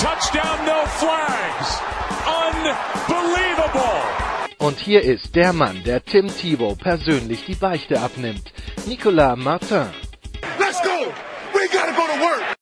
touchdown, 0.00 0.64
no 0.64 0.86
flags. 0.86 1.78
Unbelievable. 2.26 4.00
Und 4.58 4.78
hier 4.78 5.02
ist 5.02 5.36
der 5.36 5.52
Mann, 5.52 5.82
der 5.84 6.02
Tim 6.02 6.28
Thibault 6.28 6.78
persönlich 6.78 7.44
die 7.46 7.54
Beichte 7.54 8.00
abnimmt. 8.00 8.52
Nicolas 8.86 9.36
Martin. 9.36 9.88
Let's 10.58 10.80
go. 10.82 11.12
We 11.52 11.68
gotta 11.70 11.92
go 11.92 12.06
to 12.06 12.20
work. 12.20 12.56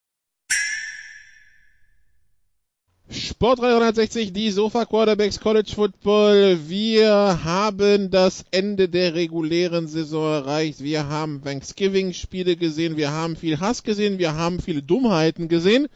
Sport 3.10 3.60
360, 3.60 4.32
die 4.32 4.50
Sofa 4.50 4.84
Quarterbacks 4.84 5.38
College 5.38 5.72
Football. 5.74 6.58
Wir 6.66 7.38
haben 7.44 8.10
das 8.10 8.44
Ende 8.50 8.88
der 8.88 9.14
regulären 9.14 9.86
Saison 9.86 10.32
erreicht. 10.32 10.82
Wir 10.82 11.08
haben 11.08 11.40
Thanksgiving-Spiele 11.42 12.56
gesehen, 12.56 12.96
wir 12.96 13.12
haben 13.12 13.36
viel 13.36 13.60
Hass 13.60 13.84
gesehen, 13.84 14.18
wir 14.18 14.34
haben 14.34 14.60
viele 14.60 14.82
Dummheiten 14.82 15.48
gesehen. 15.48 15.86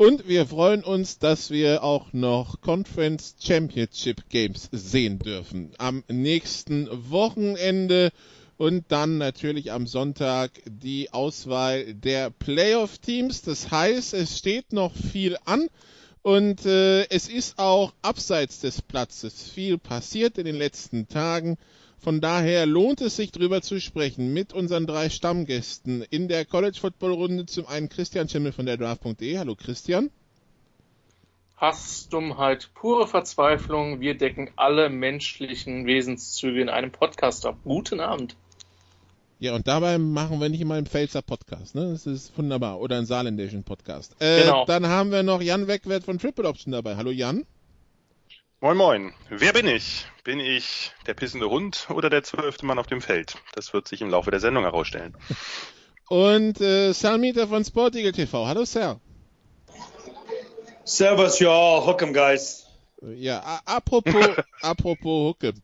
Und 0.00 0.26
wir 0.28 0.46
freuen 0.46 0.82
uns, 0.82 1.18
dass 1.18 1.50
wir 1.50 1.84
auch 1.84 2.14
noch 2.14 2.62
Conference 2.62 3.36
Championship 3.38 4.30
Games 4.30 4.70
sehen 4.72 5.18
dürfen. 5.18 5.72
Am 5.76 6.04
nächsten 6.08 6.88
Wochenende 7.10 8.10
und 8.56 8.86
dann 8.88 9.18
natürlich 9.18 9.72
am 9.72 9.86
Sonntag 9.86 10.52
die 10.64 11.12
Auswahl 11.12 11.92
der 11.92 12.30
Playoff 12.30 12.96
Teams. 12.96 13.42
Das 13.42 13.70
heißt, 13.70 14.14
es 14.14 14.38
steht 14.38 14.72
noch 14.72 14.94
viel 14.96 15.36
an. 15.44 15.68
Und 16.22 16.64
äh, 16.64 17.06
es 17.10 17.28
ist 17.28 17.58
auch 17.58 17.92
abseits 18.00 18.60
des 18.60 18.80
Platzes 18.80 19.50
viel 19.50 19.76
passiert 19.76 20.38
in 20.38 20.46
den 20.46 20.56
letzten 20.56 21.08
Tagen. 21.08 21.58
Von 22.02 22.22
daher 22.22 22.64
lohnt 22.64 23.02
es 23.02 23.16
sich 23.16 23.30
drüber 23.30 23.60
zu 23.60 23.78
sprechen 23.78 24.32
mit 24.32 24.54
unseren 24.54 24.86
drei 24.86 25.10
Stammgästen 25.10 26.02
in 26.08 26.28
der 26.28 26.46
College 26.46 26.78
Football 26.80 27.12
Runde. 27.12 27.44
Zum 27.46 27.66
einen 27.66 27.90
Christian 27.90 28.26
Schimmel 28.28 28.52
von 28.52 28.64
der 28.64 28.78
Draft.de. 28.78 29.36
Hallo 29.36 29.54
Christian. 29.54 30.10
Hass, 31.58 32.08
Dummheit, 32.08 32.70
pure 32.74 33.06
Verzweiflung. 33.06 34.00
Wir 34.00 34.16
decken 34.16 34.50
alle 34.56 34.88
menschlichen 34.88 35.84
Wesenszüge 35.84 36.62
in 36.62 36.70
einem 36.70 36.90
Podcast 36.90 37.44
ab. 37.44 37.58
Guten 37.64 38.00
Abend. 38.00 38.34
Ja, 39.38 39.54
und 39.54 39.68
dabei 39.68 39.98
machen 39.98 40.40
wir 40.40 40.48
nicht 40.48 40.62
immer 40.62 40.74
einen 40.74 40.86
Pfälzer 40.86 41.20
Podcast, 41.20 41.74
ne? 41.74 41.92
Das 41.92 42.06
ist 42.06 42.36
wunderbar. 42.38 42.80
Oder 42.80 42.96
einen 42.96 43.06
saarländischen 43.06 43.62
Podcast. 43.62 44.16
Äh, 44.20 44.40
Genau. 44.42 44.64
Dann 44.64 44.86
haben 44.86 45.10
wir 45.10 45.22
noch 45.22 45.42
Jan 45.42 45.66
Wegwert 45.66 46.04
von 46.04 46.18
Triple 46.18 46.48
Option 46.48 46.72
dabei. 46.72 46.96
Hallo 46.96 47.10
Jan. 47.10 47.44
Moin 48.62 48.76
Moin. 48.76 49.14
Wer 49.30 49.54
bin 49.54 49.66
ich? 49.66 50.04
Bin 50.22 50.38
ich 50.38 50.92
der 51.06 51.14
pissende 51.14 51.48
Hund 51.48 51.86
oder 51.88 52.10
der 52.10 52.22
zwölfte 52.22 52.66
Mann 52.66 52.78
auf 52.78 52.86
dem 52.86 53.00
Feld? 53.00 53.36
Das 53.54 53.72
wird 53.72 53.88
sich 53.88 54.02
im 54.02 54.10
Laufe 54.10 54.30
der 54.30 54.38
Sendung 54.38 54.64
herausstellen. 54.64 55.16
Und 56.10 56.60
äh, 56.60 56.92
Sal 56.92 57.16
Mieter 57.16 57.48
von 57.48 57.64
Sport 57.64 57.96
Eagle 57.96 58.12
TV. 58.12 58.46
Hallo 58.46 58.66
Sal. 58.66 59.00
Servus, 60.84 61.38
y'all. 61.40 61.86
Hook 61.86 62.02
'em, 62.02 62.12
guys. 62.12 62.66
Ja, 63.00 63.62
apropos, 63.64 64.26
apropos 64.60 65.30
Hucke. 65.30 65.54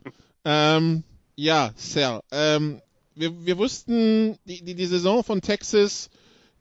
Ähm, 0.47 1.05
ja, 1.35 1.75
Sal. 1.77 2.23
Ähm, 2.31 2.81
wir, 3.15 3.45
wir 3.45 3.59
wussten, 3.59 4.39
die, 4.47 4.65
die, 4.65 4.75
die 4.75 4.87
Saison 4.87 5.23
von 5.23 5.43
Texas 5.43 6.09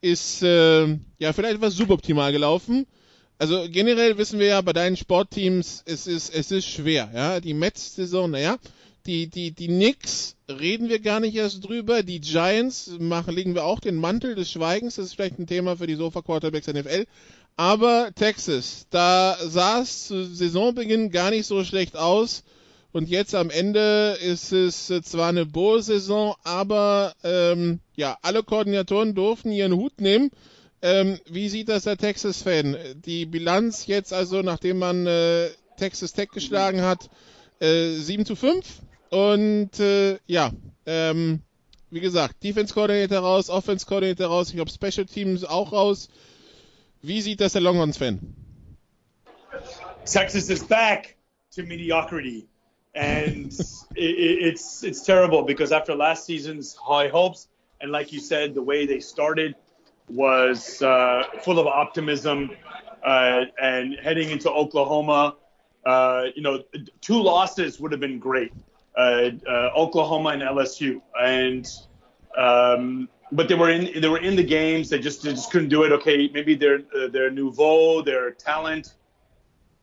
ist 0.01 0.44
äh, 0.44 0.85
ja 1.18 1.31
vielleicht 1.31 1.56
etwas 1.56 1.75
suboptimal 1.75 2.34
gelaufen. 2.34 2.88
Also 3.38 3.66
generell 3.69 4.18
wissen 4.18 4.40
wir 4.40 4.47
ja 4.47 4.62
bei 4.62 4.72
deinen 4.72 4.96
Sportteams, 4.96 5.84
es 5.85 6.07
ist, 6.07 6.34
es 6.34 6.51
ist 6.51 6.68
schwer, 6.68 7.12
ja. 7.13 7.40
Die 7.41 7.53
Mets-Saison, 7.53 8.31
naja. 8.31 8.57
Die, 9.06 9.28
die, 9.28 9.51
die 9.51 9.68
Knicks 9.68 10.35
reden 10.50 10.90
wir 10.90 11.00
gar 11.00 11.19
nicht 11.19 11.35
erst 11.35 11.68
drüber. 11.68 12.01
Die 12.01 12.22
Giants 12.22 12.91
machen, 12.97 13.35
legen 13.35 13.53
wir 13.53 13.66
auch 13.66 13.79
den 13.79 13.95
Mantel 13.97 14.34
des 14.35 14.51
Schweigens. 14.51 14.95
Das 14.95 15.06
ist 15.06 15.13
vielleicht 15.13 15.38
ein 15.38 15.47
Thema 15.47 15.78
für 15.78 15.85
die 15.85 15.95
Sofa 15.95 16.22
Quarterbacks 16.22 16.68
NFL. 16.68 17.06
Aber 17.56 18.12
Texas, 18.16 18.88
da 18.90 19.38
sah 19.41 19.81
es 19.81 20.07
zu 20.07 20.25
Saisonbeginn 20.25 21.12
gar 21.12 21.29
nicht 21.29 21.45
so 21.45 21.63
schlecht 21.63 21.95
aus. 21.95 22.44
Und 22.94 23.09
jetzt 23.09 23.35
am 23.35 23.50
Ende 23.50 24.18
ist 24.22 24.53
es 24.53 24.88
zwar 24.88 25.29
eine 25.29 25.45
Bowl-Saison, 25.45 26.34
aber 26.44 27.13
ähm, 27.24 27.79
ja, 27.95 28.18
alle 28.22 28.41
Koordinatoren 28.41 29.13
durften 29.13 29.51
ihren 29.51 29.74
Hut 29.74 30.00
nehmen. 30.00 30.31
Ähm, 30.85 31.19
wie 31.25 31.50
sieht 31.50 31.69
das 31.69 31.85
der 31.85 31.97
Texas-Fan? 31.97 32.78
Die 33.03 33.25
Bilanz 33.25 33.88
jetzt 33.88 34.13
also, 34.13 34.44
nachdem 34.44 34.78
man 34.78 35.07
äh, 35.07 35.50
Texas 35.78 36.13
Tech 36.13 36.29
geschlagen 36.29 36.84
hat, 36.84 37.09
äh, 37.59 37.96
7 37.96 38.23
zu 38.23 38.35
5. 38.35 38.84
Und 39.09 39.79
äh, 39.79 40.19
ja, 40.28 40.51
ähm, 40.85 41.41
wie 41.90 42.01
gesagt, 42.01 42.44
Defense 42.44 42.72
Coordinator 42.72 43.18
raus, 43.18 43.50
Offense 43.50 43.88
Coordinator 43.88 44.28
raus, 44.28 44.50
ich 44.50 44.57
glaube 44.57 44.69
Special 44.69 45.07
Teams 45.07 45.44
auch 45.44 45.72
raus. 45.72 46.07
Wie 47.01 47.19
sieht 47.22 47.41
das 47.41 47.53
der 47.53 47.63
Longhorns-Fan? 47.63 48.19
Texas 50.06 50.51
is 50.51 50.63
back 50.63 51.18
to 51.56 51.63
mediocrity, 51.63 52.47
and 52.94 53.51
it, 53.95 54.44
it's 54.53 54.84
it's 54.84 55.01
terrible 55.01 55.41
because 55.41 55.75
after 55.75 55.95
last 55.95 56.25
season's 56.25 56.75
high 56.75 57.09
hopes, 57.09 57.47
and 57.81 57.91
like 57.91 58.13
you 58.13 58.19
said, 58.19 58.53
the 58.53 58.62
way 58.62 58.85
they 58.85 59.00
started 59.00 59.56
was 60.09 60.81
uh, 60.81 61.23
full 61.41 61.59
of 61.59 61.67
optimism, 61.67 62.51
uh, 63.03 63.45
and 63.61 63.95
heading 64.01 64.29
into 64.29 64.49
Oklahoma, 64.49 65.35
uh, 65.85 66.25
you 66.35 66.41
know, 66.41 66.63
two 67.01 67.21
losses 67.21 67.79
would 67.79 67.91
have 67.91 68.01
been 68.01 68.19
great. 68.19 68.51
Uh, 68.97 69.31
uh, 69.47 69.69
Oklahoma 69.75 70.29
and 70.29 70.41
LSU, 70.41 71.01
and 71.21 71.67
um, 72.38 73.09
but 73.31 73.49
they 73.49 73.55
were 73.55 73.69
in 73.69 73.99
they 73.99 74.07
were 74.07 74.19
in 74.19 74.35
the 74.35 74.44
games. 74.44 74.89
They 74.89 74.99
just 74.99 75.21
they 75.23 75.31
just 75.31 75.51
couldn't 75.51 75.69
do 75.69 75.83
it. 75.83 75.91
Okay, 75.91 76.29
maybe 76.33 76.55
their 76.55 76.79
their 77.11 77.29
nouveau, 77.29 78.01
their 78.01 78.31
talent 78.31 78.95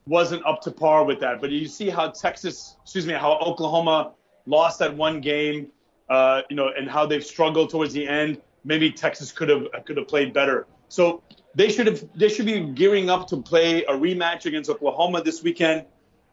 wasn't 0.06 0.44
up 0.46 0.60
to 0.62 0.70
par 0.70 1.04
with 1.04 1.20
that. 1.20 1.40
But 1.40 1.50
you 1.50 1.66
see 1.68 1.90
how 1.90 2.08
Texas, 2.08 2.76
excuse 2.82 3.06
me, 3.06 3.12
how 3.12 3.38
Oklahoma 3.38 4.12
lost 4.46 4.78
that 4.80 4.96
one 4.96 5.20
game, 5.20 5.68
uh, 6.08 6.42
you 6.50 6.56
know, 6.56 6.70
and 6.76 6.88
how 6.88 7.06
they've 7.06 7.24
struggled 7.24 7.70
towards 7.70 7.92
the 7.92 8.06
end. 8.06 8.40
Maybe 8.64 8.90
Texas 8.90 9.32
could 9.32 9.48
have 9.48 9.66
could 9.84 9.96
have 9.96 10.08
played 10.08 10.32
better. 10.32 10.66
So 10.88 11.22
they 11.54 11.68
should 11.70 11.86
have 11.86 12.04
they 12.14 12.28
should 12.28 12.46
be 12.46 12.60
gearing 12.60 13.10
up 13.10 13.28
to 13.28 13.42
play 13.42 13.84
a 13.84 13.92
rematch 13.92 14.46
against 14.46 14.70
Oklahoma 14.70 15.22
this 15.22 15.42
weekend. 15.42 15.86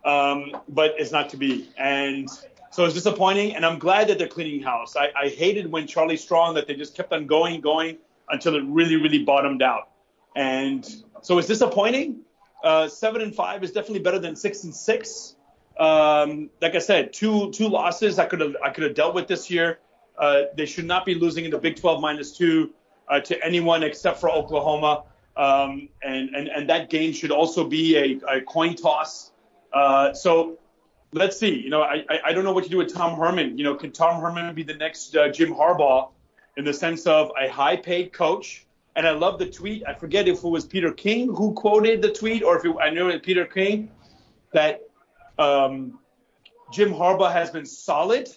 Um, 0.05 0.55
but 0.69 0.95
it's 0.97 1.11
not 1.11 1.29
to 1.29 1.37
be. 1.37 1.69
And 1.77 2.29
so 2.71 2.85
it's 2.85 2.93
disappointing. 2.93 3.55
And 3.55 3.65
I'm 3.65 3.79
glad 3.79 4.07
that 4.07 4.17
they're 4.17 4.27
cleaning 4.27 4.61
house. 4.61 4.95
I, 4.95 5.11
I 5.19 5.27
hated 5.27 5.69
when 5.69 5.87
Charlie 5.87 6.17
Strong 6.17 6.55
that 6.55 6.67
they 6.67 6.75
just 6.75 6.95
kept 6.95 7.11
on 7.11 7.27
going, 7.27 7.61
going 7.61 7.97
until 8.29 8.55
it 8.55 8.63
really, 8.65 8.95
really 8.95 9.23
bottomed 9.23 9.61
out. 9.61 9.89
And 10.35 10.87
so 11.21 11.37
it's 11.37 11.47
disappointing. 11.47 12.21
Uh, 12.63 12.87
seven 12.87 13.21
and 13.21 13.35
five 13.35 13.63
is 13.63 13.71
definitely 13.71 13.99
better 13.99 14.19
than 14.19 14.35
six 14.35 14.63
and 14.63 14.73
six. 14.73 15.35
Um, 15.77 16.49
like 16.61 16.75
I 16.75 16.79
said, 16.79 17.13
two 17.13 17.51
two 17.51 17.69
losses 17.69 18.19
I 18.19 18.25
could 18.25 18.41
have 18.41 18.55
I 18.63 18.69
could 18.69 18.83
have 18.83 18.95
dealt 18.95 19.15
with 19.15 19.27
this 19.27 19.49
year. 19.49 19.79
Uh, 20.19 20.43
they 20.55 20.65
should 20.65 20.85
not 20.85 21.05
be 21.05 21.15
losing 21.15 21.45
in 21.45 21.51
the 21.51 21.57
Big 21.57 21.77
12 21.77 22.01
minus 22.01 22.35
two 22.37 22.71
uh, 23.07 23.19
to 23.21 23.43
anyone 23.43 23.83
except 23.83 24.19
for 24.19 24.29
Oklahoma. 24.29 25.03
Um, 25.37 25.87
and, 26.03 26.35
and 26.35 26.49
and 26.49 26.69
that 26.69 26.89
game 26.89 27.13
should 27.13 27.31
also 27.31 27.63
be 27.63 27.95
a, 27.95 28.37
a 28.37 28.41
coin 28.41 28.75
toss. 28.75 29.31
Uh, 29.71 30.13
so 30.13 30.57
let's 31.13 31.37
see. 31.37 31.61
You 31.61 31.69
know, 31.69 31.81
I, 31.81 32.03
I 32.25 32.33
don't 32.33 32.43
know 32.43 32.51
what 32.51 32.65
to 32.65 32.69
do 32.69 32.77
with 32.77 32.93
Tom 32.93 33.17
Herman. 33.17 33.57
You 33.57 33.63
know, 33.63 33.75
can 33.75 33.91
Tom 33.91 34.21
Herman 34.21 34.53
be 34.53 34.63
the 34.63 34.73
next 34.73 35.15
uh, 35.15 35.29
Jim 35.29 35.53
Harbaugh 35.53 36.09
in 36.57 36.65
the 36.65 36.73
sense 36.73 37.07
of 37.07 37.31
a 37.41 37.49
high 37.49 37.77
paid 37.77 38.11
coach? 38.11 38.65
And 38.95 39.07
I 39.07 39.11
love 39.11 39.39
the 39.39 39.49
tweet. 39.49 39.83
I 39.87 39.93
forget 39.93 40.27
if 40.27 40.43
it 40.43 40.47
was 40.47 40.65
Peter 40.65 40.91
King 40.91 41.33
who 41.33 41.53
quoted 41.53 42.01
the 42.01 42.11
tweet 42.11 42.43
or 42.43 42.57
if 42.57 42.65
it, 42.65 42.75
I 42.81 42.89
know 42.89 43.07
it 43.07 43.13
was 43.13 43.21
Peter 43.21 43.45
King 43.45 43.91
that 44.51 44.81
um, 45.37 45.99
Jim 46.73 46.91
Harbaugh 46.91 47.31
has 47.31 47.49
been 47.49 47.65
solid, 47.65 48.29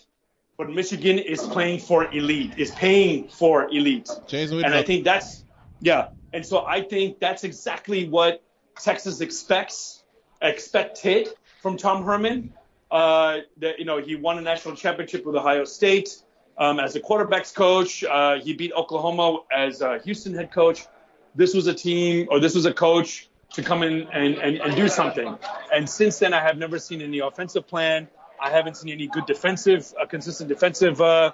but 0.62 0.72
Michigan 0.72 1.18
is 1.18 1.42
playing 1.42 1.80
for 1.80 2.04
elite, 2.14 2.52
is 2.56 2.70
paying 2.70 3.26
for 3.26 3.68
elite. 3.70 4.08
Jason 4.28 4.64
And 4.64 4.72
I 4.72 4.84
think 4.84 5.02
that's, 5.02 5.44
yeah. 5.80 6.10
And 6.32 6.46
so 6.46 6.64
I 6.64 6.82
think 6.82 7.18
that's 7.18 7.42
exactly 7.42 8.08
what 8.08 8.44
Texas 8.80 9.20
expects, 9.20 10.04
expected 10.40 11.30
from 11.60 11.76
Tom 11.76 12.04
Herman. 12.04 12.52
Uh, 12.92 13.38
that, 13.56 13.80
you 13.80 13.84
know, 13.84 13.98
he 13.98 14.14
won 14.14 14.38
a 14.38 14.40
national 14.40 14.76
championship 14.76 15.26
with 15.26 15.34
Ohio 15.34 15.64
State 15.64 16.22
um, 16.58 16.78
as 16.78 16.94
a 16.94 17.00
quarterbacks 17.00 17.52
coach. 17.52 18.04
Uh, 18.04 18.38
he 18.38 18.52
beat 18.52 18.72
Oklahoma 18.72 19.40
as 19.50 19.80
a 19.80 19.98
Houston 20.04 20.32
head 20.32 20.52
coach. 20.52 20.86
this 21.34 21.54
was 21.54 21.66
a 21.66 21.74
team 21.74 22.28
or 22.30 22.38
this 22.38 22.54
was 22.54 22.66
a 22.66 22.72
coach 22.72 23.28
to 23.54 23.64
come 23.64 23.82
in 23.82 24.06
and, 24.12 24.36
and, 24.36 24.58
and 24.58 24.76
do 24.76 24.86
something. 24.86 25.36
And 25.74 25.90
since 25.90 26.20
then, 26.20 26.32
I 26.32 26.40
have 26.40 26.56
never 26.56 26.78
seen 26.78 27.02
any 27.02 27.18
offensive 27.18 27.66
plan. 27.66 28.06
I 28.42 28.50
haven't 28.50 28.76
seen 28.76 28.92
any 28.92 29.06
good 29.06 29.26
defensive, 29.26 29.94
uh, 30.00 30.06
consistent 30.06 30.48
defensive 30.48 31.00
uh, 31.00 31.32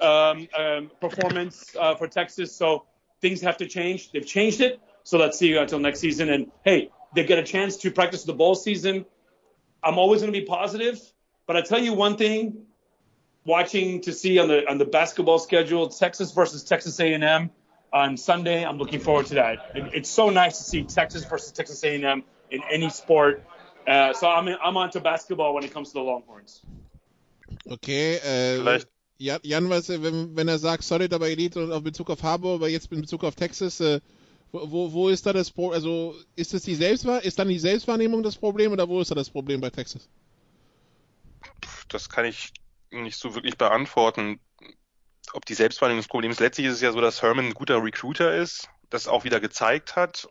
um, 0.00 0.48
um, 0.56 0.90
performance 1.00 1.74
uh, 1.78 1.94
for 1.94 2.06
Texas. 2.06 2.54
So 2.54 2.84
things 3.22 3.40
have 3.40 3.56
to 3.58 3.66
change. 3.66 4.12
They've 4.12 4.26
changed 4.26 4.60
it. 4.60 4.78
So 5.02 5.18
let's 5.18 5.38
see 5.38 5.56
until 5.56 5.78
next 5.78 6.00
season. 6.00 6.28
And 6.28 6.52
hey, 6.62 6.90
they 7.14 7.24
get 7.24 7.38
a 7.38 7.42
chance 7.42 7.76
to 7.78 7.90
practice 7.90 8.24
the 8.24 8.34
bowl 8.34 8.54
season. 8.54 9.06
I'm 9.82 9.98
always 9.98 10.20
going 10.20 10.32
to 10.32 10.38
be 10.38 10.44
positive, 10.44 11.00
but 11.46 11.56
I 11.56 11.62
tell 11.62 11.80
you 11.80 11.94
one 11.94 12.16
thing: 12.16 12.66
watching 13.44 14.02
to 14.02 14.12
see 14.12 14.38
on 14.38 14.48
the 14.48 14.68
on 14.70 14.78
the 14.78 14.84
basketball 14.84 15.38
schedule, 15.38 15.88
Texas 15.88 16.32
versus 16.32 16.62
Texas 16.62 17.00
A&M 17.00 17.50
on 17.92 18.16
Sunday. 18.16 18.64
I'm 18.64 18.78
looking 18.78 19.00
forward 19.00 19.26
to 19.26 19.34
that. 19.34 19.72
It, 19.74 19.90
it's 19.94 20.08
so 20.08 20.30
nice 20.30 20.58
to 20.58 20.64
see 20.64 20.84
Texas 20.84 21.24
versus 21.24 21.50
Texas 21.50 21.82
A&M 21.82 22.22
in 22.50 22.60
any 22.70 22.90
sport. 22.90 23.44
Uh, 23.86 24.12
so 24.12 24.26
I'm 24.26 24.48
I'm 24.48 24.76
on 24.76 24.90
to 24.90 25.00
basketball 25.00 25.54
when 25.54 25.64
it 25.64 25.72
comes 25.72 25.92
to 25.92 25.98
the 25.98 26.04
Longhorns. 26.04 26.62
Okay, 27.66 28.16
äh, 28.16 28.58
Vielleicht 28.58 28.88
Jan, 29.18 29.40
Jan 29.42 29.70
was, 29.70 29.88
wenn, 29.88 30.34
wenn 30.36 30.48
er 30.48 30.58
sagt 30.58 30.82
Solid, 30.82 31.12
aber 31.12 31.28
Elite 31.28 31.62
und 31.62 31.72
auf 31.72 31.82
Bezug 31.82 32.10
auf 32.10 32.22
Harbour, 32.22 32.54
aber 32.54 32.68
jetzt 32.68 32.90
in 32.92 33.00
Bezug 33.02 33.24
auf 33.24 33.34
Texas, 33.34 33.80
äh, 33.80 34.00
wo, 34.50 34.92
wo 34.92 35.08
ist 35.08 35.26
da 35.26 35.32
das 35.32 35.50
Problem? 35.50 35.74
Also 35.74 36.14
ist 36.34 36.54
es 36.54 36.62
die 36.62 36.74
Selbstwahr 36.74 37.22
ist 37.22 37.38
dann 37.38 37.48
die 37.48 37.58
Selbstwahrnehmung 37.58 38.22
das 38.22 38.36
Problem 38.36 38.72
oder 38.72 38.88
wo 38.88 39.00
ist 39.00 39.10
da 39.10 39.14
das 39.14 39.30
Problem 39.30 39.60
bei 39.60 39.70
Texas? 39.70 40.08
das 41.92 42.08
kann 42.08 42.24
ich 42.24 42.52
nicht 42.90 43.18
so 43.18 43.34
wirklich 43.34 43.56
beantworten, 43.56 44.40
ob 45.32 45.44
die 45.46 45.54
Selbstwahrnehmung 45.54 46.00
das 46.02 46.08
Problem 46.08 46.30
ist. 46.30 46.40
Letztlich 46.40 46.66
ist 46.66 46.74
es 46.74 46.80
ja 46.80 46.92
so, 46.92 47.00
dass 47.00 47.22
Herman 47.22 47.46
ein 47.46 47.54
guter 47.54 47.82
Recruiter 47.82 48.34
ist, 48.34 48.68
das 48.92 49.08
auch 49.08 49.24
wieder 49.24 49.40
gezeigt 49.40 49.96
hat. 49.96 50.28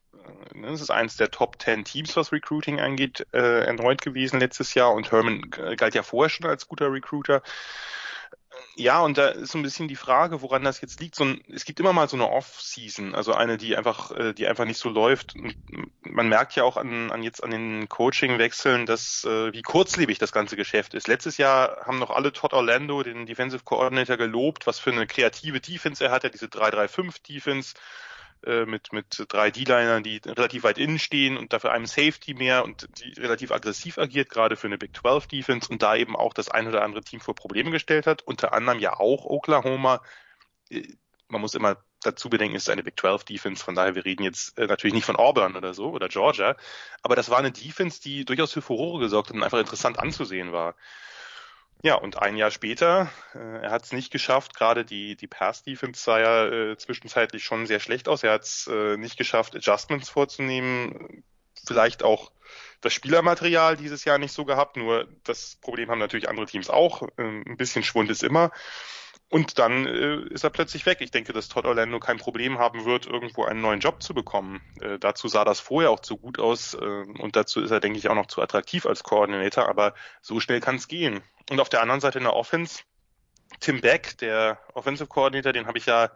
Es 0.63 0.81
ist 0.81 0.91
eines 0.91 1.17
der 1.17 1.31
Top 1.31 1.61
10 1.61 1.83
Teams, 1.83 2.15
was 2.15 2.31
Recruiting 2.31 2.79
angeht, 2.79 3.25
äh, 3.33 3.65
erneut 3.65 4.01
gewesen 4.01 4.39
letztes 4.39 4.73
Jahr 4.73 4.93
und 4.93 5.11
Herman 5.11 5.49
galt 5.49 5.95
ja 5.95 6.03
vorher 6.03 6.29
schon 6.29 6.45
als 6.45 6.67
guter 6.67 6.91
Recruiter. 6.91 7.41
Ja, 8.75 9.01
und 9.01 9.17
da 9.17 9.29
ist 9.29 9.51
so 9.51 9.57
ein 9.57 9.63
bisschen 9.63 9.87
die 9.87 9.95
Frage, 9.95 10.41
woran 10.41 10.63
das 10.63 10.81
jetzt 10.81 10.99
liegt. 11.01 11.15
So 11.15 11.25
ein, 11.25 11.41
es 11.53 11.65
gibt 11.65 11.79
immer 11.79 11.93
mal 11.93 12.07
so 12.07 12.15
eine 12.15 12.29
Off-Season, 12.29 13.15
also 13.15 13.33
eine, 13.33 13.57
die 13.57 13.75
einfach, 13.75 14.11
äh, 14.11 14.33
die 14.33 14.47
einfach 14.47 14.65
nicht 14.65 14.77
so 14.77 14.89
läuft. 14.89 15.35
Und 15.35 15.55
man 16.03 16.29
merkt 16.29 16.55
ja 16.55 16.63
auch 16.63 16.77
an, 16.77 17.11
an 17.11 17.23
jetzt 17.23 17.43
an 17.43 17.51
den 17.51 17.89
Coaching-Wechseln, 17.89 18.85
dass 18.85 19.25
äh, 19.25 19.51
wie 19.53 19.61
kurzlebig 19.61 20.19
das 20.19 20.31
ganze 20.31 20.55
Geschäft 20.55 20.93
ist. 20.93 21.07
Letztes 21.07 21.37
Jahr 21.37 21.85
haben 21.85 21.99
noch 21.99 22.11
alle 22.11 22.31
Todd 22.31 22.53
Orlando, 22.53 23.03
den 23.03 23.25
Defensive 23.25 23.63
Coordinator, 23.63 24.17
gelobt, 24.17 24.67
was 24.67 24.79
für 24.79 24.91
eine 24.91 25.07
kreative 25.07 25.59
Defense 25.59 26.03
er 26.03 26.11
hat, 26.11 26.33
diese 26.33 26.47
3-3-5 26.47 27.23
Defense 27.27 27.73
äh, 28.45 28.65
mit, 28.65 28.93
mit 28.93 29.25
drei 29.29 29.51
D-Linern, 29.51 30.03
die 30.03 30.21
relativ 30.25 30.63
weit 30.63 30.77
innen 30.77 30.99
stehen 30.99 31.37
und 31.37 31.53
dafür 31.53 31.71
einem 31.71 31.85
Safety 31.85 32.33
mehr 32.33 32.63
und 32.63 32.87
die 32.99 33.19
relativ 33.19 33.51
aggressiv 33.51 33.97
agiert, 33.97 34.29
gerade 34.29 34.55
für 34.55 34.67
eine 34.67 34.77
Big 34.77 34.95
12 34.95 35.27
Defense 35.27 35.69
und 35.69 35.81
da 35.81 35.95
eben 35.95 36.15
auch 36.15 36.33
das 36.33 36.49
ein 36.49 36.67
oder 36.67 36.83
andere 36.83 37.03
Team 37.03 37.19
vor 37.19 37.35
Probleme 37.35 37.71
gestellt 37.71 38.07
hat, 38.07 38.21
unter 38.23 38.53
anderem 38.53 38.79
ja 38.79 38.99
auch 38.99 39.25
Oklahoma. 39.25 40.01
Äh, 40.69 40.87
Man 41.27 41.41
muss 41.41 41.55
immer 41.55 41.77
dazu 42.03 42.29
bedenken, 42.29 42.55
ist 42.55 42.69
eine 42.69 42.83
Big 42.83 42.99
12 42.99 43.23
Defense, 43.25 43.63
von 43.63 43.75
daher 43.75 43.95
wir 43.95 44.05
reden 44.05 44.23
jetzt 44.23 44.57
äh, 44.57 44.67
natürlich 44.67 44.93
nicht 44.95 45.05
von 45.05 45.15
Auburn 45.15 45.55
oder 45.55 45.73
so 45.73 45.91
oder 45.91 46.07
Georgia, 46.09 46.55
aber 47.03 47.15
das 47.15 47.29
war 47.29 47.37
eine 47.39 47.51
Defense, 47.51 48.01
die 48.01 48.25
durchaus 48.25 48.51
für 48.53 48.61
Furore 48.61 48.99
gesorgt 48.99 49.29
hat 49.29 49.35
und 49.35 49.43
einfach 49.43 49.59
interessant 49.59 49.99
anzusehen 49.99 50.51
war. 50.51 50.75
Ja, 51.83 51.95
und 51.95 52.21
ein 52.21 52.37
Jahr 52.37 52.51
später, 52.51 53.09
äh, 53.33 53.63
er 53.63 53.71
hat 53.71 53.83
es 53.83 53.91
nicht 53.91 54.11
geschafft, 54.11 54.55
gerade 54.55 54.85
die, 54.85 55.15
die 55.15 55.27
Pass-Defense 55.27 55.99
sah 55.99 56.19
ja 56.19 56.47
äh, 56.47 56.77
zwischenzeitlich 56.77 57.43
schon 57.43 57.65
sehr 57.65 57.79
schlecht 57.79 58.07
aus. 58.07 58.21
Er 58.21 58.33
hat 58.33 58.43
es 58.43 58.67
äh, 58.67 58.97
nicht 58.97 59.17
geschafft, 59.17 59.55
Adjustments 59.55 60.09
vorzunehmen, 60.09 61.23
vielleicht 61.65 62.03
auch 62.03 62.31
das 62.81 62.93
Spielermaterial 62.93 63.77
dieses 63.77 64.05
Jahr 64.05 64.19
nicht 64.19 64.33
so 64.33 64.45
gehabt, 64.45 64.77
nur 64.77 65.07
das 65.23 65.57
Problem 65.61 65.89
haben 65.89 65.99
natürlich 65.99 66.29
andere 66.29 66.45
Teams 66.45 66.69
auch. 66.69 67.07
Ähm, 67.17 67.43
ein 67.47 67.57
bisschen 67.57 67.83
Schwund 67.83 68.11
ist 68.11 68.23
immer. 68.23 68.51
Und 69.31 69.59
dann 69.59 69.87
äh, 69.87 70.17
ist 70.33 70.43
er 70.43 70.49
plötzlich 70.49 70.85
weg. 70.85 70.97
Ich 70.99 71.11
denke, 71.11 71.31
dass 71.31 71.47
Todd 71.47 71.65
Orlando 71.65 71.99
kein 72.01 72.17
Problem 72.17 72.59
haben 72.59 72.83
wird, 72.83 73.05
irgendwo 73.07 73.45
einen 73.45 73.61
neuen 73.61 73.79
Job 73.79 74.03
zu 74.03 74.13
bekommen. 74.13 74.61
Äh, 74.81 74.99
dazu 74.99 75.29
sah 75.29 75.45
das 75.45 75.61
vorher 75.61 75.89
auch 75.89 76.01
zu 76.01 76.17
gut 76.17 76.37
aus 76.37 76.73
äh, 76.73 76.77
und 76.85 77.37
dazu 77.37 77.61
ist 77.61 77.71
er, 77.71 77.79
denke 77.79 77.97
ich, 77.97 78.09
auch 78.09 78.15
noch 78.15 78.25
zu 78.25 78.41
attraktiv 78.41 78.85
als 78.85 79.03
Koordinator, 79.03 79.69
aber 79.69 79.93
so 80.21 80.41
schnell 80.41 80.59
kann 80.59 80.75
es 80.75 80.89
gehen. 80.89 81.23
Und 81.49 81.61
auf 81.61 81.69
der 81.69 81.81
anderen 81.81 82.01
Seite 82.01 82.17
in 82.17 82.25
der 82.25 82.35
Offense, 82.35 82.83
Tim 83.61 83.79
Beck, 83.79 84.17
der 84.17 84.59
Offensive 84.73 85.07
Coordinator, 85.07 85.53
den 85.53 85.65
habe 85.65 85.77
ich 85.77 85.85
ja 85.85 86.11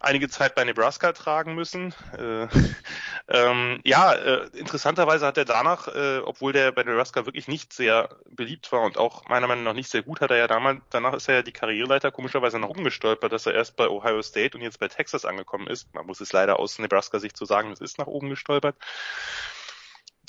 einige 0.00 0.28
Zeit 0.28 0.54
bei 0.54 0.64
Nebraska 0.64 1.12
tragen 1.12 1.54
müssen. 1.54 1.94
Äh, 2.16 2.46
ähm, 3.28 3.80
ja, 3.84 4.12
äh, 4.12 4.46
interessanterweise 4.54 5.26
hat 5.26 5.38
er 5.38 5.44
danach, 5.44 5.88
äh, 5.88 6.18
obwohl 6.18 6.52
der 6.52 6.72
bei 6.72 6.82
Nebraska 6.82 7.26
wirklich 7.26 7.48
nicht 7.48 7.72
sehr 7.72 8.16
beliebt 8.28 8.70
war 8.72 8.82
und 8.82 8.98
auch 8.98 9.28
meiner 9.28 9.46
Meinung 9.46 9.64
nach 9.64 9.74
nicht 9.74 9.90
sehr 9.90 10.02
gut, 10.02 10.20
hat 10.20 10.30
er 10.30 10.38
ja 10.38 10.46
damals, 10.46 10.80
danach 10.90 11.14
ist 11.14 11.28
er 11.28 11.36
ja 11.36 11.42
die 11.42 11.52
Karriereleiter 11.52 12.10
komischerweise 12.10 12.58
nach 12.58 12.68
oben 12.68 12.84
gestolpert, 12.84 13.32
dass 13.32 13.46
er 13.46 13.54
erst 13.54 13.76
bei 13.76 13.88
Ohio 13.88 14.22
State 14.22 14.56
und 14.56 14.62
jetzt 14.62 14.80
bei 14.80 14.88
Texas 14.88 15.24
angekommen 15.24 15.66
ist. 15.66 15.92
Man 15.94 16.06
muss 16.06 16.20
es 16.20 16.32
leider 16.32 16.58
aus 16.58 16.78
Nebraska-Sicht 16.78 17.36
so 17.36 17.44
sagen, 17.44 17.72
es 17.72 17.80
ist 17.80 17.98
nach 17.98 18.06
oben 18.06 18.30
gestolpert. 18.30 18.76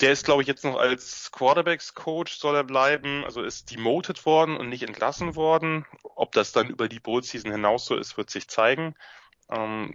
Der 0.00 0.12
ist, 0.12 0.24
glaube 0.24 0.42
ich, 0.42 0.48
jetzt 0.48 0.64
noch 0.64 0.78
als 0.78 1.32
Quarterbacks-Coach 1.32 2.38
soll 2.38 2.54
er 2.54 2.62
bleiben, 2.62 3.24
also 3.24 3.42
ist 3.42 3.72
demoted 3.72 4.24
worden 4.26 4.56
und 4.56 4.68
nicht 4.68 4.84
entlassen 4.84 5.34
worden. 5.34 5.86
Ob 6.14 6.30
das 6.32 6.52
dann 6.52 6.68
über 6.68 6.88
die 6.88 7.00
Bowl-Season 7.00 7.50
hinaus 7.50 7.86
so 7.86 7.96
ist, 7.96 8.16
wird 8.16 8.30
sich 8.30 8.48
zeigen. 8.48 8.94
Ähm, 9.50 9.94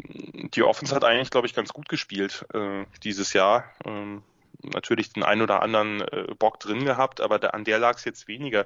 die 0.55 0.63
Offense 0.63 0.95
hat 0.95 1.03
eigentlich, 1.03 1.31
glaube 1.31 1.47
ich, 1.47 1.53
ganz 1.53 1.73
gut 1.73 1.89
gespielt 1.89 2.45
äh, 2.53 2.85
dieses 3.03 3.33
Jahr. 3.33 3.65
Ähm, 3.85 4.23
natürlich 4.61 5.13
den 5.13 5.23
einen 5.23 5.41
oder 5.41 5.61
anderen 5.61 6.01
äh, 6.01 6.33
Bock 6.37 6.59
drin 6.59 6.85
gehabt, 6.85 7.21
aber 7.21 7.39
da, 7.39 7.49
an 7.49 7.63
der 7.63 7.79
lag 7.79 7.97
es 7.97 8.05
jetzt 8.05 8.27
weniger. 8.27 8.65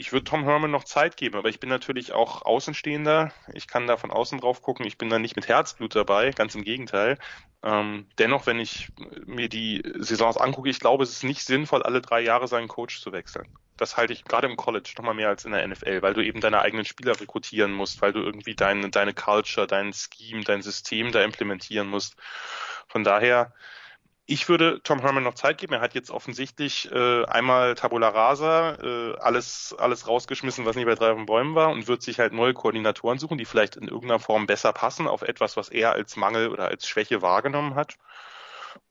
Ich 0.00 0.12
würde 0.12 0.24
Tom 0.24 0.44
Herman 0.44 0.70
noch 0.70 0.84
Zeit 0.84 1.18
geben, 1.18 1.36
aber 1.36 1.50
ich 1.50 1.60
bin 1.60 1.68
natürlich 1.68 2.12
auch 2.12 2.40
Außenstehender. 2.40 3.34
Ich 3.52 3.66
kann 3.66 3.86
da 3.86 3.98
von 3.98 4.10
außen 4.10 4.40
drauf 4.40 4.62
gucken. 4.62 4.86
Ich 4.86 4.96
bin 4.96 5.10
da 5.10 5.18
nicht 5.18 5.36
mit 5.36 5.46
Herzblut 5.46 5.94
dabei, 5.94 6.30
ganz 6.30 6.54
im 6.54 6.64
Gegenteil. 6.64 7.18
Ähm, 7.62 8.06
dennoch, 8.16 8.46
wenn 8.46 8.58
ich 8.60 8.88
mir 9.26 9.50
die 9.50 9.82
Saisons 9.98 10.38
angucke, 10.38 10.70
ich 10.70 10.80
glaube, 10.80 11.04
es 11.04 11.10
ist 11.10 11.24
nicht 11.24 11.44
sinnvoll, 11.44 11.82
alle 11.82 12.00
drei 12.00 12.22
Jahre 12.22 12.48
seinen 12.48 12.66
Coach 12.66 13.02
zu 13.02 13.12
wechseln. 13.12 13.46
Das 13.76 13.98
halte 13.98 14.14
ich 14.14 14.24
gerade 14.24 14.46
im 14.48 14.56
College 14.56 14.90
noch 14.96 15.04
mal 15.04 15.12
mehr 15.12 15.28
als 15.28 15.44
in 15.44 15.52
der 15.52 15.68
NFL, 15.68 16.00
weil 16.00 16.14
du 16.14 16.24
eben 16.24 16.40
deine 16.40 16.62
eigenen 16.62 16.86
Spieler 16.86 17.20
rekrutieren 17.20 17.72
musst, 17.72 18.00
weil 18.00 18.14
du 18.14 18.20
irgendwie 18.20 18.54
deine, 18.54 18.88
deine 18.88 19.12
Culture, 19.12 19.66
dein 19.66 19.92
Scheme, 19.92 20.44
dein 20.44 20.62
System 20.62 21.12
da 21.12 21.22
implementieren 21.22 21.88
musst. 21.88 22.16
Von 22.88 23.04
daher, 23.04 23.52
ich 24.30 24.48
würde 24.48 24.80
Tom 24.84 25.00
Herman 25.00 25.24
noch 25.24 25.34
Zeit 25.34 25.58
geben. 25.58 25.72
Er 25.72 25.80
hat 25.80 25.94
jetzt 25.94 26.12
offensichtlich 26.12 26.88
äh, 26.92 27.24
einmal 27.24 27.74
Tabula 27.74 28.10
Rasa, 28.10 28.76
äh, 28.80 29.16
alles, 29.18 29.74
alles 29.76 30.06
rausgeschmissen, 30.06 30.64
was 30.64 30.76
nicht 30.76 30.86
bei 30.86 30.94
drei 30.94 31.10
auf 31.10 31.16
den 31.16 31.26
Bäumen 31.26 31.56
war 31.56 31.70
und 31.70 31.88
wird 31.88 32.00
sich 32.00 32.20
halt 32.20 32.32
neue 32.32 32.54
Koordinatoren 32.54 33.18
suchen, 33.18 33.38
die 33.38 33.44
vielleicht 33.44 33.74
in 33.74 33.88
irgendeiner 33.88 34.20
Form 34.20 34.46
besser 34.46 34.72
passen 34.72 35.08
auf 35.08 35.22
etwas, 35.22 35.56
was 35.56 35.68
er 35.68 35.94
als 35.94 36.14
Mangel 36.14 36.50
oder 36.50 36.68
als 36.68 36.86
Schwäche 36.86 37.22
wahrgenommen 37.22 37.74
hat. 37.74 37.96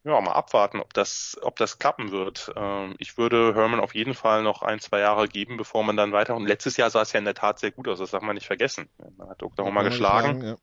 Ja, 0.03 0.19
mal 0.19 0.33
abwarten, 0.33 0.81
ob 0.81 0.93
das, 0.93 1.37
ob 1.41 1.55
das 1.55 1.79
klappen 1.79 2.11
wird. 2.11 2.51
Ähm, 2.57 2.95
ich 2.97 3.17
würde 3.17 3.55
Herman 3.55 3.79
auf 3.79 3.95
jeden 3.95 4.15
Fall 4.15 4.43
noch 4.43 4.61
ein, 4.61 4.81
zwei 4.81 4.99
Jahre 4.99 5.29
geben, 5.29 5.55
bevor 5.55 5.85
man 5.85 5.95
dann 5.95 6.11
weiter. 6.11 6.35
Und 6.35 6.47
letztes 6.47 6.75
Jahr 6.75 6.89
sah 6.89 7.03
es 7.03 7.13
ja 7.13 7.19
in 7.19 7.25
der 7.25 7.33
Tat 7.33 7.59
sehr 7.59 7.71
gut 7.71 7.87
aus, 7.87 7.99
das 7.99 8.11
darf 8.11 8.23
man 8.23 8.35
nicht 8.35 8.47
vergessen. 8.47 8.89
Man 9.15 9.29
hat 9.29 9.41
Oklahoma 9.41 9.83
geschlagen. 9.83 10.43
Ja. 10.43 10.55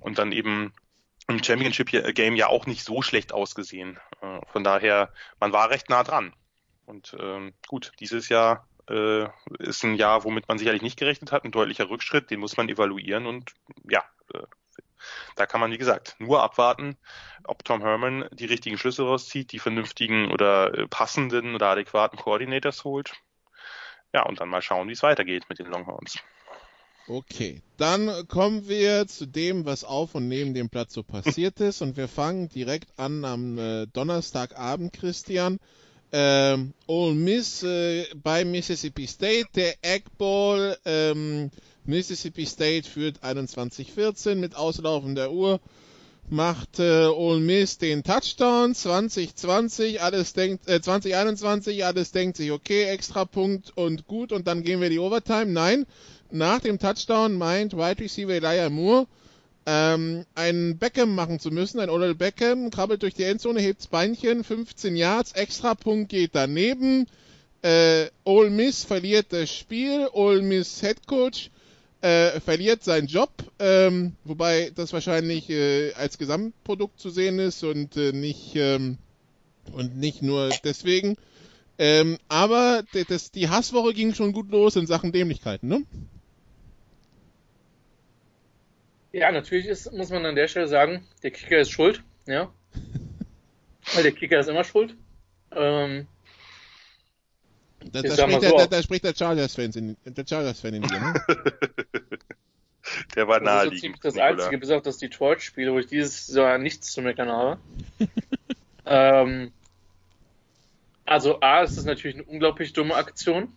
Und 0.00 0.16
dann 0.16 0.32
eben 0.32 0.72
im 1.28 1.42
Championship 1.42 1.90
Game 2.14 2.36
ja 2.36 2.46
auch 2.48 2.66
nicht 2.66 2.84
so 2.84 3.02
schlecht 3.02 3.32
ausgesehen. 3.32 3.98
Äh, 4.20 4.40
Von 4.52 4.64
daher, 4.64 5.12
man 5.40 5.52
war 5.52 5.70
recht 5.70 5.90
nah 5.90 6.04
dran. 6.04 6.34
Und 6.86 7.16
ähm, 7.18 7.52
gut, 7.66 7.92
dieses 7.98 8.28
Jahr 8.28 8.68
äh, 8.88 9.26
ist 9.58 9.82
ein 9.82 9.96
Jahr, 9.96 10.24
womit 10.24 10.48
man 10.48 10.58
sicherlich 10.58 10.82
nicht 10.82 10.98
gerechnet 10.98 11.32
hat, 11.32 11.44
ein 11.44 11.50
deutlicher 11.50 11.90
Rückschritt, 11.90 12.30
den 12.30 12.40
muss 12.40 12.56
man 12.56 12.68
evaluieren 12.68 13.26
und 13.26 13.52
ja, 13.90 14.04
äh, 14.32 14.42
da 15.34 15.46
kann 15.46 15.60
man, 15.60 15.72
wie 15.72 15.78
gesagt, 15.78 16.16
nur 16.18 16.42
abwarten, 16.42 16.96
ob 17.44 17.64
Tom 17.64 17.82
Herman 17.82 18.28
die 18.32 18.46
richtigen 18.46 18.78
Schlüsse 18.78 19.02
rauszieht, 19.02 19.52
die 19.52 19.58
vernünftigen 19.58 20.30
oder 20.32 20.72
äh, 20.74 20.86
passenden 20.86 21.54
oder 21.54 21.68
adäquaten 21.68 22.18
Coordinators 22.18 22.84
holt. 22.84 23.14
Ja, 24.12 24.22
und 24.22 24.40
dann 24.40 24.48
mal 24.48 24.62
schauen, 24.62 24.88
wie 24.88 24.92
es 24.92 25.02
weitergeht 25.02 25.44
mit 25.48 25.58
den 25.58 25.66
Longhorns. 25.66 26.18
Okay, 27.08 27.62
dann 27.76 28.26
kommen 28.26 28.68
wir 28.68 29.06
zu 29.06 29.26
dem, 29.26 29.64
was 29.64 29.84
auf 29.84 30.16
und 30.16 30.26
neben 30.26 30.54
dem 30.54 30.68
Platz 30.68 30.92
so 30.92 31.04
passiert 31.04 31.60
ist. 31.60 31.80
Und 31.80 31.96
wir 31.96 32.08
fangen 32.08 32.48
direkt 32.48 32.88
an 32.98 33.24
am 33.24 33.58
äh, 33.58 33.86
Donnerstagabend, 33.86 34.92
Christian. 34.92 35.58
Ähm, 36.10 36.72
Ole 36.86 37.14
Miss 37.14 37.62
äh, 37.62 38.06
bei 38.22 38.44
Mississippi 38.44 39.06
State, 39.06 39.46
der 39.54 39.74
Egg 39.82 40.04
Bowl. 40.18 40.76
Ähm, 40.84 41.50
Mississippi 41.84 42.44
State 42.44 42.88
führt 42.88 43.22
21-14 43.22 44.34
mit 44.34 44.56
auslaufender 44.56 45.30
Uhr. 45.30 45.60
Macht 46.28 46.80
äh, 46.80 47.06
Ole 47.06 47.38
Miss 47.38 47.78
den 47.78 48.02
Touchdown 48.02 48.74
2020, 48.74 50.02
alles 50.02 50.32
denkt 50.32 50.68
äh, 50.68 50.80
2021, 50.80 51.84
alles 51.84 52.10
denkt 52.10 52.36
sich 52.36 52.50
okay, 52.50 52.86
extra 52.86 53.24
Punkt 53.24 53.76
und 53.76 54.08
gut 54.08 54.32
und 54.32 54.48
dann 54.48 54.64
gehen 54.64 54.80
wir 54.80 54.90
die 54.90 54.98
Overtime. 54.98 55.46
Nein, 55.46 55.86
nach 56.32 56.60
dem 56.60 56.78
Touchdown 56.78 57.34
meint 57.34 57.74
Wide 57.74 58.00
Receiver 58.00 58.32
Elijah 58.32 58.70
Moore, 58.70 59.06
ähm, 59.66 60.24
einen 60.34 60.78
Beckham 60.78 61.14
machen 61.14 61.40
zu 61.40 61.50
müssen. 61.50 61.80
Ein 61.80 61.90
Odell 61.90 62.14
Beckham 62.14 62.70
krabbelt 62.70 63.02
durch 63.02 63.14
die 63.14 63.24
Endzone, 63.24 63.60
hebt's 63.60 63.88
Beinchen, 63.88 64.44
15 64.44 64.96
Yards, 64.96 65.32
Extrapunkt 65.32 66.08
geht 66.08 66.30
daneben. 66.34 67.06
Äh, 67.62 68.06
Ole 68.24 68.50
Miss 68.50 68.84
verliert 68.84 69.26
das 69.30 69.52
Spiel, 69.52 70.08
Ole 70.12 70.42
Miss 70.42 70.80
Head 70.80 71.06
Coach 71.06 71.50
äh, 72.00 72.40
verliert 72.40 72.84
seinen 72.84 73.08
Job, 73.08 73.30
ähm, 73.58 74.12
wobei 74.24 74.70
das 74.74 74.92
wahrscheinlich 74.92 75.50
äh, 75.50 75.92
als 75.94 76.18
Gesamtprodukt 76.18 77.00
zu 77.00 77.10
sehen 77.10 77.38
ist 77.38 77.64
und 77.64 77.96
äh, 77.96 78.12
nicht 78.12 78.54
ähm, 78.54 78.98
und 79.72 79.96
nicht 79.96 80.22
nur 80.22 80.50
deswegen. 80.62 81.16
Ähm, 81.78 82.18
aber 82.28 82.84
das, 83.08 83.32
die 83.32 83.48
Hasswoche 83.48 83.92
ging 83.92 84.14
schon 84.14 84.32
gut 84.32 84.50
los 84.50 84.76
in 84.76 84.86
Sachen 84.86 85.12
Dämlichkeiten, 85.12 85.68
ne? 85.68 85.82
Ja, 89.16 89.32
natürlich 89.32 89.64
ist, 89.64 89.90
muss 89.94 90.10
man 90.10 90.26
an 90.26 90.34
der 90.34 90.46
Stelle 90.46 90.68
sagen, 90.68 91.02
der 91.22 91.30
Kicker 91.30 91.58
ist 91.58 91.70
schuld, 91.70 92.02
ja. 92.26 92.52
Weil 93.94 94.02
der 94.02 94.12
Kicker 94.12 94.38
ist 94.38 94.48
immer 94.48 94.62
schuld. 94.62 94.94
Ähm, 95.52 96.06
da, 97.80 98.02
da, 98.02 98.14
spricht 98.14 98.42
der, 98.42 98.50
da, 98.50 98.66
da, 98.66 98.82
spricht 98.82 99.04
der 99.04 99.14
Chargers-Fan 99.14 99.70
in, 99.72 99.96
der 100.04 100.26
Chargers 100.28 100.62
in 100.64 100.82
dir, 100.82 101.00
ne? 101.00 101.14
der 103.16 103.26
war 103.26 103.40
naheliegend. 103.40 103.44
Das 103.44 103.62
ist 103.64 103.70
so 103.70 103.80
ziemlich 103.80 104.00
das 104.00 104.18
Einzige, 104.18 104.58
bis 104.58 104.70
auf 104.70 104.82
das 104.82 104.98
Detroit-Spiel, 104.98 105.72
wo 105.72 105.78
ich 105.78 105.86
dieses 105.86 106.28
Jahr 106.34 106.58
nichts 106.58 106.92
zu 106.92 107.00
meckern 107.00 107.30
habe. 107.30 107.58
ähm, 108.84 109.50
also 111.06 111.40
A, 111.40 111.62
es 111.62 111.78
ist 111.78 111.86
natürlich 111.86 112.16
eine 112.16 112.24
unglaublich 112.24 112.74
dumme 112.74 112.94
Aktion. 112.94 113.56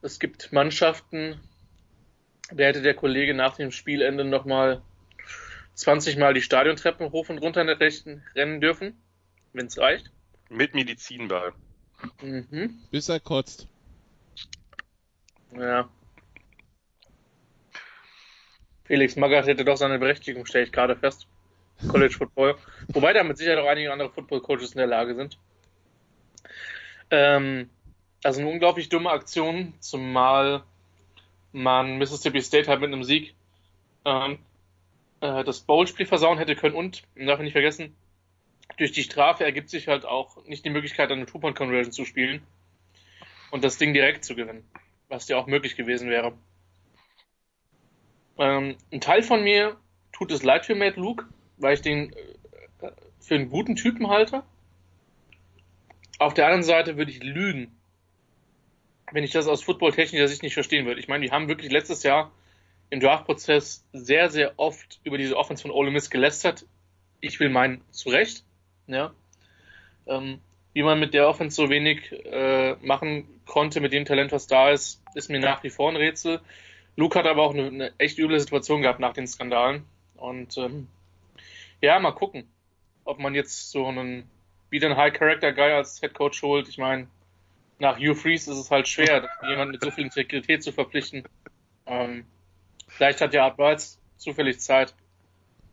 Es 0.00 0.18
gibt 0.18 0.50
Mannschaften, 0.50 1.38
da 2.50 2.64
hätte 2.64 2.82
der 2.82 2.94
Kollege 2.94 3.34
nach 3.34 3.56
dem 3.56 3.70
Spielende 3.70 4.24
nochmal 4.24 4.82
20 5.74 6.16
Mal 6.16 6.34
die 6.34 6.42
Stadiontreppen 6.42 7.10
hoch 7.10 7.28
und 7.28 7.38
runter 7.38 7.66
rennen 7.66 8.60
dürfen, 8.60 8.96
wenn 9.52 9.66
es 9.66 9.78
reicht. 9.78 10.10
Mit 10.48 10.74
Medizinball. 10.74 11.52
Mhm. 12.22 12.78
Bis 12.90 13.08
er 13.08 13.20
kotzt. 13.20 13.68
Ja. 15.56 15.88
Felix 18.84 19.16
Magath 19.16 19.46
hätte 19.46 19.64
doch 19.64 19.76
seine 19.76 19.98
Berechtigung, 19.98 20.44
stelle 20.44 20.64
ich 20.64 20.72
gerade 20.72 20.96
fest. 20.96 21.26
College 21.88 22.14
Football. 22.14 22.56
Wobei 22.88 23.12
da 23.12 23.24
mit 23.24 23.38
Sicherheit 23.38 23.58
auch 23.58 23.68
einige 23.68 23.92
andere 23.92 24.10
Football 24.10 24.42
Coaches 24.42 24.72
in 24.72 24.78
der 24.78 24.86
Lage 24.86 25.14
sind. 25.14 25.38
Ähm, 27.10 27.70
also 28.22 28.40
eine 28.40 28.50
unglaublich 28.50 28.90
dumme 28.90 29.10
Aktion, 29.10 29.74
zumal 29.80 30.64
man 31.54 31.98
Mississippi 31.98 32.42
State 32.42 32.68
halt 32.68 32.80
mit 32.80 32.92
einem 32.92 33.04
Sieg 33.04 33.34
ähm, 34.04 34.38
äh, 35.20 35.44
das 35.44 35.60
Bowl-Spiel 35.60 36.06
versauen 36.06 36.38
hätte 36.38 36.56
können 36.56 36.74
und, 36.74 37.02
man 37.14 37.26
darf 37.26 37.40
nicht 37.40 37.52
vergessen, 37.52 37.96
durch 38.76 38.92
die 38.92 39.04
Strafe 39.04 39.44
ergibt 39.44 39.70
sich 39.70 39.88
halt 39.88 40.04
auch 40.04 40.44
nicht 40.46 40.64
die 40.64 40.70
Möglichkeit, 40.70 41.10
eine 41.10 41.26
Two-Point-Conversion 41.26 41.92
zu 41.92 42.04
spielen 42.04 42.42
und 43.50 43.62
das 43.62 43.78
Ding 43.78 43.94
direkt 43.94 44.24
zu 44.24 44.34
gewinnen, 44.34 44.64
was 45.08 45.28
ja 45.28 45.36
auch 45.36 45.46
möglich 45.46 45.76
gewesen 45.76 46.10
wäre. 46.10 46.32
Ähm, 48.36 48.76
ein 48.92 49.00
Teil 49.00 49.22
von 49.22 49.44
mir 49.44 49.76
tut 50.12 50.32
es 50.32 50.42
leid 50.42 50.66
für 50.66 50.74
Matt 50.74 50.96
Luke, 50.96 51.26
weil 51.56 51.74
ich 51.74 51.82
den 51.82 52.12
äh, 52.12 52.90
für 53.20 53.36
einen 53.36 53.48
guten 53.48 53.76
Typen 53.76 54.08
halte. 54.08 54.42
Auf 56.18 56.34
der 56.34 56.46
anderen 56.46 56.64
Seite 56.64 56.96
würde 56.96 57.12
ich 57.12 57.22
lügen, 57.22 57.76
wenn 59.12 59.24
ich 59.24 59.32
das 59.32 59.46
aus 59.46 59.62
footballtechnischer 59.62 60.28
Sicht 60.28 60.42
nicht 60.42 60.54
verstehen 60.54 60.86
würde. 60.86 61.00
Ich 61.00 61.08
meine, 61.08 61.24
die 61.24 61.30
haben 61.30 61.48
wirklich 61.48 61.70
letztes 61.70 62.02
Jahr 62.02 62.32
im 62.90 63.00
Draftprozess 63.00 63.84
sehr, 63.92 64.30
sehr 64.30 64.54
oft 64.56 65.00
über 65.04 65.18
diese 65.18 65.36
Offense 65.36 65.62
von 65.62 65.70
Ole 65.70 65.90
Miss 65.90 66.10
gelästert. 66.10 66.66
Ich 67.20 67.40
will 67.40 67.48
meinen, 67.48 67.82
zu 67.90 68.10
Recht. 68.10 68.44
Ja. 68.86 69.12
Ähm, 70.06 70.40
wie 70.72 70.82
man 70.82 71.00
mit 71.00 71.14
der 71.14 71.28
Offense 71.28 71.56
so 71.56 71.70
wenig 71.70 72.12
äh, 72.12 72.74
machen 72.82 73.40
konnte, 73.46 73.80
mit 73.80 73.92
dem 73.92 74.04
Talent, 74.04 74.32
was 74.32 74.46
da 74.46 74.70
ist, 74.70 75.02
ist 75.14 75.30
mir 75.30 75.40
nach 75.40 75.62
wie 75.62 75.70
vor 75.70 75.90
ein 75.90 75.96
Rätsel. 75.96 76.40
Luke 76.96 77.18
hat 77.18 77.26
aber 77.26 77.42
auch 77.42 77.54
eine, 77.54 77.66
eine 77.66 77.92
echt 77.98 78.18
üble 78.18 78.38
Situation 78.38 78.82
gehabt 78.82 79.00
nach 79.00 79.12
den 79.12 79.26
Skandalen. 79.26 79.84
Und 80.16 80.56
ähm, 80.58 80.88
ja, 81.80 81.98
mal 81.98 82.12
gucken, 82.12 82.48
ob 83.04 83.18
man 83.18 83.34
jetzt 83.34 83.70
so 83.70 83.86
einen 83.86 84.28
wieder 84.70 84.88
einen 84.88 84.96
High-Character-Guy 84.96 85.72
als 85.72 86.00
Head 86.00 86.14
Coach 86.14 86.42
holt. 86.42 86.68
Ich 86.68 86.78
meine, 86.78 87.06
nach 87.84 87.98
Hugh 87.98 88.16
Freeze 88.16 88.50
ist 88.50 88.58
es 88.58 88.70
halt 88.70 88.88
schwer, 88.88 89.28
jemanden 89.48 89.72
mit 89.72 89.84
so 89.84 89.90
viel 89.90 90.04
Integrität 90.04 90.64
zu 90.64 90.72
verpflichten. 90.72 91.22
Ähm, 91.86 92.26
vielleicht 92.88 93.20
hat 93.20 93.32
ja 93.34 93.44
Art 93.44 93.56
Bites 93.56 94.00
zufällig 94.16 94.58
Zeit. 94.60 94.94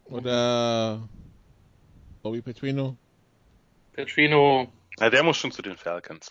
Oder 0.06 1.08
Bobby 2.22 2.42
Petrino. 2.42 2.98
Petrino. 3.94 4.72
Ja, 5.00 5.10
der 5.10 5.24
muss 5.24 5.38
schon 5.38 5.52
zu 5.52 5.62
den 5.62 5.78
Falcons. 5.78 6.30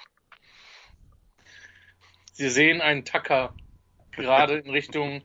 Sie 2.33 2.51
sehen 2.51 2.81
einen 2.81 3.05
Tacker 3.05 3.55
gerade 4.13 4.59
in 4.59 4.71
Richtung 4.71 5.23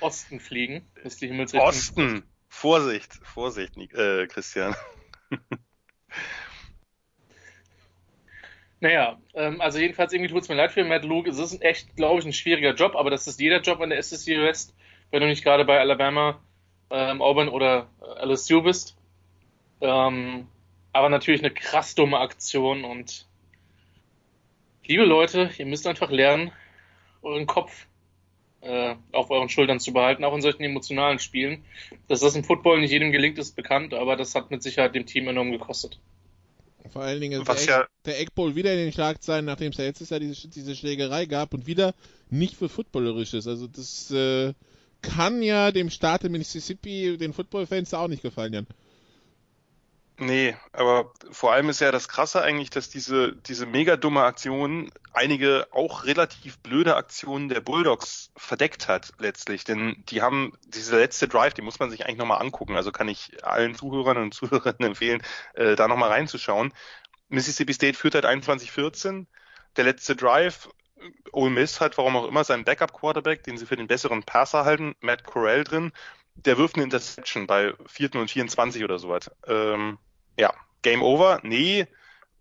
Osten 0.00 0.40
fliegen. 0.40 0.86
Ist 1.02 1.22
die 1.22 1.28
Himmelsrichtung. 1.28 1.68
Osten! 1.68 2.22
Vorsicht, 2.48 3.14
Vorsicht, 3.22 3.76
äh, 3.76 4.26
Christian. 4.26 4.74
Naja, 8.80 9.18
ähm, 9.34 9.60
also 9.60 9.78
jedenfalls 9.78 10.12
irgendwie 10.12 10.30
tut 10.30 10.42
es 10.42 10.48
mir 10.48 10.56
leid 10.56 10.72
für 10.72 10.84
Matt 10.84 11.04
Luke. 11.04 11.28
Es 11.28 11.38
ist 11.38 11.62
echt, 11.62 11.96
glaube 11.96 12.20
ich, 12.20 12.26
ein 12.26 12.32
schwieriger 12.32 12.74
Job, 12.74 12.96
aber 12.96 13.10
das 13.10 13.26
ist 13.26 13.40
jeder 13.40 13.60
Job 13.60 13.80
an 13.80 13.90
der 13.90 14.02
SEC 14.02 14.38
West, 14.40 14.74
wenn 15.10 15.20
du 15.20 15.26
nicht 15.26 15.44
gerade 15.44 15.64
bei 15.64 15.78
Alabama, 15.78 16.40
ähm, 16.90 17.22
Auburn 17.22 17.48
oder 17.48 17.88
äh, 18.02 18.26
LSU 18.26 18.62
bist. 18.62 18.96
Ähm, 19.80 20.48
aber 20.92 21.08
natürlich 21.08 21.40
eine 21.40 21.52
krass 21.52 21.94
dumme 21.94 22.18
Aktion 22.18 22.84
und 22.84 23.26
liebe 24.84 25.04
Leute, 25.04 25.50
ihr 25.58 25.66
müsst 25.66 25.86
einfach 25.86 26.10
lernen, 26.10 26.52
euren 27.22 27.46
Kopf 27.46 27.86
äh, 28.60 28.94
auf 29.12 29.30
euren 29.30 29.48
Schultern 29.48 29.80
zu 29.80 29.92
behalten, 29.92 30.24
auch 30.24 30.34
in 30.34 30.42
solchen 30.42 30.62
emotionalen 30.62 31.18
Spielen. 31.18 31.64
Dass 32.08 32.20
das 32.20 32.36
im 32.36 32.44
Football 32.44 32.80
nicht 32.80 32.92
jedem 32.92 33.12
gelingt, 33.12 33.38
ist 33.38 33.56
bekannt, 33.56 33.94
aber 33.94 34.16
das 34.16 34.34
hat 34.34 34.50
mit 34.50 34.62
Sicherheit 34.62 34.94
dem 34.94 35.06
Team 35.06 35.28
enorm 35.28 35.52
gekostet. 35.52 36.00
Vor 36.90 37.02
allen 37.02 37.20
Dingen 37.20 37.40
ist 37.40 37.48
Was 37.48 37.66
der, 37.66 37.74
ja, 37.74 37.86
der 38.04 38.20
wieder 38.54 38.72
in 38.72 38.78
den 38.78 38.92
Schlagzeilen, 38.92 39.46
nachdem 39.46 39.72
es 39.72 39.78
ja 39.78 39.84
letztes 39.84 40.10
Jahr 40.10 40.20
diese, 40.20 40.48
diese 40.48 40.76
Schlägerei 40.76 41.26
gab 41.26 41.54
und 41.54 41.66
wieder 41.66 41.94
nicht 42.30 42.56
für 42.56 42.68
Footballerisches. 42.68 43.46
Also 43.46 43.66
das 43.66 44.10
äh, 44.10 44.52
kann 45.02 45.42
ja 45.42 45.70
dem 45.72 45.90
Staat 45.90 46.24
in 46.24 46.32
Mississippi, 46.32 47.16
den 47.16 47.32
Football-Fans 47.32 47.94
auch 47.94 48.08
nicht 48.08 48.22
gefallen, 48.22 48.52
Jan. 48.52 48.66
Nee, 50.16 50.56
aber 50.72 51.12
vor 51.32 51.52
allem 51.52 51.68
ist 51.70 51.80
ja 51.80 51.90
das 51.90 52.08
Krasse 52.08 52.40
eigentlich, 52.40 52.70
dass 52.70 52.88
diese, 52.88 53.34
diese 53.34 53.66
mega 53.66 53.96
dumme 53.96 54.22
Aktion 54.22 54.92
einige 55.12 55.66
auch 55.72 56.04
relativ 56.04 56.58
blöde 56.60 56.94
Aktionen 56.94 57.48
der 57.48 57.60
Bulldogs 57.60 58.30
verdeckt 58.36 58.86
hat 58.86 59.12
letztlich. 59.18 59.64
Denn 59.64 60.04
die 60.08 60.22
haben 60.22 60.52
diese 60.68 60.98
letzte 60.98 61.26
Drive, 61.26 61.54
die 61.54 61.62
muss 61.62 61.80
man 61.80 61.90
sich 61.90 62.04
eigentlich 62.04 62.18
nochmal 62.18 62.40
angucken. 62.40 62.76
Also 62.76 62.92
kann 62.92 63.08
ich 63.08 63.44
allen 63.44 63.74
Zuhörern 63.74 64.18
und 64.18 64.34
Zuhörerinnen 64.34 64.90
empfehlen, 64.90 65.20
äh, 65.54 65.74
da 65.74 65.88
nochmal 65.88 66.10
reinzuschauen. 66.10 66.72
Mississippi 67.28 67.72
State 67.72 67.98
führt 67.98 68.14
halt 68.14 68.26
21-14. 68.26 69.26
Der 69.76 69.84
letzte 69.84 70.14
Drive, 70.14 70.68
Ole 71.32 71.50
Miss 71.50 71.80
hat, 71.80 71.98
warum 71.98 72.16
auch 72.16 72.28
immer, 72.28 72.44
seinen 72.44 72.64
Backup-Quarterback, 72.64 73.42
den 73.42 73.58
sie 73.58 73.66
für 73.66 73.76
den 73.76 73.88
besseren 73.88 74.22
Passer 74.22 74.64
halten, 74.64 74.94
Matt 75.00 75.24
Corell 75.24 75.64
drin 75.64 75.92
der 76.34 76.58
wirft 76.58 76.76
eine 76.76 76.84
Interception 76.84 77.46
bei 77.46 77.74
4. 77.86 78.16
und 78.16 78.30
24 78.30 78.84
oder 78.84 78.98
sowas. 78.98 79.30
Ähm, 79.46 79.98
ja, 80.38 80.52
Game 80.82 81.02
Over? 81.02 81.40
Nee. 81.42 81.86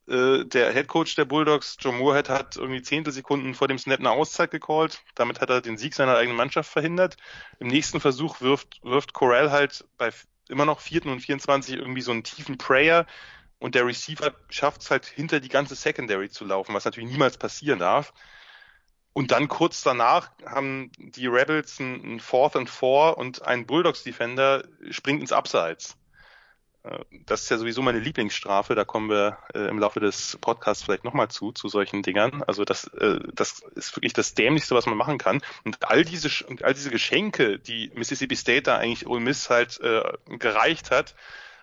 Äh, 0.08 0.44
der 0.46 0.74
Head 0.74 0.88
Coach 0.88 1.16
der 1.16 1.26
Bulldogs, 1.26 1.78
Joe 1.80 1.94
Moorhead, 1.94 2.30
hat 2.30 2.58
irgendwie 2.58 2.82
Zehntelsekunden 2.82 3.54
vor 3.54 3.68
dem 3.68 3.78
Snap 3.78 4.00
eine 4.00 4.12
Auszeit 4.12 4.52
gecallt. 4.52 5.02
Damit 5.16 5.40
hat 5.40 5.50
er 5.50 5.62
den 5.62 5.78
Sieg 5.78 5.94
seiner 5.94 6.18
eigenen 6.18 6.38
Mannschaft 6.38 6.70
verhindert. 6.70 7.18
Im 7.60 7.68
nächsten 7.68 8.02
Versuch 8.02 8.42
wirft, 8.42 8.84
wirft 8.84 9.14
Corral 9.14 9.52
halt 9.52 9.86
bei 9.98 10.12
immer 10.50 10.66
noch 10.66 10.82
4. 10.82 11.06
und 11.06 11.22
24 11.22 11.76
irgendwie 11.76 12.02
so 12.02 12.12
einen 12.12 12.24
tiefen 12.24 12.58
Prayer 12.58 13.06
und 13.60 13.76
der 13.76 13.86
Receiver 13.86 14.34
schafft 14.50 14.82
es 14.82 14.92
halt 14.92 15.06
hinter 15.06 15.40
die 15.40 15.48
ganze 15.48 15.76
Secondary 15.76 16.30
zu 16.30 16.44
laufen, 16.44 16.74
was 16.74 16.84
natürlich 16.84 17.10
niemals 17.10 17.38
passieren 17.38 17.80
darf. 17.80 18.14
Und 19.14 19.32
dann 19.32 19.48
kurz 19.48 19.84
danach 19.84 20.32
haben 20.46 20.92
die 20.98 21.28
Rebels 21.28 21.80
ein, 21.80 22.20
Fourth 22.20 22.56
and 22.56 22.70
Four 22.70 23.18
und 23.18 23.44
ein 23.44 23.68
Bulldogs 23.68 24.04
Defender 24.04 24.64
springt 24.90 25.22
ins 25.22 25.32
Abseits. 25.32 25.98
Äh, 26.84 26.98
das 27.28 27.44
ist 27.44 27.50
ja 27.50 27.58
sowieso 27.58 27.84
meine 27.84 28.00
Lieblingsstrafe, 28.00 28.74
da 28.74 28.86
kommen 28.86 29.10
wir 29.10 29.38
äh, 29.54 29.68
im 29.68 29.78
Laufe 29.78 30.00
des 30.00 30.38
Podcasts 30.42 30.84
vielleicht 30.84 31.04
nochmal 31.04 31.30
zu, 31.30 31.52
zu 31.52 31.68
solchen 31.68 32.02
Dingern. 32.02 32.44
Also 32.48 32.66
das, 32.66 32.86
äh, 32.96 33.20
das 33.34 33.60
ist 33.76 33.96
wirklich 33.96 34.14
das 34.14 34.34
Dämlichste, 34.34 34.74
was 34.74 34.88
man 34.88 34.98
machen 34.98 35.20
kann. 35.20 35.42
Und 35.64 35.88
all 35.88 36.04
diese, 36.04 36.30
all 36.64 36.74
diese 36.74 36.90
Geschenke, 36.90 37.60
die 37.60 37.92
Mississippi 37.94 38.36
State 38.36 38.64
da 38.64 38.78
eigentlich 38.78 39.06
Ole 39.08 39.22
Miss 39.22 39.50
halt 39.50 39.80
äh, 39.82 40.02
gereicht 40.40 40.90
hat, 40.90 41.14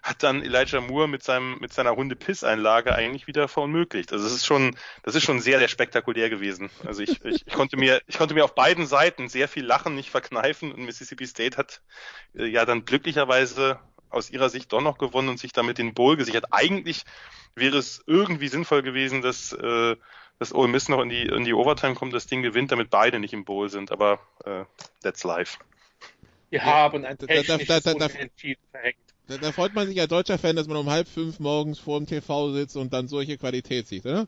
hat 0.02 0.23
dann 0.23 0.42
Elijah 0.42 0.80
Moore 0.80 1.09
mit 1.09 1.23
seinem 1.23 1.59
mit 1.61 1.73
seiner 1.73 1.95
Hunde 1.97 2.16
Pisseinlage 2.16 2.95
eigentlich 2.95 3.26
wieder 3.26 3.49
verunmöglicht. 3.49 4.12
Also 4.12 4.26
es 4.26 4.33
ist 4.33 4.47
schon 4.47 4.76
das 5.02 5.14
ist 5.14 5.25
schon 5.25 5.40
sehr 5.40 5.59
sehr 5.59 5.69
spektakulär 5.69 6.30
gewesen. 6.30 6.71
Also 6.87 7.02
ich, 7.02 7.25
ich, 7.25 7.47
ich 7.47 7.52
konnte 7.52 7.76
mir 7.76 8.00
ich 8.07 8.16
konnte 8.19 8.35
mir 8.35 8.45
auf 8.45 8.54
beiden 8.54 8.87
Seiten 8.87 9.28
sehr 9.28 9.49
viel 9.49 9.64
Lachen 9.64 9.95
nicht 9.95 10.11
verkneifen 10.11 10.73
und 10.73 10.85
Mississippi 10.85 11.26
State 11.26 11.57
hat 11.57 11.83
äh, 12.35 12.47
ja 12.47 12.64
dann 12.64 12.85
glücklicherweise 12.85 13.78
aus 14.09 14.30
ihrer 14.30 14.49
Sicht 14.49 14.73
doch 14.73 14.80
noch 14.80 14.99
gewonnen 14.99 15.28
und 15.28 15.38
sich 15.38 15.52
damit 15.52 15.78
den 15.78 15.95
Bowl 15.95 16.16
gesichert. 16.16 16.47
Eigentlich 16.50 17.04
wäre 17.54 17.78
es 17.78 18.02
irgendwie 18.07 18.49
sinnvoll 18.49 18.83
gewesen, 18.83 19.23
dass 19.23 19.52
äh, 19.52 19.97
dass 20.38 20.54
Ole 20.54 20.69
Miss 20.69 20.88
noch 20.88 21.02
in 21.02 21.11
die 21.11 21.23
in 21.23 21.45
die 21.45 21.52
Overtime 21.52 21.95
kommt, 21.95 22.14
das 22.14 22.26
Ding 22.26 22.42
gewinnt, 22.42 22.73
damit 22.73 22.88
beide 22.90 23.21
nicht 23.21 23.35
im 23.35 23.45
Bowl 23.45 23.69
sind. 23.69 23.92
Aber 23.92 24.21
äh, 24.45 24.64
that's 25.02 25.25
life. 25.25 25.59
Wir 26.49 26.64
haben 26.64 27.04
ein 27.04 27.16
da- 27.19 27.26
da- 27.26 27.35
da- 27.35 27.42
technisches 27.59 27.83
da- 27.83 27.95
da- 27.95 28.07
Unentschieden 28.07 28.62
verhängt. 28.71 28.97
Da, 29.30 29.38
da 29.38 29.52
freut 29.52 29.75
man 29.75 29.87
sich 29.87 30.00
als 30.00 30.08
deutscher 30.08 30.38
Fan, 30.38 30.56
dass 30.56 30.66
man 30.66 30.76
um 30.76 30.90
halb 30.90 31.06
fünf 31.06 31.38
morgens 31.38 31.78
vor 31.78 32.00
dem 32.00 32.06
TV 32.06 32.52
sitzt 32.52 32.76
und 32.76 32.92
dann 32.92 33.06
solche 33.06 33.38
Qualität 33.38 33.87
sieht, 33.87 34.04
oder? 34.04 34.26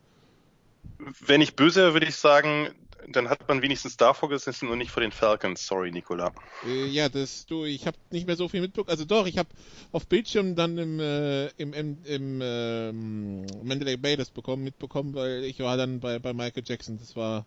Wenn 1.26 1.40
ich 1.40 1.56
böse 1.56 1.80
wäre, 1.80 1.92
würde 1.94 2.06
ich 2.06 2.14
sagen, 2.14 2.68
dann 3.08 3.28
hat 3.28 3.48
man 3.48 3.62
wenigstens 3.62 3.96
davor 3.96 4.28
gesessen 4.28 4.68
und 4.68 4.78
nicht 4.78 4.92
vor 4.92 5.00
den 5.00 5.10
Falcons. 5.10 5.66
Sorry, 5.66 5.90
Nicola. 5.90 6.30
Äh, 6.64 6.86
ja, 6.86 7.08
das 7.08 7.46
du, 7.46 7.64
ich 7.64 7.84
habe 7.88 7.96
nicht 8.12 8.28
mehr 8.28 8.36
so 8.36 8.46
viel 8.46 8.60
mitbekommen. 8.60 8.90
Also 8.90 9.04
doch, 9.04 9.26
ich 9.26 9.38
habe 9.38 9.48
auf 9.90 10.06
Bildschirm 10.06 10.54
dann 10.54 10.78
im 10.78 11.00
äh, 11.00 11.48
im 11.56 11.72
im, 11.72 11.98
im 12.04 12.40
ähm, 12.40 13.46
Mandalay 13.64 13.96
Bay 13.96 14.16
das 14.16 14.30
bekommen, 14.30 14.62
mitbekommen, 14.62 15.14
weil 15.14 15.42
ich 15.42 15.58
war 15.58 15.76
dann 15.76 15.98
bei 15.98 16.20
bei 16.20 16.32
Michael 16.32 16.62
Jackson. 16.64 17.00
Das 17.00 17.16
war 17.16 17.44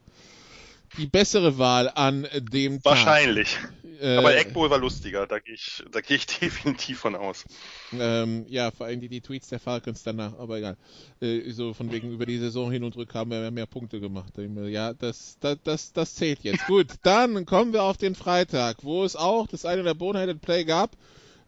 die 0.97 1.07
bessere 1.07 1.57
Wahl 1.57 1.91
an 1.93 2.27
dem 2.51 2.81
Tag. 2.81 2.93
Wahrscheinlich. 2.93 3.57
Äh, 4.01 4.17
Aber 4.17 4.35
Eggbowl 4.35 4.69
war 4.69 4.77
lustiger, 4.77 5.25
da 5.25 5.39
gehe 5.39 5.55
ich, 5.55 5.83
da 5.91 6.01
gehe 6.01 6.17
ich 6.17 6.25
definitiv 6.39 6.99
von 6.99 7.15
aus. 7.15 7.45
Ähm, 7.93 8.45
ja, 8.49 8.71
vor 8.71 8.87
allem 8.87 8.99
die, 8.99 9.09
die 9.09 9.21
Tweets 9.21 9.47
der 9.49 9.59
Falcons 9.59 10.03
danach, 10.03 10.37
aber 10.37 10.57
egal. 10.57 10.77
Äh, 11.21 11.49
so 11.51 11.73
von 11.73 11.91
wegen 11.91 12.11
über 12.11 12.25
die 12.25 12.37
Saison 12.37 12.71
hin 12.71 12.83
und 12.83 12.95
rück 12.97 13.13
haben 13.13 13.31
wir 13.31 13.51
mehr 13.51 13.65
Punkte 13.65 13.99
gemacht. 13.99 14.33
Ja, 14.37 14.93
das, 14.93 15.37
das, 15.39 15.57
das, 15.63 15.93
das 15.93 16.15
zählt 16.15 16.43
jetzt. 16.43 16.65
Gut, 16.67 16.87
dann 17.03 17.45
kommen 17.45 17.73
wir 17.73 17.83
auf 17.83 17.97
den 17.97 18.15
Freitag, 18.15 18.83
wo 18.83 19.03
es 19.03 19.15
auch 19.15 19.47
das 19.47 19.65
eine 19.65 19.83
der 19.83 19.93
Boneheaded 19.93 20.41
Play 20.41 20.65
gab. 20.65 20.91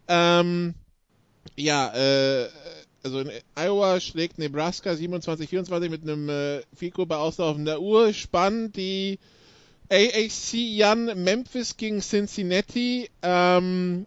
Ähm, 0.08 0.74
ja, 1.56 1.94
äh, 1.94 2.50
also 3.04 3.20
in 3.20 3.32
Iowa 3.56 4.00
schlägt 4.00 4.38
Nebraska 4.38 4.92
27-24 4.92 5.90
mit 5.90 6.04
einem 6.04 6.30
äh, 6.30 6.62
Fico 6.74 7.06
bei 7.06 7.16
auslaufender 7.18 7.82
Uhr. 7.82 8.14
Spannend, 8.14 8.76
die 8.76 9.20
AAC 9.90 10.54
Jan 10.54 11.24
Memphis 11.24 11.78
gegen 11.78 12.02
Cincinnati. 12.02 13.10
Ähm, 13.22 14.06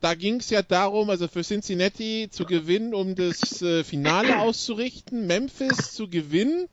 da 0.00 0.14
ging 0.14 0.36
es 0.36 0.50
ja 0.50 0.62
darum, 0.62 1.10
also 1.10 1.28
für 1.28 1.42
Cincinnati 1.42 2.28
zu 2.30 2.44
gewinnen, 2.44 2.94
um 2.94 3.14
das 3.14 3.62
äh, 3.62 3.84
Finale 3.84 4.38
auszurichten, 4.38 5.26
Memphis 5.26 5.92
zu 5.92 6.08
gewinnen, 6.08 6.68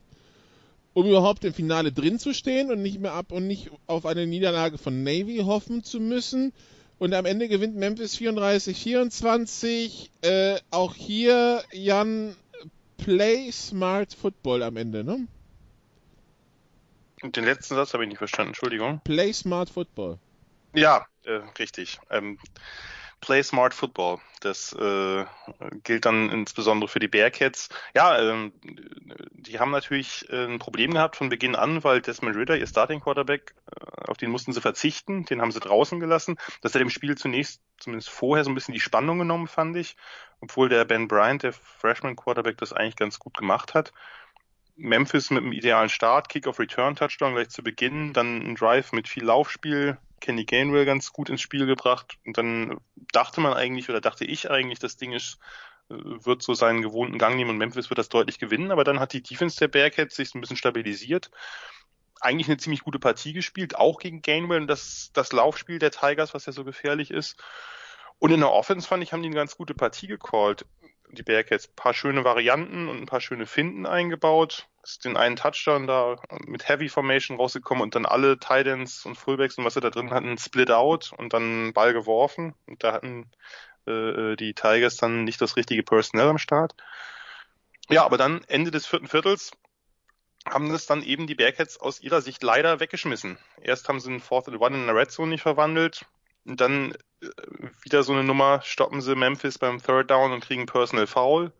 um 0.94 1.06
überhaupt 1.06 1.44
im 1.44 1.54
Finale 1.54 1.92
drin 1.92 2.18
zu 2.18 2.34
stehen 2.34 2.70
und 2.70 2.82
nicht 2.82 2.98
mehr 3.00 3.12
ab 3.12 3.32
und 3.32 3.46
nicht 3.46 3.70
auf 3.86 4.06
eine 4.06 4.26
Niederlage 4.26 4.78
von 4.78 5.02
Navy 5.02 5.38
hoffen 5.38 5.84
zu 5.84 6.00
müssen. 6.00 6.52
Und 6.98 7.14
am 7.14 7.24
Ende 7.24 7.48
gewinnt 7.48 7.76
Memphis 7.76 8.18
34-24. 8.18 10.08
Äh, 10.22 10.58
auch 10.70 10.94
hier, 10.94 11.62
Jan, 11.72 12.36
play 12.98 13.50
smart 13.50 14.12
football 14.12 14.62
am 14.62 14.76
Ende, 14.76 15.04
ne? 15.04 15.26
Den 17.22 17.44
letzten 17.44 17.74
Satz 17.74 17.92
habe 17.92 18.04
ich 18.04 18.08
nicht 18.08 18.18
verstanden, 18.18 18.50
Entschuldigung. 18.50 19.00
Play 19.04 19.32
smart 19.32 19.70
football. 19.70 20.18
Ja, 20.72 21.06
äh, 21.24 21.40
richtig. 21.58 21.98
Ähm, 22.10 22.38
Play 23.20 23.42
Smart 23.42 23.74
Football. 23.74 24.18
Das 24.40 24.72
äh, 24.72 25.24
gilt 25.84 26.06
dann 26.06 26.30
insbesondere 26.30 26.88
für 26.88 27.00
die 27.00 27.08
Bearcats. 27.08 27.68
Ja, 27.94 28.18
ähm, 28.18 28.52
die 29.32 29.58
haben 29.58 29.70
natürlich 29.70 30.26
äh, 30.30 30.46
ein 30.46 30.58
Problem 30.58 30.92
gehabt 30.92 31.16
von 31.16 31.28
Beginn 31.28 31.54
an, 31.54 31.84
weil 31.84 32.00
Desmond 32.00 32.36
Ritter, 32.36 32.56
ihr 32.56 32.66
Starting 32.66 33.00
Quarterback, 33.00 33.54
äh, 33.66 34.10
auf 34.10 34.16
den 34.16 34.30
mussten 34.30 34.52
sie 34.52 34.62
verzichten. 34.62 35.26
Den 35.26 35.42
haben 35.42 35.52
sie 35.52 35.60
draußen 35.60 36.00
gelassen. 36.00 36.38
Das 36.62 36.72
hat 36.72 36.80
dem 36.80 36.88
Spiel 36.88 37.16
zunächst, 37.16 37.60
zumindest 37.78 38.08
vorher, 38.08 38.44
so 38.44 38.50
ein 38.50 38.54
bisschen 38.54 38.74
die 38.74 38.80
Spannung 38.80 39.18
genommen, 39.18 39.48
fand 39.48 39.76
ich. 39.76 39.96
Obwohl 40.40 40.70
der 40.70 40.86
Ben 40.86 41.06
Bryant, 41.06 41.42
der 41.42 41.52
Freshman 41.52 42.16
Quarterback, 42.16 42.56
das 42.56 42.72
eigentlich 42.72 42.96
ganz 42.96 43.18
gut 43.18 43.36
gemacht 43.36 43.74
hat. 43.74 43.92
Memphis 44.80 45.30
mit 45.30 45.42
einem 45.42 45.52
idealen 45.52 45.88
Start, 45.88 46.28
Kick-off-Return-Touchdown 46.28 47.34
gleich 47.34 47.50
zu 47.50 47.62
Beginn, 47.62 48.12
dann 48.12 48.40
ein 48.40 48.54
Drive 48.54 48.92
mit 48.92 49.08
viel 49.08 49.24
Laufspiel, 49.24 49.98
Kenny 50.20 50.44
Gainwell 50.44 50.84
ganz 50.84 51.12
gut 51.12 51.28
ins 51.28 51.40
Spiel 51.40 51.66
gebracht 51.66 52.18
und 52.24 52.38
dann 52.38 52.80
dachte 53.12 53.40
man 53.40 53.52
eigentlich 53.52 53.88
oder 53.88 54.00
dachte 54.00 54.24
ich 54.24 54.50
eigentlich, 54.50 54.78
das 54.78 54.96
Ding 54.96 55.12
ist, 55.12 55.38
äh, 55.90 55.94
wird 55.94 56.42
so 56.42 56.54
seinen 56.54 56.82
gewohnten 56.82 57.18
Gang 57.18 57.36
nehmen 57.36 57.50
und 57.50 57.58
Memphis 57.58 57.90
wird 57.90 57.98
das 57.98 58.08
deutlich 58.08 58.38
gewinnen, 58.38 58.70
aber 58.70 58.84
dann 58.84 59.00
hat 59.00 59.12
die 59.12 59.22
Defense 59.22 59.58
der 59.58 59.68
Bearcats 59.68 60.16
sich 60.16 60.34
ein 60.34 60.40
bisschen 60.40 60.56
stabilisiert. 60.56 61.30
Eigentlich 62.20 62.48
eine 62.48 62.58
ziemlich 62.58 62.80
gute 62.80 62.98
Partie 62.98 63.32
gespielt, 63.32 63.76
auch 63.76 63.98
gegen 63.98 64.22
Gainwell 64.22 64.60
und 64.60 64.66
das, 64.66 65.10
das 65.14 65.32
Laufspiel 65.32 65.78
der 65.78 65.90
Tigers, 65.90 66.34
was 66.34 66.46
ja 66.46 66.52
so 66.52 66.64
gefährlich 66.64 67.10
ist. 67.10 67.42
Und 68.18 68.30
in 68.30 68.40
der 68.40 68.52
Offense 68.52 68.86
fand 68.86 69.02
ich, 69.02 69.12
haben 69.12 69.22
die 69.22 69.28
eine 69.28 69.36
ganz 69.36 69.56
gute 69.56 69.74
Partie 69.74 70.06
gecallt 70.06 70.66
die 71.12 71.22
Bearcats 71.22 71.68
ein 71.68 71.76
paar 71.76 71.94
schöne 71.94 72.24
Varianten 72.24 72.88
und 72.88 72.98
ein 72.98 73.06
paar 73.06 73.20
schöne 73.20 73.46
Finden 73.46 73.86
eingebaut. 73.86 74.68
Ist 74.82 75.04
den 75.04 75.16
einen 75.16 75.36
Touchdown 75.36 75.86
da 75.86 76.16
mit 76.46 76.68
Heavy 76.68 76.88
Formation 76.88 77.36
rausgekommen 77.36 77.82
und 77.82 77.94
dann 77.94 78.06
alle 78.06 78.38
Titans 78.38 79.04
und 79.04 79.16
Fullbacks 79.16 79.58
und 79.58 79.64
was 79.64 79.74
sie 79.74 79.80
da 79.80 79.90
drin 79.90 80.10
hatten, 80.10 80.38
Split 80.38 80.70
out 80.70 81.12
und 81.16 81.32
dann 81.32 81.72
Ball 81.72 81.92
geworfen. 81.92 82.54
Und 82.66 82.82
da 82.82 82.92
hatten 82.92 83.30
äh, 83.86 84.36
die 84.36 84.54
Tigers 84.54 84.96
dann 84.96 85.24
nicht 85.24 85.40
das 85.40 85.56
richtige 85.56 85.82
Personal 85.82 86.28
am 86.28 86.38
Start. 86.38 86.74
Ja, 87.90 88.04
aber 88.04 88.16
dann 88.16 88.42
Ende 88.44 88.70
des 88.70 88.86
vierten 88.86 89.08
Viertels 89.08 89.50
haben 90.46 90.70
das 90.70 90.86
dann 90.86 91.02
eben 91.02 91.26
die 91.26 91.34
Bearcats 91.34 91.78
aus 91.78 92.00
ihrer 92.00 92.22
Sicht 92.22 92.42
leider 92.42 92.80
weggeschmissen. 92.80 93.36
Erst 93.60 93.88
haben 93.88 94.00
sie 94.00 94.08
einen 94.08 94.20
Fourth 94.20 94.48
and 94.48 94.60
One 94.60 94.76
in 94.76 94.86
der 94.86 94.96
Red 94.96 95.10
Zone 95.10 95.28
nicht 95.28 95.42
verwandelt, 95.42 96.06
und 96.44 96.60
dann 96.60 96.94
äh, 97.20 97.28
wieder 97.82 98.02
so 98.02 98.12
eine 98.12 98.24
Nummer, 98.24 98.62
stoppen 98.62 99.00
sie 99.00 99.14
Memphis 99.14 99.58
beim 99.58 99.82
Third 99.82 100.10
Down 100.10 100.32
und 100.32 100.44
kriegen 100.44 100.66
Personal 100.66 101.06
Foul. 101.06 101.52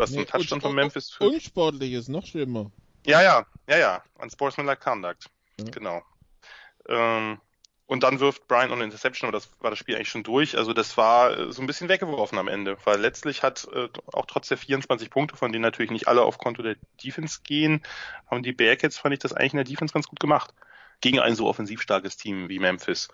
Was 0.00 0.12
Nee, 0.12 0.20
ein 0.20 0.26
Touchdown 0.26 0.62
von 0.62 0.74
Memphis 0.74 1.10
für. 1.10 1.24
Unsportlich 1.24 1.92
ist 1.92 2.08
noch 2.08 2.24
schlimmer. 2.24 2.70
Ja, 3.04 3.22
ja, 3.22 3.46
ja, 3.68 3.78
ja. 3.78 4.04
Unsportsmanlike 4.14 4.82
Conduct. 4.82 5.26
Ja. 5.58 5.70
Genau. 5.70 6.02
Ähm, 6.88 7.38
und 7.84 8.02
dann 8.02 8.18
wirft 8.18 8.48
Brian 8.48 8.72
eine 8.72 8.84
Interception, 8.84 9.28
aber 9.28 9.36
das 9.36 9.50
war 9.58 9.68
das 9.68 9.78
Spiel 9.78 9.96
eigentlich 9.96 10.08
schon 10.08 10.22
durch. 10.22 10.56
Also 10.56 10.72
das 10.72 10.96
war 10.96 11.36
äh, 11.36 11.52
so 11.52 11.60
ein 11.60 11.66
bisschen 11.66 11.90
weggeworfen 11.90 12.38
am 12.38 12.48
Ende, 12.48 12.78
weil 12.84 12.98
letztlich 12.98 13.42
hat 13.42 13.68
äh, 13.74 13.88
auch 14.12 14.24
trotz 14.24 14.48
der 14.48 14.56
24 14.56 15.10
Punkte, 15.10 15.36
von 15.36 15.52
denen 15.52 15.62
natürlich 15.62 15.90
nicht 15.90 16.08
alle 16.08 16.22
auf 16.22 16.38
Konto 16.38 16.62
der 16.62 16.76
Defense 17.04 17.40
gehen, 17.44 17.82
haben 18.30 18.42
die 18.42 18.52
Bearcats, 18.52 18.96
fand 18.96 19.12
ich 19.12 19.18
das 19.18 19.34
eigentlich 19.34 19.52
in 19.52 19.58
der 19.58 19.64
Defense 19.64 19.92
ganz 19.92 20.06
gut 20.06 20.20
gemacht. 20.20 20.54
Gegen 21.02 21.20
ein 21.20 21.34
so 21.34 21.46
offensiv 21.46 21.82
starkes 21.82 22.16
Team 22.16 22.48
wie 22.48 22.58
Memphis. 22.58 23.08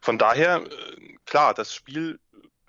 Von 0.00 0.16
daher, 0.16 0.62
äh, 0.64 1.16
klar, 1.26 1.52
das 1.52 1.74
Spiel 1.74 2.18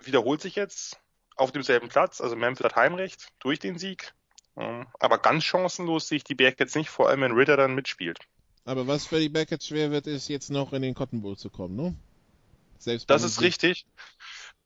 wiederholt 0.00 0.42
sich 0.42 0.56
jetzt 0.56 1.01
auf 1.36 1.52
demselben 1.52 1.88
Platz. 1.88 2.20
Also 2.20 2.36
Memphis 2.36 2.64
hat 2.64 2.76
Heimrecht 2.76 3.28
durch 3.38 3.58
den 3.58 3.78
Sieg. 3.78 4.14
Aber 4.54 5.18
ganz 5.18 5.44
chancenlos 5.44 6.08
sehe 6.08 6.16
ich 6.16 6.24
die 6.24 6.34
Bearcats 6.34 6.74
nicht, 6.74 6.90
vor 6.90 7.08
allem 7.08 7.22
wenn 7.22 7.32
Ritter 7.32 7.56
dann 7.56 7.74
mitspielt. 7.74 8.18
Aber 8.64 8.86
was 8.86 9.06
für 9.06 9.18
die 9.18 9.28
Bearcats 9.28 9.66
schwer 9.66 9.90
wird, 9.90 10.06
ist 10.06 10.28
jetzt 10.28 10.50
noch 10.50 10.72
in 10.72 10.82
den 10.82 10.94
Cotton 10.94 11.22
Bowl 11.22 11.36
zu 11.36 11.50
kommen, 11.50 11.74
ne? 11.74 11.94
Selbst 12.78 13.08
Das 13.08 13.22
ist 13.22 13.36
Sieg. 13.36 13.44
richtig. 13.44 13.86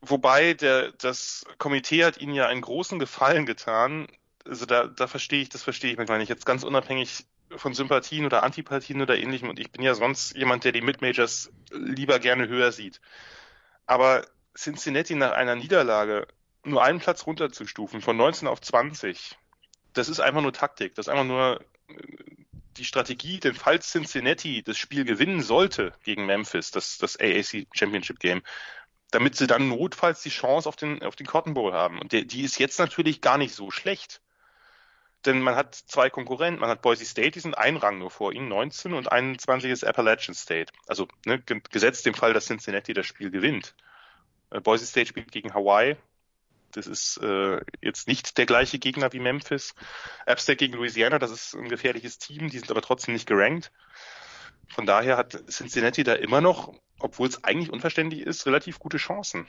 Wobei 0.00 0.55
der, 0.55 0.92
das 0.92 1.44
Komitee 1.59 2.05
hat 2.05 2.18
ihnen 2.18 2.35
ja 2.35 2.46
einen 2.46 2.61
großen 2.61 2.98
Gefallen 2.98 3.46
getan. 3.46 4.09
Also 4.44 4.66
da, 4.66 4.87
da 4.87 5.07
verstehe 5.07 5.42
ich, 5.42 5.48
das 5.48 5.62
verstehe 5.62 5.92
ich 5.92 5.96
manchmal 5.96 6.18
nicht. 6.18 6.29
Jetzt 6.29 6.46
ganz 6.46 6.62
unabhängig 6.62 7.24
von 7.57 7.74
Sympathien 7.74 8.26
oder 8.26 8.42
Antipathien 8.42 9.00
oder 9.00 9.16
ähnlichem. 9.16 9.48
Und 9.48 9.59
ich 9.59 9.70
bin 9.70 9.83
ja 9.83 9.94
sonst 9.94 10.37
jemand, 10.37 10.64
der 10.64 10.72
die 10.72 10.81
Mid-Majors 10.81 11.50
lieber 11.70 12.18
gerne 12.18 12.48
höher 12.48 12.72
sieht. 12.72 13.00
Aber 13.87 14.26
Cincinnati 14.57 15.14
nach 15.14 15.33
einer 15.33 15.55
Niederlage 15.55 16.26
nur 16.66 16.83
einen 16.83 17.00
Platz 17.00 17.26
runterzustufen, 17.26 18.00
von 18.00 18.16
19 18.16 18.48
auf 18.48 18.61
20, 18.61 19.37
das 19.92 20.09
ist 20.09 20.20
einfach 20.20 20.42
nur 20.42 20.52
Taktik. 20.52 20.94
Das 20.94 21.07
ist 21.07 21.12
einfach 21.12 21.24
nur 21.24 21.61
äh, 21.88 21.94
die 22.76 22.85
Strategie, 22.85 23.40
denn 23.40 23.55
falls 23.55 23.90
Cincinnati 23.90 24.62
das 24.62 24.76
Spiel 24.76 25.05
gewinnen 25.05 25.40
sollte 25.42 25.92
gegen 26.05 26.26
Memphis, 26.26 26.70
das, 26.70 26.98
das 26.98 27.18
AAC 27.18 27.66
Championship 27.72 28.20
Game, 28.20 28.42
damit 29.11 29.37
sie 29.37 29.46
dann 29.46 29.68
notfalls 29.68 30.22
die 30.22 30.31
Chance 30.31 30.68
auf 30.68 30.76
den, 30.76 31.02
auf 31.02 31.16
den 31.16 31.26
Cotton 31.26 31.55
Bowl 31.55 31.72
haben. 31.72 31.98
Und 32.00 32.12
der, 32.12 32.22
die 32.22 32.42
ist 32.42 32.59
jetzt 32.59 32.79
natürlich 32.79 33.20
gar 33.20 33.38
nicht 33.38 33.55
so 33.55 33.70
schlecht. 33.70 34.20
Denn 35.24 35.40
man 35.40 35.57
hat 35.57 35.74
zwei 35.74 36.11
Konkurrenten. 36.11 36.61
Man 36.61 36.70
hat 36.70 36.83
Boise 36.83 37.05
State, 37.05 37.33
die 37.33 37.40
sind 37.40 37.57
ein 37.57 37.76
Rang 37.76 37.98
nur 37.98 38.11
vor 38.11 38.33
ihnen, 38.33 38.48
19 38.48 38.92
und 38.92 39.11
21 39.11 39.70
ist 39.70 39.85
Appalachian 39.85 40.35
State. 40.35 40.72
Also 40.87 41.09
ne, 41.24 41.40
ge- 41.40 41.62
gesetzt 41.70 42.07
dem 42.07 42.14
Fall, 42.14 42.33
dass 42.33 42.46
Cincinnati 42.46 42.92
das 42.94 43.07
Spiel 43.07 43.31
gewinnt. 43.31 43.74
Äh, 44.50 44.61
Boise 44.61 44.87
State 44.87 45.07
spielt 45.09 45.33
gegen 45.33 45.55
Hawaii. 45.55 45.96
Das 46.77 46.87
ist 46.87 47.19
äh, 47.23 47.61
jetzt 47.81 48.07
nicht 48.07 48.37
der 48.39 48.47
gleiche 48.47 48.79
Gegner 48.79 49.12
wie 49.12 49.21
Memphis. 49.21 49.75
App 50.27 50.41
State 50.41 50.59
gegen 50.59 50.75
Louisiana, 50.75 51.19
das 51.19 51.31
ist 51.31 51.55
ein 51.55 51.69
gefährliches 51.69 52.19
Team, 52.19 52.51
die 52.51 52.59
sind 52.59 52.71
aber 52.71 52.83
trotzdem 52.83 53.15
nicht 53.15 53.27
gerankt. 53.27 53.73
Von 54.69 54.85
daher 54.85 55.17
hat 55.17 55.43
Cincinnati 55.49 56.05
da 56.05 56.15
immer 56.15 56.41
noch, 56.41 56.75
obwohl 56.99 57.29
es 57.29 57.43
eigentlich 57.45 57.73
unverständlich 57.73 58.21
ist, 58.23 58.47
relativ 58.47 58.79
gute 58.79 58.99
Chancen. 58.99 59.47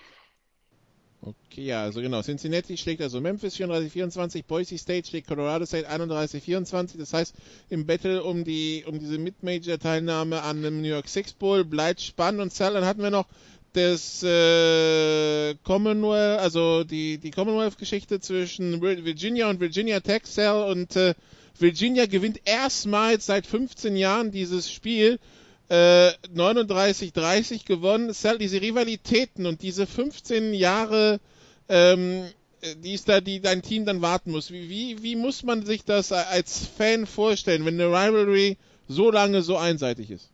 Okay, 1.22 1.66
ja, 1.66 1.82
also 1.82 2.00
genau. 2.00 2.22
Cincinnati 2.22 2.78
schlägt 2.78 3.02
also 3.02 3.20
Memphis 3.20 3.56
34-24, 3.58 4.46
Boise 4.46 4.78
State 4.78 5.08
schlägt 5.08 5.28
Colorado 5.28 5.66
State 5.66 5.90
31-24. 5.90 6.98
Das 6.98 7.12
heißt, 7.12 7.36
im 7.70 7.86
Battle 7.86 8.24
um 8.24 8.44
die 8.44 8.86
um 8.88 9.00
diese 9.00 9.18
Mid-Major-Teilnahme 9.18 10.44
an 10.44 10.62
dem 10.62 10.82
New 10.82 10.88
York 10.88 11.10
Six 11.10 11.34
Bowl 11.34 11.66
bleibt 11.66 12.02
spannend. 12.02 12.42
Und 12.42 12.54
Sal, 12.54 12.74
dann 12.74 12.86
hatten 12.86 13.02
wir 13.02 13.10
noch 13.10 13.28
das 13.73 14.23
äh, 14.23 15.56
Commonwealth, 15.63 16.39
also 16.39 16.84
die, 16.84 17.17
die 17.17 17.32
Commonwealth-Geschichte 17.32 18.19
zwischen 18.19 18.82
Virginia 18.82 19.49
und 19.49 19.60
Virginia 19.60 19.99
Tech 19.99 20.23
Cell 20.23 20.63
und 20.69 20.95
äh, 20.95 21.13
Virginia 21.60 22.06
gewinnt 22.06 22.41
erstmals 22.45 23.25
seit 23.25 23.47
15 23.47 23.95
Jahren 23.95 24.32
dieses 24.32 24.71
Spiel. 24.71 25.19
Äh, 25.69 26.12
39-30 26.34 27.65
gewonnen. 27.65 28.13
Cell, 28.13 28.38
diese 28.38 28.62
Rivalitäten 28.62 29.45
und 29.45 29.62
diese 29.62 29.86
15 29.86 30.53
Jahre, 30.53 31.19
ähm, 31.67 32.23
die 32.84 32.93
ist 32.93 33.10
da, 33.10 33.21
die 33.21 33.41
dein 33.41 33.62
Team 33.62 33.86
dann 33.86 34.01
warten 34.01 34.32
muss. 34.32 34.51
Wie, 34.51 34.69
wie, 34.69 35.03
wie 35.03 35.15
muss 35.15 35.43
man 35.43 35.65
sich 35.65 35.84
das 35.84 36.12
als 36.12 36.65
Fan 36.65 37.06
vorstellen, 37.06 37.65
wenn 37.65 37.80
eine 37.80 37.89
Rivalry 37.89 38.58
so 38.88 39.12
lange 39.12 39.41
so 39.41 39.58
einseitig 39.58 40.12
ist? 40.12 40.30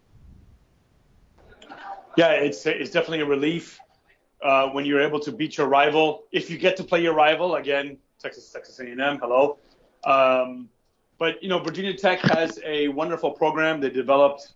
Yeah, 2.16 2.32
it's 2.32 2.66
it's 2.66 2.92
definitely 2.92 3.22
a 3.22 3.26
relief 3.26 3.80
uh, 4.44 4.70
when 4.70 4.86
you're 4.86 5.02
able 5.02 5.20
to 5.22 5.32
beat 5.32 5.58
your 5.58 5.68
rival. 5.68 6.24
If 6.32 6.50
you 6.50 6.58
get 6.58 6.78
to 6.78 6.84
play 6.84 7.02
your 7.02 7.14
rival 7.14 7.56
again, 7.56 7.98
Texas 8.20 8.50
Texas 8.50 8.80
A&M, 8.80 9.18
hello. 9.18 9.58
Um, 10.04 10.70
but 11.18 11.42
you 11.42 11.50
know, 11.50 11.60
Virginia 11.60 11.96
Tech 11.96 12.20
has 12.20 12.60
a 12.64 12.88
wonderful 12.90 13.32
program. 13.32 13.82
They 13.82 13.90
developed 13.90 14.54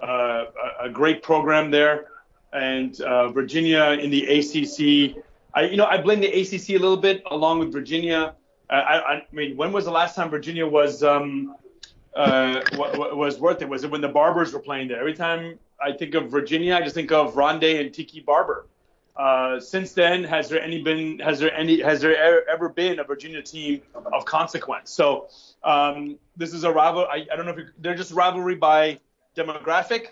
uh, 0.00 0.44
a, 0.80 0.88
great 0.88 1.22
program 1.22 1.70
there, 1.70 2.08
and 2.52 3.00
uh, 3.00 3.28
Virginia 3.28 3.98
in 4.00 4.10
the 4.10 4.26
ACC. 4.26 5.22
I 5.54 5.62
you 5.62 5.76
know 5.76 5.86
I 5.86 6.00
blame 6.00 6.20
the 6.20 6.28
ACC 6.28 6.70
a 6.70 6.78
little 6.78 6.96
bit 6.96 7.22
along 7.30 7.58
with 7.58 7.72
Virginia. 7.72 8.34
I, 8.68 8.76
I 8.76 9.26
mean, 9.32 9.56
when 9.56 9.72
was 9.72 9.84
the 9.84 9.90
last 9.90 10.14
time 10.14 10.30
Virginia 10.30 10.64
was 10.64 11.02
um, 11.02 11.56
uh, 12.14 12.60
was 12.76 13.40
worth 13.40 13.62
it? 13.62 13.68
Was 13.68 13.82
it 13.82 13.90
when 13.90 14.00
the 14.00 14.08
Barbers 14.08 14.52
were 14.52 14.60
playing 14.60 14.86
there? 14.86 15.00
Every 15.00 15.14
time 15.14 15.58
I 15.82 15.92
think 15.92 16.14
of 16.14 16.30
Virginia, 16.30 16.74
I 16.74 16.82
just 16.82 16.94
think 16.94 17.12
of 17.12 17.34
Rondé 17.34 17.80
and 17.80 17.92
Tiki 17.92 18.20
Barber. 18.20 18.66
Uh, 19.16 19.60
since 19.60 19.92
then, 19.92 20.24
has 20.24 20.48
there 20.48 20.62
any 20.62 20.82
been 20.82 21.18
has 21.18 21.38
there 21.40 21.52
any 21.54 21.80
has 21.82 22.00
there 22.00 22.48
ever 22.48 22.68
been 22.68 23.00
a 23.00 23.04
Virginia 23.04 23.42
team 23.42 23.82
of 24.12 24.24
consequence? 24.24 24.90
So 24.90 25.28
um, 25.62 26.18
this 26.36 26.54
is 26.54 26.64
a 26.64 26.70
rival. 26.72 27.06
I, 27.06 27.26
I 27.30 27.36
don't 27.36 27.44
know 27.44 27.52
if 27.52 27.68
they're 27.78 27.96
just 27.96 28.12
rivalry 28.12 28.54
by 28.54 28.98
demographic. 29.36 30.08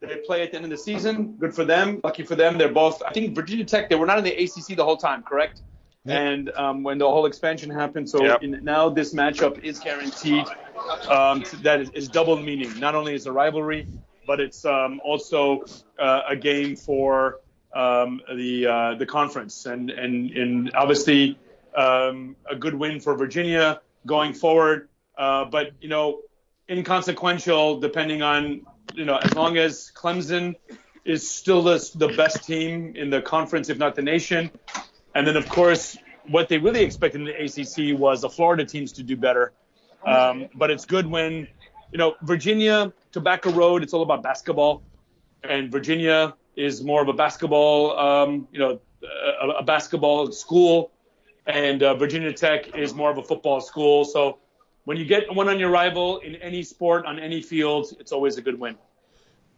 They 0.00 0.16
play 0.26 0.42
at 0.42 0.50
the 0.50 0.56
end 0.56 0.64
of 0.64 0.70
the 0.70 0.78
season. 0.78 1.36
Good 1.38 1.54
for 1.54 1.64
them. 1.64 2.00
Lucky 2.02 2.22
for 2.22 2.36
them. 2.36 2.56
They're 2.58 2.72
both. 2.72 3.02
I 3.02 3.12
think 3.12 3.34
Virginia 3.34 3.64
Tech. 3.64 3.88
They 3.90 3.96
were 3.96 4.06
not 4.06 4.18
in 4.18 4.24
the 4.24 4.34
ACC 4.44 4.76
the 4.76 4.84
whole 4.84 4.96
time, 4.96 5.22
correct? 5.22 5.62
And 6.06 6.50
um, 6.56 6.82
when 6.82 6.96
the 6.96 7.06
whole 7.06 7.26
expansion 7.26 7.68
happened, 7.68 8.08
so 8.08 8.24
Yep. 8.24 8.42
in, 8.42 8.64
now 8.64 8.88
this 8.88 9.12
matchup 9.12 9.62
is 9.62 9.78
guaranteed. 9.78 10.46
Um, 11.08 11.44
that 11.62 11.80
is, 11.80 11.90
is 11.90 12.08
double 12.08 12.36
meaning. 12.36 12.78
Not 12.78 12.94
only 12.94 13.14
is 13.14 13.26
a 13.26 13.32
rivalry, 13.32 13.86
but 14.28 14.40
it's 14.40 14.66
um, 14.66 15.00
also 15.02 15.64
uh, 15.98 16.20
a 16.28 16.36
game 16.36 16.76
for 16.76 17.40
um, 17.74 18.20
the 18.36 18.66
uh, 18.66 18.94
the 18.94 19.06
conference, 19.06 19.64
and 19.64 19.90
and 19.90 20.30
and 20.30 20.70
obviously 20.74 21.38
um, 21.74 22.36
a 22.48 22.54
good 22.54 22.74
win 22.74 23.00
for 23.00 23.16
Virginia 23.16 23.80
going 24.06 24.34
forward. 24.34 24.88
Uh, 25.16 25.46
but 25.46 25.72
you 25.80 25.88
know, 25.88 26.20
inconsequential 26.70 27.80
depending 27.80 28.22
on 28.22 28.66
you 28.94 29.06
know 29.06 29.16
as 29.16 29.34
long 29.34 29.56
as 29.56 29.90
Clemson 29.96 30.54
is 31.06 31.28
still 31.28 31.62
the, 31.62 31.90
the 31.94 32.08
best 32.08 32.44
team 32.44 32.94
in 32.94 33.08
the 33.08 33.22
conference, 33.22 33.70
if 33.70 33.78
not 33.78 33.96
the 33.96 34.02
nation. 34.02 34.50
And 35.14 35.26
then 35.26 35.38
of 35.38 35.48
course, 35.48 35.96
what 36.28 36.50
they 36.50 36.58
really 36.58 36.82
expected 36.82 37.22
in 37.22 37.26
the 37.26 37.34
ACC 37.44 37.98
was 37.98 38.20
the 38.20 38.28
Florida 38.28 38.66
teams 38.66 38.92
to 38.92 39.02
do 39.02 39.16
better. 39.16 39.52
Um, 40.04 40.48
but 40.54 40.70
it's 40.70 40.84
good 40.84 41.06
when 41.06 41.48
you 41.90 41.98
know 41.98 42.14
Virginia, 42.22 42.92
Tobacco 43.12 43.50
Road. 43.50 43.82
It's 43.82 43.94
all 43.94 44.02
about 44.02 44.22
basketball, 44.22 44.82
and 45.44 45.70
Virginia 45.70 46.34
is 46.56 46.82
more 46.82 47.00
of 47.02 47.08
a 47.08 47.12
basketball, 47.12 47.98
um, 47.98 48.48
you 48.52 48.58
know, 48.58 48.80
a, 49.40 49.48
a 49.48 49.62
basketball 49.62 50.30
school, 50.32 50.90
and 51.46 51.82
uh, 51.82 51.94
Virginia 51.94 52.32
Tech 52.32 52.76
is 52.76 52.94
more 52.94 53.10
of 53.10 53.18
a 53.18 53.22
football 53.22 53.60
school. 53.60 54.04
So 54.04 54.38
when 54.84 54.96
you 54.96 55.04
get 55.04 55.32
one 55.34 55.48
on 55.48 55.58
your 55.58 55.70
rival 55.70 56.18
in 56.18 56.34
any 56.36 56.62
sport 56.62 57.06
on 57.06 57.18
any 57.18 57.40
field, 57.40 57.94
it's 58.00 58.12
always 58.12 58.38
a 58.38 58.42
good 58.42 58.58
win. 58.58 58.76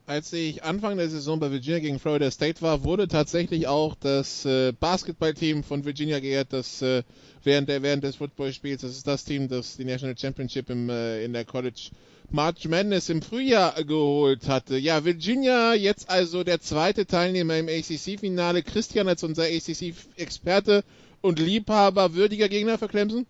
Als 0.07 0.33
ich 0.33 0.65
Anfang 0.65 0.97
der 0.97 1.09
Saison 1.09 1.39
bei 1.39 1.53
Virginia 1.53 1.79
gegen 1.79 1.99
Florida 2.01 2.31
State 2.31 2.63
war, 2.63 2.83
wurde 2.83 3.07
tatsächlich 3.07 3.69
auch 3.69 3.95
das 3.95 4.45
äh, 4.45 4.73
Basketballteam 4.73 5.63
von 5.63 5.85
Virginia 5.85 6.19
geehrt, 6.19 6.49
das 6.53 6.83
äh, 6.83 7.05
während, 7.45 7.69
der, 7.69 7.83
während 7.83 8.03
des 8.03 8.17
Footballspiels, 8.17 8.83
das 8.83 8.97
ist 8.97 9.07
das 9.07 9.25
Team, 9.25 9.49
das 9.49 9.77
die 9.77 9.85
National 9.85 10.19
Championship 10.19 10.69
im, 10.69 10.91
äh, 10.91 11.25
in 11.25 11.33
der 11.33 11.45
College 11.45 11.91
March 12.33 12.69
Madness 12.69 13.09
im 13.09 13.23
Frühjahr 13.23 13.83
geholt 13.85 14.47
hatte. 14.49 14.77
Ja, 14.77 15.05
Virginia 15.05 15.75
jetzt 15.75 16.09
also 16.09 16.45
der 16.45 16.61
zweite 16.61 17.07
Teilnehmer 17.07 17.57
im 17.57 17.69
ACC-Finale. 17.69 18.63
Christian 18.63 19.09
als 19.09 19.25
unser 19.25 19.45
ACC-Experte 19.45 20.85
und 21.21 21.39
Liebhaber 21.39 22.15
würdiger 22.15 22.49
Gegner 22.49 22.79
für 22.79 22.89
Clemson? 22.89 23.27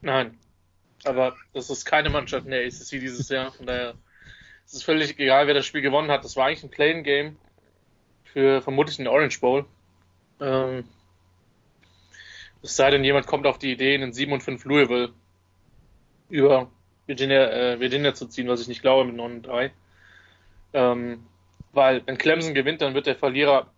Nein. 0.00 0.38
Aber 1.04 1.34
das 1.52 1.68
ist 1.68 1.84
keine 1.84 2.10
Mannschaft 2.10 2.46
in 2.46 2.52
der 2.52 2.64
ACC 2.64 3.00
dieses 3.00 3.28
Jahr. 3.28 3.52
Von 3.52 3.66
daher 3.66 3.94
ist 4.72 4.78
es 4.78 4.84
völlig 4.84 5.18
egal, 5.18 5.46
wer 5.46 5.52
das 5.52 5.66
Spiel 5.66 5.82
gewonnen 5.82 6.10
hat. 6.10 6.24
Das 6.24 6.34
war 6.34 6.46
eigentlich 6.46 6.62
ein 6.62 6.70
Playing 6.70 7.04
Game 7.04 7.36
für 8.24 8.62
vermutlich 8.62 8.96
den 8.96 9.06
Orange 9.06 9.38
Bowl. 9.38 9.66
Ähm, 10.40 10.84
es 12.62 12.74
sei 12.74 12.90
denn, 12.90 13.04
jemand 13.04 13.26
kommt 13.26 13.46
auf 13.46 13.58
die 13.58 13.70
Idee, 13.70 13.94
in 13.94 14.00
den 14.00 14.14
7 14.14 14.32
und 14.32 14.42
5 14.42 14.64
Louisville 14.64 15.12
über 16.30 16.70
Virginia, 17.06 17.50
äh, 17.50 17.80
Virginia 17.80 18.14
zu 18.14 18.26
ziehen, 18.28 18.48
was 18.48 18.62
ich 18.62 18.68
nicht 18.68 18.80
glaube 18.80 19.04
mit 19.04 19.16
9 19.16 19.32
und 19.32 19.42
3. 19.42 19.72
Ähm, 20.72 21.26
weil 21.72 22.06
wenn 22.06 22.16
Clemson 22.16 22.54
gewinnt, 22.54 22.80
dann 22.80 22.94
wird 22.94 23.06
der 23.06 23.16
Verlierer 23.16 23.70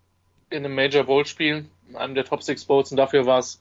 in 0.50 0.64
einem 0.64 0.76
Major 0.76 1.02
Bowl 1.02 1.26
spielen, 1.26 1.72
in 1.88 1.96
einem 1.96 2.14
der 2.14 2.24
Top 2.24 2.44
6 2.44 2.66
Bowls 2.66 2.92
und 2.92 2.98
dafür 2.98 3.26
war 3.26 3.40
es 3.40 3.60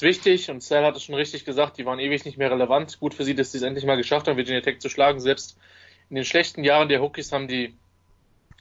wichtig 0.00 0.50
und 0.50 0.62
Sal 0.62 0.86
hat 0.86 0.96
es 0.96 1.02
schon 1.02 1.16
richtig 1.16 1.44
gesagt, 1.44 1.76
die 1.76 1.84
waren 1.84 1.98
ewig 1.98 2.24
nicht 2.24 2.38
mehr 2.38 2.50
relevant. 2.50 2.98
Gut 2.98 3.12
für 3.12 3.24
sie, 3.24 3.34
dass 3.34 3.52
sie 3.52 3.58
es 3.58 3.62
endlich 3.62 3.84
mal 3.84 3.98
geschafft 3.98 4.26
haben, 4.26 4.38
Virginia 4.38 4.62
Tech 4.62 4.78
zu 4.78 4.88
schlagen. 4.88 5.20
Selbst 5.20 5.58
in 6.10 6.16
den 6.16 6.24
schlechten 6.24 6.64
Jahren 6.64 6.88
der 6.88 7.00
Hokies 7.00 7.32
haben 7.32 7.48
die 7.48 7.74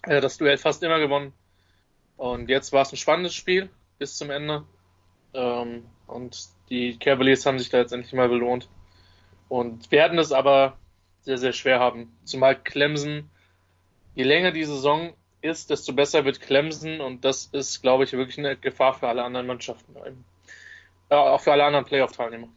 äh, 0.04 0.22
das 0.22 0.38
Duell 0.38 0.58
fast 0.58 0.84
immer 0.84 1.00
gewonnen. 1.00 1.34
Und 2.18 2.50
jetzt 2.50 2.72
war 2.72 2.82
es 2.82 2.92
ein 2.92 2.98
spannendes 2.98 3.36
Spiel 3.36 3.70
bis 3.98 4.18
zum 4.18 4.30
Ende. 4.30 4.64
Ähm, 5.34 5.86
und 6.08 6.48
die 6.70 6.98
Cavaliers 6.98 7.46
haben 7.46 7.60
sich 7.60 7.70
da 7.70 7.78
jetzt 7.78 7.92
endlich 7.92 8.14
mal 8.14 8.30
belohnt. 8.30 8.70
Und 9.50 9.92
werden 9.92 10.18
es 10.18 10.32
aber 10.32 10.78
sehr, 11.22 11.38
sehr 11.38 11.54
schwer 11.54 11.80
haben. 11.80 12.16
Zumal 12.24 12.56
Clemson, 12.56 13.30
je 14.16 14.24
länger 14.24 14.52
die 14.52 14.64
Saison 14.64 15.14
ist, 15.42 15.70
desto 15.70 15.94
besser 15.94 16.26
wird 16.26 16.42
Clemson. 16.42 17.02
Und 17.02 17.26
das 17.26 17.46
ist, 17.48 17.82
glaube 17.82 18.06
ich, 18.06 18.14
wirklich 18.14 18.40
eine 18.40 18.56
Gefahr 18.56 18.94
für 18.94 19.08
alle 19.08 19.24
anderen 19.24 19.48
Mannschaften. 19.48 19.96
Äh, 21.10 21.16
auch 21.16 21.42
für 21.42 21.52
alle 21.52 21.66
anderen 21.66 21.86
Playoff-Teilnehmer. 21.86 22.48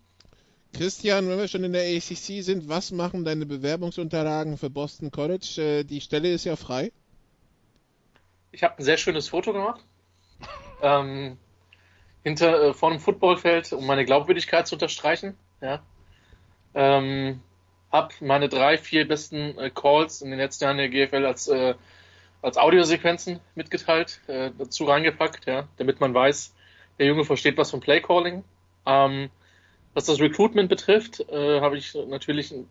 Christian, 0.72 1.28
wenn 1.28 1.38
wir 1.38 1.48
schon 1.48 1.64
in 1.64 1.72
der 1.72 1.82
ACC 1.82 2.42
sind, 2.42 2.68
was 2.68 2.90
machen 2.92 3.24
deine 3.24 3.46
Bewerbungsunterlagen 3.46 4.58
für 4.58 4.70
Boston 4.70 5.10
College? 5.10 5.60
Äh, 5.80 5.84
die 5.84 6.00
Stelle 6.00 6.32
ist 6.32 6.44
ja 6.44 6.56
frei. 6.56 6.92
Ich 8.52 8.62
habe 8.62 8.78
ein 8.78 8.84
sehr 8.84 8.96
schönes 8.96 9.28
Foto 9.28 9.52
gemacht. 9.52 9.84
ähm, 10.82 11.36
hinter 12.22 12.62
äh, 12.62 12.74
vor 12.74 12.90
einem 12.90 13.00
Footballfeld, 13.00 13.72
um 13.72 13.86
meine 13.86 14.04
Glaubwürdigkeit 14.04 14.66
zu 14.66 14.74
unterstreichen. 14.74 15.36
Ja. 15.60 15.82
Ähm, 16.74 17.40
hab 17.90 18.20
meine 18.20 18.48
drei, 18.48 18.78
vier 18.78 19.08
besten 19.08 19.58
äh, 19.58 19.70
Calls 19.70 20.22
in 20.22 20.30
den 20.30 20.38
letzten 20.38 20.64
Jahren 20.64 20.76
der 20.76 20.88
GFL 20.88 21.24
als 21.24 21.48
äh, 21.48 21.74
als 22.42 22.56
Audiosequenzen 22.56 23.40
mitgeteilt, 23.54 24.20
äh, 24.28 24.50
dazu 24.56 24.84
reingepackt, 24.84 25.46
ja, 25.46 25.66
damit 25.76 26.00
man 26.00 26.14
weiß, 26.14 26.54
der 26.98 27.06
Junge 27.06 27.24
versteht 27.24 27.56
was 27.56 27.70
vom 27.70 27.80
Playcalling. 27.80 28.44
Ähm, 28.86 29.30
was 29.98 30.04
das 30.04 30.20
Recruitment 30.20 30.68
betrifft, 30.68 31.28
äh, 31.28 31.60
habe 31.60 31.76
ich 31.76 31.92
natürlich 32.06 32.52
ein, 32.52 32.68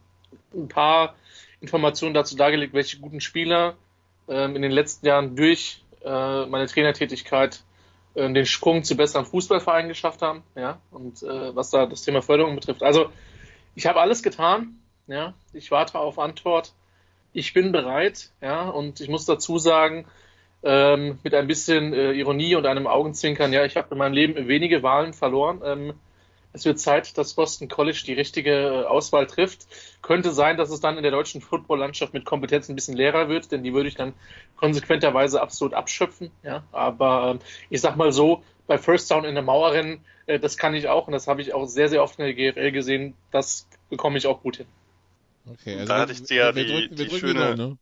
ein, 0.54 0.70
paar 0.70 1.14
Informationen 1.60 2.14
dazu 2.14 2.38
dargelegt, 2.38 2.74
welche 2.74 3.00
guten 3.00 3.20
Spieler 3.20 3.76
ähm, 4.30 4.56
in 4.56 4.62
den 4.62 4.72
letzten 4.72 5.06
Jahren 5.06 5.36
durch 5.36 5.84
äh, 6.06 6.46
meine 6.46 6.68
Trainertätigkeit 6.68 7.64
äh, 8.16 8.32
den 8.32 8.46
Sprung 8.46 8.86
zu 8.86 8.96
besseren 8.96 9.26
Fußballvereinen 9.26 9.90
geschafft 9.90 10.22
haben, 10.22 10.42
ja, 10.56 10.80
und 10.90 11.22
äh, 11.22 11.54
was 11.54 11.70
da 11.70 11.86
das 11.86 12.04
Thema 12.04 12.22
Förderung 12.22 12.56
betrifft. 12.56 12.82
Also 12.82 13.10
ich 13.76 13.88
habe 13.88 14.00
alles 14.00 14.24
getan, 14.24 14.80
ja, 15.08 15.34
ich 15.52 15.70
warte 15.70 16.00
auf 16.00 16.20
Antwort. 16.20 16.72
Ich 17.34 17.54
bin 17.54 17.74
bereit, 17.74 18.32
ja, 18.42 18.70
und 18.70 19.02
ich 19.02 19.10
muss 19.10 19.26
dazu 19.26 19.58
sagen, 19.58 20.06
ähm, 20.64 21.20
mit 21.24 21.34
ein 21.34 21.48
bisschen 21.48 21.94
äh, 21.94 22.14
Ironie 22.14 22.56
und 22.56 22.66
einem 22.66 22.88
Augenzwinkern, 22.88 23.52
ja, 23.52 23.66
ich 23.66 23.76
habe 23.76 23.90
in 23.92 23.98
meinem 23.98 24.14
Leben 24.14 24.48
wenige 24.48 24.82
Wahlen 24.82 25.12
verloren. 25.12 25.60
Ähm, 25.66 25.94
es 26.54 26.66
wird 26.66 26.80
Zeit, 26.80 27.18
dass 27.18 27.34
Boston 27.36 27.68
College 27.68 28.04
die 28.08 28.14
richtige 28.14 28.52
äh, 28.52 28.84
Auswahl 28.86 29.28
trifft. 29.28 29.68
Könnte 30.02 30.32
sein, 30.32 30.58
dass 30.58 30.70
es 30.72 30.80
dann 30.80 30.98
in 30.98 31.04
der 31.04 31.12
deutschen 31.12 31.42
Footballlandschaft 31.42 32.14
mit 32.14 32.26
Kompetenz 32.26 32.68
ein 32.70 32.76
bisschen 32.76 32.96
leerer 32.96 33.30
wird, 33.30 33.52
denn 33.52 33.64
die 33.64 33.74
würde 33.74 33.90
ich 33.90 33.96
dann 33.96 34.14
konsequenterweise 34.56 35.42
absolut 35.42 35.74
abschöpfen. 35.74 36.32
Ja, 36.44 36.64
aber 36.72 37.32
ähm, 37.36 37.40
ich 37.70 37.82
sag 37.82 37.96
mal 37.96 38.12
so, 38.12 38.44
bei 38.66 38.78
First 38.78 39.10
Down 39.12 39.24
in 39.26 39.36
der 39.36 39.44
Mauer 39.44 39.74
rennen, 39.74 40.04
äh, 40.26 40.40
das 40.40 40.58
kann 40.58 40.74
ich 40.74 40.88
auch 40.88 41.08
und 41.08 41.14
das 41.14 41.28
habe 41.28 41.42
ich 41.42 41.54
auch 41.54 41.68
sehr, 41.68 41.90
sehr 41.90 42.02
oft 42.04 42.18
in 42.20 42.26
der 42.26 42.34
GFL 42.34 42.72
gesehen. 42.72 43.14
Das 43.32 43.68
bekomme 43.90 44.18
ich 44.18 44.26
auch 44.28 44.42
gut 44.42 44.58
hin. 44.58 44.68
Okay, 45.50 45.76
also 45.76 45.86
Da 45.88 46.00
hatte 46.00 46.12
ich 46.14 46.24
dir 46.24 46.36
ja 46.38 46.52
die- 46.52 46.66
drücken, 46.66 46.96
die 46.96 47.10
schöne- 47.10 47.56
Daumen, 47.56 47.58
ne? 47.72 47.78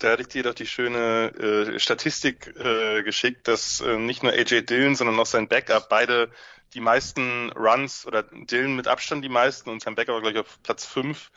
Da 0.00 0.10
hatte 0.10 0.22
ich 0.22 0.28
dir 0.28 0.42
doch 0.42 0.54
die 0.54 0.66
schöne 0.66 1.72
äh, 1.76 1.78
Statistik 1.78 2.52
äh, 2.58 3.04
geschickt, 3.04 3.46
dass 3.46 3.80
äh, 3.80 3.96
nicht 3.96 4.24
nur 4.24 4.32
AJ 4.32 4.62
Dillon, 4.62 4.96
sondern 4.96 5.18
auch 5.20 5.24
sein 5.26 5.46
Backup 5.46 5.88
beide 5.88 6.30
die 6.74 6.80
meisten 6.80 7.50
Runs 7.52 8.06
oder 8.06 8.22
Dillon 8.22 8.76
mit 8.76 8.88
Abstand 8.88 9.24
die 9.24 9.28
meisten 9.28 9.70
und 9.70 9.82
sein 9.82 9.94
Backup, 9.94 10.20
glaube 10.20 10.32
ich, 10.32 10.38
auf 10.38 10.58
Platz 10.62 10.84
5 10.84 11.30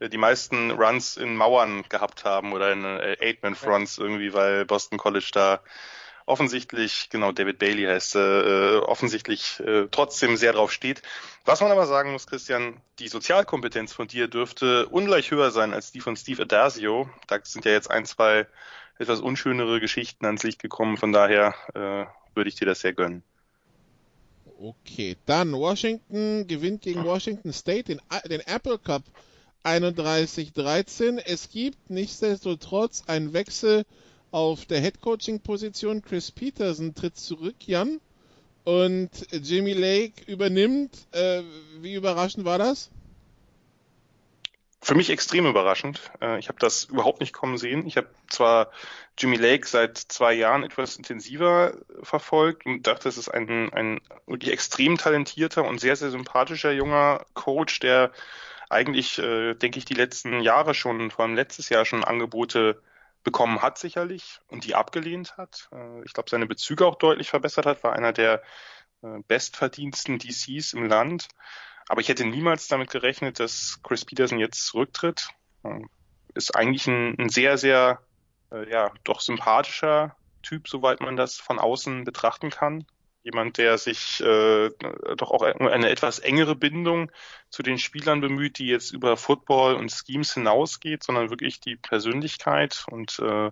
die 0.00 0.18
meisten 0.18 0.72
Runs 0.72 1.16
in 1.16 1.36
Mauern 1.36 1.84
gehabt 1.88 2.24
haben 2.24 2.52
oder 2.52 2.72
in 2.72 2.84
äh, 2.84 3.16
Eight-Man-Fronts 3.20 3.98
irgendwie, 3.98 4.32
weil 4.32 4.64
Boston 4.64 4.98
College 4.98 5.30
da 5.32 5.60
offensichtlich, 6.26 7.08
genau, 7.10 7.32
David 7.32 7.58
Bailey 7.58 7.84
heißt, 7.84 8.16
äh, 8.16 8.78
offensichtlich 8.78 9.60
äh, 9.60 9.88
trotzdem 9.90 10.36
sehr 10.36 10.52
drauf 10.52 10.72
steht. 10.72 11.02
Was 11.44 11.60
man 11.60 11.70
aber 11.70 11.86
sagen 11.86 12.12
muss, 12.12 12.26
Christian, 12.26 12.80
die 12.98 13.08
Sozialkompetenz 13.08 13.92
von 13.92 14.08
dir 14.08 14.28
dürfte 14.28 14.88
ungleich 14.88 15.30
höher 15.30 15.50
sein 15.50 15.74
als 15.74 15.92
die 15.92 16.00
von 16.00 16.16
Steve 16.16 16.42
Adasio. 16.42 17.10
Da 17.26 17.38
sind 17.42 17.64
ja 17.64 17.72
jetzt 17.72 17.90
ein, 17.90 18.04
zwei 18.04 18.46
etwas 18.98 19.20
unschönere 19.20 19.80
Geschichten 19.80 20.26
ans 20.26 20.42
Licht 20.42 20.60
gekommen, 20.60 20.96
von 20.96 21.12
daher 21.12 21.54
äh, 21.74 22.06
würde 22.34 22.48
ich 22.48 22.54
dir 22.54 22.66
das 22.66 22.80
sehr 22.80 22.92
gönnen. 22.92 23.24
Okay, 24.64 25.16
dann 25.26 25.54
Washington 25.54 26.46
gewinnt 26.46 26.82
gegen 26.82 27.04
Washington 27.04 27.52
State 27.52 27.82
den, 27.82 28.00
den 28.30 28.38
Apple 28.42 28.78
Cup 28.78 29.02
31-13. 29.64 31.18
Es 31.18 31.50
gibt 31.50 31.90
nichtsdestotrotz 31.90 33.02
einen 33.08 33.32
Wechsel 33.32 33.84
auf 34.30 34.64
der 34.66 34.80
Headcoaching-Position. 34.80 36.02
Chris 36.02 36.30
Peterson 36.30 36.94
tritt 36.94 37.16
zurück, 37.16 37.56
Jan. 37.66 38.00
Und 38.62 39.10
Jimmy 39.32 39.72
Lake 39.72 40.22
übernimmt. 40.30 41.08
Äh, 41.10 41.42
wie 41.80 41.94
überraschend 41.94 42.44
war 42.44 42.58
das? 42.58 42.88
Für 44.84 44.96
mich 44.96 45.10
extrem 45.10 45.46
überraschend. 45.46 46.10
Äh, 46.20 46.38
Ich 46.40 46.48
habe 46.48 46.58
das 46.58 46.84
überhaupt 46.84 47.20
nicht 47.20 47.32
kommen 47.32 47.56
sehen. 47.56 47.86
Ich 47.86 47.96
habe 47.96 48.08
zwar 48.28 48.70
Jimmy 49.16 49.36
Lake 49.36 49.66
seit 49.66 49.96
zwei 49.96 50.32
Jahren 50.32 50.64
etwas 50.64 50.96
intensiver 50.96 51.74
verfolgt 52.02 52.66
und 52.66 52.86
dachte, 52.86 53.08
es 53.08 53.16
ist 53.16 53.28
ein, 53.28 53.72
ein 53.72 54.00
wirklich 54.26 54.52
extrem 54.52 54.98
talentierter 54.98 55.64
und 55.64 55.78
sehr, 55.78 55.94
sehr 55.96 56.10
sympathischer 56.10 56.72
junger 56.72 57.24
Coach, 57.34 57.78
der 57.80 58.10
eigentlich, 58.70 59.18
äh, 59.20 59.54
denke 59.54 59.78
ich, 59.78 59.84
die 59.84 59.94
letzten 59.94 60.40
Jahre 60.40 60.74
schon, 60.74 61.10
vor 61.12 61.24
allem 61.26 61.36
letztes 61.36 61.68
Jahr 61.68 61.84
schon 61.84 62.02
Angebote 62.04 62.82
bekommen 63.22 63.62
hat 63.62 63.78
sicherlich 63.78 64.40
und 64.48 64.64
die 64.64 64.74
abgelehnt 64.74 65.36
hat. 65.36 65.68
Äh, 65.72 66.02
Ich 66.04 66.12
glaube, 66.12 66.28
seine 66.30 66.46
Bezüge 66.46 66.86
auch 66.86 66.96
deutlich 66.96 67.30
verbessert 67.30 67.66
hat, 67.66 67.84
war 67.84 67.92
einer 67.92 68.12
der 68.12 68.42
bestverdiensten 69.26 70.18
DCs 70.20 70.74
im 70.74 70.86
Land. 70.86 71.26
Aber 71.92 72.00
ich 72.00 72.08
hätte 72.08 72.24
niemals 72.24 72.68
damit 72.68 72.88
gerechnet, 72.88 73.38
dass 73.38 73.78
Chris 73.82 74.06
Peterson 74.06 74.38
jetzt 74.38 74.64
zurücktritt. 74.64 75.28
Ähm, 75.62 75.90
Ist 76.32 76.56
eigentlich 76.56 76.86
ein, 76.86 77.18
ein 77.18 77.28
sehr, 77.28 77.58
sehr, 77.58 78.00
äh, 78.50 78.66
ja, 78.70 78.90
doch 79.04 79.20
sympathischer 79.20 80.16
Typ, 80.42 80.68
soweit 80.68 81.02
man 81.02 81.16
das 81.18 81.36
von 81.36 81.58
außen 81.58 82.04
betrachten 82.04 82.48
kann. 82.48 82.86
Jemand, 83.24 83.58
der 83.58 83.76
sich 83.76 84.22
äh, 84.22 84.70
doch 85.18 85.32
auch 85.32 85.42
eine 85.42 85.90
etwas 85.90 86.18
engere 86.18 86.56
Bindung 86.56 87.12
zu 87.50 87.62
den 87.62 87.76
Spielern 87.76 88.22
bemüht, 88.22 88.56
die 88.56 88.68
jetzt 88.68 88.92
über 88.92 89.18
Football 89.18 89.74
und 89.74 89.92
Schemes 89.92 90.32
hinausgeht, 90.32 91.02
sondern 91.02 91.28
wirklich 91.28 91.60
die 91.60 91.76
Persönlichkeit 91.76 92.86
und 92.90 93.18
äh, 93.18 93.50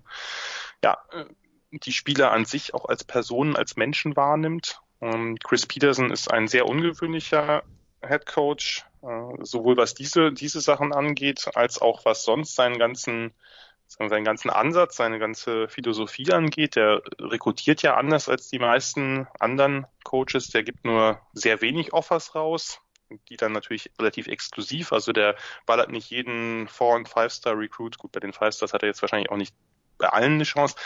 ja, 0.83 0.97
äh, 1.11 1.27
die 1.73 1.93
Spieler 1.93 2.33
an 2.33 2.47
sich 2.47 2.73
auch 2.73 2.87
als 2.87 3.05
Personen, 3.05 3.55
als 3.55 3.77
Menschen 3.77 4.17
wahrnimmt. 4.17 4.81
Ähm, 5.03 5.37
Chris 5.45 5.67
Peterson 5.67 6.11
ist 6.11 6.31
ein 6.31 6.49
sehr 6.49 6.65
ungewöhnlicher 6.65 7.65
Head 8.07 8.27
Coach, 8.27 8.85
äh, 9.03 9.45
sowohl 9.45 9.77
was 9.77 9.95
diese, 9.95 10.33
diese 10.33 10.61
Sachen 10.61 10.93
angeht, 10.93 11.49
als 11.55 11.81
auch 11.81 12.05
was 12.05 12.25
sonst 12.25 12.55
seinen 12.55 12.79
ganzen, 12.79 13.33
seinen 13.87 14.25
ganzen 14.25 14.51
Ansatz, 14.51 14.97
seine 14.97 15.19
ganze 15.19 15.69
Philosophie 15.69 16.33
angeht. 16.33 16.77
Der 16.77 17.03
rekrutiert 17.19 17.83
ja 17.83 17.97
anders 17.97 18.29
als 18.29 18.49
die 18.49 18.59
meisten 18.59 19.27
anderen 19.39 19.87
Coaches. 20.05 20.49
Der 20.49 20.63
gibt 20.63 20.85
nur 20.85 21.21
sehr 21.33 21.61
wenig 21.61 21.93
Offers 21.93 22.35
raus, 22.35 22.81
die 23.29 23.37
dann 23.37 23.53
natürlich 23.53 23.91
relativ 23.99 24.29
exklusiv. 24.29 24.93
Also 24.93 25.13
der 25.13 25.37
ballert 25.67 25.91
nicht 25.91 26.11
jeden 26.11 26.69
Four- 26.69 26.97
und 26.97 27.09
Five-Star-Recruit. 27.09 27.99
Gut, 27.99 28.13
bei 28.13 28.21
den 28.21 28.33
Five-Stars 28.33 28.73
hat 28.73 28.83
er 28.83 28.89
jetzt 28.89 29.03
wahrscheinlich 29.03 29.31
auch 29.31 29.37
nicht 29.37 29.55
bei 29.99 30.09
allen 30.09 30.35
eine 30.35 30.45
Chance. 30.45 30.77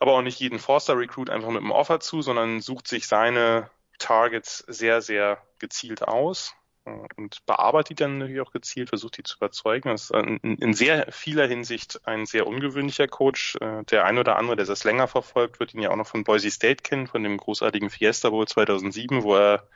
Aber 0.00 0.12
auch 0.12 0.22
nicht 0.22 0.40
jeden 0.40 0.58
Four-Star-Recruit 0.58 1.30
einfach 1.30 1.48
mit 1.48 1.62
einem 1.62 1.70
Offer 1.70 2.00
zu, 2.00 2.20
sondern 2.20 2.60
sucht 2.60 2.88
sich 2.88 3.06
seine 3.06 3.70
Targets 3.98 4.58
sehr, 4.68 5.02
sehr 5.02 5.38
gezielt 5.58 6.02
aus 6.02 6.54
äh, 6.84 6.90
und 7.16 7.44
bearbeitet 7.46 7.90
die 7.90 7.94
dann 8.02 8.18
natürlich 8.18 8.40
auch 8.40 8.52
gezielt, 8.52 8.88
versucht 8.88 9.18
die 9.18 9.22
zu 9.22 9.36
überzeugen. 9.36 9.90
Das 9.90 10.10
ist 10.10 10.10
in, 10.10 10.74
sehr 10.74 11.10
vieler 11.10 11.46
Hinsicht 11.46 12.00
ein 12.06 12.26
sehr 12.26 12.46
ungewöhnlicher 12.46 13.08
Coach. 13.08 13.56
Äh, 13.60 13.84
Der 13.84 14.04
ein 14.04 14.18
oder 14.18 14.36
andere, 14.36 14.56
der 14.56 14.66
das 14.66 14.84
länger 14.84 15.08
verfolgt, 15.08 15.60
wird 15.60 15.74
ihn 15.74 15.80
ja 15.80 15.90
auch 15.90 15.96
noch 15.96 16.06
von 16.06 16.24
Boise 16.24 16.50
State 16.50 16.82
kennen, 16.82 17.06
von 17.06 17.22
dem 17.22 17.36
großartigen 17.36 17.90
Fiesta 17.90 18.30
Bowl 18.30 18.46
2007, 18.46 19.22
wo 19.22 19.36
er 19.36 19.68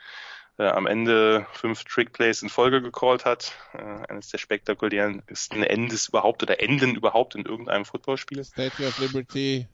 äh, 0.58 0.66
am 0.66 0.86
Ende 0.86 1.46
fünf 1.52 1.84
Trick 1.84 2.12
Plays 2.12 2.42
in 2.42 2.48
Folge 2.48 2.82
gecallt 2.82 3.24
hat. 3.24 3.52
Eines 4.08 4.28
der 4.28 4.38
spektakulärsten 4.38 5.62
Endes 5.62 6.08
überhaupt 6.08 6.42
oder 6.42 6.60
Enden 6.60 6.94
überhaupt 6.94 7.34
in 7.34 7.46
irgendeinem 7.46 7.84
Footballspiel. 7.84 8.44
Statue 8.44 8.86
of 8.86 8.98
Liberty. 8.98 9.68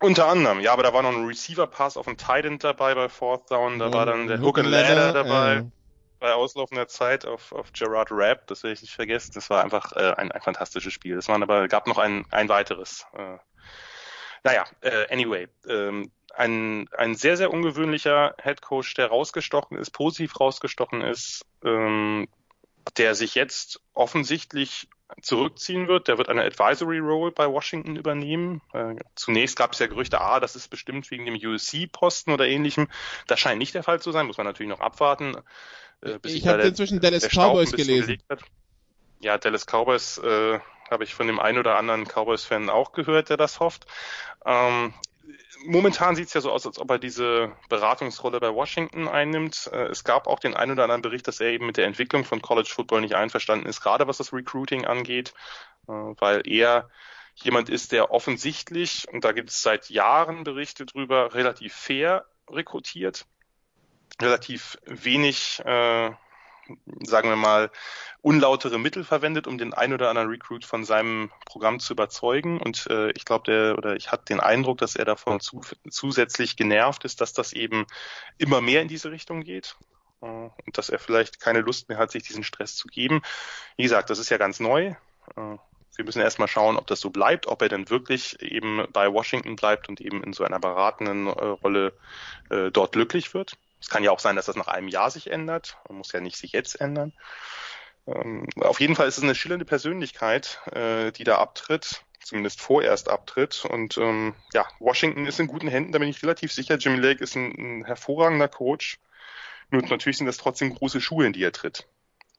Unter 0.00 0.26
anderem, 0.28 0.60
ja, 0.60 0.72
aber 0.72 0.82
da 0.82 0.94
war 0.94 1.02
noch 1.02 1.12
ein 1.12 1.26
Receiver-Pass 1.26 1.96
auf 1.96 2.06
Tight 2.16 2.46
End 2.46 2.64
dabei 2.64 2.94
bei 2.94 3.08
Fourth 3.08 3.50
Down, 3.50 3.78
da 3.78 3.92
war 3.92 4.06
dann 4.06 4.26
der 4.26 4.40
Hook 4.40 4.58
and 4.58 4.68
Ladder 4.68 5.12
dabei 5.12 5.56
äh, 5.56 5.64
bei 6.20 6.34
auslaufender 6.34 6.86
Zeit 6.86 7.26
auf, 7.26 7.52
auf 7.52 7.72
Gerard 7.72 8.08
Rapp, 8.10 8.46
das 8.46 8.62
werde 8.62 8.74
ich 8.74 8.82
nicht 8.82 8.94
vergessen. 8.94 9.32
Das 9.34 9.50
war 9.50 9.64
einfach 9.64 9.92
äh, 9.96 10.12
ein, 10.16 10.30
ein 10.30 10.42
fantastisches 10.42 10.92
Spiel. 10.92 11.16
Es 11.16 11.28
waren 11.28 11.42
aber 11.42 11.66
gab 11.66 11.86
noch 11.86 11.98
ein, 11.98 12.26
ein 12.30 12.48
weiteres. 12.48 13.06
Äh, 13.14 13.38
naja, 14.44 14.64
äh, 14.82 15.12
anyway, 15.12 15.48
ähm, 15.66 16.12
ein, 16.34 16.88
ein 16.96 17.14
sehr, 17.14 17.36
sehr 17.36 17.50
ungewöhnlicher 17.50 18.34
Head 18.40 18.62
Coach, 18.62 18.94
der 18.94 19.08
rausgestochen 19.08 19.76
ist, 19.78 19.90
positiv 19.90 20.38
rausgestochen 20.38 21.00
ist, 21.00 21.44
ähm, 21.64 22.28
der 22.96 23.14
sich 23.14 23.34
jetzt 23.34 23.80
offensichtlich 23.94 24.88
zurückziehen 25.22 25.88
wird. 25.88 26.08
Der 26.08 26.18
wird 26.18 26.28
eine 26.28 26.42
Advisory 26.42 26.98
Role 26.98 27.32
bei 27.32 27.48
Washington 27.48 27.96
übernehmen. 27.96 28.60
Äh, 28.72 28.96
zunächst 29.14 29.56
gab 29.56 29.72
es 29.72 29.78
ja 29.78 29.86
Gerüchte, 29.86 30.20
ah, 30.20 30.40
das 30.40 30.56
ist 30.56 30.68
bestimmt 30.68 31.10
wegen 31.10 31.26
dem 31.26 31.34
USC-Posten 31.34 32.32
oder 32.32 32.46
ähnlichem. 32.46 32.88
Das 33.26 33.40
scheint 33.40 33.58
nicht 33.58 33.74
der 33.74 33.82
Fall 33.82 34.00
zu 34.00 34.12
sein, 34.12 34.26
muss 34.26 34.38
man 34.38 34.46
natürlich 34.46 34.70
noch 34.70 34.80
abwarten. 34.80 35.36
Äh, 36.02 36.18
bis 36.18 36.34
ich 36.34 36.46
habe 36.46 36.62
inzwischen 36.62 37.00
Dallas 37.00 37.28
Cowboys 37.28 37.72
gelesen. 37.72 38.18
Ja, 39.20 39.36
Dallas 39.36 39.66
Cowboys 39.66 40.18
äh, 40.18 40.58
habe 40.90 41.04
ich 41.04 41.14
von 41.14 41.26
dem 41.26 41.38
einen 41.38 41.58
oder 41.58 41.76
anderen 41.76 42.04
Cowboys-Fan 42.06 42.70
auch 42.70 42.92
gehört, 42.92 43.28
der 43.28 43.36
das 43.36 43.60
hofft. 43.60 43.86
Ähm, 44.44 44.94
momentan 45.64 46.16
sieht 46.16 46.28
es 46.28 46.34
ja 46.34 46.40
so 46.40 46.50
aus, 46.50 46.66
als 46.66 46.78
ob 46.78 46.90
er 46.90 46.98
diese 46.98 47.52
Beratungsrolle 47.68 48.40
bei 48.40 48.52
Washington 48.52 49.08
einnimmt. 49.08 49.70
Äh, 49.72 49.86
es 49.86 50.04
gab 50.04 50.26
auch 50.26 50.38
den 50.38 50.54
einen 50.54 50.72
oder 50.72 50.84
anderen 50.84 51.02
Bericht, 51.02 51.28
dass 51.28 51.40
er 51.40 51.48
eben 51.48 51.66
mit 51.66 51.76
der 51.76 51.86
Entwicklung 51.86 52.24
von 52.24 52.42
College 52.42 52.70
Football 52.72 53.02
nicht 53.02 53.14
einverstanden 53.14 53.66
ist, 53.66 53.80
gerade 53.80 54.06
was 54.06 54.18
das 54.18 54.32
Recruiting 54.32 54.84
angeht, 54.84 55.34
äh, 55.88 55.92
weil 55.92 56.42
er 56.46 56.88
jemand 57.34 57.68
ist, 57.68 57.92
der 57.92 58.10
offensichtlich, 58.10 59.06
und 59.10 59.24
da 59.24 59.32
gibt 59.32 59.50
es 59.50 59.62
seit 59.62 59.88
Jahren 59.88 60.44
Berichte 60.44 60.86
drüber, 60.86 61.34
relativ 61.34 61.74
fair 61.74 62.26
rekrutiert, 62.48 63.26
relativ 64.20 64.78
wenig, 64.84 65.60
äh, 65.64 66.10
sagen 67.04 67.28
wir 67.28 67.36
mal, 67.36 67.70
unlautere 68.22 68.78
Mittel 68.78 69.04
verwendet, 69.04 69.46
um 69.46 69.58
den 69.58 69.74
ein 69.74 69.92
oder 69.92 70.08
anderen 70.08 70.28
Recruit 70.28 70.64
von 70.64 70.84
seinem 70.84 71.30
Programm 71.46 71.80
zu 71.80 71.92
überzeugen. 71.92 72.60
Und 72.60 72.86
äh, 72.90 73.10
ich 73.12 73.24
glaube, 73.24 73.44
der 73.44 73.78
oder 73.78 73.96
ich 73.96 74.12
hatte 74.12 74.26
den 74.26 74.40
Eindruck, 74.40 74.78
dass 74.78 74.96
er 74.96 75.04
davon 75.04 75.40
zu, 75.40 75.60
zusätzlich 75.88 76.56
genervt 76.56 77.04
ist, 77.04 77.20
dass 77.20 77.32
das 77.32 77.52
eben 77.52 77.86
immer 78.38 78.60
mehr 78.60 78.82
in 78.82 78.88
diese 78.88 79.10
Richtung 79.10 79.42
geht 79.42 79.76
äh, 80.22 80.26
und 80.26 80.76
dass 80.76 80.90
er 80.90 80.98
vielleicht 80.98 81.40
keine 81.40 81.60
Lust 81.60 81.88
mehr 81.88 81.98
hat, 81.98 82.10
sich 82.10 82.22
diesen 82.22 82.44
Stress 82.44 82.76
zu 82.76 82.88
geben. 82.88 83.22
Wie 83.76 83.82
gesagt, 83.82 84.10
das 84.10 84.18
ist 84.18 84.30
ja 84.30 84.38
ganz 84.38 84.60
neu. 84.60 84.94
Äh, 85.36 85.56
wir 85.96 86.04
müssen 86.04 86.22
erstmal 86.22 86.48
schauen, 86.48 86.76
ob 86.76 86.86
das 86.86 87.00
so 87.00 87.10
bleibt, 87.10 87.46
ob 87.46 87.60
er 87.62 87.68
denn 87.68 87.90
wirklich 87.90 88.40
eben 88.40 88.86
bei 88.92 89.12
Washington 89.12 89.56
bleibt 89.56 89.88
und 89.88 90.00
eben 90.00 90.22
in 90.22 90.32
so 90.32 90.44
einer 90.44 90.58
beratenden 90.58 91.26
äh, 91.26 91.30
Rolle 91.30 91.92
äh, 92.48 92.70
dort 92.70 92.92
glücklich 92.92 93.34
wird. 93.34 93.56
Es 93.80 93.88
kann 93.88 94.04
ja 94.04 94.10
auch 94.10 94.18
sein, 94.18 94.36
dass 94.36 94.46
das 94.46 94.56
nach 94.56 94.68
einem 94.68 94.88
Jahr 94.88 95.10
sich 95.10 95.30
ändert. 95.30 95.78
Man 95.88 95.98
muss 95.98 96.12
ja 96.12 96.20
nicht 96.20 96.36
sich 96.36 96.52
jetzt 96.52 96.80
ändern. 96.80 97.12
Ähm, 98.06 98.46
auf 98.56 98.80
jeden 98.80 98.96
Fall 98.96 99.08
ist 99.08 99.18
es 99.18 99.24
eine 99.24 99.34
schillernde 99.34 99.64
Persönlichkeit, 99.64 100.60
äh, 100.72 101.12
die 101.12 101.24
da 101.24 101.38
abtritt, 101.38 102.04
zumindest 102.22 102.60
vorerst 102.60 103.08
abtritt. 103.08 103.64
Und 103.64 103.96
ähm, 103.98 104.34
ja, 104.52 104.66
Washington 104.78 105.26
ist 105.26 105.40
in 105.40 105.46
guten 105.46 105.68
Händen, 105.68 105.92
da 105.92 105.98
bin 105.98 106.08
ich 106.08 106.22
relativ 106.22 106.52
sicher. 106.52 106.76
Jimmy 106.76 106.98
Lake 106.98 107.22
ist 107.22 107.36
ein, 107.36 107.52
ein 107.80 107.84
hervorragender 107.84 108.48
Coach. 108.48 108.98
Nur 109.70 109.82
natürlich 109.82 110.18
sind 110.18 110.26
das 110.26 110.36
trotzdem 110.36 110.74
große 110.74 111.00
Schuhe, 111.00 111.26
in 111.26 111.32
die 111.32 111.44
er 111.44 111.52
tritt. 111.52 111.86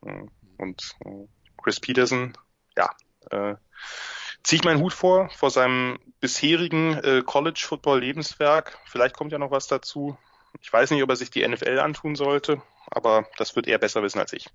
Äh, 0.06 0.26
Und 0.58 0.96
äh, 1.06 1.28
Chris 1.62 1.80
Peterson, 1.80 2.38
ja, 2.78 2.92
äh, 3.32 3.56
ziehe 4.44 4.60
ich 4.60 4.64
meinen 4.64 4.80
Hut 4.80 4.94
vor, 4.94 5.30
vor 5.30 5.50
seinem 5.50 6.00
bisherigen 6.20 6.96
äh, 7.04 7.24
College-Football-Lebenswerk. 7.26 8.78
Vielleicht 8.86 9.16
kommt 9.16 9.32
ja 9.32 9.40
noch 9.40 9.52
was 9.52 9.68
dazu. 9.68 10.18
Ich 10.60 10.72
weiß 10.72 10.92
nicht, 10.92 11.04
ob 11.04 11.10
er 11.10 11.16
sich 11.16 11.32
die 11.32 11.48
NFL 11.48 11.80
antun 11.80 12.16
sollte, 12.16 12.62
aber 12.88 13.28
das 13.38 13.56
wird 13.56 13.68
er 13.68 13.78
besser 13.78 14.04
wissen 14.04 14.20
als 14.20 14.34
ich. 14.34 14.48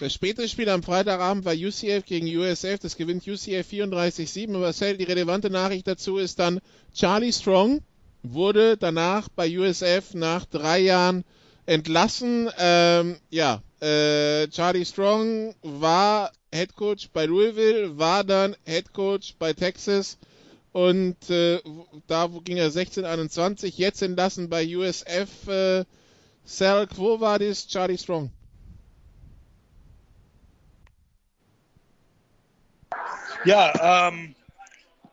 Das 0.00 0.14
späte 0.14 0.48
Spiel 0.48 0.70
am 0.70 0.82
Freitagabend 0.82 1.44
war 1.44 1.52
UCF 1.52 2.06
gegen 2.06 2.26
USF. 2.26 2.78
Das 2.80 2.96
gewinnt 2.96 3.26
UCF 3.26 3.70
34-7. 3.70 4.56
Aber 4.56 4.72
die 4.94 5.04
relevante 5.04 5.50
Nachricht 5.50 5.86
dazu 5.86 6.16
ist 6.16 6.38
dann, 6.38 6.60
Charlie 6.94 7.34
Strong 7.34 7.82
wurde 8.22 8.78
danach 8.78 9.28
bei 9.28 9.58
USF 9.58 10.14
nach 10.14 10.46
drei 10.46 10.78
Jahren 10.78 11.22
entlassen. 11.66 12.48
Ähm, 12.58 13.18
ja, 13.28 13.62
äh, 13.82 14.48
Charlie 14.48 14.86
Strong 14.86 15.54
war 15.62 16.32
Head 16.50 16.74
Coach 16.76 17.10
bei 17.12 17.26
Louisville, 17.26 17.98
war 17.98 18.24
dann 18.24 18.56
Head 18.64 18.94
Coach 18.94 19.34
bei 19.38 19.52
Texas 19.52 20.18
und 20.72 21.30
äh, 21.30 21.60
da 22.06 22.28
ging 22.44 22.56
er 22.56 22.68
16-21, 22.68 23.74
jetzt 23.76 24.02
entlassen 24.02 24.48
bei 24.48 24.64
USF. 24.76 25.48
Äh, 25.48 25.84
Sal, 26.44 26.88
wo 26.96 27.20
war 27.20 27.38
das 27.38 27.66
Charlie 27.66 27.98
Strong? 27.98 28.30
Yeah, 33.46 33.70
um, 33.80 34.34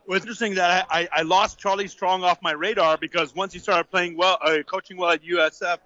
well, 0.06 0.16
it's 0.16 0.24
interesting 0.24 0.54
that 0.56 0.86
I, 0.90 1.02
I, 1.02 1.08
I, 1.20 1.22
lost 1.22 1.58
Charlie 1.58 1.88
Strong 1.88 2.24
off 2.24 2.42
my 2.42 2.52
radar 2.52 2.98
because 2.98 3.34
once 3.34 3.54
he 3.54 3.58
started 3.58 3.90
playing 3.90 4.18
well, 4.18 4.38
uh, 4.42 4.58
coaching 4.66 4.98
well 4.98 5.10
at 5.10 5.22
USF, 5.22 5.78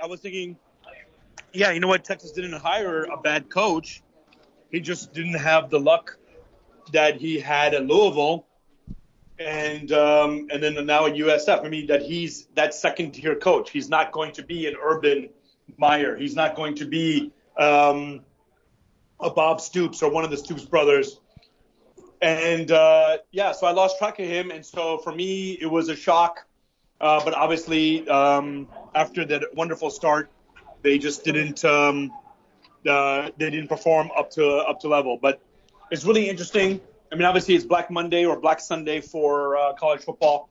I 0.00 0.06
was 0.06 0.20
thinking, 0.20 0.56
yeah, 1.52 1.72
you 1.72 1.80
know 1.80 1.88
what? 1.88 2.04
Texas 2.04 2.30
didn't 2.30 2.52
hire 2.52 3.04
a 3.04 3.16
bad 3.16 3.50
coach. 3.50 4.02
He 4.70 4.80
just 4.80 5.12
didn't 5.12 5.34
have 5.34 5.68
the 5.68 5.80
luck 5.80 6.16
that 6.92 7.16
he 7.16 7.40
had 7.40 7.74
at 7.74 7.86
Louisville, 7.86 8.45
and 9.38 9.92
um, 9.92 10.48
and 10.50 10.62
then 10.62 10.86
now 10.86 11.06
at 11.06 11.14
USF. 11.14 11.64
I 11.64 11.68
mean 11.68 11.86
that 11.88 12.02
he's 12.02 12.46
that 12.54 12.74
second 12.74 13.12
tier 13.12 13.36
coach. 13.36 13.70
He's 13.70 13.88
not 13.88 14.12
going 14.12 14.32
to 14.32 14.42
be 14.42 14.66
an 14.66 14.76
Urban 14.82 15.28
Meyer. 15.76 16.16
He's 16.16 16.34
not 16.34 16.56
going 16.56 16.76
to 16.76 16.86
be 16.86 17.32
um, 17.58 18.20
a 19.20 19.30
Bob 19.30 19.60
Stoops 19.60 20.02
or 20.02 20.10
one 20.10 20.24
of 20.24 20.30
the 20.30 20.36
Stoops 20.36 20.64
brothers. 20.64 21.20
And 22.22 22.70
uh, 22.70 23.18
yeah, 23.30 23.52
so 23.52 23.66
I 23.66 23.72
lost 23.72 23.98
track 23.98 24.18
of 24.18 24.26
him, 24.26 24.50
and 24.50 24.64
so 24.64 24.98
for 24.98 25.12
me 25.12 25.52
it 25.52 25.66
was 25.66 25.88
a 25.88 25.96
shock. 25.96 26.46
Uh, 26.98 27.22
but 27.22 27.34
obviously, 27.34 28.08
um, 28.08 28.68
after 28.94 29.24
that 29.26 29.54
wonderful 29.54 29.90
start, 29.90 30.30
they 30.80 30.96
just 30.98 31.24
didn't 31.24 31.62
um, 31.64 32.10
uh, 32.88 33.30
they 33.36 33.50
didn't 33.50 33.68
perform 33.68 34.10
up 34.16 34.30
to 34.30 34.46
up 34.46 34.80
to 34.80 34.88
level. 34.88 35.18
But 35.20 35.40
it's 35.90 36.04
really 36.04 36.28
interesting. 36.30 36.80
I 37.10 37.14
mean, 37.14 37.24
obviously 37.24 37.54
it's 37.54 37.64
Black 37.64 37.90
Monday 37.90 38.24
or 38.24 38.38
Black 38.38 38.60
Sunday 38.60 39.00
for 39.00 39.56
uh, 39.56 39.72
college 39.74 40.02
football, 40.02 40.48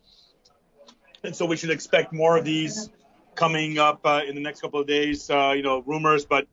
and 1.23 1.35
so 1.35 1.45
we 1.45 1.57
should 1.57 1.69
expect 1.69 2.13
more 2.13 2.37
of 2.37 2.45
these 2.45 2.89
coming 3.35 3.77
up 3.77 3.99
uh, 4.05 4.21
in 4.27 4.35
the 4.35 4.41
next 4.41 4.61
couple 4.61 4.79
of 4.79 4.87
days. 4.87 5.29
Uh, 5.29 5.53
you 5.55 5.63
know, 5.63 5.81
rumors, 5.81 6.25
but 6.25 6.47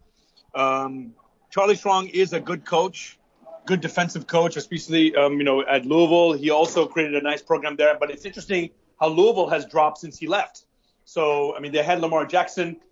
um, 0.54 1.14
Charlie 1.50 1.76
Strong 1.76 2.08
is 2.08 2.32
a 2.32 2.40
good 2.40 2.64
coach, 2.64 3.18
good 3.66 3.80
defensive 3.80 4.26
coach, 4.26 4.56
especially 4.56 5.14
um, 5.14 5.38
you 5.38 5.44
know 5.44 5.64
at 5.64 5.86
Louisville. 5.86 6.32
He 6.32 6.50
also 6.50 6.86
created 6.86 7.14
a 7.14 7.22
nice 7.22 7.42
program 7.42 7.76
there. 7.76 7.96
But 7.98 8.10
it's 8.10 8.24
interesting 8.24 8.70
how 9.00 9.08
Louisville 9.08 9.48
has 9.48 9.66
dropped 9.66 9.98
since 9.98 10.18
he 10.18 10.26
left. 10.26 10.64
So 11.04 11.54
I 11.56 11.60
mean, 11.60 11.72
they 11.72 11.82
had 11.82 12.00
Lamar 12.00 12.26
Jackson. 12.26 12.76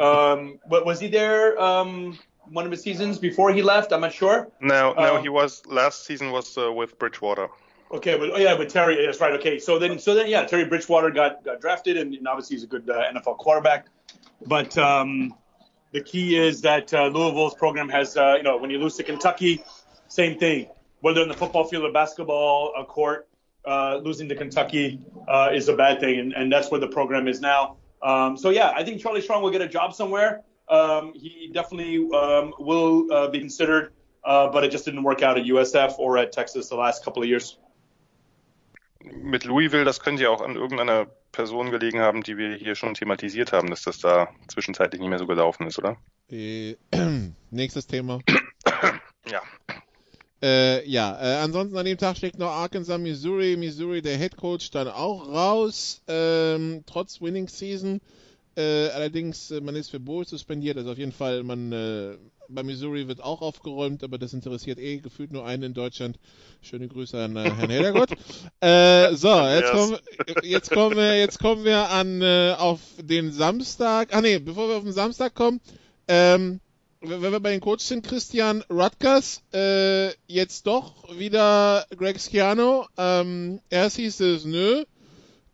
Um, 0.00 0.58
but 0.68 0.84
was 0.84 1.00
he 1.00 1.08
there 1.08 1.58
um, 1.58 2.18
one 2.50 2.64
of 2.64 2.70
his 2.70 2.82
seasons 2.82 3.18
before 3.18 3.52
he 3.52 3.62
left? 3.62 3.92
I'm 3.92 4.00
not 4.00 4.12
sure. 4.12 4.48
No, 4.60 4.92
no, 4.92 5.16
Uh, 5.16 5.22
he 5.22 5.28
was 5.28 5.64
last 5.66 6.04
season 6.04 6.30
was 6.30 6.56
uh, 6.56 6.72
with 6.72 6.98
Bridgewater. 6.98 7.48
Okay, 7.92 8.18
but 8.18 8.30
oh 8.32 8.36
yeah, 8.36 8.56
but 8.56 8.68
Terry, 8.68 9.06
that's 9.06 9.20
right. 9.20 9.32
Okay, 9.34 9.58
so 9.58 9.78
then, 9.78 9.98
so 9.98 10.14
then, 10.14 10.26
yeah, 10.26 10.44
Terry 10.44 10.64
Bridgewater 10.64 11.10
got, 11.10 11.44
got 11.44 11.60
drafted, 11.60 11.96
and, 11.96 12.14
and 12.14 12.26
obviously 12.26 12.56
he's 12.56 12.64
a 12.64 12.66
good 12.66 12.90
uh, 12.90 13.12
NFL 13.12 13.38
quarterback. 13.38 13.86
But 14.44 14.76
um, 14.76 15.34
the 15.92 16.00
key 16.00 16.36
is 16.36 16.62
that 16.62 16.92
uh, 16.92 17.06
Louisville's 17.06 17.54
program 17.54 17.88
has, 17.88 18.16
uh, 18.16 18.34
you 18.36 18.42
know, 18.42 18.56
when 18.58 18.70
you 18.70 18.78
lose 18.78 18.96
to 18.96 19.04
Kentucky, 19.04 19.62
same 20.08 20.38
thing. 20.38 20.68
Whether 21.00 21.22
in 21.22 21.28
the 21.28 21.34
football 21.34 21.64
field 21.64 21.84
or 21.84 21.92
basketball 21.92 22.72
uh, 22.76 22.84
court, 22.84 23.28
uh, 23.64 24.00
losing 24.02 24.28
to 24.28 24.34
Kentucky 24.34 25.00
uh, 25.28 25.50
is 25.52 25.68
a 25.68 25.76
bad 25.76 26.00
thing, 26.00 26.18
and, 26.18 26.32
and 26.32 26.52
that's 26.52 26.70
where 26.70 26.80
the 26.80 26.88
program 26.88 27.28
is 27.28 27.40
now. 27.40 27.76
Um, 28.02 28.36
so 28.36 28.50
yeah, 28.50 28.72
I 28.74 28.82
think 28.84 29.00
Charlie 29.00 29.20
Strong 29.20 29.42
will 29.42 29.50
get 29.50 29.60
a 29.60 29.68
job 29.68 29.94
somewhere. 29.94 30.42
Um, 30.68 31.12
he 31.14 31.50
definitely 31.52 31.98
um, 31.98 32.52
will 32.58 33.12
uh, 33.12 33.28
be 33.28 33.38
considered, 33.38 33.92
uh, 34.24 34.48
but 34.50 34.64
it 34.64 34.72
just 34.72 34.84
didn't 34.84 35.04
work 35.04 35.22
out 35.22 35.38
at 35.38 35.44
USF 35.44 35.98
or 35.98 36.18
at 36.18 36.32
Texas 36.32 36.68
the 36.68 36.76
last 36.76 37.04
couple 37.04 37.22
of 37.22 37.28
years. 37.28 37.58
Mit 39.00 39.44
Louisville, 39.44 39.84
das 39.84 40.00
könnte 40.00 40.24
ja 40.24 40.30
auch 40.30 40.40
an 40.40 40.56
irgendeiner 40.56 41.06
Person 41.30 41.70
gelegen 41.70 42.00
haben, 42.00 42.22
die 42.22 42.36
wir 42.36 42.56
hier 42.56 42.74
schon 42.74 42.94
thematisiert 42.94 43.52
haben, 43.52 43.70
dass 43.70 43.82
das 43.82 44.00
da 44.00 44.28
zwischenzeitlich 44.48 45.00
nicht 45.00 45.10
mehr 45.10 45.20
so 45.20 45.26
gelaufen 45.26 45.66
ist, 45.68 45.78
oder? 45.78 45.96
Äh, 46.28 46.74
nächstes 47.50 47.86
Thema. 47.86 48.20
Ja. 49.28 49.42
Äh, 50.40 50.88
ja, 50.88 51.18
äh, 51.20 51.42
ansonsten 51.42 51.76
an 51.76 51.84
dem 51.84 51.98
Tag 51.98 52.16
steckt 52.16 52.38
noch 52.38 52.50
Arkansas, 52.50 53.00
Missouri. 53.00 53.56
Missouri, 53.56 54.02
der 54.02 54.16
Head 54.16 54.36
Coach, 54.36 54.70
dann 54.70 54.86
auch 54.86 55.28
raus, 55.28 56.02
ähm, 56.06 56.84
trotz 56.86 57.20
Winning 57.20 57.48
Season. 57.48 58.00
Äh, 58.56 58.88
allerdings, 58.88 59.50
äh, 59.50 59.60
man 59.60 59.76
ist 59.76 59.90
für 59.90 60.00
Bowl 60.00 60.26
suspendiert, 60.26 60.76
also 60.78 60.92
auf 60.92 60.98
jeden 60.98 61.12
Fall, 61.12 61.42
man 61.42 61.72
äh, 61.72 62.16
bei 62.48 62.62
Missouri 62.62 63.06
wird 63.06 63.22
auch 63.22 63.42
aufgeräumt, 63.42 64.02
aber 64.02 64.18
das 64.18 64.32
interessiert 64.32 64.78
eh 64.78 64.98
gefühlt 64.98 65.32
nur 65.32 65.44
einen 65.44 65.62
in 65.64 65.74
Deutschland. 65.74 66.18
Schöne 66.62 66.88
Grüße 66.88 67.22
an 67.22 67.36
äh, 67.36 67.50
Herrn 67.50 67.70
Hedergott. 67.70 68.10
äh, 68.60 69.14
so, 69.14 69.28
jetzt 69.28 69.62
Yes. 69.62 69.70
kommen, 69.72 69.98
jetzt 70.42 70.70
kommen 70.70 70.96
wir, 70.96 71.18
jetzt 71.18 71.38
kommen 71.38 71.64
wir 71.64 71.90
an 71.90 72.22
äh, 72.22 72.54
auf 72.56 72.80
den 73.02 73.30
Samstag. 73.32 74.14
Ah 74.14 74.20
nee, 74.22 74.38
bevor 74.38 74.68
wir 74.68 74.76
auf 74.76 74.84
den 74.84 74.92
Samstag 74.92 75.34
kommen, 75.34 75.60
ähm, 76.08 76.60
wenn 77.02 77.20
wenn 77.22 77.32
wir 77.32 77.40
bei 77.40 77.50
den 77.50 77.60
Coaches 77.60 77.88
sind, 77.88 78.06
Christian 78.06 78.62
Rutgers, 78.70 79.42
äh, 79.52 80.12
jetzt 80.26 80.66
doch 80.66 81.14
wieder 81.18 81.86
Greg 81.96 82.18
Schiano. 82.20 82.86
Ähm, 82.96 83.60
erst 83.68 83.96
hieß 83.96 84.20
es 84.20 84.44
nö, 84.44 84.84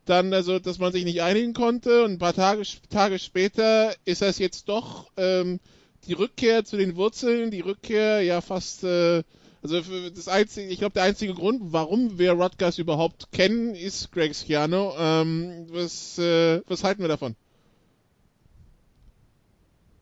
dann 0.04 0.32
also, 0.32 0.58
dass 0.58 0.78
man 0.78 0.92
sich 0.92 1.04
nicht 1.04 1.22
einigen 1.22 1.54
konnte 1.54 2.04
und 2.04 2.12
ein 2.12 2.18
paar 2.18 2.34
Tage, 2.34 2.62
Tage 2.90 3.18
später 3.18 3.94
ist 4.04 4.22
das 4.22 4.38
jetzt 4.38 4.68
doch 4.68 5.10
ähm, 5.16 5.60
die 6.06 6.12
Rückkehr 6.14 6.64
zu 6.64 6.76
den 6.76 6.96
Wurzeln, 6.96 7.50
die 7.50 7.60
Rückkehr 7.60 8.22
ja 8.22 8.40
fast, 8.40 8.84
äh, 8.84 9.22
also 9.62 9.80
das 10.10 10.26
einzige, 10.26 10.68
ich 10.68 10.78
glaube 10.78 10.94
der 10.94 11.04
einzige 11.04 11.34
Grund, 11.34 11.60
warum 11.72 12.18
wir 12.18 12.32
Rutgers 12.32 12.78
überhaupt 12.78 13.30
kennen, 13.30 13.74
ist 13.74 14.10
Greg 14.10 14.34
Schiano. 14.34 14.94
Ähm, 14.98 15.66
was, 15.70 16.18
äh, 16.18 16.60
was 16.66 16.82
halten 16.82 17.02
wir 17.02 17.08
davon? 17.08 17.36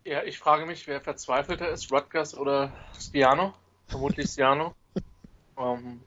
Ja, 0.05 0.23
ich 0.25 0.39
frage 0.39 0.65
mich, 0.65 0.87
wer 0.87 1.01
verzweifelter 1.03 1.69
ist, 1.69 1.93
Rutgers 1.93 2.37
oder 2.37 2.73
Stiano? 2.99 3.53
Vermutlich 3.87 4.31
Stiano. 4.31 4.75
ähm, 5.59 6.01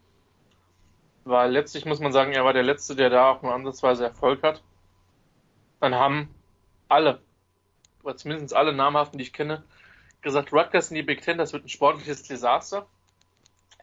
weil 1.25 1.51
letztlich 1.51 1.85
muss 1.85 1.99
man 1.99 2.11
sagen, 2.11 2.33
er 2.33 2.45
war 2.45 2.53
der 2.53 2.63
Letzte, 2.63 2.95
der 2.95 3.09
da 3.09 3.31
auch 3.31 3.41
nur 3.41 3.53
ansatzweise 3.53 4.05
Erfolg 4.05 4.43
hat. 4.43 4.61
Dann 5.79 5.95
haben 5.95 6.33
alle, 6.89 7.21
oder 8.03 8.17
zumindest 8.17 8.53
alle 8.53 8.73
namhaften, 8.73 9.17
die 9.17 9.23
ich 9.23 9.33
kenne, 9.33 9.63
gesagt, 10.21 10.53
Rutgers 10.53 10.89
in 10.89 10.95
die 10.95 11.03
Big 11.03 11.21
Ten, 11.21 11.37
das 11.37 11.53
wird 11.53 11.65
ein 11.65 11.69
sportliches 11.69 12.23
Desaster. 12.23 12.87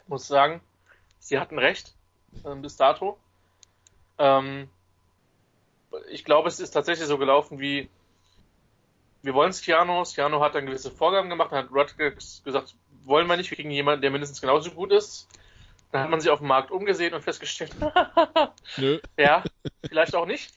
Ich 0.03 0.09
muss 0.09 0.27
sagen, 0.27 0.61
sie 1.19 1.39
hatten 1.39 1.59
recht 1.59 1.95
ähm, 2.45 2.63
bis 2.63 2.77
dato. 2.77 3.19
Ähm, 4.19 4.69
ich 6.11 6.25
glaube, 6.25 6.49
es 6.49 6.61
ist 6.61 6.71
tatsächlich 6.71 7.09
so 7.09 7.19
gelaufen 7.19 7.59
wie 7.59 7.89
wir 9.23 9.35
wollen 9.35 9.53
Stiano. 9.53 10.05
Stiano 10.05 10.41
hat 10.41 10.55
dann 10.55 10.67
gewisse 10.67 10.91
Vorgaben 10.91 11.29
gemacht, 11.29 11.51
hat 11.53 11.71
Rutgers 11.71 12.43
gesagt, 12.45 12.75
wollen 13.05 13.27
wir 13.27 13.37
nicht, 13.37 13.51
wir 13.51 13.57
kriegen 13.57 13.71
jemanden, 13.71 14.03
der 14.03 14.11
mindestens 14.11 14.41
genauso 14.41 14.71
gut 14.71 14.93
ist. 14.93 15.29
Dann 15.93 16.03
hat 16.03 16.11
man 16.11 16.21
sich 16.21 16.31
auf 16.31 16.39
dem 16.39 16.49
Markt 16.49 16.71
umgesehen 16.71 17.15
und 17.15 17.23
festgestellt, 17.23 17.75
Nö. 18.77 19.01
ja, 19.17 19.43
vielleicht 19.89 20.15
auch 20.15 20.27
nicht. 20.27 20.53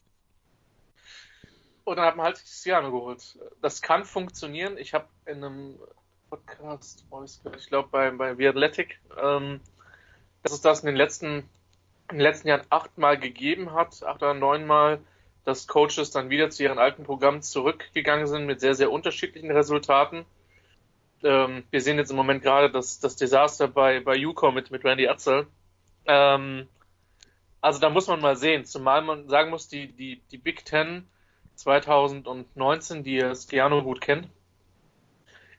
Und 1.85 1.97
dann 1.97 2.05
hat 2.05 2.15
man 2.15 2.27
halt 2.27 2.37
Stiano 2.37 2.91
geholt. 2.91 3.37
Das 3.61 3.81
kann 3.81 4.05
funktionieren. 4.05 4.77
Ich 4.77 4.93
habe 4.93 5.07
in 5.25 5.43
einem 5.43 5.79
Podcast, 6.29 7.05
ich 7.57 7.67
glaube 7.67 7.89
bei, 7.91 8.09
bei 8.11 8.35
The 8.35 8.47
Athletic, 8.47 8.99
ähm, 9.21 9.59
dass 10.43 10.53
es 10.53 10.61
das 10.61 10.79
in 10.81 10.87
den 10.87 10.95
letzten, 10.95 11.49
in 12.09 12.17
den 12.17 12.21
letzten 12.21 12.47
Jahren 12.47 12.65
achtmal 12.69 13.17
gegeben 13.17 13.73
hat, 13.73 14.03
acht 14.03 14.21
oder 14.21 14.33
neunmal, 14.33 14.99
dass 15.45 15.67
Coaches 15.67 16.11
dann 16.11 16.29
wieder 16.29 16.49
zu 16.49 16.63
ihren 16.63 16.79
alten 16.79 17.03
Programmen 17.03 17.41
zurückgegangen 17.41 18.27
sind 18.27 18.45
mit 18.45 18.61
sehr, 18.61 18.75
sehr 18.75 18.91
unterschiedlichen 18.91 19.51
Resultaten. 19.51 20.25
Ähm, 21.23 21.63
wir 21.69 21.81
sehen 21.81 21.97
jetzt 21.97 22.11
im 22.11 22.17
Moment 22.17 22.43
gerade 22.43 22.71
das, 22.71 22.99
das 22.99 23.15
Desaster 23.15 23.67
bei, 23.67 23.99
bei 23.99 24.25
UCO 24.25 24.51
mit, 24.51 24.71
mit 24.71 24.83
Randy 24.83 25.07
Atzel. 25.07 25.47
Ähm, 26.05 26.67
also 27.61 27.79
da 27.79 27.89
muss 27.89 28.07
man 28.07 28.19
mal 28.19 28.35
sehen, 28.35 28.65
zumal 28.65 29.01
man 29.01 29.29
sagen 29.29 29.49
muss, 29.49 29.67
die, 29.69 29.87
die, 29.87 30.21
die 30.31 30.37
Big 30.37 30.65
Ten 30.65 31.07
2019, 31.55 33.03
die 33.03 33.21
Sciano 33.35 33.83
gut 33.83 34.01
kennt, 34.01 34.27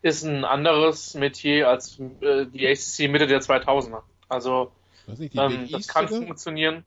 ist 0.02 0.22
ein 0.22 0.44
anderes 0.44 1.14
Metier 1.14 1.68
als 1.68 1.98
äh, 2.20 2.46
die 2.46 2.66
ACC 2.66 3.10
Mitte 3.10 3.26
der 3.26 3.40
2000er. 3.40 4.02
Also, 4.28 4.72
Was 5.06 5.18
nicht 5.18 5.32
die 5.32 5.38
ähm, 5.38 5.62
Big 5.62 5.70
das 5.70 5.80
East 5.80 5.88
kann 5.88 6.08
sogar? 6.08 6.26
funktionieren. 6.26 6.84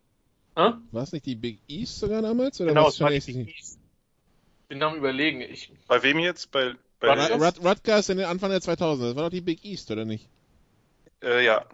Hä? 0.56 0.74
War 0.92 1.04
es 1.04 1.12
nicht 1.12 1.26
die 1.26 1.36
Big 1.36 1.60
East 1.68 2.00
sogar 2.00 2.22
damals? 2.22 2.62
Oder 2.62 2.70
Genau, 2.70 2.86
was 2.86 2.96
es 2.96 3.02
war 3.02 3.10
die 3.10 3.20
Big 3.20 3.58
East. 3.58 3.80
Bin 4.68 4.84
am 4.84 4.98
überlegen. 4.98 5.42
Ich, 5.42 5.72
Bei 5.88 6.04
wem 6.04 6.20
jetzt? 6.20 6.52
Bei 6.52 6.76
Rutgers? 7.02 7.42
Rut 7.42 7.66
Rutgers 7.66 8.10
in 8.10 8.18
den 8.18 8.26
Anfang 8.28 8.50
der 8.50 8.60
2000er. 8.60 9.08
Das 9.10 9.16
war 9.16 9.24
doch 9.24 9.30
die 9.30 9.42
Big 9.42 9.64
East, 9.64 9.92
oder 9.92 10.06
nicht? 10.06 10.28
äh, 11.24 11.44
ja. 11.46 11.66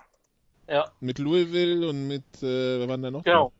ja, 0.68 0.90
Mit 1.00 1.20
Louisville 1.20 1.88
und 1.90 2.08
mit, 2.08 2.24
äh, 2.42 2.80
wer 2.80 2.88
waren 2.88 3.02
da 3.02 3.12
noch? 3.12 3.24
genau. 3.24 3.52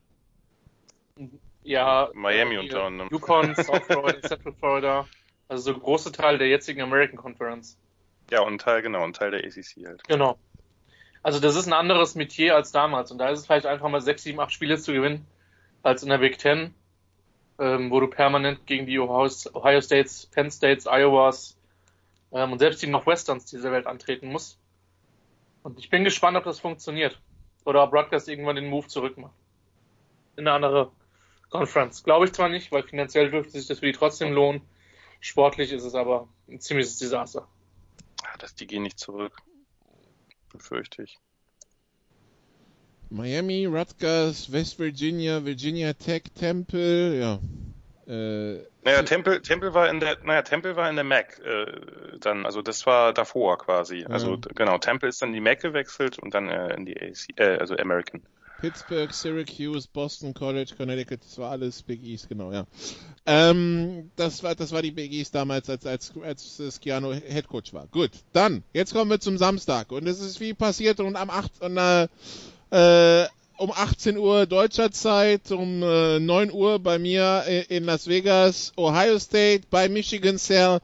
Ja, 1.62 2.10
Miami 2.14 2.56
äh, 2.56 2.58
unter 2.58 2.84
anderem. 2.84 3.08
Yukon, 3.10 3.54
South 3.56 3.84
Florida, 3.86 4.20
Central 4.28 4.52
Florida. 4.52 5.06
Also 5.48 5.72
so 5.72 5.78
große 5.78 6.12
Teil 6.12 6.38
der 6.38 6.48
jetzigen 6.48 6.82
American 6.82 7.16
Conference. 7.16 7.78
Ja, 8.30 8.40
und 8.40 8.54
ein 8.54 8.58
Teil, 8.58 8.82
genau, 8.82 9.02
ein 9.02 9.12
Teil 9.12 9.30
der 9.30 9.44
ACC 9.44 9.86
halt. 9.86 10.04
Genau. 10.08 10.38
Also 11.22 11.40
das 11.40 11.56
ist 11.56 11.66
ein 11.66 11.72
anderes 11.72 12.14
Metier 12.14 12.54
als 12.54 12.70
damals. 12.72 13.10
Und 13.10 13.18
da 13.18 13.30
ist 13.30 13.40
es 13.40 13.46
vielleicht 13.46 13.66
einfach 13.66 13.88
mal 13.88 14.00
sechs, 14.00 14.22
sieben, 14.22 14.40
acht 14.40 14.52
Spiele 14.52 14.78
zu 14.78 14.92
gewinnen, 14.92 15.26
als 15.82 16.02
in 16.02 16.10
der 16.10 16.18
Big 16.18 16.38
Ten, 16.38 16.74
ähm, 17.58 17.90
wo 17.90 18.00
du 18.00 18.08
permanent 18.08 18.66
gegen 18.66 18.86
die 18.86 18.98
Ohio, 18.98 19.30
Ohio 19.52 19.80
States, 19.80 20.26
Penn 20.26 20.50
States, 20.50 20.86
Iowas 20.86 21.56
ähm, 22.32 22.52
und 22.52 22.58
selbst 22.58 22.82
die 22.82 22.86
Northwesterns 22.86 23.46
dieser 23.46 23.72
Welt 23.72 23.86
antreten 23.86 24.28
musst. 24.28 24.58
Und 25.62 25.78
ich 25.78 25.90
bin 25.90 26.04
gespannt, 26.04 26.36
ob 26.36 26.44
das 26.44 26.60
funktioniert. 26.60 27.20
Oder 27.64 27.82
ob 27.82 27.94
Rutgers 27.94 28.28
irgendwann 28.28 28.56
den 28.56 28.68
Move 28.68 28.86
zurückmacht. 28.88 29.34
In 30.36 30.46
eine 30.46 30.52
andere 30.52 30.92
Conference. 31.48 32.02
Glaube 32.02 32.26
ich 32.26 32.32
zwar 32.32 32.48
nicht, 32.48 32.72
weil 32.72 32.82
finanziell 32.82 33.30
dürfte 33.30 33.52
sich 33.52 33.66
das 33.66 33.78
für 33.78 33.86
die 33.86 33.92
trotzdem 33.92 34.32
lohnen. 34.32 34.60
Sportlich 35.20 35.72
ist 35.72 35.84
es 35.84 35.94
aber 35.94 36.28
ein 36.48 36.60
ziemliches 36.60 36.98
Desaster. 36.98 37.48
Ah, 38.22 38.36
Das, 38.38 38.54
die 38.54 38.66
gehen 38.66 38.82
nicht 38.82 38.98
zurück. 38.98 39.34
Befürchte 40.52 41.02
ich. 41.04 41.18
Miami, 43.14 43.66
Rutgers, 43.66 44.50
West 44.50 44.78
Virginia, 44.78 45.44
Virginia 45.44 45.92
Tech, 45.92 46.24
Temple, 46.34 47.18
ja. 47.18 47.38
Äh, 48.06 48.64
Naja, 48.84 49.02
Temple, 49.04 49.40
Temple 49.40 49.72
war 49.72 49.88
in 49.88 50.00
der, 50.00 50.18
naja, 50.24 50.42
Temple 50.42 50.76
war 50.76 50.90
in 50.90 50.96
der 50.96 51.04
MAC, 51.04 51.38
äh, 51.38 52.18
dann, 52.20 52.44
also 52.44 52.60
das 52.60 52.84
war 52.86 53.14
davor 53.14 53.56
quasi. 53.58 54.04
Also 54.10 54.32
Ja. 54.32 54.36
d- 54.38 54.50
genau, 54.54 54.78
Temple 54.78 55.08
ist 55.08 55.22
dann 55.22 55.28
in 55.30 55.34
die 55.34 55.40
MAC 55.40 55.60
gewechselt 55.62 56.18
und 56.18 56.34
dann 56.34 56.48
äh, 56.48 56.74
in 56.74 56.84
die 56.86 56.96
AC, 57.00 57.28
äh, 57.36 57.58
also 57.58 57.76
American. 57.76 58.22
Pittsburgh, 58.58 59.12
Syracuse, 59.12 59.88
Boston 59.92 60.32
College, 60.34 60.72
Connecticut, 60.76 61.20
das 61.24 61.38
war 61.38 61.50
alles 61.50 61.82
Big 61.82 62.02
East, 62.02 62.28
genau, 62.28 62.50
ja. 62.52 62.66
Ähm, 63.26 64.10
das 64.16 64.42
war, 64.42 64.54
das 64.54 64.72
war 64.72 64.82
die 64.82 64.90
Big 64.90 65.12
East 65.12 65.34
damals, 65.34 65.68
als, 65.70 65.86
als, 65.86 66.12
als 66.22 66.80
Schiano 66.82 67.12
Head 67.12 67.46
Coach 67.48 67.72
war. 67.74 67.86
Gut, 67.88 68.10
dann, 68.32 68.64
jetzt 68.72 68.92
kommen 68.92 69.10
wir 69.10 69.20
zum 69.20 69.38
Samstag. 69.38 69.92
Und 69.92 70.06
es 70.06 70.20
ist 70.20 70.40
wie 70.40 70.54
passiert 70.54 71.00
und 71.00 71.16
am 71.16 71.30
8, 71.30 71.60
und, 71.62 71.76
äh, 71.76 72.08
äh, 72.74 73.26
um 73.56 73.70
18 73.72 74.18
Uhr 74.18 74.46
deutscher 74.46 74.90
Zeit, 74.90 75.52
um 75.52 75.82
äh, 75.82 76.18
9 76.18 76.50
Uhr 76.50 76.80
bei 76.80 76.98
mir 76.98 77.44
i- 77.48 77.76
in 77.76 77.84
Las 77.84 78.08
Vegas, 78.08 78.72
Ohio 78.76 79.18
State 79.18 79.62
bei 79.70 79.88
Michigan 79.88 80.38
Cell. 80.38 80.80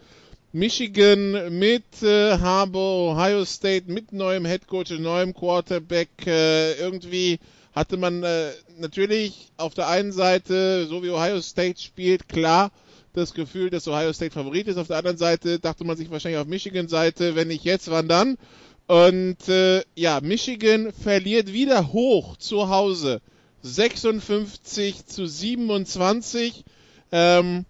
Michigan 0.52 1.58
mit 1.58 2.02
äh, 2.02 2.38
Harbour, 2.38 3.12
Ohio 3.12 3.44
State 3.44 3.90
mit 3.90 4.12
neuem 4.12 4.44
Headcoach 4.44 4.90
neuem 4.98 5.32
Quarterback. 5.34 6.08
Äh, 6.26 6.74
irgendwie 6.74 7.38
hatte 7.72 7.96
man 7.96 8.22
äh, 8.24 8.50
natürlich 8.78 9.48
auf 9.56 9.74
der 9.74 9.88
einen 9.88 10.12
Seite, 10.12 10.86
so 10.86 11.02
wie 11.02 11.10
Ohio 11.10 11.40
State 11.40 11.80
spielt, 11.80 12.28
klar 12.28 12.70
das 13.12 13.34
Gefühl, 13.34 13.70
dass 13.70 13.88
Ohio 13.88 14.12
State 14.12 14.32
Favorit 14.32 14.68
ist. 14.68 14.76
Auf 14.76 14.86
der 14.88 14.98
anderen 14.98 15.18
Seite 15.18 15.58
dachte 15.58 15.84
man 15.84 15.96
sich 15.96 16.10
wahrscheinlich 16.10 16.40
auf 16.40 16.46
Michigan-Seite, 16.46 17.34
wenn 17.36 17.48
nicht 17.48 17.64
jetzt, 17.64 17.90
wann 17.90 18.06
dann? 18.08 18.36
Und 18.90 19.48
äh, 19.48 19.84
ja, 19.94 20.18
Michigan 20.20 20.92
verliert 20.92 21.52
wieder 21.52 21.92
hoch 21.92 22.36
zu 22.38 22.70
Hause. 22.70 23.20
56 23.62 25.06
zu 25.06 25.26
27. 25.28 26.64
Ähm, 27.12 27.66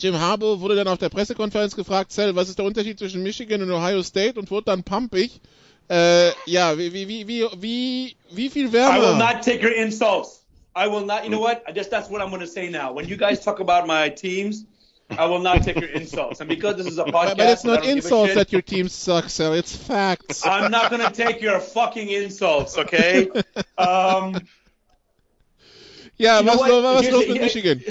Jim 0.00 0.18
Harbaugh 0.18 0.58
wurde 0.58 0.74
dann 0.74 0.88
auf 0.88 0.98
der 0.98 1.10
Pressekonferenz 1.10 1.76
gefragt, 1.76 2.10
Cell, 2.10 2.34
was 2.34 2.48
ist 2.48 2.58
der 2.58 2.64
Unterschied 2.64 2.98
zwischen 2.98 3.22
Michigan 3.22 3.62
und 3.62 3.70
Ohio 3.70 4.02
State 4.02 4.36
und 4.36 4.50
wurde 4.50 4.64
dann 4.64 4.82
pumpig. 4.82 5.40
Äh, 5.88 6.30
ja, 6.46 6.76
wie, 6.76 6.92
wie, 6.92 7.06
wie, 7.06 7.28
wie, 7.28 7.46
wie, 7.60 8.16
wie 8.32 8.50
viel 8.50 8.66
I 8.66 8.72
will 8.72 9.18
not 9.18 9.44
take 9.44 9.62
your 9.62 9.76
insults. 9.76 10.44
I 10.74 10.88
will 10.88 11.06
not. 11.06 11.22
You 11.22 11.30
know 11.30 11.40
what? 11.40 11.62
I 11.68 11.72
just 11.72 11.92
that's 11.92 12.10
what 12.10 12.20
I'm 12.20 12.30
going 12.30 12.40
to 12.40 12.48
say 12.48 12.68
now. 12.68 12.92
When 12.92 13.06
you 13.06 13.16
guys 13.16 13.44
talk 13.44 13.60
about 13.60 13.86
my 13.86 14.08
teams, 14.08 14.64
I 15.10 15.26
will 15.26 15.40
not 15.40 15.62
take 15.62 15.78
your 15.78 15.90
insults. 15.90 16.40
And 16.40 16.48
because 16.48 16.76
this 16.76 16.86
is 16.86 16.98
a 16.98 17.04
podcast, 17.04 17.36
But, 17.36 17.40
it's 17.50 17.64
not 17.64 17.74
don't 17.76 17.82
give 17.84 17.92
a 17.92 17.96
insults 17.98 18.34
that 18.34 18.52
your 18.52 18.62
team 18.62 18.88
sucks, 18.88 19.34
Cell. 19.34 19.52
It's 19.52 19.74
facts. 19.76 20.46
I'm 20.46 20.70
not 20.70 20.90
going 20.90 21.02
to 21.02 21.12
take 21.12 21.40
your 21.40 21.60
fucking 21.60 22.08
insults. 22.08 22.78
Okay. 22.78 23.28
Um, 23.78 24.36
ja, 26.16 26.38
you 26.38 26.44
know 26.44 26.52
was, 26.52 26.60
what? 26.60 26.70
lo- 26.70 26.94
was 26.94 27.02
Here's 27.02 27.14
los 27.14 27.24
the- 27.26 27.32
mit 27.32 27.42
Michigan? 27.42 27.82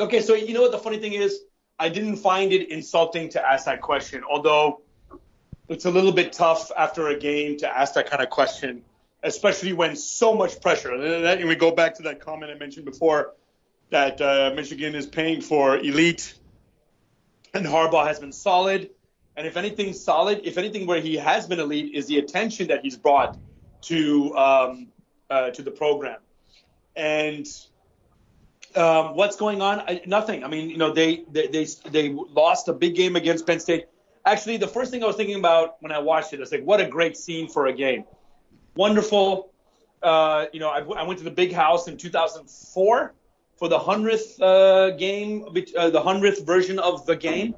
Okay, 0.00 0.20
so 0.20 0.34
you 0.34 0.54
know 0.54 0.62
what 0.62 0.72
the 0.72 0.78
funny 0.78 0.98
thing 0.98 1.12
is? 1.12 1.40
I 1.78 1.88
didn't 1.88 2.16
find 2.16 2.52
it 2.52 2.70
insulting 2.70 3.28
to 3.30 3.46
ask 3.46 3.66
that 3.66 3.80
question, 3.80 4.24
although 4.28 4.80
it's 5.68 5.84
a 5.84 5.90
little 5.90 6.10
bit 6.12 6.32
tough 6.32 6.72
after 6.76 7.08
a 7.08 7.18
game 7.18 7.58
to 7.58 7.68
ask 7.68 7.94
that 7.94 8.10
kind 8.10 8.22
of 8.22 8.30
question, 8.30 8.82
especially 9.22 9.72
when 9.72 9.94
so 9.94 10.34
much 10.34 10.60
pressure. 10.60 10.92
And 10.92 11.48
we 11.48 11.54
go 11.54 11.70
back 11.70 11.94
to 11.96 12.02
that 12.04 12.20
comment 12.20 12.50
I 12.50 12.56
mentioned 12.56 12.86
before 12.86 13.34
that 13.90 14.20
uh, 14.20 14.52
Michigan 14.54 14.94
is 14.94 15.06
paying 15.06 15.40
for 15.40 15.76
elite, 15.76 16.34
and 17.54 17.64
Harbaugh 17.64 18.06
has 18.06 18.18
been 18.18 18.32
solid. 18.32 18.90
And 19.36 19.46
if 19.46 19.56
anything 19.56 19.92
solid, 19.92 20.40
if 20.44 20.58
anything 20.58 20.86
where 20.86 21.00
he 21.00 21.16
has 21.16 21.46
been 21.46 21.60
elite, 21.60 21.94
is 21.94 22.06
the 22.06 22.18
attention 22.18 22.68
that 22.68 22.82
he's 22.82 22.96
brought 22.96 23.38
to 23.82 24.36
um, 24.36 24.88
uh, 25.30 25.50
to 25.50 25.62
the 25.62 25.70
program. 25.70 26.18
And 26.96 27.46
um, 28.74 29.14
what's 29.14 29.36
going 29.36 29.62
on? 29.62 29.80
I, 29.80 30.02
nothing. 30.06 30.44
I 30.44 30.48
mean, 30.48 30.68
you 30.70 30.76
know, 30.76 30.92
they, 30.92 31.24
they 31.30 31.46
they 31.46 31.66
they 31.90 32.08
lost 32.10 32.68
a 32.68 32.72
big 32.72 32.94
game 32.94 33.16
against 33.16 33.46
Penn 33.46 33.60
State. 33.60 33.86
Actually, 34.26 34.58
the 34.58 34.68
first 34.68 34.90
thing 34.90 35.02
I 35.02 35.06
was 35.06 35.16
thinking 35.16 35.38
about 35.38 35.76
when 35.80 35.92
I 35.92 36.00
watched 36.00 36.32
it, 36.32 36.36
I 36.36 36.40
was 36.40 36.52
like, 36.52 36.64
what 36.64 36.80
a 36.80 36.86
great 36.86 37.16
scene 37.16 37.48
for 37.48 37.66
a 37.66 37.72
game. 37.72 38.04
Wonderful. 38.74 39.52
Uh, 40.02 40.46
you 40.52 40.60
know, 40.60 40.68
I, 40.68 40.80
I 40.80 41.02
went 41.04 41.18
to 41.18 41.24
the 41.24 41.30
big 41.30 41.52
house 41.52 41.88
in 41.88 41.96
2004 41.96 43.14
for 43.58 43.68
the 43.68 43.78
hundredth 43.78 44.40
uh, 44.40 44.90
game, 44.90 45.44
uh, 45.76 45.90
the 45.90 46.00
hundredth 46.00 46.46
version 46.46 46.78
of 46.78 47.04
the 47.06 47.16
game. 47.16 47.54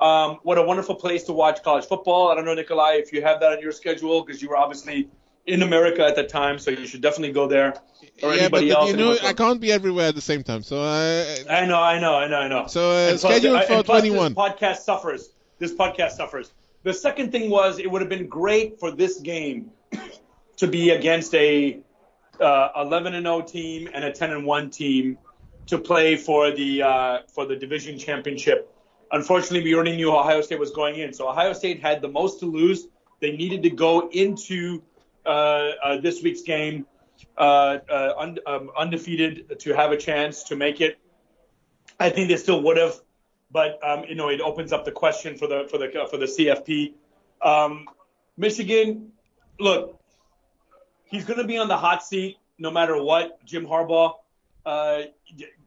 Um, 0.00 0.38
what 0.42 0.58
a 0.58 0.62
wonderful 0.62 0.96
place 0.96 1.22
to 1.24 1.32
watch 1.32 1.62
college 1.62 1.84
football. 1.86 2.28
I 2.30 2.34
don't 2.34 2.44
know, 2.44 2.54
Nikolai, 2.54 2.94
if 2.94 3.12
you 3.12 3.22
have 3.22 3.40
that 3.40 3.52
on 3.52 3.60
your 3.60 3.72
schedule 3.72 4.22
because 4.24 4.42
you 4.42 4.48
were 4.48 4.56
obviously 4.56 5.08
in 5.46 5.62
America 5.62 6.04
at 6.04 6.16
the 6.16 6.24
time, 6.24 6.58
so 6.58 6.70
you 6.70 6.86
should 6.86 7.00
definitely 7.00 7.32
go 7.32 7.46
there. 7.46 7.74
Or 8.22 8.34
yeah, 8.34 8.42
anybody 8.42 8.68
but 8.70 8.78
else. 8.78 8.90
you 8.90 8.96
know, 8.96 9.16
I 9.22 9.32
can't 9.32 9.60
be 9.60 9.70
everywhere 9.70 10.08
at 10.08 10.14
the 10.14 10.20
same 10.20 10.42
time. 10.42 10.62
So 10.62 10.80
I, 10.82 11.36
I 11.48 11.66
know, 11.66 11.80
I 11.80 12.00
know, 12.00 12.14
I 12.14 12.26
know, 12.26 12.38
I 12.38 12.48
know. 12.48 12.66
so 12.66 12.90
uh, 12.90 13.10
And 13.10 13.20
plus- 13.20 13.32
scheduled 13.32 13.56
and 13.58 13.66
for 13.66 13.82
plus 13.84 14.00
21. 14.00 14.32
This 14.32 14.38
podcast 14.38 14.76
suffers. 14.78 15.30
This 15.58 15.72
podcast 15.72 16.12
suffers. 16.12 16.52
The 16.82 16.92
second 16.92 17.30
thing 17.30 17.48
was 17.48 17.78
it 17.78 17.90
would 17.90 18.02
have 18.02 18.10
been 18.10 18.26
great 18.26 18.80
for 18.80 18.90
this 18.90 19.20
game 19.20 19.70
to 20.56 20.66
be 20.66 20.90
against 20.90 21.34
a 21.34 21.78
uh, 22.40 22.68
11 22.76 23.14
and 23.14 23.24
0 23.24 23.42
team 23.42 23.88
and 23.94 24.04
a 24.04 24.12
10 24.12 24.32
and 24.32 24.44
1 24.44 24.70
team 24.70 25.18
to 25.66 25.78
play 25.78 26.16
for 26.16 26.50
the 26.50 26.82
uh, 26.82 27.18
for 27.32 27.46
the 27.46 27.56
division 27.56 27.98
championship. 27.98 28.70
Unfortunately, 29.12 29.62
we 29.62 29.74
already 29.74 29.96
knew 29.96 30.14
Ohio 30.14 30.40
State 30.40 30.58
was 30.58 30.70
going 30.70 30.96
in, 30.96 31.12
so 31.12 31.28
Ohio 31.28 31.52
State 31.52 31.80
had 31.80 32.02
the 32.02 32.08
most 32.08 32.40
to 32.40 32.46
lose. 32.46 32.88
They 33.20 33.36
needed 33.36 33.62
to 33.62 33.70
go 33.70 34.08
into 34.10 34.82
uh, 35.24 35.28
uh, 35.28 36.00
this 36.00 36.22
week's 36.22 36.42
game 36.42 36.86
uh, 37.38 37.78
uh, 37.88 38.14
un- 38.18 38.38
um, 38.46 38.70
undefeated 38.76 39.58
to 39.60 39.74
have 39.74 39.92
a 39.92 39.96
chance 39.96 40.44
to 40.44 40.56
make 40.56 40.80
it. 40.80 40.98
I 41.98 42.10
think 42.10 42.28
they 42.28 42.36
still 42.36 42.62
would 42.62 42.76
have, 42.76 43.00
but 43.50 43.78
um, 43.86 44.04
you 44.08 44.14
know 44.14 44.28
it 44.28 44.40
opens 44.40 44.72
up 44.72 44.84
the 44.84 44.92
question 44.92 45.36
for 45.36 45.46
the 45.46 45.66
for 45.70 45.78
the 45.78 46.06
for 46.10 46.16
the 46.16 46.26
CFP. 46.26 46.94
Um, 47.40 47.86
Michigan, 48.36 49.12
look, 49.60 50.00
he's 51.04 51.24
going 51.24 51.38
to 51.38 51.46
be 51.46 51.56
on 51.58 51.68
the 51.68 51.76
hot 51.76 52.02
seat 52.02 52.36
no 52.58 52.70
matter 52.70 53.00
what. 53.00 53.44
Jim 53.44 53.66
Harbaugh, 53.66 54.14
uh, 54.66 55.02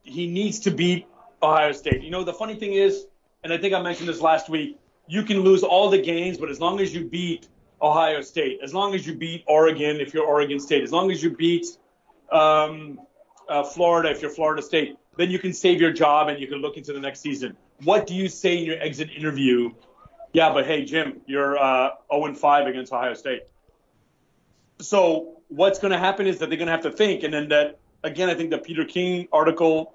he 0.03 0.27
needs 0.27 0.59
to 0.59 0.71
beat 0.71 1.07
Ohio 1.41 1.71
State. 1.71 2.03
You 2.03 2.11
know 2.11 2.23
the 2.23 2.33
funny 2.33 2.55
thing 2.55 2.73
is, 2.73 3.05
and 3.43 3.53
I 3.53 3.57
think 3.57 3.73
I 3.73 3.81
mentioned 3.81 4.09
this 4.09 4.21
last 4.21 4.49
week. 4.49 4.77
You 5.07 5.23
can 5.23 5.41
lose 5.41 5.63
all 5.63 5.89
the 5.89 6.01
games, 6.01 6.37
but 6.37 6.49
as 6.49 6.59
long 6.59 6.79
as 6.79 6.93
you 6.93 7.05
beat 7.05 7.47
Ohio 7.81 8.21
State, 8.21 8.59
as 8.63 8.73
long 8.73 8.93
as 8.93 9.07
you 9.07 9.15
beat 9.15 9.43
Oregon, 9.47 9.97
if 9.97 10.13
you're 10.13 10.25
Oregon 10.25 10.59
State, 10.59 10.83
as 10.83 10.91
long 10.91 11.11
as 11.11 11.23
you 11.23 11.29
beat 11.29 11.65
um, 12.31 12.99
uh, 13.47 13.63
Florida, 13.63 14.09
if 14.09 14.21
you're 14.21 14.31
Florida 14.31 14.61
State, 14.61 14.97
then 15.15 15.31
you 15.31 15.39
can 15.39 15.53
save 15.53 15.79
your 15.79 15.91
job 15.91 16.27
and 16.27 16.39
you 16.39 16.47
can 16.47 16.57
look 16.59 16.77
into 16.77 16.93
the 16.93 16.99
next 16.99 17.21
season. 17.21 17.55
What 17.83 18.07
do 18.07 18.15
you 18.15 18.27
say 18.27 18.57
in 18.57 18.65
your 18.65 18.81
exit 18.81 19.09
interview? 19.15 19.71
Yeah, 20.33 20.51
but 20.53 20.65
hey, 20.65 20.83
Jim, 20.85 21.21
you're 21.25 21.57
uh, 21.57 21.91
0 22.11 22.33
5 22.33 22.67
against 22.67 22.91
Ohio 22.91 23.13
State. 23.13 23.43
So 24.79 25.37
what's 25.47 25.79
going 25.79 25.91
to 25.91 25.97
happen 25.97 26.27
is 26.27 26.39
that 26.39 26.49
they're 26.49 26.57
going 26.57 26.67
to 26.67 26.73
have 26.73 26.83
to 26.83 26.91
think, 26.91 27.23
and 27.23 27.33
then 27.33 27.49
that 27.49 27.79
again, 28.07 28.29
I 28.29 28.33
think 28.33 28.49
the 28.49 28.57
Peter 28.57 28.85
King 28.85 29.27
article, 29.31 29.93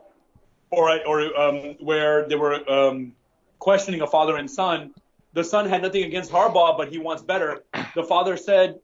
or 0.70 1.04
or 1.06 1.36
um, 1.38 1.76
where 1.80 2.28
they 2.28 2.36
were 2.36 2.68
um, 2.70 3.12
questioning 3.58 4.00
a 4.02 4.06
father 4.06 4.36
and 4.36 4.50
son. 4.50 4.94
The 5.34 5.44
son 5.44 5.68
had 5.68 5.82
nothing 5.82 6.04
against 6.04 6.30
Harbaugh, 6.30 6.76
but 6.76 6.88
he 6.88 6.98
wants 6.98 7.22
better. 7.22 7.64
The 7.94 8.04
father 8.04 8.36
said, 8.36 8.80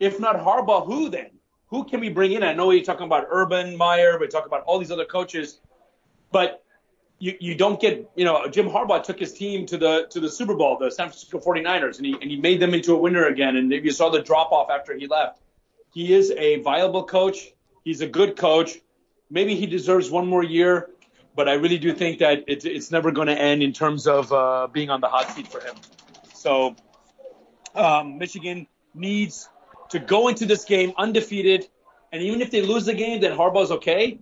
If 0.00 0.18
not 0.18 0.36
Harbaugh, 0.36 0.84
who 0.84 1.08
then? 1.10 1.30
Who 1.68 1.84
can 1.84 2.00
we 2.00 2.08
bring 2.08 2.32
in? 2.32 2.42
I 2.42 2.52
know 2.52 2.70
you're 2.72 2.84
talking 2.84 3.06
about 3.06 3.26
Urban 3.30 3.76
Meyer, 3.76 4.18
we 4.18 4.26
talk 4.26 4.46
about 4.46 4.64
all 4.64 4.80
these 4.80 4.90
other 4.90 5.04
coaches, 5.04 5.60
but 6.32 6.64
you, 7.20 7.36
you 7.38 7.54
don't 7.54 7.80
get, 7.80 8.10
you 8.16 8.24
know, 8.24 8.48
Jim 8.48 8.68
Harbaugh 8.68 9.02
took 9.04 9.20
his 9.20 9.32
team 9.32 9.66
to 9.66 9.76
the 9.76 10.06
to 10.10 10.18
the 10.18 10.28
Super 10.28 10.54
Bowl, 10.54 10.78
the 10.78 10.90
San 10.90 11.08
Francisco 11.08 11.38
49ers, 11.38 11.98
and 11.98 12.06
he 12.06 12.14
and 12.20 12.30
he 12.30 12.36
made 12.36 12.58
them 12.58 12.74
into 12.74 12.94
a 12.94 12.98
winner 12.98 13.26
again. 13.26 13.56
And 13.56 13.70
you 13.70 13.92
saw 13.92 14.08
the 14.08 14.22
drop 14.22 14.50
off 14.50 14.70
after 14.70 14.96
he 14.96 15.06
left. 15.06 15.40
He 15.92 16.12
is 16.12 16.30
a 16.32 16.60
viable 16.60 17.04
coach. 17.04 17.52
He's 17.84 18.00
a 18.00 18.06
good 18.06 18.36
coach. 18.36 18.78
Maybe 19.30 19.54
he 19.54 19.66
deserves 19.66 20.10
one 20.10 20.26
more 20.26 20.42
year, 20.42 20.90
but 21.34 21.48
I 21.48 21.54
really 21.54 21.78
do 21.78 21.92
think 21.94 22.18
that 22.18 22.44
it's 22.46 22.64
it's 22.64 22.90
never 22.90 23.10
going 23.10 23.28
to 23.28 23.38
end 23.38 23.62
in 23.62 23.72
terms 23.72 24.06
of 24.06 24.32
uh, 24.32 24.68
being 24.72 24.90
on 24.90 25.00
the 25.00 25.08
hot 25.08 25.30
seat 25.30 25.48
for 25.48 25.60
him. 25.60 25.76
So 26.34 26.74
um, 27.74 28.18
Michigan 28.18 28.66
needs 28.94 29.48
to 29.90 29.98
go 29.98 30.28
into 30.28 30.46
this 30.46 30.64
game 30.64 30.92
undefeated, 30.96 31.68
and 32.12 32.22
even 32.22 32.40
if 32.40 32.50
they 32.50 32.62
lose 32.62 32.84
the 32.86 32.94
game, 32.94 33.20
then 33.20 33.36
Harbaugh's 33.36 33.70
okay, 33.70 34.18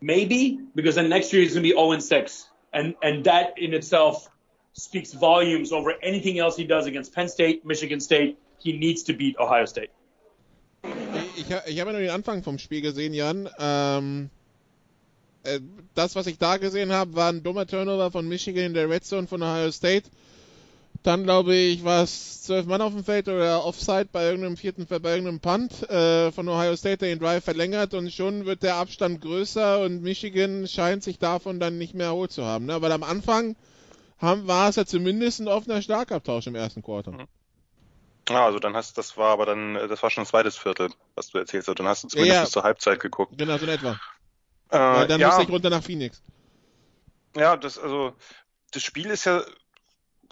maybe, 0.00 0.60
because 0.74 0.96
then 0.96 1.08
next 1.08 1.32
year 1.32 1.42
he's 1.42 1.54
going 1.54 1.62
to 1.62 1.68
be 1.68 1.74
0 1.74 1.92
and 1.92 2.02
6, 2.02 2.48
and 2.72 2.94
and 3.02 3.24
that 3.24 3.54
in 3.58 3.74
itself 3.74 4.28
speaks 4.72 5.12
volumes 5.12 5.72
over 5.72 5.94
anything 6.02 6.38
else 6.38 6.56
he 6.56 6.64
does 6.64 6.86
against 6.86 7.14
Penn 7.14 7.28
State, 7.28 7.64
Michigan 7.64 8.00
State. 8.00 8.38
He 8.60 8.76
needs 8.76 9.04
to 9.04 9.12
beat 9.12 9.36
Ohio 9.38 9.64
State. 9.64 9.90
Ich, 11.48 11.72
ich 11.72 11.80
habe 11.80 11.92
nur 11.92 12.00
den 12.00 12.10
Anfang 12.10 12.42
vom 12.42 12.58
Spiel 12.58 12.82
gesehen, 12.82 13.14
Jan. 13.14 13.48
Ähm, 13.58 14.30
äh, 15.44 15.60
das, 15.94 16.14
was 16.14 16.26
ich 16.26 16.38
da 16.38 16.58
gesehen 16.58 16.92
habe, 16.92 17.14
war 17.14 17.32
ein 17.32 17.42
dummer 17.42 17.66
Turnover 17.66 18.10
von 18.10 18.28
Michigan 18.28 18.64
in 18.64 18.74
der 18.74 18.90
Red 18.90 19.04
Zone 19.04 19.26
von 19.26 19.42
Ohio 19.42 19.70
State. 19.70 20.10
Dann 21.02 21.22
glaube 21.22 21.54
ich, 21.54 21.84
war 21.84 22.02
es 22.02 22.42
zwölf 22.42 22.66
Mann 22.66 22.82
auf 22.82 22.92
dem 22.92 23.04
Feld 23.04 23.28
oder 23.28 23.64
Offside 23.64 24.08
bei 24.10 24.24
irgendeinem 24.24 24.56
vierten, 24.56 24.84
bei 24.86 24.96
irgendeinem 24.96 25.40
Punt 25.40 25.88
äh, 25.88 26.32
von 26.32 26.48
Ohio 26.48 26.76
State, 26.76 26.98
der 26.98 27.08
den 27.08 27.20
Drive 27.20 27.44
verlängert 27.44 27.94
und 27.94 28.12
schon 28.12 28.46
wird 28.46 28.62
der 28.62 28.74
Abstand 28.76 29.20
größer 29.20 29.80
und 29.80 30.02
Michigan 30.02 30.66
scheint 30.66 31.04
sich 31.04 31.18
davon 31.18 31.60
dann 31.60 31.78
nicht 31.78 31.94
mehr 31.94 32.08
erholt 32.08 32.32
zu 32.32 32.44
haben. 32.44 32.66
Ne? 32.66 32.82
Weil 32.82 32.92
am 32.92 33.04
Anfang 33.04 33.54
haben, 34.18 34.46
war 34.48 34.68
es 34.68 34.76
ja 34.76 34.84
zumindest 34.84 35.40
ein 35.40 35.48
offener 35.48 35.80
Schlagabtausch 35.80 36.48
im 36.48 36.56
ersten 36.56 36.82
Quarter. 36.82 37.12
Mhm. 37.12 37.26
Ja, 38.28 38.44
also 38.44 38.58
dann 38.58 38.74
hast 38.74 38.98
das 38.98 39.16
war 39.16 39.30
aber 39.30 39.46
dann, 39.46 39.74
das 39.74 40.02
war 40.02 40.10
schon 40.10 40.22
ein 40.22 40.26
zweites 40.26 40.56
Viertel, 40.56 40.90
was 41.14 41.28
du 41.28 41.38
erzählst. 41.38 41.68
Dann 41.68 41.86
hast 41.86 42.04
du 42.04 42.08
zumindest 42.08 42.34
ja, 42.34 42.42
bis 42.42 42.50
zur 42.50 42.62
Halbzeit 42.62 43.00
geguckt. 43.00 43.36
Genau, 43.36 43.56
so 43.58 43.64
in 43.64 43.72
etwa. 43.72 43.98
Äh, 44.70 45.06
dann 45.06 45.20
ja, 45.20 45.28
musste 45.28 45.42
ich 45.42 45.48
runter 45.48 45.70
nach 45.70 45.82
Phoenix. 45.82 46.22
Ja, 47.36 47.56
das, 47.56 47.78
also, 47.78 48.14
das 48.72 48.82
Spiel 48.82 49.06
ist 49.06 49.24
ja 49.24 49.42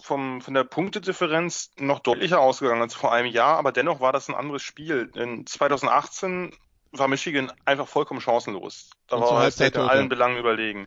vom, 0.00 0.40
von 0.40 0.54
der 0.54 0.64
Punktedifferenz 0.64 1.70
noch 1.78 2.00
deutlicher 2.00 2.40
ausgegangen 2.40 2.82
als 2.82 2.94
vor 2.94 3.12
einem 3.12 3.30
Jahr, 3.30 3.56
aber 3.56 3.72
dennoch 3.72 4.00
war 4.00 4.12
das 4.12 4.28
ein 4.28 4.34
anderes 4.34 4.62
Spiel. 4.62 5.10
In 5.14 5.46
2018 5.46 6.52
war 6.92 7.08
Michigan 7.08 7.52
einfach 7.64 7.88
vollkommen 7.88 8.20
chancenlos. 8.20 8.90
Da 9.08 9.16
und 9.16 9.22
war 9.22 9.38
Halbzeit 9.38 9.74
in 9.74 9.82
allen 9.82 10.08
Belangen 10.08 10.36
überlegen. 10.36 10.86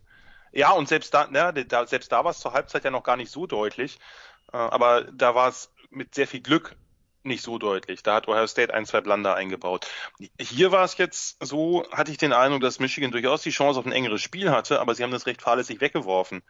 Ja, 0.52 0.72
und 0.72 0.88
selbst 0.88 1.14
da, 1.14 1.28
ne, 1.28 1.54
da, 1.54 1.86
selbst 1.86 2.12
da 2.12 2.24
war 2.24 2.32
es 2.32 2.40
zur 2.40 2.54
Halbzeit 2.54 2.84
ja 2.84 2.92
noch 2.92 3.04
gar 3.04 3.18
nicht 3.18 3.32
so 3.32 3.46
deutlich, 3.46 4.00
äh, 4.52 4.58
aber 4.58 5.04
da 5.04 5.36
war 5.36 5.50
es 5.50 5.72
mit 5.90 6.16
sehr 6.16 6.28
viel 6.28 6.42
Glück 6.42 6.76
nicht 7.24 7.44
so 7.44 7.58
deutlich. 7.58 8.04
Da 8.04 8.16
hat 8.16 8.28
Ohio 8.28 8.48
State 8.48 8.74
ein, 8.74 8.86
zwei 8.86 9.02
Blunder 9.02 9.36
eingebaut. 9.36 9.88
Hier 10.40 10.72
war 10.72 10.84
es 10.84 10.98
jetzt 10.98 11.38
so, 11.44 11.86
hatte 11.92 12.12
ich 12.12 12.18
den 12.18 12.34
Eindruck, 12.34 12.62
dass 12.62 12.80
Michigan 12.80 13.12
durchaus 13.12 13.42
die 13.42 13.50
Chance 13.52 13.80
auf 13.80 13.86
ein 13.86 13.92
engeres 13.92 14.22
Spiel 14.22 14.52
hatte, 14.52 14.80
aber 14.80 14.96
sie 14.96 15.04
haben 15.04 15.12
das 15.12 15.26
recht 15.26 15.42
fahrlässig 15.42 15.82
weggeworfen. 15.82 16.42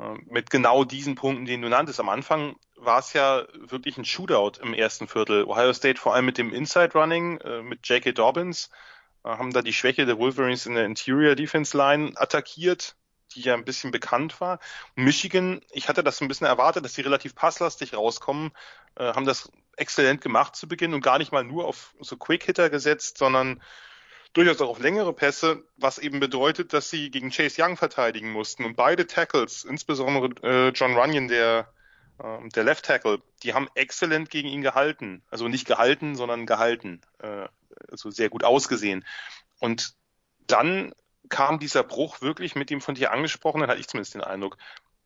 Äh, 0.00 0.14
mit 0.26 0.50
genau 0.50 0.84
diesen 0.84 1.14
Punkten, 1.14 1.44
die 1.44 1.60
du 1.60 1.68
nanntest. 1.68 2.00
Am 2.00 2.08
Anfang 2.08 2.56
war 2.76 2.98
es 2.98 3.12
ja 3.12 3.44
wirklich 3.54 3.98
ein 3.98 4.04
Shootout 4.04 4.60
im 4.62 4.74
ersten 4.74 5.08
Viertel. 5.08 5.44
Ohio 5.44 5.72
State 5.72 6.00
vor 6.00 6.14
allem 6.14 6.26
mit 6.26 6.38
dem 6.38 6.52
Inside 6.52 6.92
Running, 6.94 7.38
äh, 7.38 7.62
mit 7.62 7.86
J.K. 7.86 8.12
Dobbins, 8.12 8.70
äh, 9.24 9.28
haben 9.28 9.52
da 9.52 9.62
die 9.62 9.72
Schwäche 9.72 10.06
der 10.06 10.18
Wolverines 10.18 10.66
in 10.66 10.74
der 10.74 10.86
Interior 10.86 11.34
Defense 11.34 11.76
Line 11.76 12.12
attackiert, 12.16 12.96
die 13.34 13.42
ja 13.42 13.54
ein 13.54 13.64
bisschen 13.64 13.90
bekannt 13.90 14.40
war. 14.40 14.58
Michigan, 14.94 15.60
ich 15.70 15.88
hatte 15.88 16.02
das 16.02 16.20
ein 16.20 16.28
bisschen 16.28 16.46
erwartet, 16.46 16.84
dass 16.84 16.94
sie 16.94 17.02
relativ 17.02 17.34
passlastig 17.34 17.94
rauskommen, 17.94 18.52
haben 18.96 19.24
das 19.24 19.50
exzellent 19.76 20.20
gemacht 20.20 20.56
zu 20.56 20.68
Beginn 20.68 20.94
und 20.94 21.00
gar 21.00 21.18
nicht 21.18 21.32
mal 21.32 21.44
nur 21.44 21.66
auf 21.66 21.94
so 22.00 22.16
Quick-Hitter 22.16 22.70
gesetzt, 22.70 23.18
sondern 23.18 23.60
durchaus 24.32 24.60
auch 24.60 24.68
auf 24.68 24.78
längere 24.78 25.12
Pässe, 25.12 25.64
was 25.76 25.98
eben 25.98 26.20
bedeutet, 26.20 26.72
dass 26.72 26.90
sie 26.90 27.10
gegen 27.10 27.30
Chase 27.30 27.62
Young 27.62 27.76
verteidigen 27.76 28.30
mussten. 28.30 28.64
Und 28.64 28.76
beide 28.76 29.06
Tackles, 29.06 29.64
insbesondere 29.64 30.28
äh, 30.42 30.68
John 30.70 30.96
Runyon, 30.96 31.28
der, 31.28 31.72
äh, 32.18 32.48
der 32.50 32.64
Left 32.64 32.84
Tackle, 32.84 33.20
die 33.42 33.54
haben 33.54 33.68
exzellent 33.74 34.30
gegen 34.30 34.48
ihn 34.48 34.62
gehalten. 34.62 35.22
Also 35.30 35.48
nicht 35.48 35.66
gehalten, 35.66 36.14
sondern 36.14 36.46
gehalten. 36.46 37.00
Äh, 37.18 37.48
also 37.90 38.10
sehr 38.10 38.28
gut 38.28 38.44
ausgesehen. 38.44 39.04
Und 39.58 39.94
dann 40.46 40.92
kam 41.28 41.58
dieser 41.58 41.82
Bruch 41.82 42.20
wirklich 42.20 42.54
mit 42.54 42.70
dem 42.70 42.80
von 42.80 42.94
dir 42.94 43.12
angesprochenen, 43.12 43.68
hatte 43.68 43.80
ich 43.80 43.88
zumindest 43.88 44.14
den 44.14 44.22
Eindruck, 44.22 44.58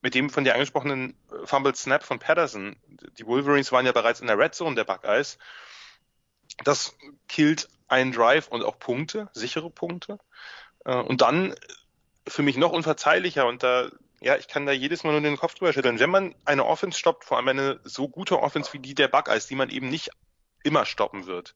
mit 0.05 0.14
dem 0.14 0.28
von 0.28 0.44
dir 0.44 0.52
angesprochenen 0.52 1.16
äh, 1.32 1.46
Fumble 1.46 1.74
Snap 1.74 2.05
von 2.05 2.18
Patterson. 2.18 2.76
Die 3.18 3.26
Wolverines 3.26 3.72
waren 3.72 3.86
ja 3.86 3.92
bereits 3.92 4.20
in 4.20 4.26
der 4.26 4.38
Red 4.38 4.55
Zone 4.55 4.76
der 4.76 4.84
Buckeyes. 4.84 5.38
Das 6.62 6.94
killt 7.26 7.70
einen 7.88 8.12
Drive 8.12 8.48
und 8.48 8.62
auch 8.62 8.78
Punkte, 8.78 9.30
sichere 9.32 9.70
Punkte. 9.70 10.18
Äh, 10.84 10.94
und 10.94 11.22
dann 11.22 11.55
für 12.28 12.42
mich 12.42 12.59
noch 12.59 12.70
unverzeihlicher 12.70 13.46
und 13.46 13.62
da, 13.62 13.88
ja, 14.20 14.36
ich 14.36 14.46
kann 14.46 14.66
da 14.66 14.72
jedes 14.72 15.05
Mal 15.05 15.12
nur 15.12 15.22
den 15.22 15.38
Kopf 15.38 15.55
drüber 15.55 15.72
schütteln. 15.72 15.98
Wenn 15.98 16.11
man 16.11 16.34
eine 16.44 16.66
Offense 16.66 16.98
stoppt, 16.98 17.24
vor 17.24 17.38
allem 17.38 17.48
eine 17.48 17.80
so 17.84 18.07
gute 18.09 18.40
Offense 18.40 18.74
wie 18.74 18.80
die 18.80 18.94
der 18.94 19.09
Buckeyes, 19.09 19.46
die 19.46 19.57
man 19.57 19.70
eben 19.70 19.88
nicht 19.88 20.11
immer 20.62 20.84
stoppen 20.84 21.24
wird, 21.24 21.55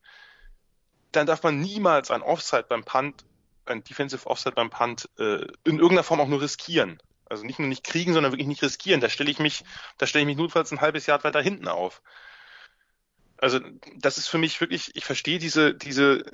dann 1.13 1.27
darf 1.27 1.43
man 1.43 1.61
niemals 1.61 2.11
ein 2.11 2.23
Offside 2.23 2.65
beim 2.67 2.85
Punt, 2.85 3.27
ein 3.67 3.85
Defensive 3.85 4.27
Offside 4.27 4.55
beim 4.55 4.71
Punt 4.71 5.11
äh, 5.19 5.47
in 5.65 5.79
irgendeiner 5.79 6.03
Form 6.03 6.21
auch 6.21 6.29
nur 6.29 6.41
riskieren. 6.41 6.99
Also 7.29 7.45
nicht 7.45 7.59
nur 7.59 7.69
nicht 7.69 7.85
kriegen, 7.85 8.13
sondern 8.13 8.33
wirklich 8.33 8.49
nicht 8.49 8.63
riskieren. 8.63 9.01
Da 9.01 9.09
stelle 9.09 9.31
ich 9.31 9.39
mich, 9.39 9.65
da 9.99 10.07
stelle 10.07 10.23
ich 10.23 10.27
mich 10.27 10.37
notfalls 10.37 10.73
ein 10.73 10.81
halbes 10.81 11.07
Jahr 11.07 11.23
weiter 11.25 11.43
hinten 11.43 11.69
auf. 11.69 12.03
Also 13.41 13.61
das 13.95 14.19
ist 14.19 14.27
für 14.27 14.39
mich 14.39 14.61
wirklich, 14.61 14.97
ich 14.97 15.05
verstehe 15.05 15.39
diese, 15.39 15.73
diese 15.73 16.25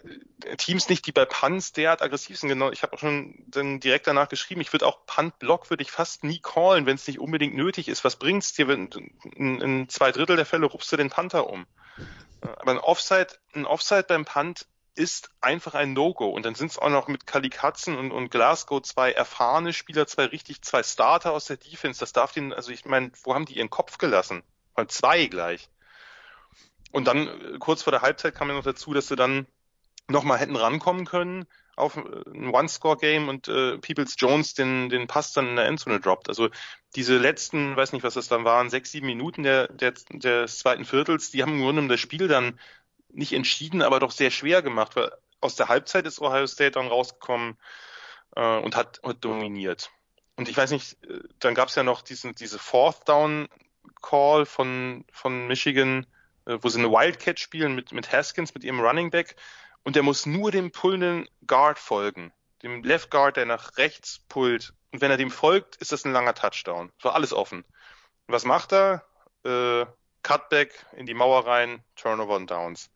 Teams 0.57 0.89
nicht, 0.89 1.07
die 1.07 1.13
bei 1.13 1.27
Punts 1.27 1.73
derart 1.73 2.01
aggressiv 2.01 2.39
sind. 2.39 2.49
Genau, 2.49 2.71
ich 2.71 2.83
habe 2.83 2.95
auch 2.95 2.99
schon 2.99 3.45
dann 3.47 3.79
direkt 3.79 4.07
danach 4.07 4.31
geschrieben, 4.31 4.63
ich 4.63 4.73
würde 4.73 4.87
auch 4.87 5.05
Punt-Block 5.05 5.69
würde 5.69 5.83
ich 5.83 5.91
fast 5.91 6.25
nie 6.25 6.41
callen, 6.41 6.87
wenn 6.87 6.95
es 6.95 7.07
nicht 7.07 7.19
unbedingt 7.19 7.55
nötig 7.55 7.89
ist. 7.89 8.05
Was 8.05 8.17
bringt's 8.17 8.55
dir, 8.55 8.69
wenn 8.69 8.89
in, 9.37 9.61
in 9.61 9.89
zwei 9.91 10.13
Drittel 10.13 10.37
der 10.37 10.47
Fälle 10.47 10.67
rufst 10.67 10.91
du 10.93 10.97
den 10.97 11.11
Panther 11.11 11.51
um? 11.51 11.67
Aber 12.41 12.71
ein 12.71 12.79
Offside, 12.79 13.29
ein 13.55 13.67
Offside 13.67 14.05
beim 14.05 14.25
Punt 14.25 14.67
ist 14.95 15.31
einfach 15.41 15.75
ein 15.75 15.93
No-Go. 15.93 16.29
Und 16.29 16.45
dann 16.45 16.55
sind 16.55 16.71
es 16.71 16.79
auch 16.79 16.91
noch 16.91 17.09
mit 17.09 17.27
Kali 17.27 17.51
Katzen 17.51 17.97
und, 17.97 18.13
und 18.13 18.31
Glasgow 18.31 18.81
zwei 18.83 19.13
erfahrene 19.13 19.73
Spieler, 19.73 20.07
zwei 20.07 20.27
richtig, 20.27 20.63
zwei 20.63 20.83
Starter 20.83 21.33
aus 21.33 21.47
der 21.47 21.57
Defense. 21.57 22.01
Das 22.01 22.13
darf 22.13 22.33
den, 22.33 22.53
also 22.53 22.71
ich 22.71 22.85
meine, 22.85 23.11
wo 23.23 23.35
haben 23.35 23.47
die 23.47 23.57
ihren 23.57 23.71
Kopf 23.71 23.99
gelassen? 23.99 24.43
Mal 24.77 24.89
zwei 24.89 25.27
gleich. 25.27 25.69
Und 26.93 27.07
dann 27.09 27.27
äh, 27.29 27.59
kurz 27.59 27.83
vor 27.83 27.91
der 27.91 28.03
Halbzeit 28.03 28.35
kam 28.35 28.49
ja 28.49 28.55
noch 28.55 28.65
dazu, 28.65 28.95
dass 28.95 29.09
sie 29.09 29.17
dann 29.17 29.47
nochmal 30.09 30.39
hätten 30.39 30.57
rankommen 30.57 31.07
können 31.07 31.47
auf 31.77 31.97
äh, 31.97 32.01
ein 32.01 32.55
One-Score-Game 32.55 33.29
und 33.29 33.49
äh, 33.49 33.79
Peoples 33.79 34.15
Jones 34.19 34.55
den, 34.55 34.89
den 34.89 35.07
Pass 35.07 35.33
dann 35.33 35.49
in 35.49 35.57
der 35.57 35.67
Endzone 35.67 36.01
droppt. 36.01 36.29
Also 36.29 36.51
diese 36.95 37.19
letzten, 37.19 37.77
weiß 37.77 37.93
nicht, 37.93 38.05
was 38.05 38.15
das 38.15 38.29
dann 38.29 38.45
waren, 38.45 38.71
sechs, 38.71 38.93
sieben 38.93 39.07
Minuten 39.07 39.43
der, 39.43 39.69
der, 39.69 39.93
des 39.93 40.59
zweiten 40.59 40.85
Viertels, 40.85 41.31
die 41.31 41.43
haben 41.43 41.55
im 41.55 41.63
Grunde 41.63 41.89
das 41.89 42.01
Spiel 42.01 42.29
dann 42.29 42.59
nicht 43.15 43.33
entschieden, 43.33 43.83
aber 43.83 44.01
doch 44.01 44.11
sehr 44.11 44.31
schwer 44.31 44.63
gemacht, 44.63 44.97
weil 44.97 45.11
aus 45.41 45.57
der 45.57 45.69
Halbzeit 45.69 46.07
ist 46.07 46.21
Ohio 46.21 46.47
State 46.47 46.73
dann 46.73 46.89
rausgekommen 46.89 47.59
äh, 48.37 48.59
und 48.59 48.77
hat, 48.77 49.01
hat 49.05 49.25
dominiert. 49.25 49.91
Und 50.37 50.49
ich 50.49 50.57
weiß 50.57 50.71
nicht, 50.71 51.03
äh, 51.05 51.21
dann 51.39 51.55
gab 51.55 51.69
es 51.69 51.75
ja 51.75 51.83
noch 51.83 52.03
diesen, 52.03 52.35
diese 52.35 52.59
Fourth 52.59 53.09
Down 53.09 53.49
Call 54.03 54.47
von, 54.47 55.05
von 55.13 55.47
Michigan, 55.47 56.07
äh, 56.47 56.59
wo 56.61 56.69
sie 56.69 56.79
eine 56.79 56.91
Wildcat 56.91 57.39
spielen 57.39 57.75
mit, 57.75 57.93
mit 57.93 58.13
Haskins, 58.13 58.55
mit 58.55 58.65
ihrem 58.65 58.81
Running 58.81 59.11
Back. 59.11 59.37
Und 59.83 59.97
der 59.97 60.03
muss 60.03 60.27
nur 60.27 60.51
dem 60.51 60.71
pullenden 60.71 61.29
Guard 61.47 61.79
folgen. 61.79 62.33
Dem 62.63 62.83
Left 62.83 63.11
Guard, 63.11 63.37
der 63.37 63.47
nach 63.47 63.77
rechts 63.77 64.21
pullt. 64.29 64.73
Und 64.93 65.03
wenn 65.03 65.11
er 65.11 65.19
dem 65.19 65.31
folgt, 65.31 65.77
ist 65.77 65.93
das 65.93 66.05
ein 66.05 66.13
langer 66.13 66.35
Touchdown. 66.35 66.91
So 67.03 67.11
alles 67.11 67.33
offen. 67.33 67.65
Was 68.27 68.45
macht 68.45 68.73
er? 68.73 69.05
Äh, 69.45 69.85
Cutback 70.23 70.87
in 70.93 71.05
die 71.05 71.13
Mauer 71.13 71.47
rein, 71.47 71.85
Turnover 71.97 72.37
und 72.37 72.51
Downs. 72.51 72.91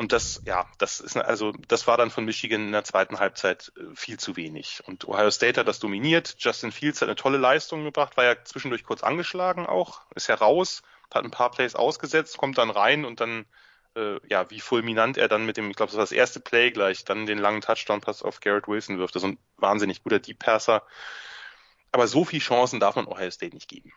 Und 0.00 0.12
das, 0.12 0.40
ja, 0.46 0.66
das 0.78 0.98
ist 1.00 1.18
also, 1.18 1.52
das 1.68 1.86
war 1.86 1.98
dann 1.98 2.10
von 2.10 2.24
Michigan 2.24 2.62
in 2.62 2.72
der 2.72 2.84
zweiten 2.84 3.18
Halbzeit 3.18 3.70
äh, 3.76 3.94
viel 3.94 4.18
zu 4.18 4.34
wenig. 4.34 4.82
Und 4.86 5.06
Ohio 5.06 5.30
State 5.30 5.60
hat 5.60 5.68
das 5.68 5.78
dominiert. 5.78 6.36
Justin 6.38 6.72
Fields 6.72 7.02
hat 7.02 7.10
eine 7.10 7.16
tolle 7.16 7.36
Leistung 7.36 7.84
gebracht, 7.84 8.16
war 8.16 8.24
ja 8.24 8.42
zwischendurch 8.42 8.82
kurz 8.82 9.02
angeschlagen 9.02 9.66
auch, 9.66 10.00
ist 10.14 10.28
ja 10.28 10.36
raus, 10.36 10.80
hat 11.12 11.26
ein 11.26 11.30
paar 11.30 11.50
Plays 11.50 11.74
ausgesetzt, 11.74 12.38
kommt 12.38 12.56
dann 12.56 12.70
rein 12.70 13.04
und 13.04 13.20
dann, 13.20 13.44
äh, 13.94 14.26
ja, 14.26 14.48
wie 14.50 14.60
fulminant 14.60 15.18
er 15.18 15.28
dann 15.28 15.44
mit 15.44 15.58
dem, 15.58 15.68
ich 15.68 15.76
glaube, 15.76 15.90
das 15.90 15.98
war 15.98 16.04
das 16.04 16.12
erste 16.12 16.40
Play 16.40 16.70
gleich, 16.70 17.04
dann 17.04 17.26
den 17.26 17.36
langen 17.36 17.60
Touchdown-Pass 17.60 18.22
auf 18.22 18.40
Garrett 18.40 18.68
Wilson 18.68 18.96
wirft. 18.96 19.16
Das 19.16 19.22
ist 19.22 19.28
ein 19.28 19.38
wahnsinnig 19.58 20.02
guter 20.02 20.18
Deep 20.18 20.38
Passer. 20.38 20.82
Aber 21.92 22.06
so 22.06 22.24
viele 22.24 22.40
Chancen 22.40 22.80
darf 22.80 22.96
man 22.96 23.06
Ohio 23.06 23.30
State 23.30 23.54
nicht 23.54 23.68
geben. 23.68 23.92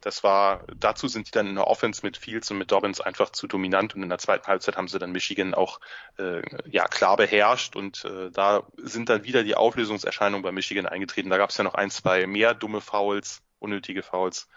Das 0.00 0.24
war, 0.24 0.64
dazu 0.78 1.08
sind 1.08 1.26
die 1.26 1.30
dann 1.30 1.46
in 1.46 1.56
der 1.56 1.66
Offense 1.66 2.00
mit 2.02 2.16
Fields 2.16 2.50
und 2.50 2.58
mit 2.58 2.70
Dobbins 2.72 3.00
einfach 3.00 3.30
zu 3.30 3.46
dominant 3.46 3.94
und 3.94 4.02
in 4.02 4.08
der 4.08 4.18
zweiten 4.18 4.46
Halbzeit 4.46 4.76
haben 4.76 4.88
sie 4.88 4.98
dann 4.98 5.12
Michigan 5.12 5.52
auch 5.52 5.80
äh, 6.18 6.42
ja 6.70 6.88
klar 6.88 7.16
beherrscht 7.16 7.76
und 7.76 8.04
äh, 8.04 8.30
da 8.30 8.62
sind 8.78 9.10
dann 9.10 9.24
wieder 9.24 9.44
die 9.44 9.56
Auflösungserscheinungen 9.56 10.42
bei 10.42 10.52
Michigan 10.52 10.86
eingetreten. 10.86 11.28
Da 11.28 11.36
gab 11.36 11.50
es 11.50 11.56
ja 11.58 11.64
noch 11.64 11.74
ein, 11.74 11.90
zwei 11.90 12.26
mehr 12.26 12.54
dumme 12.54 12.80
Fouls, 12.80 13.42
unnötige 13.58 14.02
Fouls. 14.02 14.48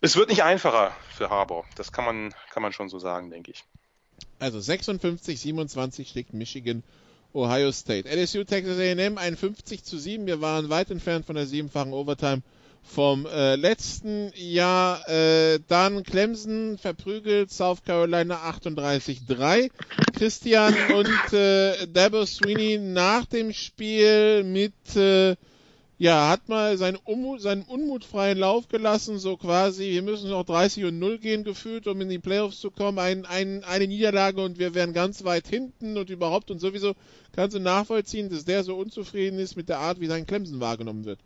Es 0.00 0.16
wird 0.16 0.28
nicht 0.28 0.42
einfacher 0.42 0.94
für 1.16 1.30
Harbour. 1.30 1.64
Das 1.76 1.92
kann 1.92 2.04
man, 2.04 2.34
kann 2.50 2.62
man 2.62 2.72
schon 2.72 2.88
so 2.88 2.98
sagen, 2.98 3.30
denke 3.30 3.52
ich. 3.52 3.64
Also 4.38 4.60
56, 4.60 5.40
27 5.40 6.08
schlägt 6.08 6.34
Michigan 6.34 6.82
Ohio 7.32 7.72
State. 7.72 8.08
LSU 8.08 8.44
Texas 8.44 8.78
A&M 8.78 9.18
51 9.18 9.84
zu 9.84 9.98
7. 9.98 10.26
Wir 10.26 10.40
waren 10.40 10.68
weit 10.68 10.90
entfernt 10.90 11.26
von 11.26 11.36
der 11.36 11.46
siebenfachen 11.46 11.92
Overtime 11.92 12.42
vom 12.84 13.26
äh, 13.26 13.56
letzten 13.56 14.30
Jahr. 14.36 15.08
Äh, 15.08 15.58
dann 15.66 16.04
Clemson 16.04 16.78
verprügelt 16.78 17.50
South 17.50 17.82
Carolina 17.84 18.36
38-3. 18.50 19.70
Christian 20.16 20.74
und 20.94 21.32
äh, 21.32 21.86
Dabo 21.88 22.24
Sweeney 22.26 22.78
nach 22.78 23.24
dem 23.24 23.52
Spiel 23.52 24.44
mit 24.44 24.74
äh, 24.94 25.34
ja, 25.96 26.28
hat 26.28 26.48
mal 26.48 26.76
seinen, 26.76 26.96
Unmut, 26.96 27.40
seinen 27.40 27.62
unmutfreien 27.62 28.38
Lauf 28.38 28.68
gelassen, 28.68 29.18
so 29.18 29.36
quasi, 29.36 29.90
wir 29.92 30.02
müssen 30.02 30.28
noch 30.28 30.44
30 30.44 30.84
und 30.84 30.98
0 30.98 31.18
gehen 31.18 31.44
gefühlt, 31.44 31.86
um 31.86 32.00
in 32.00 32.08
die 32.08 32.18
Playoffs 32.18 32.60
zu 32.60 32.70
kommen, 32.70 32.98
ein, 32.98 33.24
ein, 33.26 33.62
eine 33.64 33.86
Niederlage 33.86 34.42
und 34.42 34.58
wir 34.58 34.74
wären 34.74 34.92
ganz 34.92 35.24
weit 35.24 35.46
hinten 35.46 35.96
und 35.96 36.10
überhaupt 36.10 36.50
und 36.50 36.58
sowieso 36.58 36.94
kannst 37.32 37.56
du 37.56 37.60
nachvollziehen, 37.60 38.28
dass 38.28 38.44
der 38.44 38.64
so 38.64 38.76
unzufrieden 38.76 39.38
ist 39.38 39.56
mit 39.56 39.68
der 39.68 39.78
Art, 39.78 40.00
wie 40.00 40.08
sein 40.08 40.26
Clemson 40.26 40.60
wahrgenommen 40.60 41.04
wird. 41.04 41.20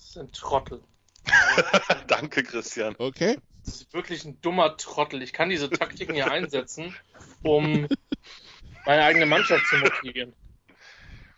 Das 0.00 0.08
ist 0.08 0.16
ein 0.16 0.32
Trottel. 0.32 0.80
Danke, 2.08 2.42
Christian. 2.42 2.96
Okay. 2.96 3.36
Das 3.62 3.74
ist 3.82 3.92
wirklich 3.92 4.24
ein 4.24 4.40
dummer 4.40 4.78
Trottel. 4.78 5.22
Ich 5.22 5.34
kann 5.34 5.50
diese 5.50 5.68
Taktiken 5.68 6.14
hier 6.14 6.30
einsetzen, 6.30 6.96
um 7.42 7.86
meine 8.86 9.02
eigene 9.02 9.26
Mannschaft 9.26 9.66
zu 9.66 9.76
motivieren. 9.76 10.32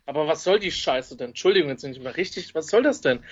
Aber 0.06 0.28
was 0.28 0.44
soll 0.44 0.60
die 0.60 0.70
Scheiße 0.70 1.16
denn? 1.16 1.30
Entschuldigung, 1.30 1.70
jetzt 1.70 1.82
nicht 1.82 2.00
mehr 2.00 2.16
richtig. 2.16 2.54
Was 2.54 2.68
soll 2.68 2.84
das 2.84 3.00
denn? 3.00 3.24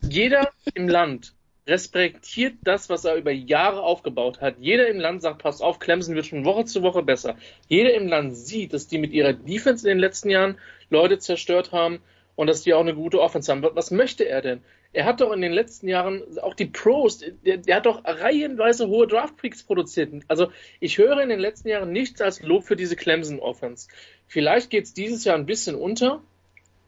Jeder 0.00 0.50
im 0.72 0.88
Land 0.88 1.34
respektiert 1.66 2.54
das, 2.62 2.88
was 2.88 3.04
er 3.04 3.16
über 3.16 3.30
Jahre 3.30 3.82
aufgebaut 3.82 4.40
hat. 4.40 4.56
Jeder 4.58 4.88
im 4.88 4.98
Land 4.98 5.20
sagt, 5.20 5.42
pass 5.42 5.60
auf, 5.60 5.80
Clemson 5.80 6.14
wird 6.14 6.28
von 6.28 6.46
Woche 6.46 6.64
zu 6.64 6.82
Woche 6.82 7.02
besser. 7.02 7.36
Jeder 7.68 7.92
im 7.92 8.08
Land 8.08 8.34
sieht, 8.34 8.72
dass 8.72 8.88
die 8.88 8.96
mit 8.96 9.12
ihrer 9.12 9.34
Defense 9.34 9.86
in 9.86 9.96
den 9.96 10.00
letzten 10.00 10.30
Jahren 10.30 10.58
Leute 10.88 11.18
zerstört 11.18 11.72
haben 11.72 12.00
und 12.36 12.46
dass 12.46 12.62
die 12.62 12.72
auch 12.72 12.80
eine 12.80 12.94
gute 12.94 13.20
Offense 13.20 13.52
haben. 13.52 13.62
Was 13.74 13.90
möchte 13.90 14.26
er 14.26 14.40
denn? 14.40 14.62
Er 14.92 15.04
hat 15.04 15.20
doch 15.20 15.32
in 15.32 15.42
den 15.42 15.52
letzten 15.52 15.86
Jahren 15.86 16.22
auch 16.38 16.54
die 16.54 16.66
Pros, 16.66 17.22
der, 17.44 17.58
der 17.58 17.76
hat 17.76 17.86
doch 17.86 18.02
reihenweise 18.04 18.88
hohe 18.88 19.06
Draft 19.06 19.36
Picks 19.36 19.62
produziert. 19.62 20.12
Also 20.28 20.50
ich 20.80 20.96
höre 20.96 21.20
in 21.20 21.28
den 21.28 21.40
letzten 21.40 21.68
Jahren 21.68 21.92
nichts 21.92 22.20
als 22.22 22.42
Lob 22.42 22.64
für 22.64 22.76
diese 22.76 22.96
Clemson 22.96 23.38
Offense. 23.38 23.88
Vielleicht 24.26 24.70
geht 24.70 24.84
es 24.84 24.94
dieses 24.94 25.24
Jahr 25.24 25.36
ein 25.36 25.46
bisschen 25.46 25.74
unter, 25.74 26.22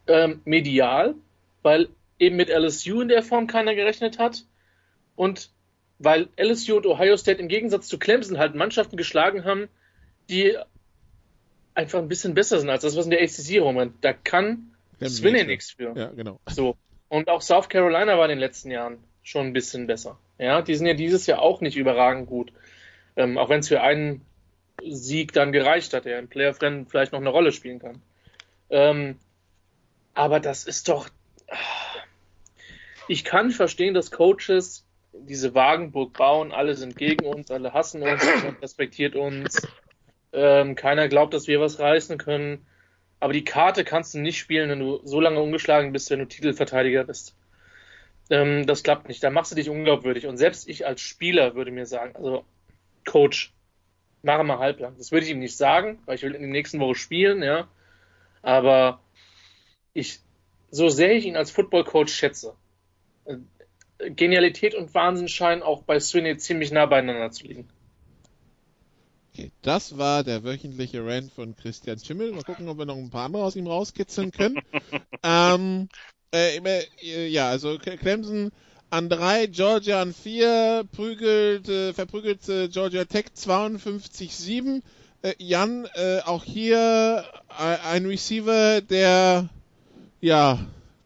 ähm, 0.07 0.41
medial, 0.45 1.15
weil 1.63 1.89
eben 2.19 2.37
mit 2.37 2.49
LSU 2.49 3.03
in 3.03 3.09
der 3.09 3.23
Form 3.23 3.47
keiner 3.47 3.75
gerechnet 3.75 4.19
hat 4.19 4.45
und 5.15 5.51
weil 5.99 6.29
LSU 6.39 6.79
und 6.79 6.87
Ohio 6.87 7.17
State 7.19 7.41
im 7.41 7.49
Gegensatz 7.49 7.87
zu 7.87 7.99
Clemson 7.99 8.39
halt 8.39 8.55
Mannschaften 8.55 8.97
geschlagen 8.97 9.45
haben, 9.45 9.69
die 10.31 10.57
einfach 11.75 11.99
ein 11.99 12.09
bisschen 12.09 12.33
besser 12.35 12.59
sind 12.59 12.71
als 12.71 12.83
das, 12.83 12.97
was 12.97 13.05
in 13.05 13.11
der 13.11 13.21
ACC 13.23 13.61
rumrennt. 13.61 13.97
Da 14.01 14.15
kann 14.15 14.71
Swinney 15.05 15.45
nichts 15.45 15.73
für. 15.73 15.93
Ja, 15.97 16.09
genau. 16.09 16.41
So. 16.49 16.77
Und 17.11 17.29
auch 17.29 17.43
South 17.43 17.69
Carolina 17.69 18.17
war 18.17 18.25
in 18.25 18.31
den 18.31 18.39
letzten 18.39 18.71
Jahren 18.71 19.03
schon 19.23 19.49
ein 19.49 19.53
bisschen 19.53 19.87
besser. 19.87 20.17
Ja, 20.39 20.63
die 20.63 20.77
sind 20.77 20.87
ja 20.87 20.95
dieses 20.95 21.27
Jahr 21.27 21.43
auch 21.43 21.61
nicht 21.61 21.77
überragend 21.77 22.29
gut. 22.29 22.53
Ähm, 23.17 23.37
auch 23.37 23.49
wenn 23.49 23.61
es 23.61 23.69
für 23.69 23.83
einen 23.83 24.25
Sieg 24.83 25.33
dann 25.33 25.51
gereicht 25.53 25.93
hat, 25.93 26.05
der 26.05 26.21
im 26.21 26.29
Playoff-Rennen 26.29 26.87
vielleicht 26.87 27.13
noch 27.13 27.21
eine 27.21 27.29
Rolle 27.29 27.51
spielen 27.51 27.81
kann. 27.81 28.01
Ähm, 28.71 29.19
aber 30.15 30.39
das 30.39 30.65
ist 30.65 30.89
doch. 30.89 31.09
Ich 33.09 33.25
kann 33.25 33.51
verstehen, 33.51 33.93
dass 33.93 34.13
Coaches 34.13 34.87
diese 35.13 35.53
Wagenburg 35.53 36.13
bauen, 36.13 36.53
alle 36.53 36.77
sind 36.77 36.97
gegen 36.97 37.27
uns, 37.27 37.51
alle 37.51 37.73
hassen 37.73 38.03
uns, 38.03 38.25
niemand 38.25 38.63
respektiert 38.63 39.17
uns, 39.17 39.67
ähm, 40.33 40.77
keiner 40.77 41.09
glaubt, 41.09 41.35
dass 41.35 41.49
wir 41.49 41.61
was 41.61 41.81
reißen 41.81 42.19
können. 42.19 42.65
Aber 43.21 43.35
die 43.35 43.45
Karte 43.45 43.85
kannst 43.85 44.15
du 44.15 44.19
nicht 44.19 44.39
spielen, 44.39 44.71
wenn 44.71 44.81
du 44.81 45.01
so 45.05 45.21
lange 45.21 45.41
ungeschlagen 45.41 45.93
bist, 45.93 46.11
wenn 46.11 46.21
du 46.21 46.27
Titelverteidiger 46.27 47.05
bist. 47.05 47.37
Ähm, 48.31 48.67
das 48.67 48.83
klappt 48.83 49.09
nicht. 49.09 49.23
Da 49.23 49.31
machst 49.31 49.53
du 49.53 49.57
dich 49.57 49.69
unglaubwürdig. 49.69 50.27
Und 50.27 50.39
selbst 50.39 50.69
ich 50.69 50.87
als 50.87 51.03
Spieler 51.03 51.55
würde 51.55 51.71
mir 51.71 51.87
sagen, 51.87 52.17
also 52.17 52.45
Coach, 53.05 53.53
mache 54.23 54.45
mal 54.45 54.59
halblang. 54.59 54.97
Das 54.97 55.13
würde 55.13 55.27
ich 55.27 55.33
ihm 55.33 55.39
nicht 55.39 55.57
sagen, 55.57 55.99
weil 56.07 56.17
ich 56.17 56.23
will 56.23 56.35
in 56.35 56.43
der 56.43 56.51
nächsten 56.51 56.81
Woche 56.81 56.95
spielen, 56.95 57.43
ja. 57.43 57.69
Aber 58.43 59.01
ich, 59.93 60.21
so 60.71 60.89
sehr 60.89 61.13
ich 61.15 61.27
ihn 61.27 61.37
als 61.37 61.51
Football-Coach 61.51 62.13
schätze, 62.13 62.55
äh, 63.27 63.37
Genialität 64.11 64.75
und 64.75 64.95
Wahnsinn 64.95 65.29
scheinen 65.29 65.63
auch 65.63 65.83
bei 65.83 66.01
Swinney 66.01 66.37
ziemlich 66.39 66.73
nah 66.73 66.87
beieinander 66.87 67.31
zu 67.31 67.47
liegen. 67.47 67.69
Okay, 69.41 69.53
das 69.63 69.97
war 69.97 70.23
der 70.23 70.45
wöchentliche 70.45 71.03
Rant 71.03 71.33
von 71.33 71.57
Christian 71.57 71.99
Schimmel. 71.99 72.33
Mal 72.33 72.43
gucken, 72.43 72.69
ob 72.69 72.77
wir 72.77 72.85
noch 72.85 72.97
ein 72.99 73.09
paar 73.09 73.25
andere 73.25 73.43
aus 73.43 73.57
ihm 73.57 73.67
rauskitzeln 73.67 74.33
können. 74.33 74.61
ähm, 75.23 75.89
äh, 76.31 77.27
ja, 77.27 77.49
also 77.49 77.79
Clemson 77.79 78.53
an 78.91 79.09
drei, 79.09 79.47
Georgia 79.47 80.03
an 80.03 80.13
vier, 80.13 80.85
prügelt, 80.93 81.71
äh, 81.71 81.95
verprügelt 81.95 82.47
äh, 82.51 82.69
Georgia 82.69 83.07
Tech 83.07 83.29
52-7. 83.35 84.83
Äh, 85.23 85.33
Jan, 85.39 85.87
äh, 85.95 86.21
auch 86.27 86.45
hier 86.45 87.25
äh, 87.49 87.77
ein 87.89 88.05
Receiver, 88.05 88.83
der 88.83 89.49
ja 90.21 90.59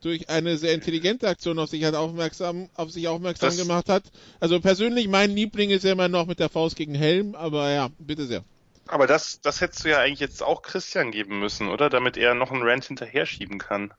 durch 0.05 0.29
eine 0.29 0.57
sehr 0.57 0.75
intelligente 0.75 1.29
Aktion 1.29 1.59
auf 1.59 1.71
sich 1.71 1.85
hat 1.85 1.95
aufmerksam, 1.95 2.69
auf 2.75 2.91
sich 2.91 3.09
aufmerksam 3.09 3.51
das 3.51 3.59
gemacht 3.59 3.89
hat. 3.89 4.05
Also 4.41 4.61
persönlich 4.61 5.09
mein 5.09 5.31
Liebling 5.31 5.71
ist 5.71 5.85
ja 5.85 5.93
immer 5.93 6.09
noch 6.09 6.27
mit 6.27 6.39
der 6.39 6.49
Faust 6.49 6.77
gegen 6.77 6.95
Helm, 6.95 7.35
aber 7.35 7.71
ja, 7.71 7.89
bitte 7.99 8.27
sehr. 8.27 8.45
Aber 8.87 9.07
das, 9.07 9.41
das 9.41 9.61
hättest 9.61 9.85
du 9.85 9.91
ja 9.91 9.99
eigentlich 9.99 10.21
jetzt 10.21 10.43
auch 10.43 10.63
Christian 10.63 11.11
geben 11.11 11.41
müssen, 11.41 11.69
oder? 11.69 11.89
Damit 11.89 12.17
er 12.17 12.35
noch 12.35 12.51
einen 12.51 12.63
Rant 12.63 12.85
hinterher 12.85 13.25
schieben 13.25 13.59
kann. 13.59 13.95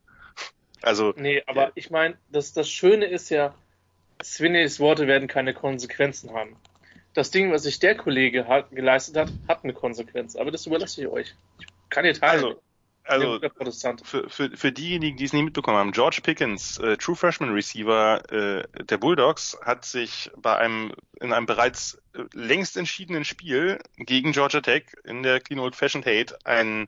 Also. 0.81 1.13
Nee, 1.17 1.41
aber 1.47 1.71
ich 1.75 1.89
meine, 1.89 2.15
das, 2.29 2.53
das 2.53 2.69
Schöne 2.69 3.05
ist 3.05 3.29
ja, 3.29 3.55
Swinnys 4.23 4.79
Worte 4.79 5.07
werden 5.07 5.27
keine 5.27 5.53
Konsequenzen 5.53 6.31
haben. 6.33 6.55
Das 7.15 7.31
Ding, 7.31 7.51
was 7.51 7.63
sich 7.63 7.79
der 7.79 7.95
Kollege 7.95 8.47
hat, 8.47 8.69
geleistet 8.71 9.17
hat, 9.17 9.31
hat 9.47 9.63
eine 9.63 9.73
Konsequenz. 9.73 10.35
Aber 10.35 10.51
das 10.51 10.65
überlasse 10.67 11.01
ich 11.01 11.07
euch. 11.07 11.35
Ich 11.59 11.67
kann 11.89 12.05
ihr 12.05 12.13
teilen. 12.13 12.43
Also, 12.43 12.61
also 13.05 13.39
für, 14.03 14.29
für, 14.29 14.49
für 14.55 14.71
diejenigen, 14.71 15.17
die 15.17 15.25
es 15.25 15.33
nie 15.33 15.43
mitbekommen 15.43 15.77
haben, 15.77 15.91
George 15.91 16.19
Pickens, 16.23 16.77
äh, 16.79 16.97
True 16.97 17.15
Freshman 17.15 17.53
Receiver 17.53 18.21
äh, 18.31 18.83
der 18.83 18.97
Bulldogs, 18.97 19.57
hat 19.61 19.85
sich 19.85 20.31
bei 20.37 20.57
einem 20.57 20.93
in 21.21 21.33
einem 21.33 21.45
bereits 21.45 22.01
äh, 22.13 22.23
längst 22.33 22.77
entschiedenen 22.77 23.25
Spiel 23.25 23.79
gegen 23.97 24.31
Georgia 24.31 24.61
Tech 24.61 24.85
in 25.03 25.23
der 25.23 25.39
Clean 25.39 25.59
Old 25.59 25.75
Fashioned 25.75 26.05
Hate 26.05 26.37
ein 26.45 26.87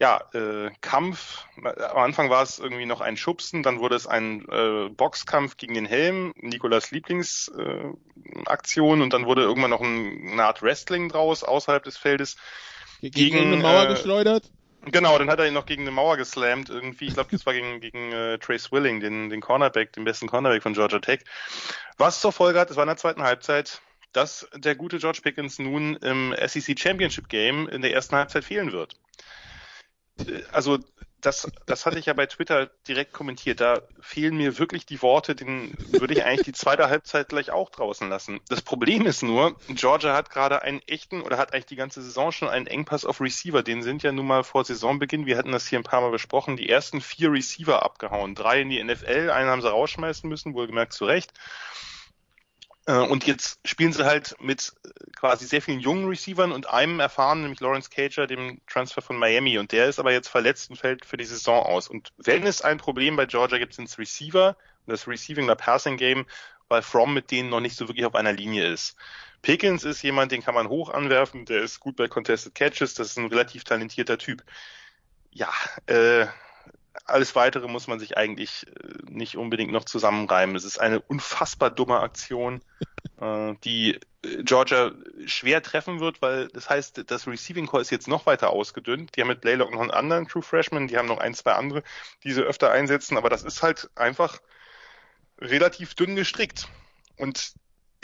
ja, 0.00 0.20
äh, 0.32 0.70
Kampf. 0.80 1.46
Am 1.62 1.98
Anfang 1.98 2.28
war 2.28 2.42
es 2.42 2.58
irgendwie 2.58 2.86
noch 2.86 3.00
ein 3.00 3.16
Schubsen, 3.16 3.62
dann 3.62 3.78
wurde 3.78 3.94
es 3.94 4.06
ein 4.06 4.44
äh, 4.48 4.88
Boxkampf 4.88 5.56
gegen 5.56 5.74
den 5.74 5.86
Helm, 5.86 6.34
Nikolas 6.36 6.90
Lieblingsaktion, 6.90 7.96
äh, 8.34 8.42
Aktion, 8.46 9.02
und 9.02 9.12
dann 9.12 9.26
wurde 9.26 9.42
irgendwann 9.42 9.70
noch 9.70 9.80
ein, 9.80 10.30
eine 10.32 10.44
Art 10.44 10.62
Wrestling 10.62 11.08
draus 11.08 11.44
außerhalb 11.44 11.84
des 11.84 11.96
Feldes. 11.96 12.36
Gegen, 13.00 13.14
gegen 13.14 13.38
eine 13.38 13.56
Mauer 13.58 13.84
äh, 13.84 13.88
geschleudert? 13.88 14.50
Genau, 14.86 15.18
dann 15.18 15.30
hat 15.30 15.38
er 15.38 15.46
ihn 15.46 15.54
noch 15.54 15.66
gegen 15.66 15.82
eine 15.82 15.90
Mauer 15.90 16.16
geslammt 16.16 16.68
irgendwie. 16.68 17.06
Ich 17.06 17.14
glaube, 17.14 17.30
das 17.30 17.46
war 17.46 17.54
gegen, 17.54 17.80
gegen 17.80 18.12
äh, 18.12 18.38
Trace 18.38 18.70
Willing, 18.70 19.00
den, 19.00 19.30
den 19.30 19.40
Cornerback, 19.40 19.92
den 19.92 20.04
besten 20.04 20.26
Cornerback 20.26 20.62
von 20.62 20.74
Georgia 20.74 20.98
Tech. 20.98 21.20
Was 21.96 22.20
zur 22.20 22.32
Folge 22.32 22.58
hat, 22.58 22.70
es 22.70 22.76
war 22.76 22.84
in 22.84 22.88
der 22.88 22.96
zweiten 22.96 23.22
Halbzeit, 23.22 23.80
dass 24.12 24.48
der 24.54 24.74
gute 24.74 24.98
George 24.98 25.20
Pickens 25.22 25.58
nun 25.58 25.96
im 25.96 26.34
SEC 26.46 26.78
Championship 26.78 27.28
Game 27.28 27.68
in 27.68 27.82
der 27.82 27.92
ersten 27.92 28.16
Halbzeit 28.16 28.44
fehlen 28.44 28.72
wird. 28.72 28.96
Äh, 30.18 30.42
also 30.52 30.78
das, 31.24 31.50
das 31.66 31.86
hatte 31.86 31.98
ich 31.98 32.06
ja 32.06 32.12
bei 32.12 32.26
Twitter 32.26 32.70
direkt 32.86 33.12
kommentiert. 33.12 33.60
Da 33.60 33.80
fehlen 34.00 34.36
mir 34.36 34.58
wirklich 34.58 34.84
die 34.86 35.00
Worte, 35.02 35.34
den 35.34 35.74
würde 35.90 36.14
ich 36.14 36.24
eigentlich 36.24 36.44
die 36.44 36.52
zweite 36.52 36.88
Halbzeit 36.88 37.28
gleich 37.28 37.50
auch 37.50 37.70
draußen 37.70 38.08
lassen. 38.08 38.40
Das 38.48 38.62
Problem 38.62 39.06
ist 39.06 39.22
nur, 39.22 39.56
Georgia 39.68 40.14
hat 40.14 40.30
gerade 40.30 40.62
einen 40.62 40.80
echten 40.86 41.22
oder 41.22 41.38
hat 41.38 41.52
eigentlich 41.52 41.66
die 41.66 41.76
ganze 41.76 42.02
Saison 42.02 42.32
schon 42.32 42.48
einen 42.48 42.66
Engpass 42.66 43.04
auf 43.04 43.20
Receiver. 43.20 43.62
Den 43.62 43.82
sind 43.82 44.02
ja 44.02 44.12
nun 44.12 44.26
mal 44.26 44.44
vor 44.44 44.64
Saisonbeginn, 44.64 45.26
wir 45.26 45.38
hatten 45.38 45.52
das 45.52 45.66
hier 45.66 45.78
ein 45.78 45.84
paar 45.84 46.02
Mal 46.02 46.10
besprochen, 46.10 46.56
die 46.56 46.68
ersten 46.68 47.00
vier 47.00 47.32
Receiver 47.32 47.82
abgehauen. 47.82 48.34
Drei 48.34 48.60
in 48.60 48.68
die 48.68 48.82
NFL, 48.82 49.30
einen 49.30 49.48
haben 49.48 49.62
sie 49.62 49.70
rausschmeißen 49.70 50.28
müssen, 50.28 50.54
wohlgemerkt 50.54 50.92
zu 50.92 51.06
Recht. 51.06 51.32
Äh, 52.86 52.98
und 52.98 53.26
jetzt 53.26 53.60
spielen 53.66 53.92
sie 53.92 54.04
halt 54.04 54.36
mit 54.40 54.72
äh, 54.84 54.88
quasi 55.16 55.46
sehr 55.46 55.62
vielen 55.62 55.80
jungen 55.80 56.06
Receivern 56.08 56.52
und 56.52 56.68
einem 56.68 57.00
erfahren, 57.00 57.42
nämlich 57.42 57.60
Lawrence 57.60 57.90
Cager, 57.90 58.26
dem 58.26 58.60
Transfer 58.66 59.02
von 59.02 59.16
Miami. 59.16 59.58
Und 59.58 59.72
der 59.72 59.86
ist 59.88 59.98
aber 59.98 60.12
jetzt 60.12 60.28
verletzt 60.28 60.70
und 60.70 60.76
fällt 60.76 61.04
für 61.04 61.16
die 61.16 61.24
Saison 61.24 61.64
aus. 61.64 61.88
Und 61.88 62.12
wenn 62.18 62.46
es 62.46 62.62
ein 62.62 62.78
Problem 62.78 63.16
bei 63.16 63.26
Georgia 63.26 63.58
gibt, 63.58 63.74
sind 63.74 63.88
es 63.88 63.98
Receiver, 63.98 64.56
das 64.86 65.08
Receiving 65.08 65.44
oder 65.46 65.56
Passing 65.56 65.96
Game. 65.96 66.26
weil 66.68 66.82
Fromm 66.82 67.14
mit 67.14 67.30
denen 67.30 67.50
noch 67.50 67.60
nicht 67.60 67.76
so 67.76 67.88
wirklich 67.88 68.06
auf 68.06 68.14
einer 68.14 68.32
Linie 68.32 68.66
ist. 68.72 68.96
Pickens 69.42 69.84
ist 69.84 70.02
jemand, 70.02 70.32
den 70.32 70.42
kann 70.42 70.54
man 70.54 70.68
hoch 70.68 70.90
anwerfen, 70.90 71.44
der 71.46 71.62
ist 71.62 71.80
gut 71.80 71.96
bei 71.96 72.08
Contested 72.08 72.54
Catches, 72.54 72.94
das 72.94 73.08
ist 73.10 73.18
ein 73.18 73.26
relativ 73.26 73.64
talentierter 73.64 74.18
Typ. 74.18 74.42
Ja, 75.30 75.50
äh, 75.86 76.26
alles 77.04 77.34
weitere 77.34 77.68
muss 77.68 77.86
man 77.86 77.98
sich 77.98 78.16
eigentlich 78.16 78.66
äh, 78.66 79.10
nicht 79.10 79.36
unbedingt 79.36 79.72
noch 79.72 79.84
zusammenreimen. 79.84 80.56
Es 80.56 80.64
ist 80.64 80.78
eine 80.78 81.00
unfassbar 81.00 81.70
dumme 81.70 82.00
Aktion, 82.00 82.62
äh, 83.20 83.54
die 83.64 84.00
äh, 84.22 84.42
Georgia 84.42 84.92
schwer 85.26 85.62
treffen 85.62 86.00
wird, 86.00 86.22
weil 86.22 86.48
das 86.48 86.70
heißt, 86.70 87.10
das 87.10 87.26
Receiving 87.26 87.66
Core 87.66 87.82
ist 87.82 87.90
jetzt 87.90 88.08
noch 88.08 88.26
weiter 88.26 88.50
ausgedünnt. 88.50 89.16
Die 89.16 89.20
haben 89.20 89.28
mit 89.28 89.40
Blaylock 89.40 89.72
noch 89.72 89.80
einen 89.80 89.90
anderen 89.90 90.28
True 90.28 90.42
Freshman, 90.42 90.88
die 90.88 90.96
haben 90.96 91.08
noch 91.08 91.18
ein, 91.18 91.34
zwei 91.34 91.52
andere, 91.52 91.82
die 92.22 92.32
sie 92.32 92.42
öfter 92.42 92.70
einsetzen, 92.70 93.16
aber 93.16 93.28
das 93.28 93.42
ist 93.42 93.62
halt 93.62 93.90
einfach 93.94 94.40
relativ 95.40 95.94
dünn 95.94 96.16
gestrickt. 96.16 96.68
Und 97.16 97.54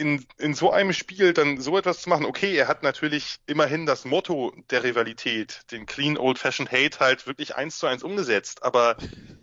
in, 0.00 0.24
in 0.38 0.54
so 0.54 0.70
einem 0.72 0.92
Spiel 0.92 1.34
dann 1.34 1.60
so 1.60 1.76
etwas 1.76 2.00
zu 2.00 2.08
machen, 2.08 2.24
okay, 2.24 2.56
er 2.56 2.68
hat 2.68 2.82
natürlich 2.82 3.36
immerhin 3.46 3.84
das 3.84 4.04
Motto 4.04 4.52
der 4.70 4.82
Rivalität, 4.82 5.60
den 5.70 5.84
Clean 5.84 6.16
Old 6.16 6.38
Fashioned 6.38 6.72
Hate 6.72 6.98
halt 6.98 7.26
wirklich 7.26 7.54
eins 7.54 7.78
zu 7.78 7.86
eins 7.86 8.02
umgesetzt. 8.02 8.62
Aber 8.62 8.96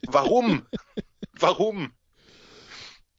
warum? 0.07 0.65
warum? 1.39 1.93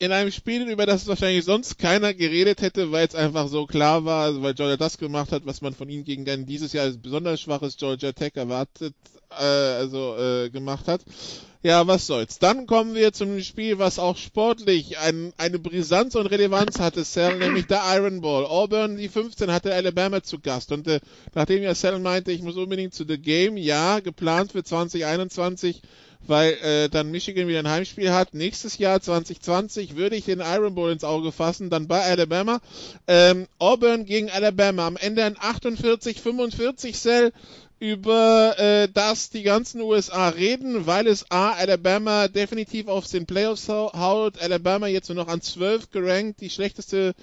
In 0.01 0.13
einem 0.13 0.31
Spiel, 0.31 0.69
über 0.69 0.87
das 0.87 1.07
wahrscheinlich 1.07 1.45
sonst 1.45 1.79
keiner 1.79 2.13
geredet 2.13 2.61
hätte, 2.61 2.93
weil 2.93 3.07
es 3.07 3.15
einfach 3.15 3.49
so 3.49 3.67
klar 3.67 4.05
war, 4.05 4.25
also 4.25 4.43
weil 4.43 4.55
Georgia 4.55 4.77
das 4.77 4.99
gemacht 4.99 5.33
hat, 5.33 5.47
was 5.47 5.61
man 5.61 5.75
von 5.75 5.89
ihm 5.89 6.05
gegen 6.05 6.29
ein 6.29 6.47
dieses 6.47 6.73
Jahr 6.73 6.85
als 6.85 7.01
besonders 7.01 7.41
schwaches 7.41 7.77
Georgia 7.77 8.13
Tech 8.13 8.33
erwartet, 8.35 8.95
äh, 9.31 9.43
also 9.43 10.17
äh, 10.17 10.51
gemacht 10.51 10.89
hat. 10.89 11.03
Ja, 11.61 11.85
was 11.89 12.07
soll's. 12.07 12.39
Dann 12.39 12.67
kommen 12.67 12.95
wir 12.95 13.13
zum 13.13 13.41
Spiel, 13.41 13.81
was 13.81 13.99
auch 13.99 14.17
sportlich 14.17 14.97
ein, 14.99 15.33
eine 15.39 15.59
Brisanz 15.59 16.15
und 16.15 16.27
Relevanz 16.27 16.79
hatte, 16.79 17.03
Sal, 17.03 17.37
nämlich 17.39 17.67
der 17.67 17.83
Iron 17.97 18.21
Ball. 18.21 18.47
Auburn, 18.47 18.97
die 18.97 19.09
15, 19.09 19.51
hatte 19.51 19.75
Alabama 19.75 20.23
zu 20.23 20.39
Gast. 20.39 20.71
Und 20.71 20.87
äh, 20.87 21.01
nachdem 21.35 21.65
ja 21.65 21.75
Sal 21.75 21.99
meinte, 21.99 22.31
ich 22.31 22.43
muss 22.43 22.57
unbedingt 22.57 22.95
zu 22.95 23.05
The 23.07 23.19
Game, 23.19 23.57
ja, 23.57 23.99
geplant 23.99 24.53
für 24.53 24.63
2021, 24.63 25.83
weil 26.27 26.53
äh, 26.55 26.89
dann 26.89 27.11
Michigan 27.11 27.49
wieder 27.49 27.61
ein 27.61 27.69
Heimspiel 27.69 28.13
hat. 28.13 28.35
Nächstes 28.35 28.79
Jahr 28.79 29.01
2020 29.01 29.97
würde 29.97 30.17
ich 30.17 30.25
den 30.25 30.41
Iron 30.41 30.75
Bowl 30.75 30.93
ins 30.93 31.05
Auge 31.05 31.33
fassen, 31.33 31.71
dann 31.71 31.89
bei 31.89 32.03
Alabama. 32.03 32.61
Ähm, 33.07 33.47
Auburn 33.59 34.05
gegen 34.05 34.31
Alabama. 34.31 34.87
Am 34.87 34.97
Ende 34.97 35.25
ein 35.25 35.37
48-45 35.37 36.93
Cell 36.95 37.33
über 37.81 38.59
äh, 38.59 38.89
das 38.93 39.31
die 39.31 39.43
ganzen 39.43 39.81
USA 39.81 40.29
reden, 40.29 40.87
weil 40.87 41.07
es 41.07 41.31
A, 41.31 41.53
Alabama 41.53 42.29
definitiv 42.29 42.89
auf 42.89 43.09
den 43.09 43.27
Playoffs 43.27 43.69
haut, 43.69 44.41
Alabama 44.41 44.89
jetzt 44.89 45.09
nur 45.09 45.17
noch 45.17 45.29
an 45.29 45.41
12 45.41 45.91
gerankt, 45.91 46.41
die 46.41 46.51
schlechteste 46.51 47.15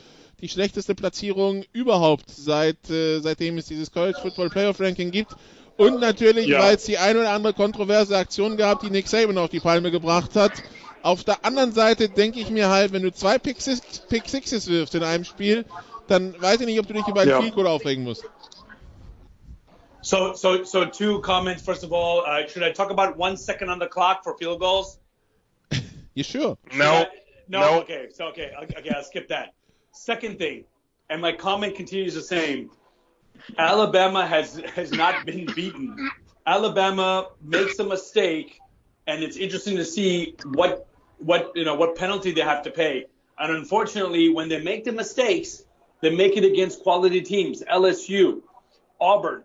die 0.42 0.50
schlechteste 0.50 0.96
Platzierung 0.96 1.64
überhaupt 1.72 2.30
seit 2.30 2.90
äh, 2.90 3.20
seitdem 3.20 3.58
es 3.58 3.68
dieses 3.68 3.92
College 3.92 4.18
Football 4.22 4.50
Playoff 4.50 4.80
Ranking 4.80 5.12
gibt 5.12 5.34
und 5.78 6.00
natürlich, 6.00 6.48
ja. 6.48 6.60
weil 6.60 6.76
es 6.76 6.86
die 6.86 6.98
ein 6.98 7.18
oder 7.18 7.32
andere 7.32 7.54
kontroverse 7.54 8.18
Aktion 8.18 8.58
gab, 8.58 8.82
die 8.82 8.90
Nick 8.90 9.08
Saban 9.08 9.38
auf 9.38 9.50
die 9.50 9.60
Palme 9.60 9.92
gebracht 9.92 10.36
hat. 10.36 10.52
Auf 11.02 11.24
der 11.24 11.46
anderen 11.46 11.72
Seite 11.74 12.10
denke 12.10 12.40
ich 12.40 12.50
mir 12.50 12.70
halt, 12.70 12.94
wenn 12.94 13.04
du 13.04 13.12
zwei 13.12 13.38
Pick, 13.38 13.62
Six, 13.62 14.00
Pick 14.10 14.28
Sixes 14.28 14.68
wirfst 14.68 14.96
in 14.96 15.04
einem 15.04 15.24
Spiel, 15.24 15.66
dann 16.08 16.40
weiß 16.42 16.62
ich 16.62 16.66
nicht, 16.66 16.80
ob 16.80 16.88
du 16.88 16.94
dich 16.94 17.08
über 17.08 17.22
ein 17.22 17.30
ja. 17.30 17.42
Field 17.42 17.56
Goal 17.56 17.68
aufregen 17.68 18.04
musst. 18.04 18.24
So, 20.02 20.34
so, 20.34 20.64
so 20.64 20.86
two 20.86 21.20
comments. 21.22 21.64
First 21.64 21.84
of 21.84 21.92
all, 21.92 22.20
uh, 22.22 22.48
should 22.48 22.64
I 22.64 22.72
talk 22.72 22.92
about 22.92 23.18
one 23.18 23.38
second 23.38 23.70
on 23.70 23.80
the 23.80 23.88
clock 23.88 24.24
for 24.24 24.38
field 24.38 24.60
goals? 24.60 25.00
you 26.14 26.24
sure? 26.24 26.58
No. 26.76 26.92
I, 26.92 27.08
no. 27.48 27.60
No. 27.60 27.80
Okay. 27.82 28.10
So 28.14 28.26
okay. 28.28 28.52
Okay. 28.62 28.92
I'll 28.96 29.04
skip 29.04 29.30
that. 29.30 29.56
Second 29.92 30.38
thing, 30.38 30.66
and 31.10 31.22
my 31.22 31.32
comment 31.32 31.76
continues 31.76 32.14
the 32.14 32.22
same. 32.22 32.70
Alabama 33.58 34.26
has 34.26 34.62
has 34.76 34.92
not 34.92 35.26
been 35.26 35.46
beaten. 35.54 36.10
Alabama 36.46 37.30
makes 37.42 37.80
a 37.80 37.84
mistake, 37.84 38.60
and 39.08 39.24
it's 39.24 39.38
interesting 39.38 39.76
to 39.78 39.86
see 39.86 40.36
what 40.54 40.88
what 41.18 41.52
you 41.56 41.66
know 41.66 41.76
what 41.76 41.96
penalty 41.96 42.32
they 42.32 42.42
have 42.42 42.64
to 42.64 42.72
pay. 42.72 43.06
And 43.38 43.56
unfortunately, 43.56 44.30
when 44.30 44.48
they 44.48 44.62
make 44.62 44.84
the 44.84 44.92
mistakes, 44.92 45.64
they 46.02 46.16
make 46.16 46.38
it 46.38 46.44
against 46.44 46.82
quality 46.84 47.22
teams: 47.22 47.64
LSU, 47.64 48.42
Auburn, 49.00 49.44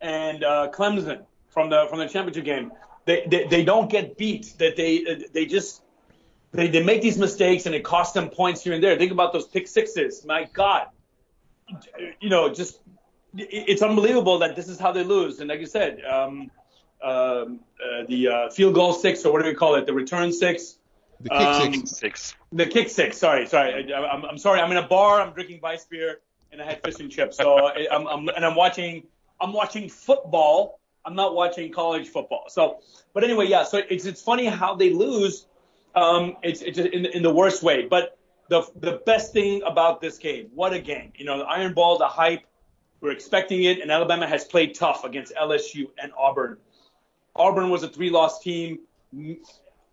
and 0.00 0.44
uh, 0.44 0.70
Clemson 0.72 1.24
from 1.48 1.70
the 1.70 1.86
from 1.88 1.98
the 1.98 2.08
championship 2.08 2.44
game. 2.44 2.72
They, 3.04 3.26
they 3.28 3.46
they 3.46 3.64
don't 3.64 3.90
get 3.90 4.16
beat. 4.16 4.54
That 4.58 4.76
they 4.76 5.26
they 5.32 5.46
just 5.46 5.82
they, 6.52 6.68
they 6.68 6.82
make 6.82 7.02
these 7.02 7.18
mistakes 7.18 7.66
and 7.66 7.74
it 7.74 7.84
costs 7.84 8.14
them 8.14 8.28
points 8.30 8.62
here 8.62 8.72
and 8.72 8.82
there. 8.82 8.96
Think 8.96 9.12
about 9.12 9.32
those 9.32 9.46
pick 9.46 9.68
sixes. 9.68 10.24
My 10.24 10.44
God, 10.52 10.88
you 12.20 12.30
know, 12.30 12.52
just 12.52 12.80
it's 13.38 13.82
unbelievable 13.82 14.38
that 14.38 14.56
this 14.56 14.68
is 14.68 14.78
how 14.78 14.92
they 14.92 15.04
lose. 15.04 15.40
And 15.40 15.48
like 15.48 15.60
you 15.60 15.66
said, 15.66 16.02
um, 16.04 16.50
um, 17.02 17.60
uh, 17.82 18.04
the 18.08 18.28
uh, 18.28 18.50
field 18.50 18.74
goal 18.74 18.92
six 18.92 19.24
or 19.24 19.32
what 19.32 19.42
do 19.42 19.48
we 19.48 19.54
call 19.54 19.74
it? 19.74 19.86
The 19.86 19.92
return 19.92 20.32
six. 20.32 20.78
The 21.20 21.30
kick 21.30 21.40
um, 21.40 21.72
six. 21.72 21.90
six. 21.90 22.34
The 22.52 22.66
kick 22.66 22.88
six. 22.90 23.16
Sorry, 23.16 23.46
sorry. 23.46 23.92
I, 23.92 24.14
am 24.14 24.24
I'm 24.24 24.38
sorry. 24.38 24.60
I'm 24.60 24.70
in 24.70 24.76
a 24.76 24.86
bar. 24.86 25.20
I'm 25.20 25.32
drinking 25.32 25.60
Vice 25.60 25.84
beer 25.84 26.20
and 26.52 26.60
I 26.60 26.64
had 26.64 26.82
fish 26.82 27.00
and 27.00 27.10
chips. 27.10 27.36
So 27.36 27.66
I, 27.66 27.86
I'm, 27.90 28.06
I'm 28.06 28.28
and 28.28 28.44
I'm 28.44 28.54
watching. 28.54 29.04
I'm 29.40 29.52
watching 29.52 29.88
football. 29.88 30.80
I'm 31.04 31.14
not 31.14 31.34
watching 31.34 31.70
college 31.72 32.08
football. 32.08 32.44
So, 32.48 32.78
but 33.12 33.22
anyway, 33.22 33.46
yeah. 33.46 33.64
So 33.64 33.80
it's 33.88 34.06
it's 34.06 34.22
funny 34.22 34.46
how 34.46 34.74
they 34.74 34.92
lose. 34.92 35.46
Um, 35.94 36.36
it's 36.42 36.62
it's 36.62 36.78
in, 36.78 37.06
in 37.06 37.22
the 37.22 37.32
worst 37.32 37.62
way. 37.62 37.86
But 37.86 38.18
the 38.48 38.62
the 38.76 39.00
best 39.06 39.32
thing 39.32 39.62
about 39.64 40.00
this 40.00 40.18
game, 40.18 40.48
what 40.54 40.72
a 40.72 40.78
game! 40.78 41.12
You 41.16 41.24
know, 41.24 41.38
the 41.38 41.44
Iron 41.44 41.74
Ball, 41.74 41.98
the 41.98 42.08
hype 42.08 42.44
we're 43.00 43.12
expecting 43.12 43.64
it, 43.64 43.80
and 43.80 43.90
Alabama 43.90 44.26
has 44.26 44.44
played 44.44 44.74
tough 44.74 45.04
against 45.04 45.34
LSU 45.34 45.88
and 46.02 46.12
Auburn. 46.16 46.56
Auburn 47.34 47.70
was 47.70 47.82
a 47.82 47.88
three-loss 47.88 48.42
team. 48.42 48.80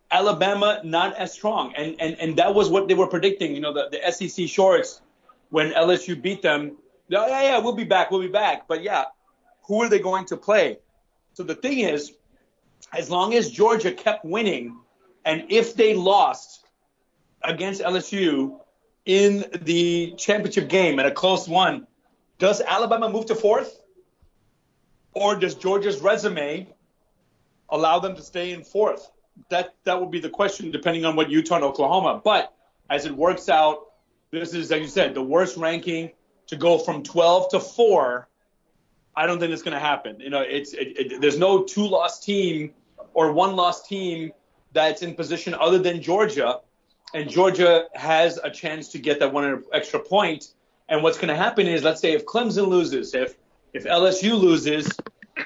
Alabama 0.10 0.80
not 0.84 1.16
as 1.16 1.34
strong, 1.34 1.74
and 1.76 1.96
and 2.00 2.18
and 2.20 2.38
that 2.38 2.54
was 2.54 2.70
what 2.70 2.88
they 2.88 2.94
were 2.94 3.08
predicting. 3.08 3.56
You 3.56 3.62
know, 3.62 3.74
the, 3.74 3.90
the 3.90 4.12
SEC 4.12 4.48
shorts 4.48 5.02
when 5.50 5.72
LSU 5.72 6.20
beat 6.20 6.42
them. 6.42 6.78
Yeah, 7.10 7.28
yeah, 7.28 7.58
we'll 7.60 7.76
be 7.76 7.84
back, 7.84 8.12
we'll 8.12 8.22
be 8.22 8.28
back. 8.28 8.68
But 8.68 8.84
yeah, 8.84 9.06
who 9.64 9.82
are 9.82 9.90
they 9.90 10.00
going 10.00 10.26
to 10.26 10.38
play? 10.38 10.78
So 11.34 11.44
the 11.44 11.56
thing 11.56 11.80
is, 11.80 12.14
as 12.92 13.10
long 13.10 13.34
as 13.34 13.50
Georgia 13.50 13.92
kept 13.92 14.24
winning, 14.24 14.78
and 15.26 15.46
if 15.50 15.76
they 15.76 15.94
lost 15.96 16.66
against 17.44 17.82
LSU 17.82 18.60
in 19.06 19.46
the 19.62 20.14
championship 20.18 20.70
game 20.70 21.00
at 21.00 21.06
a 21.06 21.12
close 21.12 21.48
one, 21.48 21.88
does 22.40 22.62
Alabama 22.62 23.10
move 23.10 23.28
to 23.28 23.36
fourth? 23.36 23.80
Or 25.14 25.36
does 25.36 25.56
Georgia's 25.56 26.02
resume 26.02 26.68
allow 27.70 28.00
them 28.00 28.16
to 28.16 28.22
stay 28.22 28.52
in 28.52 28.64
fourth? 28.64 29.10
That 29.50 29.76
that 29.84 30.00
would 30.00 30.12
be 30.12 30.20
the 30.20 30.30
question, 30.30 30.72
depending 30.72 31.06
on 31.06 31.16
what 31.16 31.30
Utah 31.30 31.56
and 31.56 31.64
Oklahoma. 31.64 32.22
But 32.24 32.54
as 32.90 33.06
it 33.06 33.16
works 33.16 33.50
out, 33.50 33.92
this 34.32 34.54
is, 34.54 34.72
like 34.72 34.82
you 34.82 34.88
said, 34.88 35.14
the 35.14 35.24
worst 35.24 35.58
ranking 35.58 36.12
to 36.48 36.56
go 36.56 36.78
from 36.78 37.04
12 37.04 37.50
to 37.52 37.60
four. 37.60 38.28
I 39.16 39.28
don't 39.28 39.40
think 39.40 39.54
it's 39.54 39.62
going 39.62 39.76
to 39.76 39.80
happen. 39.80 40.20
You 40.20 40.30
know, 40.30 40.42
it's 40.42 40.74
it, 40.74 40.98
it, 40.98 41.22
there's 41.22 41.38
no 41.38 41.64
two 41.64 41.88
loss 41.88 42.20
team 42.20 42.74
or 43.14 43.32
one 43.32 43.56
loss 43.56 43.88
team 43.88 44.32
that's 44.72 45.04
in 45.04 45.14
position 45.14 45.54
other 45.54 45.78
than 45.78 46.02
Georgia, 46.02 46.60
and 47.14 47.30
Georgia 47.30 47.86
has 47.94 48.40
a 48.44 48.50
chance 48.50 48.90
to 48.90 48.98
get 48.98 49.20
that 49.20 49.32
one 49.32 49.64
extra 49.72 50.00
point 50.00 50.54
and 50.94 51.02
what's 51.02 51.18
going 51.18 51.30
to 51.30 51.36
happen 51.36 51.66
is, 51.66 51.84
let's 51.84 52.00
say 52.00 52.14
if 52.14 52.24
Clemson 52.24 52.68
loses, 52.68 53.16
if 53.16 53.36
if 53.74 53.86
LSU 53.86 54.40
loses, 54.40 54.88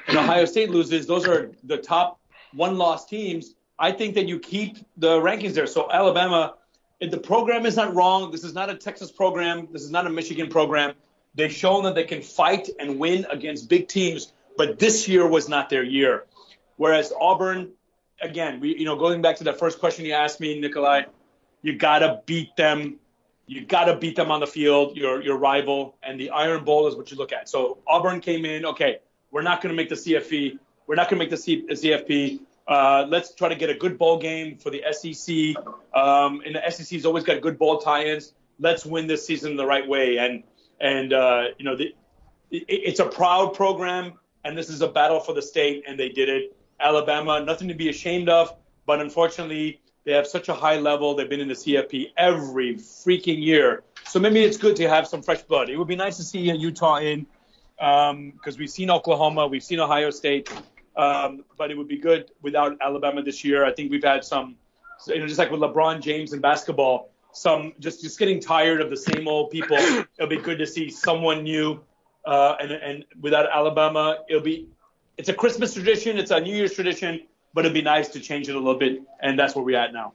and 0.09 0.17
Ohio 0.17 0.43
State 0.43 0.69
loses, 0.69 1.07
those 1.07 1.25
are 1.25 1.51
the 1.63 1.77
top 1.77 2.19
one 2.51 2.77
loss 2.77 3.05
teams. 3.05 3.55
I 3.79 3.93
think 3.93 4.15
that 4.15 4.27
you 4.27 4.39
keep 4.39 4.75
the 4.97 5.21
rankings 5.21 5.53
there. 5.53 5.65
So 5.65 5.89
Alabama, 5.89 6.55
if 6.99 7.11
the 7.11 7.17
program 7.17 7.65
is 7.65 7.77
not 7.77 7.95
wrong, 7.95 8.29
this 8.29 8.43
is 8.43 8.53
not 8.53 8.69
a 8.69 8.75
Texas 8.75 9.09
program. 9.09 9.69
This 9.71 9.83
is 9.83 9.89
not 9.89 10.05
a 10.05 10.09
Michigan 10.09 10.49
program. 10.49 10.95
They've 11.33 11.53
shown 11.53 11.83
that 11.85 11.95
they 11.95 12.03
can 12.03 12.21
fight 12.21 12.67
and 12.77 12.99
win 12.99 13.25
against 13.29 13.69
big 13.69 13.87
teams, 13.87 14.33
but 14.57 14.79
this 14.79 15.07
year 15.07 15.25
was 15.25 15.47
not 15.47 15.69
their 15.69 15.83
year. 15.83 16.25
Whereas 16.75 17.13
Auburn, 17.17 17.71
again, 18.21 18.59
we, 18.59 18.77
you 18.77 18.83
know, 18.83 18.97
going 18.97 19.21
back 19.21 19.37
to 19.37 19.45
that 19.45 19.59
first 19.59 19.79
question 19.79 20.03
you 20.03 20.11
asked 20.11 20.41
me, 20.41 20.59
Nikolai, 20.59 21.03
you 21.61 21.77
gotta 21.77 22.21
beat 22.25 22.53
them 22.57 22.99
you 23.47 23.65
got 23.65 23.85
to 23.85 23.95
beat 23.95 24.15
them 24.15 24.29
on 24.29 24.41
the 24.41 24.47
field, 24.47 24.95
your 24.95 25.21
your 25.23 25.37
rival, 25.37 25.95
and 26.03 26.19
the 26.19 26.29
Iron 26.29 26.63
Bowl 26.63 26.87
is 26.87 26.95
what 26.95 27.09
you 27.09 27.17
look 27.17 27.31
at. 27.31 27.49
So 27.49 27.79
Auburn 27.87 28.19
came 28.19 28.45
in, 28.45 28.65
okay, 28.65 28.99
we're 29.31 29.41
not 29.41 29.61
going 29.61 29.73
to 29.73 29.75
make 29.75 29.89
the 29.89 29.95
CFP, 29.95 30.59
we're 30.85 30.95
not 30.95 31.09
going 31.09 31.19
to 31.19 31.25
make 31.25 31.29
the 31.29 31.37
C- 31.37 31.65
CFP. 31.65 32.41
Uh, 32.67 33.05
let's 33.07 33.33
try 33.33 33.47
to 33.47 33.55
get 33.55 33.69
a 33.69 33.73
good 33.73 33.97
bowl 33.97 34.19
game 34.19 34.57
for 34.57 34.69
the 34.69 34.83
SEC. 34.91 35.55
Um, 35.95 36.41
and 36.45 36.55
the 36.55 36.69
SEC's 36.69 37.05
always 37.05 37.23
got 37.23 37.39
good 37.39 37.57
bowl 37.57 37.79
tie-ins. 37.79 38.33
Let's 38.59 38.85
win 38.85 39.07
this 39.07 39.25
season 39.25 39.55
the 39.55 39.65
right 39.65 39.87
way. 39.87 40.17
And 40.17 40.43
and 40.81 41.13
uh, 41.13 41.43
you 41.57 41.63
know, 41.63 41.77
the, 41.77 41.95
it, 42.51 42.65
it's 42.67 42.99
a 42.99 43.05
proud 43.05 43.53
program, 43.53 44.13
and 44.43 44.57
this 44.57 44.69
is 44.69 44.81
a 44.81 44.87
battle 44.89 45.21
for 45.21 45.33
the 45.33 45.41
state, 45.41 45.85
and 45.87 45.97
they 45.97 46.09
did 46.09 46.27
it. 46.27 46.55
Alabama, 46.79 47.43
nothing 47.43 47.69
to 47.69 47.73
be 47.73 47.89
ashamed 47.89 48.29
of, 48.29 48.53
but 48.85 48.99
unfortunately, 48.99 49.81
They 50.07 50.13
have 50.13 50.25
such 50.25 50.47
a 50.47 50.53
high 50.53 50.77
level. 50.77 51.15
They've 51.15 51.29
been 51.29 51.41
in 51.41 51.49
the 51.49 51.53
CFP 51.53 52.13
every 52.15 52.75
freaking 52.75 53.43
year. 53.43 53.83
So 54.05 54.21
maybe 54.21 54.41
it's 54.41 54.55
good 54.55 54.77
to 54.77 54.87
have 54.87 55.05
some 55.05 55.21
fresh 55.21 55.41
blood. 55.41 55.69
It 55.69 55.75
would 55.75 55.89
be 55.89 55.97
nice 55.97 56.15
to 56.15 56.23
see 56.23 56.39
Utah 56.39 56.99
in 56.99 57.27
because 57.75 58.11
um, 58.11 58.55
we've 58.57 58.69
seen 58.69 58.89
Oklahoma, 58.89 59.47
we've 59.47 59.65
seen 59.65 59.81
Ohio 59.81 60.09
State, 60.11 60.49
um, 60.95 61.43
but 61.57 61.71
it 61.71 61.77
would 61.77 61.89
be 61.89 61.97
good 61.97 62.31
without 62.41 62.77
Alabama 62.79 63.21
this 63.21 63.43
year. 63.43 63.65
I 63.65 63.73
think 63.73 63.91
we've 63.91 64.01
had 64.01 64.23
some, 64.23 64.55
you 65.07 65.19
know, 65.19 65.27
just 65.27 65.39
like 65.39 65.51
with 65.51 65.59
LeBron 65.59 65.99
James 65.99 66.31
in 66.31 66.39
basketball, 66.39 67.09
some 67.33 67.73
just 67.81 68.01
just 68.01 68.17
getting 68.17 68.39
tired 68.39 68.79
of 68.79 68.89
the 68.89 68.95
same 68.95 69.27
old 69.27 69.51
people. 69.51 69.75
It'll 70.17 70.29
be 70.29 70.37
good 70.37 70.57
to 70.59 70.65
see 70.65 70.89
someone 70.89 71.43
new, 71.43 71.81
uh, 72.23 72.55
and 72.61 72.71
and 72.71 73.05
without 73.19 73.51
Alabama, 73.51 74.19
it'll 74.29 74.41
be 74.41 74.69
it's 75.17 75.27
a 75.27 75.33
Christmas 75.33 75.73
tradition, 75.73 76.17
it's 76.17 76.31
a 76.31 76.39
New 76.39 76.55
Year's 76.55 76.73
tradition, 76.73 77.27
but 77.57 77.65
it'd 77.65 77.73
be 77.73 77.81
nice 77.81 78.09
to 78.09 78.19
change 78.19 78.47
it 78.47 78.55
a 78.55 78.59
little 78.59 78.77
bit, 78.77 79.01
and 79.19 79.39
that's 79.39 79.55
where 79.55 79.65
we're 79.65 79.79
at 79.79 79.91
now. 79.91 80.13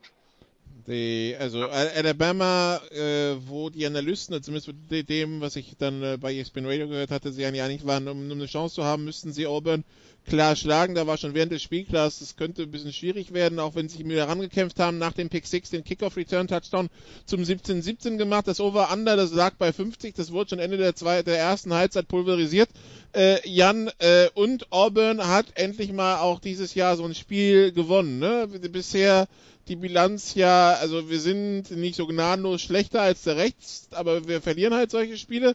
Die, 0.87 1.35
also 1.41 1.69
Alabama, 1.69 2.81
äh, 2.93 3.35
wo 3.49 3.69
die 3.69 3.85
Analysten, 3.85 4.41
zumindest 4.41 4.73
mit 4.89 5.09
dem, 5.09 5.41
was 5.41 5.57
ich 5.57 5.77
dann 5.77 6.05
äh, 6.05 6.19
bei 6.21 6.37
ESPN 6.37 6.67
Radio 6.67 6.87
gehört 6.87 7.11
hatte, 7.11 7.33
sie 7.33 7.45
einig 7.45 7.85
waren, 7.85 8.07
um, 8.07 8.31
um 8.31 8.31
eine 8.31 8.47
Chance 8.47 8.77
zu 8.77 8.85
haben, 8.85 9.05
müssten 9.05 9.33
sie 9.33 9.49
Auburn 9.49 9.83
klar 10.27 10.57
schlagen. 10.57 10.95
Da 10.95 11.07
war 11.07 11.19
schon 11.19 11.35
während 11.35 11.53
des 11.53 11.63
Spielklass, 11.63 12.19
das 12.19 12.37
könnte 12.37 12.63
ein 12.63 12.71
bisschen 12.71 12.93
schwierig 12.93 13.33
werden, 13.33 13.59
auch 13.59 13.75
wenn 13.75 13.89
sie 13.89 13.99
sich 13.99 14.07
wieder 14.07 14.29
rangekämpft 14.29 14.79
haben, 14.79 14.99
nach 14.99 15.13
dem 15.13 15.29
Pick 15.29 15.47
6 15.47 15.71
den 15.71 15.85
Kickoff-Return-Touchdown 15.85 16.89
zum 17.27 17.43
17-17 17.43 18.17
gemacht. 18.17 18.49
Das 18.49 18.61
Over-Under, 18.61 19.17
das 19.17 19.33
lag 19.33 19.55
bei 19.55 19.73
50, 19.73 20.15
das 20.15 20.33
wurde 20.33 20.51
schon 20.51 20.59
Ende 20.59 20.77
der, 20.77 20.95
zwei, 20.95 21.23
der 21.23 21.39
ersten 21.39 21.73
Halbzeit 21.75 22.09
pulverisiert. 22.09 22.69
Äh, 23.15 23.47
Jan, 23.49 23.91
äh, 23.99 24.29
und 24.35 24.73
Auburn 24.73 25.27
hat 25.27 25.47
endlich 25.55 25.93
mal 25.93 26.19
auch 26.19 26.41
dieses 26.41 26.75
Jahr 26.75 26.97
so 26.97 27.05
ein 27.05 27.15
Spiel 27.15 27.73
gewonnen. 27.73 28.19
Ne? 28.19 28.49
Bisher 28.49 29.29
die 29.69 29.77
Bilanz 29.77 30.35
ja, 30.35 30.75
also 30.75 31.09
wir 31.09 31.21
sind 31.21 31.71
nicht 31.71 31.95
so 31.95 32.07
gnadenlos 32.07 32.63
schlechter 32.63 33.01
als 33.01 33.23
der 33.23 33.37
Rechts, 33.37 33.89
aber 33.93 34.27
wir 34.27 34.41
verlieren 34.41 34.75
halt 34.75 34.91
solche 34.91 35.17
Spiele. 35.17 35.55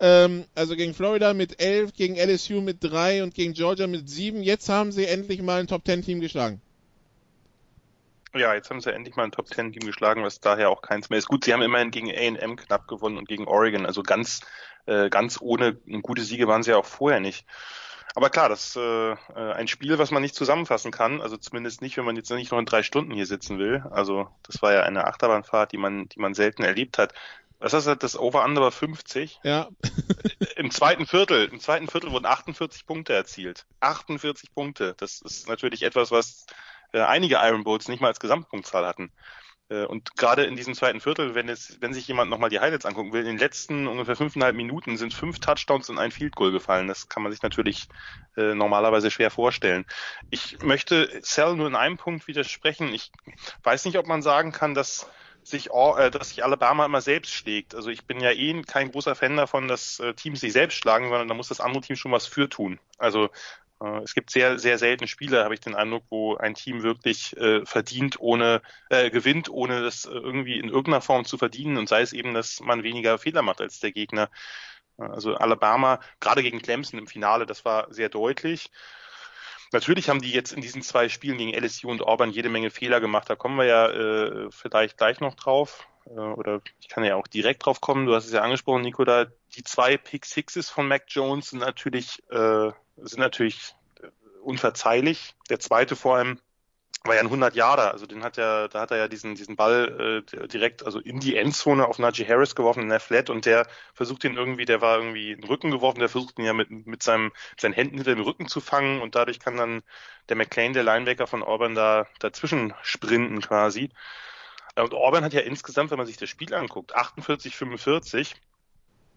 Ähm, 0.00 0.44
also 0.54 0.74
gegen 0.74 0.92
Florida 0.92 1.34
mit 1.34 1.60
11, 1.60 1.92
gegen 1.94 2.16
LSU 2.16 2.60
mit 2.60 2.78
3 2.82 3.22
und 3.22 3.34
gegen 3.34 3.52
Georgia 3.52 3.86
mit 3.86 4.03
7. 4.08 4.42
Jetzt 4.42 4.68
haben 4.68 4.92
sie 4.92 5.06
endlich 5.06 5.42
mal 5.42 5.60
ein 5.60 5.66
Top-10-Team 5.66 6.20
geschlagen. 6.20 6.60
Ja, 8.34 8.52
jetzt 8.54 8.68
haben 8.70 8.80
sie 8.80 8.92
endlich 8.92 9.14
mal 9.14 9.24
ein 9.24 9.32
Top-10-Team 9.32 9.86
geschlagen, 9.86 10.24
was 10.24 10.40
daher 10.40 10.70
auch 10.70 10.82
keins 10.82 11.08
mehr 11.08 11.18
ist. 11.18 11.28
Gut, 11.28 11.44
sie 11.44 11.52
haben 11.52 11.62
immerhin 11.62 11.92
gegen 11.92 12.10
A&M 12.10 12.56
knapp 12.56 12.88
gewonnen 12.88 13.16
und 13.16 13.28
gegen 13.28 13.46
Oregon, 13.46 13.86
also 13.86 14.02
ganz, 14.02 14.40
äh, 14.86 15.08
ganz 15.08 15.40
ohne 15.40 15.74
gute 16.02 16.22
Siege 16.22 16.48
waren 16.48 16.64
sie 16.64 16.72
ja 16.72 16.76
auch 16.76 16.84
vorher 16.84 17.20
nicht. 17.20 17.46
Aber 18.16 18.30
klar, 18.30 18.48
das 18.48 18.68
ist 18.68 18.76
äh, 18.76 19.12
äh, 19.12 19.16
ein 19.54 19.66
Spiel, 19.66 19.98
was 19.98 20.12
man 20.12 20.22
nicht 20.22 20.36
zusammenfassen 20.36 20.92
kann. 20.92 21.20
Also 21.20 21.36
zumindest 21.36 21.82
nicht, 21.82 21.96
wenn 21.96 22.04
man 22.04 22.14
jetzt 22.16 22.30
nicht 22.30 22.52
noch 22.52 22.58
in 22.58 22.66
drei 22.66 22.84
Stunden 22.84 23.12
hier 23.12 23.26
sitzen 23.26 23.58
will. 23.58 23.84
Also 23.90 24.28
das 24.44 24.62
war 24.62 24.72
ja 24.72 24.82
eine 24.82 25.06
Achterbahnfahrt, 25.06 25.72
die 25.72 25.78
man, 25.78 26.08
die 26.08 26.20
man 26.20 26.34
selten 26.34 26.62
erlebt 26.62 26.98
hat. 26.98 27.12
Was 27.64 27.72
heißt 27.72 27.86
das? 27.86 27.98
Das 27.98 28.18
Over-Under 28.18 28.60
war 28.60 28.72
50. 28.72 29.40
Ja. 29.42 29.70
Im 30.56 30.70
zweiten 30.70 31.06
Viertel, 31.06 31.48
im 31.50 31.60
zweiten 31.60 31.88
Viertel 31.88 32.12
wurden 32.12 32.26
48 32.26 32.84
Punkte 32.84 33.14
erzielt. 33.14 33.64
48 33.80 34.52
Punkte. 34.52 34.94
Das 34.98 35.22
ist 35.22 35.48
natürlich 35.48 35.82
etwas, 35.82 36.10
was 36.10 36.44
äh, 36.92 37.00
einige 37.00 37.36
Iron 37.36 37.64
Bowls 37.64 37.88
nicht 37.88 38.02
mal 38.02 38.08
als 38.08 38.20
Gesamtpunktzahl 38.20 38.84
hatten. 38.84 39.10
Äh, 39.70 39.86
und 39.86 40.14
gerade 40.14 40.44
in 40.44 40.56
diesem 40.56 40.74
zweiten 40.74 41.00
Viertel, 41.00 41.34
wenn 41.34 41.48
es, 41.48 41.78
wenn 41.80 41.94
sich 41.94 42.06
jemand 42.06 42.30
nochmal 42.30 42.50
die 42.50 42.60
Highlights 42.60 42.84
angucken 42.84 43.14
will, 43.14 43.20
in 43.22 43.28
den 43.28 43.38
letzten 43.38 43.86
ungefähr 43.86 44.14
fünfeinhalb 44.16 44.54
Minuten 44.54 44.98
sind 44.98 45.14
fünf 45.14 45.38
Touchdowns 45.38 45.88
und 45.88 45.98
ein 45.98 46.10
Field 46.10 46.36
Goal 46.36 46.52
gefallen. 46.52 46.86
Das 46.86 47.08
kann 47.08 47.22
man 47.22 47.32
sich 47.32 47.40
natürlich 47.40 47.88
äh, 48.36 48.54
normalerweise 48.54 49.10
schwer 49.10 49.30
vorstellen. 49.30 49.86
Ich 50.28 50.60
möchte 50.60 51.22
Cell 51.22 51.56
nur 51.56 51.68
in 51.68 51.76
einem 51.76 51.96
Punkt 51.96 52.28
widersprechen. 52.28 52.92
Ich 52.92 53.10
weiß 53.62 53.86
nicht, 53.86 53.96
ob 53.96 54.06
man 54.06 54.20
sagen 54.20 54.52
kann, 54.52 54.74
dass 54.74 55.08
sich, 55.44 55.70
äh, 55.70 56.10
dass 56.10 56.30
sich 56.30 56.44
Alabama 56.44 56.86
immer 56.86 57.00
selbst 57.00 57.32
schlägt. 57.32 57.74
Also 57.74 57.90
ich 57.90 58.06
bin 58.06 58.20
ja 58.20 58.32
eh 58.32 58.62
kein 58.62 58.90
großer 58.90 59.14
Fan 59.14 59.36
davon, 59.36 59.68
dass 59.68 60.00
äh, 60.00 60.14
Teams 60.14 60.40
sich 60.40 60.52
selbst 60.52 60.76
schlagen, 60.76 61.08
sondern 61.08 61.28
da 61.28 61.34
muss 61.34 61.48
das 61.48 61.60
andere 61.60 61.82
Team 61.82 61.96
schon 61.96 62.12
was 62.12 62.26
für 62.26 62.48
tun. 62.48 62.80
Also 62.98 63.30
äh, 63.80 64.02
es 64.02 64.14
gibt 64.14 64.30
sehr, 64.30 64.58
sehr 64.58 64.78
selten 64.78 65.06
Spiele, 65.06 65.44
habe 65.44 65.54
ich 65.54 65.60
den 65.60 65.74
Eindruck, 65.74 66.04
wo 66.10 66.36
ein 66.36 66.54
Team 66.54 66.82
wirklich 66.82 67.36
äh, 67.36 67.64
verdient, 67.66 68.18
ohne 68.20 68.62
äh, 68.90 69.10
gewinnt, 69.10 69.48
ohne 69.50 69.82
das 69.82 70.04
irgendwie 70.06 70.58
in 70.58 70.68
irgendeiner 70.68 71.00
Form 71.00 71.24
zu 71.24 71.38
verdienen 71.38 71.76
und 71.76 71.88
sei 71.88 72.02
es 72.02 72.12
eben, 72.12 72.34
dass 72.34 72.60
man 72.60 72.82
weniger 72.82 73.18
Fehler 73.18 73.42
macht 73.42 73.60
als 73.60 73.80
der 73.80 73.92
Gegner. 73.92 74.30
Äh, 74.98 75.04
also 75.04 75.34
Alabama, 75.34 76.00
gerade 76.20 76.42
gegen 76.42 76.62
Clemson 76.62 76.98
im 76.98 77.06
Finale, 77.06 77.46
das 77.46 77.64
war 77.64 77.92
sehr 77.92 78.08
deutlich. 78.08 78.70
Natürlich 79.74 80.08
haben 80.08 80.22
die 80.22 80.30
jetzt 80.30 80.52
in 80.52 80.60
diesen 80.60 80.82
zwei 80.82 81.08
Spielen 81.08 81.36
gegen 81.36 81.52
LSU 81.52 81.90
und 81.90 82.00
Auburn 82.00 82.30
jede 82.30 82.48
Menge 82.48 82.70
Fehler 82.70 83.00
gemacht. 83.00 83.28
Da 83.28 83.34
kommen 83.34 83.58
wir 83.58 83.64
ja 83.64 83.88
äh, 83.88 84.48
vielleicht 84.52 84.96
gleich 84.96 85.18
noch 85.18 85.34
drauf. 85.34 85.88
Äh, 86.06 86.12
oder 86.12 86.60
ich 86.78 86.88
kann 86.88 87.02
ja 87.02 87.16
auch 87.16 87.26
direkt 87.26 87.66
drauf 87.66 87.80
kommen. 87.80 88.06
Du 88.06 88.14
hast 88.14 88.26
es 88.26 88.32
ja 88.32 88.42
angesprochen, 88.42 88.82
Nico, 88.82 89.04
da 89.04 89.26
die 89.56 89.64
zwei 89.64 89.96
Pick 89.96 90.26
Sixes 90.26 90.70
von 90.70 90.86
Mac 90.86 91.06
Jones 91.08 91.50
sind 91.50 91.58
natürlich 91.58 92.22
äh, 92.30 92.70
sind 92.98 93.18
natürlich 93.18 93.74
äh, 94.00 94.06
unverzeihlich. 94.42 95.34
Der 95.50 95.58
zweite 95.58 95.96
vor 95.96 96.18
allem 96.18 96.38
war 97.02 97.14
ja 97.14 97.20
ein 97.20 97.26
100 97.26 97.54
Jahre, 97.54 97.90
also 97.90 98.06
den 98.06 98.22
hat 98.22 98.38
er, 98.38 98.68
da 98.68 98.80
hat 98.80 98.90
er 98.90 98.96
ja 98.96 99.08
diesen 99.08 99.34
diesen 99.34 99.56
Ball 99.56 100.24
äh, 100.32 100.46
direkt 100.48 100.86
also 100.86 101.00
in 101.00 101.20
die 101.20 101.36
Endzone 101.36 101.86
auf 101.86 101.98
Najee 101.98 102.26
Harris 102.26 102.54
geworfen 102.54 102.82
in 102.84 102.88
der 102.88 103.00
Flat 103.00 103.28
und 103.28 103.44
der 103.44 103.66
versucht 103.92 104.24
ihn 104.24 104.36
irgendwie, 104.36 104.64
der 104.64 104.80
war 104.80 104.98
irgendwie 104.98 105.32
in 105.32 105.40
den 105.40 105.48
Rücken 105.48 105.70
geworfen, 105.70 105.98
der 105.98 106.08
versucht 106.08 106.38
ihn 106.38 106.46
ja 106.46 106.54
mit 106.54 106.70
mit 106.70 107.02
seinem 107.02 107.32
seinen 107.58 107.74
Händen 107.74 107.96
hinter 107.96 108.14
dem 108.14 108.24
Rücken 108.24 108.48
zu 108.48 108.60
fangen 108.60 109.02
und 109.02 109.14
dadurch 109.14 109.38
kann 109.40 109.56
dann 109.56 109.82
der 110.28 110.36
McLean, 110.36 110.72
der 110.72 110.84
Linebacker 110.84 111.26
von 111.26 111.42
Auburn 111.42 111.74
da 111.74 112.06
dazwischen 112.20 112.72
sprinten 112.82 113.40
quasi. 113.40 113.90
Und 114.76 114.94
Auburn 114.94 115.24
hat 115.24 115.34
ja 115.34 115.40
insgesamt, 115.40 115.90
wenn 115.90 115.98
man 115.98 116.06
sich 116.06 116.16
das 116.16 116.30
Spiel 116.30 116.54
anguckt, 116.54 116.94
48 116.94 117.54
45 117.54 118.34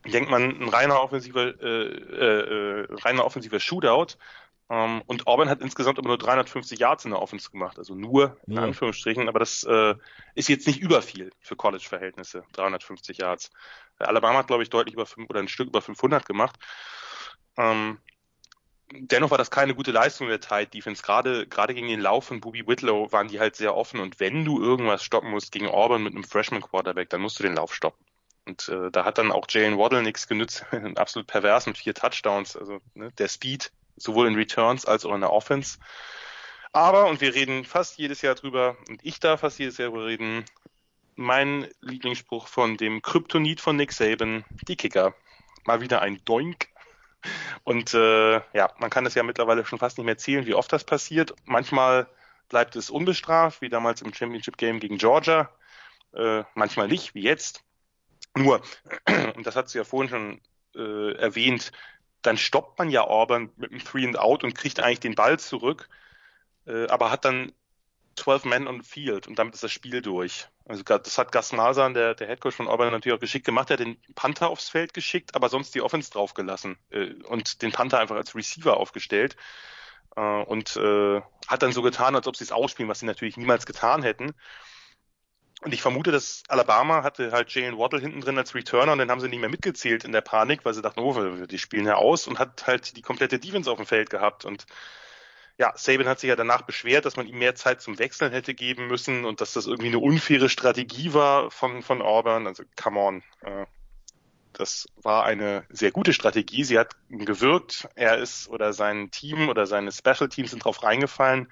denkt 0.06 0.30
man, 0.30 0.62
ein 0.62 0.70
reiner 0.70 1.02
offensiver, 1.02 1.60
äh, 1.62 1.88
äh, 1.88 2.82
äh, 2.82 2.88
reiner 3.04 3.26
offensiver 3.26 3.60
Shootout. 3.60 4.18
Ähm, 4.70 5.02
und 5.06 5.28
Auburn 5.28 5.50
hat 5.50 5.62
insgesamt 5.62 5.98
aber 5.98 6.10
nur 6.10 6.18
350 6.18 6.80
Yards 6.80 7.06
in 7.06 7.12
der 7.12 7.22
Offense 7.22 7.50
gemacht, 7.50 7.78
also 7.78 7.96
nur 7.96 8.38
in 8.48 8.56
ja. 8.56 8.64
Anführungsstrichen, 8.64 9.30
aber 9.30 9.40
das 9.40 9.64
äh, 9.64 9.96
ist 10.36 10.50
jetzt 10.50 10.68
nicht 10.68 10.82
über 10.82 11.02
viel 11.02 11.32
für 11.40 11.56
College-Verhältnisse, 11.56 12.44
350 12.52 13.20
Yards. 13.20 13.50
Alabama 13.98 14.40
hat, 14.40 14.48
glaube 14.48 14.64
ich, 14.64 14.70
deutlich 14.70 14.94
über 14.94 15.06
fünf, 15.06 15.30
oder 15.30 15.40
ein 15.40 15.48
Stück 15.48 15.70
über 15.70 15.82
500 15.82 16.26
gemacht. 16.26 16.58
Ähm, 17.56 18.00
dennoch 18.92 19.32
war 19.32 19.38
das 19.38 19.52
keine 19.52 19.74
gute 19.74 19.92
Leistung 19.92 20.28
der 20.28 20.42
Tide 20.42 20.68
Defense. 20.68 21.02
Gerade, 21.02 21.48
gerade 21.48 21.74
gegen 21.74 21.88
den 21.88 22.02
Lauf 22.02 22.26
von 22.26 22.42
Booby 22.42 22.68
Whitlow 22.68 23.12
waren 23.12 23.28
die 23.28 23.40
halt 23.40 23.56
sehr 23.56 23.76
offen. 23.76 24.00
Und 24.00 24.20
wenn 24.20 24.46
du 24.46 24.62
irgendwas 24.62 25.04
stoppen 25.04 25.32
musst 25.32 25.52
gegen 25.52 25.68
Auburn 25.68 26.04
mit 26.04 26.14
einem 26.14 26.24
Freshman 26.24 26.62
Quarterback, 26.62 27.10
dann 27.10 27.22
musst 27.22 27.40
du 27.40 27.44
den 27.44 27.56
Lauf 27.56 27.74
stoppen. 27.74 28.06
Und 28.46 28.70
äh, 28.70 28.92
da 28.92 29.04
hat 29.04 29.18
dann 29.18 29.32
auch 29.32 29.46
Jalen 29.50 29.78
Waddle 29.78 30.04
nichts 30.04 30.28
genützt, 30.28 30.66
absolut 30.96 31.28
pervers 31.28 31.66
mit 31.66 31.78
vier 31.78 31.94
Touchdowns. 31.94 32.56
Also 32.56 32.80
ne, 32.94 33.12
der 33.18 33.28
Speed 33.28 33.72
sowohl 33.98 34.28
in 34.28 34.36
Returns 34.36 34.86
als 34.86 35.06
auch 35.06 35.14
in 35.14 35.22
der 35.22 35.34
Offense. 35.34 35.80
Aber, 36.72 37.08
und 37.08 37.22
wir 37.22 37.34
reden 37.34 37.66
fast 37.66 37.98
jedes 37.98 38.22
Jahr 38.22 38.36
drüber, 38.36 38.78
und 38.88 39.04
ich 39.04 39.20
darf 39.20 39.42
fast 39.42 39.60
jedes 39.60 39.78
Jahr 39.78 39.90
drüber 39.90 40.06
reden, 40.06 40.46
mein 41.16 41.68
Lieblingsspruch 41.82 42.48
von 42.48 42.78
dem 42.78 43.02
Kryptonit 43.02 43.60
von 43.60 43.76
Nick 43.76 43.92
Saban, 43.92 44.46
die 44.68 44.76
Kicker. 44.76 45.16
Mal 45.66 45.82
wieder 45.82 46.02
ein 46.02 46.22
Doink. 46.24 46.68
Und 47.64 47.94
äh, 47.94 48.36
ja, 48.54 48.72
man 48.78 48.90
kann 48.90 49.06
es 49.06 49.16
ja 49.16 49.24
mittlerweile 49.24 49.66
schon 49.66 49.80
fast 49.80 49.98
nicht 49.98 50.06
mehr 50.06 50.18
zählen, 50.18 50.46
wie 50.46 50.54
oft 50.54 50.72
das 50.72 50.84
passiert. 50.84 51.34
Manchmal 51.46 52.08
bleibt 52.50 52.76
es 52.76 52.90
unbestraft, 52.90 53.62
wie 53.62 53.70
damals 53.70 54.02
im 54.02 54.14
Championship 54.14 54.58
Game 54.58 54.80
gegen 54.80 54.98
Georgia. 54.98 55.50
Äh, 56.14 56.44
manchmal 56.54 56.88
nicht, 56.88 57.16
wie 57.16 57.24
jetzt. 57.24 57.64
Nur, 58.36 58.62
und 59.36 59.46
das 59.46 59.56
hat 59.56 59.70
sie 59.70 59.80
ja 59.80 59.84
vorhin 59.84 60.10
schon 60.10 60.42
äh, 60.76 61.14
erwähnt, 61.16 61.72
dann 62.22 62.38
stoppt 62.38 62.80
man 62.80 62.90
ja 62.90 63.04
Auburn 63.04 63.52
mit 63.58 63.72
einem 63.72 63.84
Three 63.84 64.06
and 64.06 64.20
Out 64.20 64.44
und 64.44 64.54
kriegt 64.54 64.80
eigentlich 64.80 65.00
den 65.00 65.16
Ball 65.16 65.40
zurück, 65.40 65.90
äh, 66.66 66.88
aber 66.88 67.12
hat 67.12 67.26
dann 67.26 67.54
12 68.18 68.46
Men 68.46 68.68
on 68.68 68.82
the 68.82 68.90
Field 68.90 69.28
und 69.28 69.38
damit 69.40 69.54
ist 69.54 69.64
das 69.64 69.72
Spiel 69.72 70.02
durch. 70.02 70.48
Also 70.66 70.84
das 70.84 71.18
hat 71.18 71.32
Gus 71.32 71.54
Malzahn, 71.54 71.94
der, 71.94 72.16
der 72.16 72.28
Headcoach 72.28 72.54
von 72.54 72.68
Auburn, 72.68 72.92
natürlich 72.92 73.16
auch 73.16 73.22
geschickt 73.22 73.46
gemacht. 73.46 73.70
Er 73.70 73.76
hat 73.76 73.80
den 73.80 73.98
Panther 74.16 74.50
aufs 74.50 74.70
Feld 74.70 74.94
geschickt, 74.94 75.36
aber 75.36 75.50
sonst 75.50 75.74
die 75.76 75.82
Offense 75.82 76.12
draufgelassen 76.12 76.78
äh, 76.90 77.14
und 77.24 77.62
den 77.62 77.72
Panther 77.72 78.00
einfach 78.00 78.16
als 78.16 78.36
Receiver 78.36 78.76
aufgestellt 78.76 79.38
äh, 80.16 80.22
und 80.22 80.76
äh, 80.76 81.22
hat 81.48 81.64
dann 81.64 81.72
so 81.72 81.82
getan, 81.82 82.16
als 82.16 82.28
ob 82.28 82.36
sie 82.36 82.44
es 82.44 82.52
ausspielen, 82.52 82.90
was 82.90 83.00
sie 83.00 83.06
natürlich 83.06 83.38
niemals 83.38 83.66
getan 83.66 84.04
hätten. 84.04 84.34
Und 85.62 85.74
ich 85.74 85.82
vermute, 85.82 86.12
dass 86.12 86.44
Alabama 86.48 87.04
hatte 87.04 87.32
halt 87.32 87.54
Jalen 87.54 87.78
Waddle 87.78 88.00
hinten 88.00 88.22
drin 88.22 88.38
als 88.38 88.54
Returner 88.54 88.92
und 88.92 89.00
dann 89.00 89.10
haben 89.10 89.22
sie 89.22 89.28
nicht 89.28 89.40
mehr 89.40 89.50
mitgezählt 89.50 90.04
in 90.04 90.12
der 90.12 90.22
Panik, 90.22 90.64
weil 90.64 90.74
sie 90.74 90.84
dachten, 90.84 91.00
oh, 91.00 91.46
die 91.46 91.58
spielen 91.58 91.88
ja 91.88 91.96
aus 91.96 92.28
und 92.28 92.38
hat 92.38 92.68
halt 92.68 92.96
die 92.96 93.02
komplette 93.02 93.40
Defense 93.40 93.70
auf 93.70 93.78
dem 93.78 93.88
Feld 93.88 94.12
gehabt. 94.12 94.46
Und 94.46 94.68
ja, 95.58 95.74
Saban 95.76 96.08
hat 96.08 96.20
sich 96.20 96.28
ja 96.28 96.36
danach 96.36 96.62
beschwert, 96.62 97.06
dass 97.06 97.16
man 97.16 97.26
ihm 97.26 97.40
mehr 97.40 97.56
Zeit 97.56 97.82
zum 97.82 97.98
Wechseln 97.98 98.32
hätte 98.32 98.54
geben 98.54 98.88
müssen 98.88 99.26
und 99.26 99.42
dass 99.42 99.54
das 99.54 99.66
irgendwie 99.66 99.88
eine 99.88 100.00
unfaire 100.00 100.50
Strategie 100.50 101.14
war 101.14 101.50
von, 101.50 101.82
von 101.82 102.04
Auburn. 102.04 102.46
Also, 102.46 102.64
come 102.76 103.00
on. 103.00 103.24
Äh, 103.42 103.66
das 104.54 104.88
war 104.96 105.26
eine 105.26 105.66
sehr 105.70 105.92
gute 105.92 106.14
Strategie. 106.14 106.64
Sie 106.64 106.78
hat 106.78 106.96
gewirkt. 107.10 107.90
Er 107.96 108.18
ist 108.18 108.48
oder 108.50 108.74
sein 108.74 109.10
Team 109.10 109.50
oder 109.50 109.66
seine 109.66 109.92
Special 109.92 110.30
Teams 110.30 110.52
sind 110.52 110.64
drauf 110.64 110.84
reingefallen. 110.84 111.52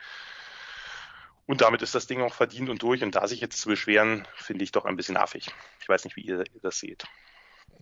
Und 1.48 1.62
damit 1.62 1.82
ist 1.82 1.94
das 1.94 2.08
Ding 2.08 2.22
auch 2.22 2.34
verdient 2.34 2.70
und 2.70 2.82
durch. 2.82 3.04
Und 3.04 3.16
da 3.16 3.28
sich 3.28 3.40
jetzt 3.40 3.60
zu 3.60 3.70
beschweren, 3.70 4.28
finde 4.36 4.64
ich 4.64 4.72
doch 4.72 4.86
ein 4.86 4.96
bisschen 4.96 5.18
affig. 5.18 5.48
Ich 5.80 5.88
weiß 5.88 6.04
nicht, 6.06 6.16
wie 6.16 6.22
ihr 6.22 6.44
das 6.62 6.80
seht. 6.80 7.06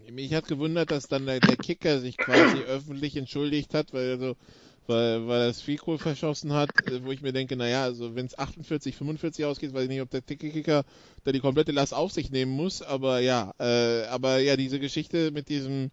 Mich 0.09 0.33
hat 0.33 0.47
gewundert, 0.47 0.91
dass 0.91 1.07
dann 1.07 1.25
der, 1.25 1.39
der 1.39 1.55
Kicker 1.55 1.99
sich 1.99 2.17
quasi 2.17 2.57
öffentlich 2.67 3.15
entschuldigt 3.15 3.73
hat, 3.73 3.93
weil 3.93 4.11
also 4.11 4.35
weil, 4.87 5.27
weil 5.27 5.41
er 5.41 5.47
das 5.47 5.61
Fico 5.61 5.97
verschossen 5.97 6.53
hat, 6.53 6.69
wo 7.03 7.11
ich 7.11 7.21
mir 7.21 7.31
denke, 7.31 7.55
naja, 7.55 7.83
also 7.83 8.15
wenn 8.15 8.25
es 8.25 8.37
48, 8.37 8.95
45 8.95 9.45
ausgeht, 9.45 9.73
weiß 9.73 9.83
ich 9.83 9.89
nicht, 9.89 10.01
ob 10.01 10.09
der 10.09 10.21
Kicker 10.21 10.83
da 11.23 11.31
die 11.31 11.39
komplette 11.39 11.71
Last 11.71 11.93
auf 11.93 12.11
sich 12.11 12.31
nehmen 12.31 12.51
muss, 12.51 12.81
aber 12.81 13.19
ja, 13.19 13.53
äh, 13.59 14.05
aber 14.07 14.39
ja, 14.39 14.57
diese 14.57 14.79
Geschichte 14.79 15.31
mit 15.31 15.49
diesem, 15.49 15.89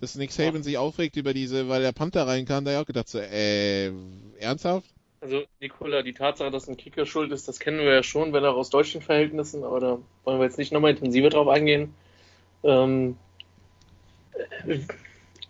dass 0.00 0.14
Nick 0.16 0.32
Saban 0.32 0.62
sich 0.62 0.76
aufregt 0.76 1.16
über 1.16 1.32
diese, 1.32 1.68
weil 1.68 1.82
der 1.82 1.92
Panther 1.92 2.26
reinkam, 2.26 2.64
da 2.64 2.72
habe 2.72 2.80
ich 2.80 2.82
auch 2.82 2.86
gedacht, 2.86 3.08
so, 3.08 3.18
äh, 3.18 3.90
ernsthaft? 4.38 4.90
Also, 5.24 5.44
Nikola, 5.58 6.02
die 6.02 6.12
Tatsache, 6.12 6.50
dass 6.50 6.68
ein 6.68 6.76
Kicker 6.76 7.06
schuld 7.06 7.32
ist, 7.32 7.48
das 7.48 7.58
kennen 7.58 7.78
wir 7.78 7.94
ja 7.94 8.02
schon, 8.02 8.34
wenn 8.34 8.44
auch 8.44 8.56
aus 8.56 8.68
deutschen 8.68 9.00
Verhältnissen, 9.00 9.64
aber 9.64 9.80
da 9.80 9.98
wollen 10.24 10.38
wir 10.38 10.44
jetzt 10.44 10.58
nicht 10.58 10.70
nochmal 10.70 10.90
intensiver 10.90 11.30
drauf 11.30 11.48
eingehen. 11.48 11.94
Ähm, 12.62 13.16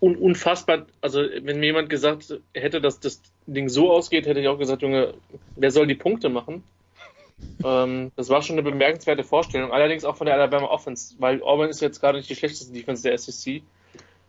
un 0.00 0.14
unfassbar, 0.14 0.86
also 1.00 1.24
wenn 1.40 1.58
mir 1.58 1.66
jemand 1.66 1.90
gesagt 1.90 2.40
hätte, 2.54 2.80
dass 2.80 3.00
das 3.00 3.20
Ding 3.48 3.68
so 3.68 3.90
ausgeht, 3.90 4.26
hätte 4.26 4.38
ich 4.38 4.46
auch 4.46 4.60
gesagt, 4.60 4.82
Junge, 4.82 5.14
wer 5.56 5.72
soll 5.72 5.88
die 5.88 5.96
Punkte 5.96 6.28
machen? 6.28 6.62
ähm, 7.64 8.12
das 8.14 8.28
war 8.28 8.42
schon 8.42 8.56
eine 8.56 8.70
bemerkenswerte 8.70 9.24
Vorstellung, 9.24 9.72
allerdings 9.72 10.04
auch 10.04 10.14
von 10.14 10.26
der 10.26 10.36
Alabama 10.36 10.68
Offense, 10.68 11.16
weil 11.18 11.42
Auburn 11.42 11.68
ist 11.68 11.80
jetzt 11.80 11.98
gerade 11.98 12.18
nicht 12.18 12.30
die 12.30 12.36
schlechteste 12.36 12.72
Defense 12.72 13.02
der 13.02 13.18
SEC. 13.18 13.64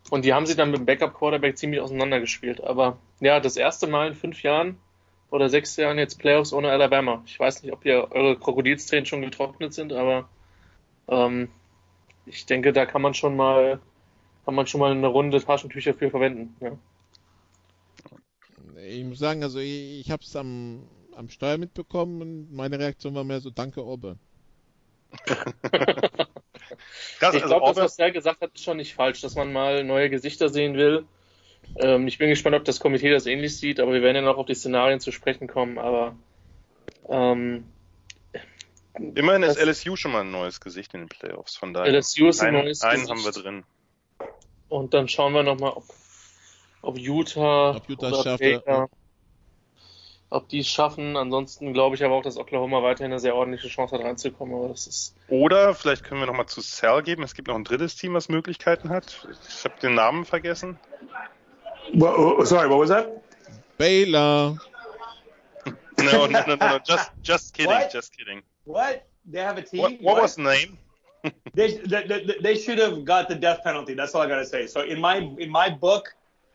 Und 0.09 0.25
die 0.25 0.33
haben 0.33 0.47
sie 0.47 0.55
dann 0.55 0.71
mit 0.71 0.79
dem 0.79 0.87
Backup-Quarterback 0.87 1.55
ziemlich 1.55 1.81
auseinandergespielt. 1.81 2.63
Aber 2.63 2.97
ja, 3.19 3.39
das 3.39 3.57
erste 3.57 3.85
Mal 3.85 4.07
in 4.07 4.15
fünf 4.15 4.41
Jahren 4.41 4.79
oder 5.29 5.49
sechs 5.49 5.75
Jahren 5.75 5.97
jetzt 5.97 6.19
Playoffs 6.19 6.53
ohne 6.53 6.69
Alabama. 6.69 7.23
Ich 7.25 7.39
weiß 7.39 7.63
nicht, 7.63 7.73
ob 7.73 7.85
ihr 7.85 8.11
eure 8.11 8.37
Krokodilstränen 8.37 9.05
schon 9.05 9.21
getrocknet 9.21 9.73
sind, 9.73 9.93
aber 9.93 10.29
ähm, 11.07 11.49
ich 12.25 12.45
denke, 12.45 12.73
da 12.73 12.85
kann 12.85 13.01
man 13.01 13.13
schon 13.13 13.35
mal 13.35 13.79
kann 14.45 14.55
man 14.55 14.67
schon 14.67 14.79
mal 14.79 14.91
eine 14.91 15.07
Runde 15.07 15.43
Taschentücher 15.43 15.95
für 15.95 16.11
verwenden. 16.11 16.55
Ja. 16.59 16.77
Ich 18.83 19.03
muss 19.03 19.17
sagen, 19.17 19.41
also 19.41 19.57
ich, 19.59 20.01
ich 20.01 20.11
habe 20.11 20.21
es 20.21 20.35
am, 20.35 20.87
am 21.15 21.29
Steuer 21.29 21.57
mitbekommen 21.57 22.21
und 22.21 22.53
meine 22.53 22.77
Reaktion 22.77 23.15
war 23.15 23.23
mehr 23.23 23.39
so, 23.39 23.49
danke 23.49 23.83
Orbe. 23.83 24.17
Ich 26.71 27.19
glaube, 27.19 27.41
also 27.41 27.59
das, 27.59 27.77
was 27.77 27.95
der 27.95 28.11
gesagt 28.11 28.41
hat, 28.41 28.53
ist 28.53 28.63
schon 28.63 28.77
nicht 28.77 28.93
falsch, 28.93 29.21
dass 29.21 29.35
man 29.35 29.53
mal 29.53 29.83
neue 29.83 30.09
Gesichter 30.09 30.49
sehen 30.49 30.75
will. 30.75 31.05
Ähm, 31.77 32.07
ich 32.07 32.17
bin 32.17 32.29
gespannt, 32.29 32.55
ob 32.55 32.65
das 32.65 32.79
Komitee 32.79 33.11
das 33.11 33.25
ähnlich 33.25 33.57
sieht, 33.57 33.79
aber 33.79 33.93
wir 33.93 34.01
werden 34.01 34.15
ja 34.15 34.21
noch 34.21 34.37
auf 34.37 34.45
die 34.45 34.55
Szenarien 34.55 34.99
zu 34.99 35.11
sprechen 35.11 35.47
kommen, 35.47 35.77
aber 35.77 36.15
ähm, 37.09 37.65
Immerhin 38.97 39.43
ist 39.43 39.59
LSU 39.59 39.95
schon 39.95 40.11
mal 40.11 40.21
ein 40.21 40.31
neues 40.31 40.61
Gesicht 40.61 40.93
in 40.93 41.01
den 41.01 41.09
Playoffs, 41.09 41.57
von 41.57 41.73
daher. 41.73 41.91
LSU 41.91 42.29
ist 42.29 42.41
ein, 42.41 42.55
ein 42.55 42.63
neues 42.63 42.81
einen 42.81 43.01
Gesicht. 43.01 43.09
haben 43.09 43.23
wir 43.23 43.41
drin. 43.41 43.63
Und 44.69 44.93
dann 44.93 45.07
schauen 45.07 45.33
wir 45.33 45.43
nochmal, 45.43 45.71
ob, 45.71 45.83
ob 46.81 46.97
Utah, 46.97 47.75
ob 47.75 47.89
Utah 47.89 48.07
oder 48.07 48.23
schafft, 48.23 48.39
Baker, 48.41 48.89
ob 50.29 50.47
die 50.47 50.59
es 50.59 50.67
schaffen. 50.67 51.17
Ansonsten 51.17 51.73
glaube 51.73 51.95
ich 51.95 52.03
aber 52.03 52.15
auch, 52.15 52.23
dass 52.23 52.37
Oklahoma 52.37 52.83
weiterhin 52.83 53.11
eine 53.11 53.19
sehr 53.19 53.35
ordentliche 53.35 53.67
Chance 53.67 53.95
hat 53.95 54.03
reinzukommen. 54.03 54.55
Aber 54.55 54.69
das 54.69 54.87
ist 54.87 55.15
oder 55.27 55.75
vielleicht 55.75 56.03
können 56.03 56.21
wir 56.21 56.27
nochmal 56.27 56.47
zu 56.47 56.61
Cell 56.61 57.03
geben. 57.03 57.23
Es 57.23 57.33
gibt 57.33 57.49
noch 57.49 57.55
ein 57.55 57.65
drittes 57.65 57.95
Team, 57.97 58.13
was 58.13 58.29
Möglichkeiten 58.29 58.89
hat. 58.89 59.27
Ich 59.49 59.65
habe 59.65 59.79
den 59.81 59.93
Namen 59.93 60.23
vergessen. 60.25 60.79
Well, 61.93 62.45
sorry, 62.45 62.67
what 62.67 62.79
was 62.79 62.89
that? 62.89 63.23
Baylor. 63.77 64.57
no, 65.97 66.25
no, 66.25 66.27
no, 66.27 66.55
no, 66.55 66.79
just, 66.79 67.11
just 67.21 67.53
kidding, 67.53 67.71
what? 67.71 67.91
just 67.91 68.15
kidding. 68.17 68.41
What? 68.65 69.07
They 69.25 69.39
have 69.39 69.57
a 69.57 69.61
team? 69.61 69.81
What, 69.81 69.91
what, 69.93 70.01
what? 70.01 70.21
was 70.23 70.35
the 70.35 70.43
name? 70.43 70.77
they, 71.53 71.77
they, 71.77 72.35
they 72.41 72.55
should 72.55 72.77
have 72.77 73.05
got 73.05 73.27
the 73.27 73.35
death 73.35 73.63
penalty. 73.63 73.93
That's 73.93 74.13
all 74.13 74.21
I 74.21 74.27
gotta 74.27 74.45
say. 74.45 74.67
So 74.67 74.81
in 74.81 75.01
my 75.01 75.17
in 75.17 75.49
my 75.49 75.69
book, 75.69 76.13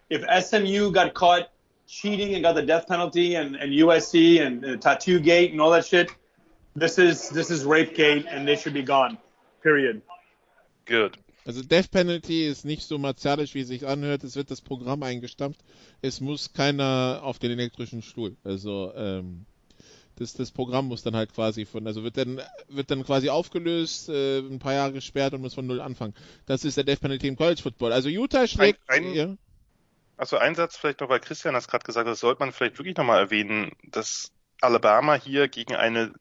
if 0.08 0.22
SMU 0.44 0.92
got 0.92 1.14
caught 1.14 1.50
cheating 1.86 2.34
and 2.34 2.42
got 2.42 2.54
the 2.54 2.62
death 2.62 2.86
penalty, 2.86 3.34
and, 3.34 3.56
and 3.56 3.72
USC 3.72 4.44
and 4.44 4.64
uh, 4.64 4.76
Tattoo 4.76 5.18
Gate 5.18 5.50
and 5.50 5.60
all 5.60 5.70
that 5.70 5.84
shit, 5.84 6.10
this 6.76 6.98
is 6.98 7.28
this 7.30 7.50
is 7.50 7.64
rape 7.64 7.94
gate, 7.94 8.26
and 8.28 8.46
they 8.46 8.56
should 8.56 8.74
be 8.74 8.82
gone. 8.82 9.18
Period. 9.62 10.02
Good. 10.84 11.16
Also 11.50 11.64
Death 11.64 11.90
Penalty 11.90 12.46
ist 12.46 12.64
nicht 12.64 12.86
so 12.86 12.96
martialisch, 12.96 13.56
wie 13.56 13.62
es 13.62 13.66
sich 13.66 13.84
anhört. 13.84 14.22
Es 14.22 14.36
wird 14.36 14.52
das 14.52 14.60
Programm 14.60 15.02
eingestampft. 15.02 15.60
Es 16.00 16.20
muss 16.20 16.52
keiner 16.52 17.22
auf 17.24 17.40
den 17.40 17.50
elektrischen 17.50 18.02
Stuhl. 18.02 18.36
Also 18.44 18.92
ähm, 18.94 19.46
das, 20.14 20.34
das 20.34 20.52
Programm 20.52 20.86
muss 20.86 21.02
dann 21.02 21.16
halt 21.16 21.34
quasi 21.34 21.66
von, 21.66 21.88
also 21.88 22.04
wird 22.04 22.16
dann, 22.18 22.40
wird 22.68 22.92
dann 22.92 23.02
quasi 23.02 23.30
aufgelöst, 23.30 24.08
äh, 24.10 24.38
ein 24.38 24.60
paar 24.60 24.74
Jahre 24.74 24.92
gesperrt 24.92 25.34
und 25.34 25.40
muss 25.40 25.54
von 25.54 25.66
null 25.66 25.80
anfangen. 25.80 26.14
Das 26.46 26.64
ist 26.64 26.76
der 26.76 26.84
Death 26.84 27.00
Penalty 27.00 27.26
im 27.26 27.34
College 27.34 27.62
Football. 27.62 27.92
Also 27.92 28.08
Utah 28.08 28.46
schlägt. 28.46 28.78
Ein, 28.86 29.06
ein, 29.06 29.14
ja. 29.14 29.36
Also 30.18 30.38
ein 30.38 30.54
Satz 30.54 30.76
vielleicht 30.76 31.00
noch, 31.00 31.08
weil 31.08 31.18
Christian 31.18 31.54
das 31.54 31.66
gerade 31.66 31.82
gesagt 31.82 32.06
hat, 32.06 32.12
das 32.12 32.20
sollte 32.20 32.38
man 32.38 32.52
vielleicht 32.52 32.78
wirklich 32.78 32.96
nochmal 32.96 33.18
erwähnen, 33.18 33.72
dass 33.82 34.30
Alabama 34.60 35.16
hier 35.16 35.48
gegen 35.48 35.74
eine 35.74 36.12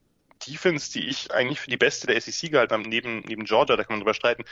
Defense, 0.48 0.92
die 0.92 1.08
ich 1.08 1.32
eigentlich 1.32 1.60
für 1.60 1.70
die 1.70 1.78
beste 1.78 2.08
der 2.08 2.20
SEC 2.20 2.52
gehalten 2.52 2.74
habe, 2.74 2.88
neben, 2.88 3.22
neben 3.28 3.44
Georgia, 3.44 3.76
da 3.76 3.84
kann 3.84 3.96
man 3.96 4.00
drüber 4.00 4.14
streiten, 4.14 4.44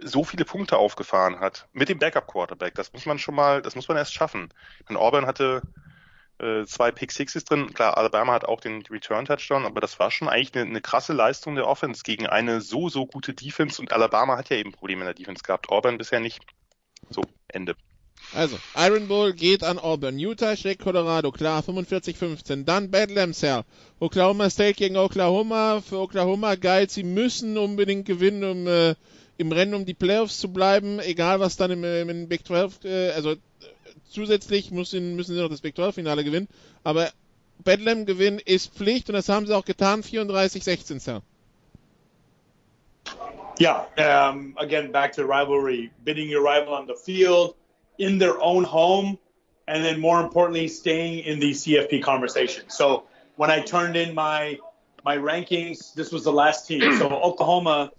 so 0.00 0.24
viele 0.24 0.44
Punkte 0.44 0.78
aufgefahren 0.78 1.40
hat. 1.40 1.68
Mit 1.72 1.88
dem 1.88 1.98
Backup 1.98 2.26
Quarterback. 2.26 2.74
Das 2.74 2.92
muss 2.92 3.06
man 3.06 3.18
schon 3.18 3.34
mal, 3.34 3.62
das 3.62 3.74
muss 3.74 3.88
man 3.88 3.96
erst 3.96 4.14
schaffen. 4.14 4.52
Denn 4.88 4.96
Auburn 4.96 5.26
hatte 5.26 5.62
äh, 6.38 6.64
zwei 6.64 6.90
Pick 6.90 7.12
Sixes 7.12 7.44
drin. 7.44 7.72
Klar, 7.72 7.96
Alabama 7.96 8.32
hat 8.32 8.44
auch 8.44 8.60
den 8.60 8.82
Return 8.90 9.26
Touchdown, 9.26 9.64
aber 9.64 9.80
das 9.80 9.98
war 9.98 10.10
schon 10.10 10.28
eigentlich 10.28 10.54
eine, 10.54 10.68
eine, 10.68 10.80
krasse 10.80 11.12
Leistung 11.12 11.54
der 11.54 11.68
Offense 11.68 12.02
gegen 12.02 12.26
eine 12.26 12.60
so, 12.60 12.88
so 12.88 13.06
gute 13.06 13.34
Defense 13.34 13.80
und 13.80 13.92
Alabama 13.92 14.36
hat 14.36 14.50
ja 14.50 14.56
eben 14.56 14.72
Probleme 14.72 15.02
in 15.02 15.06
der 15.06 15.14
Defense 15.14 15.42
gehabt. 15.42 15.68
Auburn 15.68 15.98
bisher 15.98 16.20
nicht. 16.20 16.40
So, 17.10 17.22
Ende. 17.48 17.76
Also, 18.34 18.58
Iron 18.76 19.08
Bowl 19.08 19.32
geht 19.32 19.62
an 19.62 19.78
Auburn. 19.78 20.18
Utah 20.18 20.56
schlägt 20.56 20.82
Colorado, 20.82 21.32
klar, 21.32 21.62
45-15. 21.62 22.64
Dann 22.64 22.90
Bedlam 22.90 23.34
Cell. 23.34 23.64
Oklahoma 24.00 24.48
State 24.48 24.74
gegen 24.74 24.96
Oklahoma. 24.96 25.80
Für 25.80 25.98
Oklahoma 25.98 26.54
geil, 26.54 26.88
sie 26.88 27.02
müssen 27.02 27.58
unbedingt 27.58 28.06
gewinnen, 28.06 28.44
um 28.44 28.66
äh, 28.66 28.94
im 29.42 29.52
Rennen 29.52 29.74
um 29.74 29.84
die 29.84 29.94
Playoffs 29.94 30.38
zu 30.38 30.52
bleiben, 30.52 31.00
egal 31.00 31.40
was 31.40 31.56
dann 31.56 31.70
im, 31.70 31.84
im 31.84 32.28
Big 32.28 32.46
12, 32.46 32.84
äh, 32.84 33.10
also 33.10 33.34
zusätzlich 34.08 34.70
müssen, 34.70 35.16
müssen 35.16 35.34
sie 35.34 35.40
noch 35.40 35.50
das 35.50 35.60
Big 35.60 35.74
12 35.74 35.96
Finale 35.96 36.24
gewinnen. 36.24 36.48
Aber 36.84 37.10
Bedlam 37.62 38.06
gewinnen 38.06 38.40
ist 38.44 38.74
Pflicht 38.74 39.08
und 39.08 39.14
das 39.14 39.28
haben 39.28 39.46
sie 39.46 39.54
auch 39.54 39.64
getan. 39.64 40.02
34-16, 40.02 41.00
Sir. 41.00 41.22
Yeah, 43.60 43.86
um, 43.98 44.56
again, 44.58 44.90
back 44.92 45.12
to 45.12 45.24
rivalry, 45.24 45.90
bidding 46.04 46.32
your 46.32 46.42
rival 46.42 46.72
on 46.72 46.86
the 46.86 46.94
field, 46.94 47.54
in 47.98 48.18
their 48.18 48.40
own 48.40 48.64
home, 48.64 49.18
and 49.68 49.84
then 49.84 50.00
more 50.00 50.20
importantly, 50.20 50.68
staying 50.68 51.24
in 51.24 51.38
the 51.38 51.50
CFP 51.50 52.02
conversation. 52.02 52.64
So 52.68 53.04
when 53.36 53.50
I 53.50 53.60
turned 53.60 53.96
in 53.96 54.14
my 54.14 54.58
my 55.04 55.16
rankings, 55.18 55.94
this 55.94 56.10
was 56.10 56.24
the 56.24 56.32
last 56.32 56.66
team. 56.66 56.80
So 56.98 57.08
Oklahoma 57.08 57.90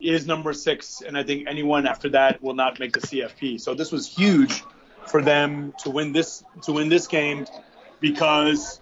is 0.00 0.26
number 0.26 0.52
six, 0.52 1.02
and 1.02 1.18
I 1.18 1.22
think 1.22 1.48
anyone 1.48 1.86
after 1.86 2.08
that 2.10 2.42
will 2.42 2.54
not 2.54 2.78
make 2.78 2.92
the 2.92 3.00
CFP. 3.00 3.60
So 3.60 3.74
this 3.74 3.90
was 3.90 4.06
huge 4.06 4.62
for 5.06 5.22
them 5.22 5.72
to 5.80 5.90
win 5.90 6.12
this 6.12 6.44
to 6.62 6.72
win 6.72 6.88
this 6.88 7.06
game 7.06 7.46
because 8.00 8.80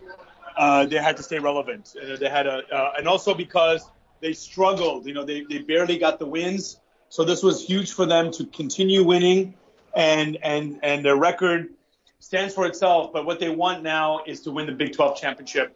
uh, 0.57 0.87
they 0.87 0.97
had 0.97 1.17
to 1.17 1.23
stay 1.23 1.39
relevant. 1.39 1.95
Uh, 1.97 2.17
they 2.17 2.29
had 2.29 2.47
a 2.47 2.63
uh, 2.75 2.93
and 2.99 3.09
also 3.09 3.35
because 3.35 3.89
they 4.21 4.33
struggled. 4.33 5.07
You 5.07 5.15
know, 5.15 5.25
they, 5.25 5.43
they 5.43 5.59
barely 5.59 5.99
got 5.99 6.19
the 6.19 6.27
wins. 6.27 6.81
So 7.09 7.25
this 7.25 7.43
was 7.43 7.65
huge 7.65 7.93
for 7.93 8.07
them 8.07 8.31
to 8.33 8.47
continue 8.47 9.05
winning, 9.05 9.55
and 9.95 10.37
and 10.43 10.81
and 10.83 11.05
their 11.05 11.17
record 11.17 11.71
stands 12.19 12.55
for 12.55 12.67
itself. 12.67 13.13
But 13.13 13.25
what 13.25 13.41
they 13.41 13.51
want 13.51 13.83
now 13.83 14.21
is 14.27 14.41
to 14.43 14.51
win 14.51 14.67
the 14.67 14.73
Big 14.73 14.93
12 14.95 15.19
championship, 15.19 15.75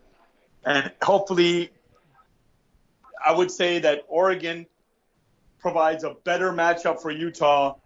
and 0.64 0.90
hopefully, 1.00 1.70
I 3.24 3.32
would 3.32 3.50
say 3.50 3.78
that 3.78 4.04
Oregon 4.08 4.66
provides 5.60 6.04
a 6.04 6.14
better 6.24 6.52
matchup 6.52 7.00
for 7.00 7.10
Utah 7.10 7.76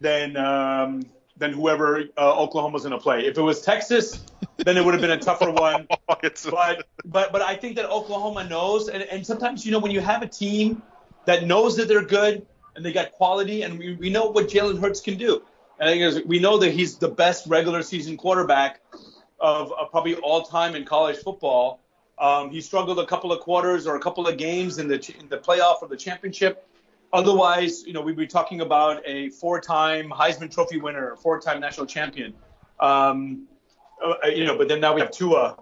than 0.00 0.36
um, 0.36 1.02
than 1.36 1.52
whoever 1.52 2.04
uh, 2.16 2.42
Oklahoma's 2.42 2.82
going 2.82 2.92
to 2.92 2.98
play. 2.98 3.26
If 3.26 3.38
it 3.38 3.42
was 3.42 3.62
Texas, 3.62 4.24
then 4.58 4.76
it 4.76 4.84
would 4.84 4.94
have 4.94 5.00
been 5.00 5.10
a 5.10 5.18
tougher 5.18 5.50
one. 5.50 5.86
but 6.06 6.86
but 7.04 7.32
but 7.32 7.42
I 7.42 7.56
think 7.56 7.76
that 7.76 7.90
Oklahoma 7.90 8.44
knows, 8.44 8.88
and, 8.88 9.02
and 9.02 9.26
sometimes 9.26 9.64
you 9.64 9.72
know 9.72 9.78
when 9.78 9.92
you 9.92 10.00
have 10.00 10.22
a 10.22 10.28
team 10.28 10.82
that 11.24 11.44
knows 11.44 11.76
that 11.76 11.88
they're 11.88 12.04
good 12.04 12.46
and 12.76 12.84
they 12.84 12.92
got 12.92 13.12
quality, 13.12 13.62
and 13.62 13.78
we, 13.78 13.94
we 13.94 14.10
know 14.10 14.26
what 14.26 14.48
Jalen 14.48 14.80
Hurts 14.80 15.00
can 15.00 15.16
do. 15.16 15.42
And 15.80 15.88
I 15.88 15.92
think 15.92 16.26
we 16.26 16.38
know 16.38 16.58
that 16.58 16.72
he's 16.72 16.96
the 16.98 17.08
best 17.08 17.46
regular 17.46 17.82
season 17.82 18.16
quarterback 18.16 18.80
of, 19.40 19.72
of 19.72 19.90
probably 19.90 20.16
all 20.16 20.42
time 20.42 20.74
in 20.74 20.84
college 20.84 21.16
football. 21.18 21.80
Um, 22.18 22.50
he 22.50 22.60
struggled 22.60 22.98
a 22.98 23.06
couple 23.06 23.32
of 23.32 23.40
quarters 23.40 23.86
or 23.86 23.94
a 23.94 24.00
couple 24.00 24.26
of 24.26 24.38
games 24.38 24.78
in 24.78 24.88
the 24.88 24.94
in 25.18 25.28
the 25.28 25.38
playoff 25.38 25.82
or 25.82 25.88
the 25.88 25.96
championship. 25.96 26.67
Otherwise, 27.12 27.86
you 27.86 27.92
know, 27.92 28.02
we'd 28.02 28.16
be 28.16 28.26
talking 28.26 28.60
about 28.60 29.02
a 29.06 29.30
four-time 29.30 30.10
Heisman 30.10 30.50
Trophy 30.50 30.78
winner, 30.80 31.12
a 31.12 31.16
four-time 31.16 31.60
national 31.60 31.86
champion. 31.86 32.34
Um, 32.80 33.46
uh, 34.02 34.28
you 34.28 34.44
know, 34.44 34.56
but 34.56 34.68
then 34.68 34.80
now 34.80 34.94
we 34.94 35.00
have 35.00 35.10
Tua, 35.10 35.56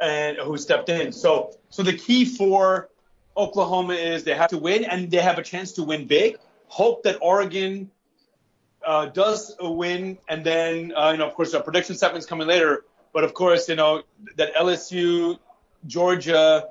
and 0.00 0.36
who 0.38 0.56
stepped 0.56 0.88
in. 0.88 1.12
So, 1.12 1.56
so 1.70 1.82
the 1.82 1.92
key 1.92 2.24
for 2.24 2.90
Oklahoma 3.36 3.94
is 3.94 4.24
they 4.24 4.34
have 4.34 4.50
to 4.50 4.58
win 4.58 4.84
and 4.84 5.10
they 5.10 5.18
have 5.18 5.38
a 5.38 5.42
chance 5.42 5.72
to 5.72 5.84
win 5.84 6.06
big. 6.06 6.36
Hope 6.66 7.02
that 7.04 7.18
Oregon 7.22 7.90
uh, 8.84 9.06
does 9.06 9.56
win, 9.60 10.18
and 10.28 10.44
then 10.44 10.92
uh, 10.96 11.10
you 11.12 11.18
know, 11.18 11.26
of 11.26 11.34
course, 11.34 11.54
our 11.54 11.62
prediction 11.62 11.96
segment 11.96 12.22
is 12.22 12.26
coming 12.26 12.46
later. 12.46 12.84
But 13.12 13.24
of 13.24 13.34
course, 13.34 13.68
you 13.68 13.76
know 13.76 14.02
that 14.36 14.54
LSU, 14.54 15.38
Georgia, 15.86 16.68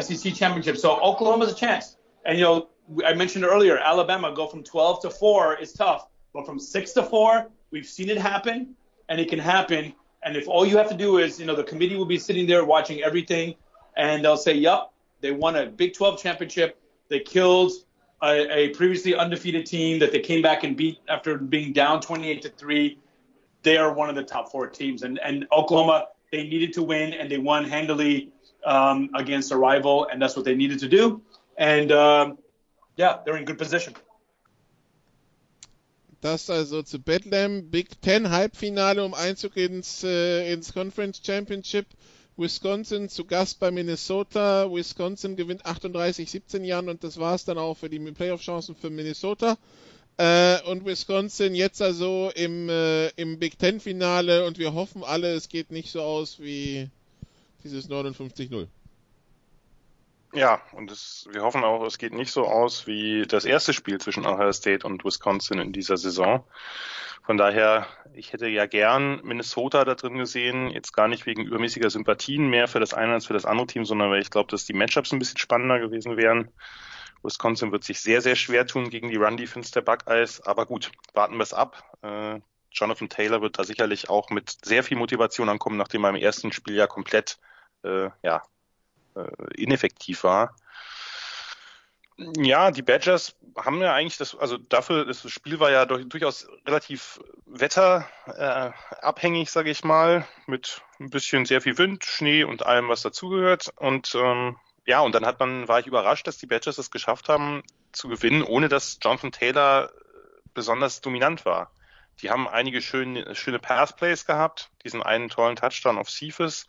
SEC 0.00 0.34
championship. 0.34 0.76
So 0.78 0.98
Oklahoma's 1.00 1.52
a 1.52 1.54
chance. 1.54 1.96
And 2.24 2.38
you 2.38 2.44
know, 2.44 2.68
I 3.04 3.14
mentioned 3.14 3.44
earlier, 3.44 3.78
Alabama 3.78 4.32
go 4.34 4.46
from 4.46 4.62
12 4.62 5.02
to 5.02 5.10
four 5.10 5.56
is 5.56 5.72
tough, 5.72 6.08
but 6.32 6.44
from 6.44 6.58
six 6.58 6.92
to 6.92 7.02
four, 7.02 7.50
we've 7.70 7.86
seen 7.86 8.10
it 8.10 8.18
happen, 8.18 8.74
and 9.08 9.20
it 9.20 9.28
can 9.28 9.38
happen. 9.38 9.94
And 10.22 10.36
if 10.36 10.48
all 10.48 10.66
you 10.66 10.76
have 10.76 10.88
to 10.90 10.96
do 10.96 11.18
is, 11.18 11.38
you 11.40 11.46
know, 11.46 11.54
the 11.54 11.64
committee 11.64 11.96
will 11.96 12.04
be 12.06 12.18
sitting 12.18 12.46
there 12.46 12.64
watching 12.64 13.02
everything, 13.02 13.54
and 13.96 14.24
they'll 14.24 14.36
say, 14.36 14.54
"Yup, 14.54 14.92
they 15.20 15.30
won 15.30 15.56
a 15.56 15.66
Big 15.66 15.94
12 15.94 16.20
championship. 16.20 16.80
They 17.08 17.20
killed 17.20 17.72
a, 18.22 18.56
a 18.56 18.68
previously 18.70 19.14
undefeated 19.14 19.66
team 19.66 19.98
that 19.98 20.12
they 20.12 20.20
came 20.20 20.42
back 20.42 20.64
and 20.64 20.76
beat 20.76 20.98
after 21.08 21.38
being 21.38 21.72
down 21.72 22.00
28 22.00 22.42
to 22.42 22.48
three. 22.50 22.98
They 23.62 23.76
are 23.76 23.92
one 23.92 24.08
of 24.08 24.14
the 24.14 24.22
top 24.22 24.50
four 24.50 24.66
teams, 24.66 25.02
and 25.02 25.18
and 25.20 25.46
Oklahoma 25.52 26.08
they 26.30 26.42
needed 26.44 26.72
to 26.74 26.82
win, 26.82 27.12
and 27.14 27.30
they 27.30 27.38
won 27.38 27.64
handily 27.64 28.32
um, 28.66 29.08
against 29.14 29.52
a 29.52 29.56
rival, 29.56 30.06
and 30.10 30.20
that's 30.20 30.36
what 30.36 30.44
they 30.44 30.54
needed 30.54 30.78
to 30.80 30.88
do. 30.88 31.22
And 31.56 31.92
um, 31.92 32.38
yeah, 32.96 33.18
they're 33.24 33.36
in 33.36 33.44
good 33.44 33.58
position. 33.58 33.94
Das 36.20 36.48
also 36.48 36.82
zu 36.82 37.00
Bethlehem 37.00 37.70
Big 37.70 38.00
Ten 38.00 38.30
Halbfinale, 38.30 39.04
um 39.04 39.12
Einzug 39.12 39.58
ins, 39.58 40.02
äh, 40.04 40.50
ins 40.52 40.72
Conference 40.72 41.20
Championship. 41.22 41.86
Wisconsin 42.36 43.08
zu 43.08 43.26
Gast 43.26 43.60
bei 43.60 43.70
Minnesota. 43.70 44.68
Wisconsin 44.72 45.36
gewinnt 45.36 45.66
38-17 45.66 46.64
Jahren 46.64 46.88
und 46.88 47.04
das 47.04 47.18
war 47.18 47.34
es 47.34 47.44
dann 47.44 47.58
auch 47.58 47.76
für 47.76 47.90
die 47.90 47.98
Playoff-Chancen 47.98 48.74
für 48.74 48.90
Minnesota. 48.90 49.58
Äh, 50.16 50.62
und 50.62 50.84
Wisconsin 50.84 51.54
jetzt 51.54 51.82
also 51.82 52.30
im, 52.34 52.68
äh, 52.68 53.08
im 53.10 53.38
Big 53.38 53.58
Ten 53.58 53.78
Finale 53.78 54.46
und 54.46 54.58
wir 54.58 54.72
hoffen 54.72 55.04
alle, 55.04 55.34
es 55.34 55.48
geht 55.48 55.70
nicht 55.70 55.90
so 55.90 56.00
aus 56.02 56.40
wie 56.40 56.88
dieses 57.64 57.90
59-0. 57.90 58.66
Ja, 60.34 60.60
und 60.72 60.90
es, 60.90 61.28
wir 61.30 61.42
hoffen 61.42 61.62
auch, 61.62 61.84
es 61.86 61.96
geht 61.96 62.12
nicht 62.12 62.32
so 62.32 62.44
aus 62.44 62.88
wie 62.88 63.22
das 63.22 63.44
erste 63.44 63.72
Spiel 63.72 64.00
zwischen 64.00 64.26
Ohio 64.26 64.52
State 64.52 64.84
und 64.84 65.04
Wisconsin 65.04 65.60
in 65.60 65.72
dieser 65.72 65.96
Saison. 65.96 66.44
Von 67.22 67.36
daher, 67.36 67.86
ich 68.14 68.32
hätte 68.32 68.48
ja 68.48 68.66
gern 68.66 69.20
Minnesota 69.22 69.84
da 69.84 69.94
drin 69.94 70.18
gesehen, 70.18 70.70
jetzt 70.70 70.92
gar 70.92 71.06
nicht 71.06 71.24
wegen 71.24 71.44
übermäßiger 71.44 71.88
Sympathien 71.88 72.48
mehr 72.48 72.66
für 72.66 72.80
das 72.80 72.94
eine 72.94 73.12
als 73.12 73.26
für 73.26 73.32
das 73.32 73.44
andere 73.44 73.68
Team, 73.68 73.84
sondern 73.84 74.10
weil 74.10 74.20
ich 74.20 74.30
glaube, 74.30 74.50
dass 74.50 74.66
die 74.66 74.72
Matchups 74.72 75.12
ein 75.12 75.20
bisschen 75.20 75.38
spannender 75.38 75.78
gewesen 75.78 76.16
wären. 76.16 76.50
Wisconsin 77.22 77.70
wird 77.70 77.84
sich 77.84 78.00
sehr, 78.00 78.20
sehr 78.20 78.34
schwer 78.34 78.66
tun 78.66 78.90
gegen 78.90 79.10
die 79.10 79.16
Run-Defense 79.16 79.72
der 79.72 79.82
Buckeyes, 79.82 80.40
aber 80.40 80.66
gut, 80.66 80.90
warten 81.14 81.36
wir 81.36 81.44
es 81.44 81.54
ab. 81.54 81.96
Äh, 82.02 82.40
Jonathan 82.72 83.08
Taylor 83.08 83.40
wird 83.40 83.56
da 83.56 83.62
sicherlich 83.62 84.10
auch 84.10 84.30
mit 84.30 84.58
sehr 84.64 84.82
viel 84.82 84.98
Motivation 84.98 85.48
ankommen, 85.48 85.76
nachdem 85.76 86.02
er 86.04 86.10
im 86.10 86.16
ersten 86.16 86.50
Spiel 86.50 86.74
ja 86.74 86.88
komplett 86.88 87.38
äh, 87.84 88.10
ja, 88.24 88.42
äh, 89.14 89.26
ineffektiv 89.56 90.24
war. 90.24 90.56
Ja, 92.16 92.70
die 92.70 92.82
Badgers 92.82 93.34
haben 93.56 93.80
ja 93.80 93.92
eigentlich 93.92 94.18
das, 94.18 94.36
also 94.36 94.56
dafür, 94.56 95.04
das 95.04 95.28
Spiel 95.28 95.58
war 95.58 95.72
ja 95.72 95.84
durch, 95.84 96.08
durchaus 96.08 96.46
relativ 96.64 97.20
wetterabhängig, 97.46 99.48
äh, 99.48 99.50
sage 99.50 99.70
ich 99.70 99.82
mal, 99.82 100.24
mit 100.46 100.82
ein 101.00 101.10
bisschen 101.10 101.44
sehr 101.44 101.60
viel 101.60 101.76
Wind, 101.76 102.04
Schnee 102.04 102.44
und 102.44 102.64
allem, 102.64 102.88
was 102.88 103.02
dazugehört. 103.02 103.72
Und 103.76 104.14
ähm, 104.14 104.56
ja, 104.86 105.00
und 105.00 105.14
dann 105.14 105.26
hat 105.26 105.40
man, 105.40 105.66
war 105.66 105.80
ich 105.80 105.86
überrascht, 105.86 106.26
dass 106.26 106.38
die 106.38 106.46
Badgers 106.46 106.78
es 106.78 106.92
geschafft 106.92 107.28
haben 107.28 107.64
zu 107.90 108.08
gewinnen, 108.08 108.42
ohne 108.42 108.68
dass 108.68 108.98
Jonathan 109.02 109.32
Taylor 109.32 109.90
besonders 110.52 111.00
dominant 111.00 111.44
war. 111.44 111.72
Die 112.22 112.30
haben 112.30 112.48
einige 112.48 112.80
schöne, 112.80 113.34
schöne 113.34 113.58
Passplays 113.58 114.26
gehabt, 114.26 114.70
diesen 114.84 115.02
einen 115.02 115.28
tollen 115.28 115.56
Touchdown 115.56 115.98
auf 115.98 116.10
Cephas. 116.10 116.66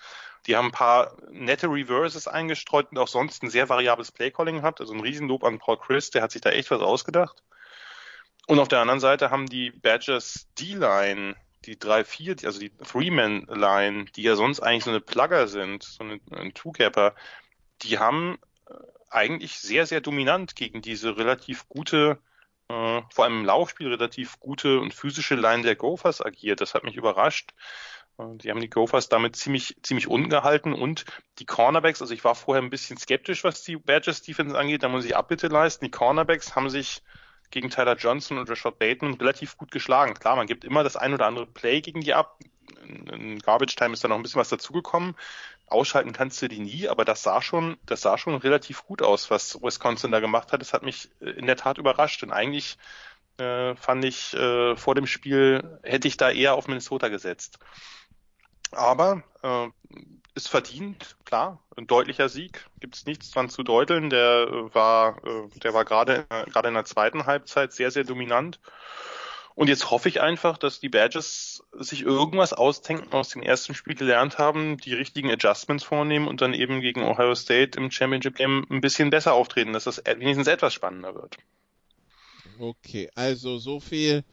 Die 0.48 0.56
haben 0.56 0.68
ein 0.68 0.72
paar 0.72 1.16
nette 1.32 1.68
Reverses 1.68 2.28
eingestreut 2.28 2.92
und 2.92 2.98
auch 2.98 3.08
sonst 3.08 3.44
ein 3.44 3.50
sehr 3.50 3.70
variables 3.70 4.12
Playcalling 4.12 4.58
gehabt. 4.58 4.82
Also 4.82 4.94
ein 4.94 5.00
Riesenlob 5.00 5.44
an 5.44 5.60
Paul 5.60 5.78
Chris, 5.78 6.12
der 6.12 6.22
hat 6.22 6.32
sich 6.32 6.42
da 6.42 6.52
echt 6.52 6.72
was 6.72 6.82
ausgedacht. 6.82 7.44
Und 8.48 8.60
auf 8.60 8.68
der 8.68 8.80
anderen 8.80 9.00
Seite 9.00 9.32
haben 9.32 9.48
die 9.48 9.72
Badgers 9.72 10.48
D-Line, 10.60 11.36
die 11.66 11.78
3-4, 11.78 12.46
also 12.46 12.60
die 12.60 12.70
Three-Man-Line, 12.70 14.06
die 14.16 14.22
ja 14.22 14.36
sonst 14.36 14.60
eigentlich 14.60 14.84
so 14.84 14.92
eine 14.92 15.02
Plugger 15.02 15.48
sind, 15.48 15.84
so 15.84 16.04
ein 16.04 16.54
Two-Capper, 16.54 17.16
die 17.82 17.98
haben 17.98 18.38
äh, 18.70 18.74
eigentlich 19.10 19.60
sehr, 19.60 19.88
sehr 19.88 20.02
dominant 20.02 20.56
gegen 20.56 20.84
diese 20.84 21.18
relativ 21.18 21.68
gute 21.70 22.20
äh, 22.70 23.02
vor 23.12 23.26
allem 23.26 23.40
im 23.40 23.46
Laufspiel 23.46 23.90
relativ 23.90 24.40
gute 24.40 24.80
und 24.80 24.94
physische 24.94 25.36
Line 25.36 25.64
der 25.64 25.76
Gophers 25.76 26.26
agiert. 26.26 26.62
Das 26.62 26.74
hat 26.74 26.84
mich 26.84 26.96
überrascht. 26.96 27.54
Äh, 28.18 28.38
die 28.38 28.50
haben 28.50 28.62
die 28.62 28.70
Gophers 28.70 29.10
damit 29.10 29.36
ziemlich, 29.36 29.78
ziemlich 29.84 30.08
ungehalten 30.08 30.74
und 30.74 31.06
die 31.40 31.46
Cornerbacks, 31.46 32.02
also 32.02 32.14
ich 32.14 32.24
war 32.24 32.36
vorher 32.36 32.64
ein 32.64 32.70
bisschen 32.70 32.98
skeptisch, 32.98 33.44
was 33.44 33.64
die 33.64 33.78
Badgers 33.78 34.22
Defense 34.22 34.58
angeht, 34.58 34.84
da 34.84 34.90
muss 34.90 35.06
ich 35.06 35.16
Abbitte 35.16 35.48
leisten. 35.48 35.86
Die 35.86 35.92
Cornerbacks 35.92 36.56
haben 36.56 36.70
sich 36.70 37.02
gegen 37.52 37.70
Tyler 37.70 37.96
Johnson 37.96 38.38
und 38.38 38.50
Rashad 38.50 38.80
Bateman 38.80 39.16
relativ 39.16 39.58
gut 39.58 39.72
geschlagen. 39.72 40.14
Klar, 40.14 40.36
man 40.36 40.48
gibt 40.48 40.66
immer 40.66 40.84
das 40.84 40.96
ein 40.96 41.14
oder 41.14 41.28
andere 41.28 41.46
Play 41.46 41.82
gegen 41.82 42.02
die 42.02 42.14
ab. 42.14 42.40
In 42.84 43.40
Garbage 43.40 43.76
Time 43.76 43.94
ist 43.94 44.04
da 44.04 44.08
noch 44.08 44.16
ein 44.16 44.24
bisschen 44.24 44.40
was 44.40 44.50
dazugekommen. 44.50 45.16
Ausschalten 45.68 46.14
kannst 46.14 46.42
du 46.42 46.48
die 46.48 46.60
nie, 46.60 46.88
aber 46.88 47.06
das 47.06 47.24
sah 47.24 47.42
schon, 47.42 47.78
das 47.86 48.02
sah 48.02 48.18
schon 48.18 48.36
relativ 48.36 48.86
gut 48.86 49.02
aus, 49.02 49.32
was 49.32 49.62
Wisconsin 49.62 50.12
da 50.12 50.20
gemacht 50.20 50.52
hat. 50.52 50.62
Das 50.62 50.74
hat 50.74 50.84
mich 50.84 51.10
äh, 51.22 51.32
in 51.32 51.48
der 51.48 51.58
Tat 51.58 51.78
überrascht. 51.78 52.24
Und 52.24 52.32
eigentlich 52.32 52.78
äh, 53.38 53.76
fand 53.76 54.06
ich 54.06 54.34
äh, 54.34 54.76
vor 54.76 54.96
dem 54.96 55.08
Spiel 55.08 55.80
hätte 55.84 56.08
ich 56.08 56.18
da 56.18 56.30
eher 56.30 56.54
auf 56.56 56.68
Minnesota 56.68 57.08
gesetzt. 57.08 57.60
Aber 58.72 59.24
äh, 59.42 59.68
ist 60.36 60.50
verdient, 60.50 61.16
klar, 61.26 61.62
ein 61.78 61.88
deutlicher 61.88 62.30
Sieg, 62.30 62.66
gibt 62.80 62.96
es 62.96 63.06
nichts 63.06 63.32
dran 63.32 63.50
zu 63.50 63.64
deuteln. 63.64 64.10
Der 64.10 64.48
äh, 64.48 64.76
war, 64.76 65.18
äh, 65.26 65.48
der 65.60 65.74
war 65.74 65.86
gerade 65.86 66.26
gerade 66.28 66.68
in 66.68 66.74
der 66.74 66.86
zweiten 66.86 67.26
Halbzeit 67.26 67.74
sehr 67.74 67.90
sehr 67.92 68.04
dominant. 68.04 68.60
Und 69.56 69.70
jetzt 69.70 69.90
hoffe 69.90 70.10
ich 70.10 70.20
einfach, 70.20 70.58
dass 70.58 70.82
die 70.82 70.90
Badgers 70.90 71.64
sich 71.72 72.02
irgendwas 72.02 72.52
ausdenken, 72.52 73.14
aus 73.14 73.30
dem 73.30 73.42
ersten 73.42 73.74
Spiel 73.74 73.96
gelernt 73.96 74.38
haben, 74.38 74.78
die 74.78 74.94
richtigen 74.94 75.32
Adjustments 75.32 75.86
vornehmen 75.86 76.28
und 76.28 76.42
dann 76.42 76.54
eben 76.54 76.82
gegen 76.82 77.04
Ohio 77.04 77.34
State 77.36 77.80
im 77.80 77.90
Championship 77.90 78.36
Game 78.36 78.68
ein 78.70 78.82
bisschen 78.82 79.10
besser 79.10 79.34
auftreten, 79.34 79.72
dass 79.72 79.86
das 79.86 80.04
wenigstens 80.06 80.48
etwas 80.48 80.74
spannender 80.74 81.16
wird. 81.16 81.38
Okay, 82.60 83.10
also 83.16 83.58
so 83.58 83.80
viel 83.80 84.26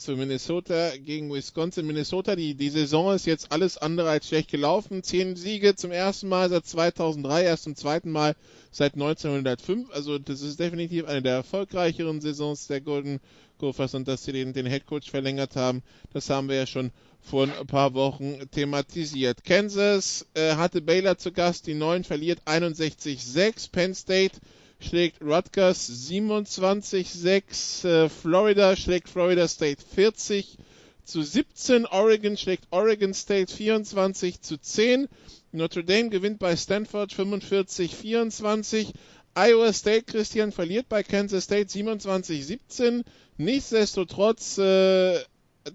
zu 0.00 0.16
Minnesota 0.16 0.96
gegen 0.96 1.32
Wisconsin. 1.32 1.86
Minnesota, 1.86 2.34
die, 2.34 2.54
die 2.54 2.70
Saison 2.70 3.14
ist 3.14 3.26
jetzt 3.26 3.52
alles 3.52 3.76
andere 3.78 4.08
als 4.08 4.28
schlecht 4.28 4.50
gelaufen. 4.50 5.02
Zehn 5.02 5.36
Siege 5.36 5.76
zum 5.76 5.92
ersten 5.92 6.28
Mal 6.28 6.48
seit 6.48 6.66
2003, 6.66 7.44
erst 7.44 7.64
zum 7.64 7.76
zweiten 7.76 8.10
Mal 8.10 8.34
seit 8.70 8.94
1905. 8.94 9.90
Also 9.90 10.18
das 10.18 10.42
ist 10.42 10.58
definitiv 10.58 11.06
eine 11.06 11.22
der 11.22 11.34
erfolgreicheren 11.34 12.20
Saisons 12.20 12.66
der 12.66 12.80
Golden 12.80 13.20
Gophers 13.58 13.94
und 13.94 14.08
dass 14.08 14.24
sie 14.24 14.32
den, 14.32 14.52
den 14.52 14.66
Headcoach 14.66 15.10
verlängert 15.10 15.54
haben, 15.54 15.82
das 16.12 16.30
haben 16.30 16.48
wir 16.48 16.56
ja 16.56 16.66
schon 16.66 16.90
vor 17.20 17.44
ein 17.44 17.66
paar 17.66 17.92
Wochen 17.92 18.50
thematisiert. 18.50 19.44
Kansas 19.44 20.26
äh, 20.34 20.54
hatte 20.54 20.80
Baylor 20.80 21.18
zu 21.18 21.30
Gast, 21.30 21.66
die 21.66 21.74
9 21.74 22.04
verliert 22.04 22.40
61-6. 22.46 23.70
Penn 23.70 23.94
State 23.94 24.38
schlägt 24.84 25.22
Rutgers 25.22 25.88
27-6. 26.10 27.86
Äh, 27.86 28.08
Florida 28.08 28.76
schlägt 28.76 29.08
Florida 29.08 29.46
State 29.48 29.82
40 29.94 30.56
zu 31.04 31.22
17. 31.22 31.86
Oregon 31.86 32.36
schlägt 32.36 32.64
Oregon 32.70 33.14
State 33.14 33.52
24 33.54 34.40
zu 34.40 34.58
10. 34.58 35.08
Notre 35.52 35.84
Dame 35.84 36.10
gewinnt 36.10 36.38
bei 36.38 36.56
Stanford 36.56 37.12
45-24. 37.12 38.92
Iowa 39.34 39.72
State, 39.72 40.04
Christian, 40.04 40.52
verliert 40.52 40.88
bei 40.88 41.02
Kansas 41.02 41.44
State 41.44 41.68
27-17. 41.68 43.04
Nichtsdestotrotz, 43.36 44.58
äh, 44.58 45.18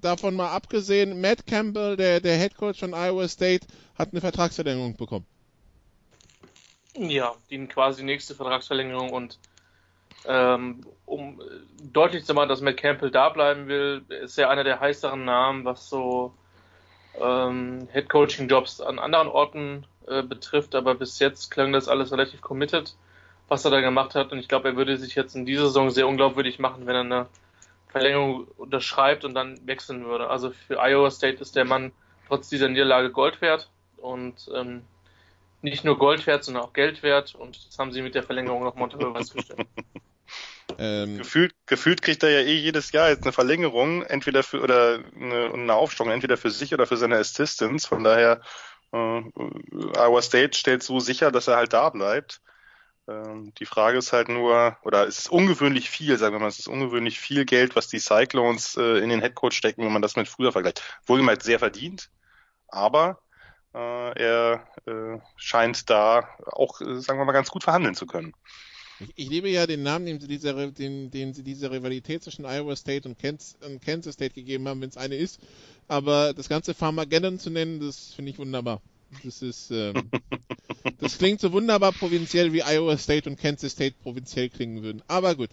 davon 0.01 0.35
mal 0.35 0.49
abgesehen, 0.49 1.19
Matt 1.21 1.45
Campbell, 1.45 1.95
der, 1.95 2.19
der 2.21 2.37
Head 2.37 2.55
Coach 2.55 2.79
von 2.79 2.93
Iowa 2.93 3.27
State, 3.27 3.67
hat 3.95 4.11
eine 4.11 4.21
Vertragsverlängerung 4.21 4.95
bekommen. 4.95 5.25
Ja, 6.97 7.35
die 7.49 7.65
quasi 7.67 8.03
nächste 8.03 8.35
Vertragsverlängerung 8.35 9.11
und 9.11 9.37
ähm, 10.27 10.81
um 11.05 11.41
deutlich 11.81 12.25
zu 12.25 12.33
machen, 12.33 12.49
dass 12.49 12.61
Matt 12.61 12.77
Campbell 12.77 13.11
da 13.11 13.29
bleiben 13.29 13.67
will, 13.67 14.03
ist 14.09 14.37
er 14.37 14.49
einer 14.49 14.63
der 14.63 14.79
heißeren 14.79 15.23
Namen, 15.23 15.65
was 15.65 15.89
so 15.89 16.33
ähm, 17.19 17.87
Head 17.91 18.09
Coaching 18.09 18.47
Jobs 18.47 18.81
an 18.81 18.97
anderen 18.97 19.27
Orten 19.27 19.85
äh, 20.07 20.23
betrifft, 20.23 20.73
aber 20.73 20.95
bis 20.95 21.19
jetzt 21.19 21.51
klang 21.51 21.73
das 21.73 21.87
alles 21.87 22.11
relativ 22.11 22.41
committed, 22.41 22.95
was 23.47 23.65
er 23.65 23.71
da 23.71 23.81
gemacht 23.81 24.15
hat. 24.15 24.31
Und 24.31 24.39
ich 24.39 24.47
glaube, 24.47 24.69
er 24.69 24.75
würde 24.75 24.97
sich 24.97 25.15
jetzt 25.15 25.35
in 25.35 25.45
dieser 25.45 25.65
Saison 25.65 25.89
sehr 25.89 26.07
unglaubwürdig 26.07 26.59
machen, 26.59 26.87
wenn 26.87 26.95
er 26.95 27.01
eine 27.01 27.27
Verlängerung 27.89 28.47
unterschreibt 28.57 29.25
und 29.25 29.35
dann 29.35 29.59
wechseln 29.67 30.05
würde. 30.05 30.29
Also 30.29 30.51
für 30.51 30.79
Iowa 30.81 31.11
State 31.11 31.41
ist 31.41 31.55
der 31.55 31.65
Mann 31.65 31.91
trotz 32.27 32.49
dieser 32.49 32.67
Niederlage 32.67 33.11
Gold 33.11 33.41
wert. 33.41 33.69
Und 33.97 34.49
ähm, 34.53 34.83
nicht 35.65 35.83
nur 35.83 35.97
Gold 35.97 36.25
wert, 36.27 36.43
sondern 36.43 36.63
auch 36.63 36.73
Geld 36.73 37.03
wert 37.03 37.35
und 37.35 37.67
das 37.67 37.77
haben 37.77 37.91
sie 37.91 38.01
mit 38.01 38.15
der 38.15 38.23
Verlängerung 38.23 38.63
noch 38.63 38.75
unter 38.75 38.97
Beweis 38.97 39.31
gestellt. 39.31 39.67
Ähm, 40.77 41.19
gefühlt, 41.19 41.53
gefühlt 41.67 42.01
kriegt 42.01 42.23
er 42.23 42.31
ja 42.31 42.39
eh 42.39 42.55
jedes 42.55 42.91
Jahr 42.91 43.09
jetzt 43.09 43.23
eine 43.23 43.31
Verlängerung, 43.31 44.01
entweder 44.01 44.43
für 44.43 44.61
oder 44.61 44.99
eine, 45.15 45.53
eine 45.53 45.73
Aufstockung, 45.73 46.11
entweder 46.11 46.37
für 46.37 46.49
sich 46.49 46.73
oder 46.73 46.87
für 46.87 46.97
seine 46.97 47.17
Assistants. 47.17 47.85
Von 47.85 48.03
daher 48.03 48.41
äh, 48.91 49.21
Iowa 49.95 50.21
State 50.21 50.57
stellt 50.57 50.83
so 50.83 50.99
sicher, 50.99 51.31
dass 51.31 51.47
er 51.47 51.57
halt 51.57 51.73
da 51.73 51.89
bleibt. 51.89 52.41
Ähm, 53.07 53.53
die 53.59 53.65
Frage 53.65 53.97
ist 53.97 54.11
halt 54.11 54.29
nur, 54.29 54.77
oder 54.83 55.07
es 55.07 55.19
ist 55.19 55.29
ungewöhnlich 55.29 55.89
viel, 55.89 56.17
sagen 56.17 56.35
wir 56.35 56.39
mal, 56.39 56.47
es 56.47 56.59
ist 56.59 56.67
ungewöhnlich 56.67 57.19
viel 57.19 57.45
Geld, 57.45 57.75
was 57.75 57.87
die 57.87 57.99
Cyclones 57.99 58.75
äh, 58.75 58.97
in 58.99 59.09
den 59.09 59.21
Headcoach 59.21 59.53
stecken, 59.53 59.83
wenn 59.83 59.93
man 59.93 60.01
das 60.01 60.15
mit 60.15 60.27
früher 60.27 60.51
vergleicht. 60.51 60.81
Wohlgemerkt 61.05 61.43
sehr 61.43 61.59
verdient, 61.59 62.09
aber 62.67 63.19
er 63.77 64.67
äh, 64.85 65.19
scheint 65.35 65.89
da 65.89 66.27
auch, 66.45 66.81
äh, 66.81 67.01
sagen 67.01 67.19
wir 67.19 67.25
mal, 67.25 67.33
ganz 67.33 67.49
gut 67.49 67.63
verhandeln 67.63 67.95
zu 67.95 68.05
können. 68.05 68.33
Ich, 68.99 69.13
ich 69.15 69.29
liebe 69.29 69.49
ja 69.49 69.67
den 69.67 69.83
Namen, 69.83 70.05
den 70.05 70.19
sie, 70.19 70.27
dieser, 70.27 70.71
den, 70.71 71.11
den 71.11 71.33
sie 71.33 71.43
dieser 71.43 71.71
Rivalität 71.71 72.23
zwischen 72.23 72.45
Iowa 72.45 72.75
State 72.75 73.07
und 73.07 73.19
Kansas, 73.19 73.57
und 73.65 73.81
Kansas 73.81 74.13
State 74.13 74.33
gegeben 74.33 74.67
haben, 74.67 74.81
wenn 74.81 74.89
es 74.89 74.97
eine 74.97 75.15
ist. 75.15 75.39
Aber 75.87 76.33
das 76.33 76.47
ganze 76.47 76.73
Farmageddon 76.73 77.39
zu 77.39 77.49
nennen, 77.49 77.79
das 77.79 78.13
finde 78.13 78.31
ich 78.31 78.39
wunderbar. 78.39 78.81
Das 79.23 79.41
ist, 79.41 79.71
ähm, 79.71 80.09
das 80.99 81.17
klingt 81.17 81.41
so 81.41 81.51
wunderbar 81.51 81.91
provinziell, 81.91 82.53
wie 82.53 82.63
Iowa 82.63 82.97
State 82.97 83.29
und 83.29 83.37
Kansas 83.37 83.73
State 83.73 83.95
provinziell 84.01 84.49
klingen 84.49 84.83
würden. 84.83 85.03
Aber 85.07 85.35
gut. 85.35 85.49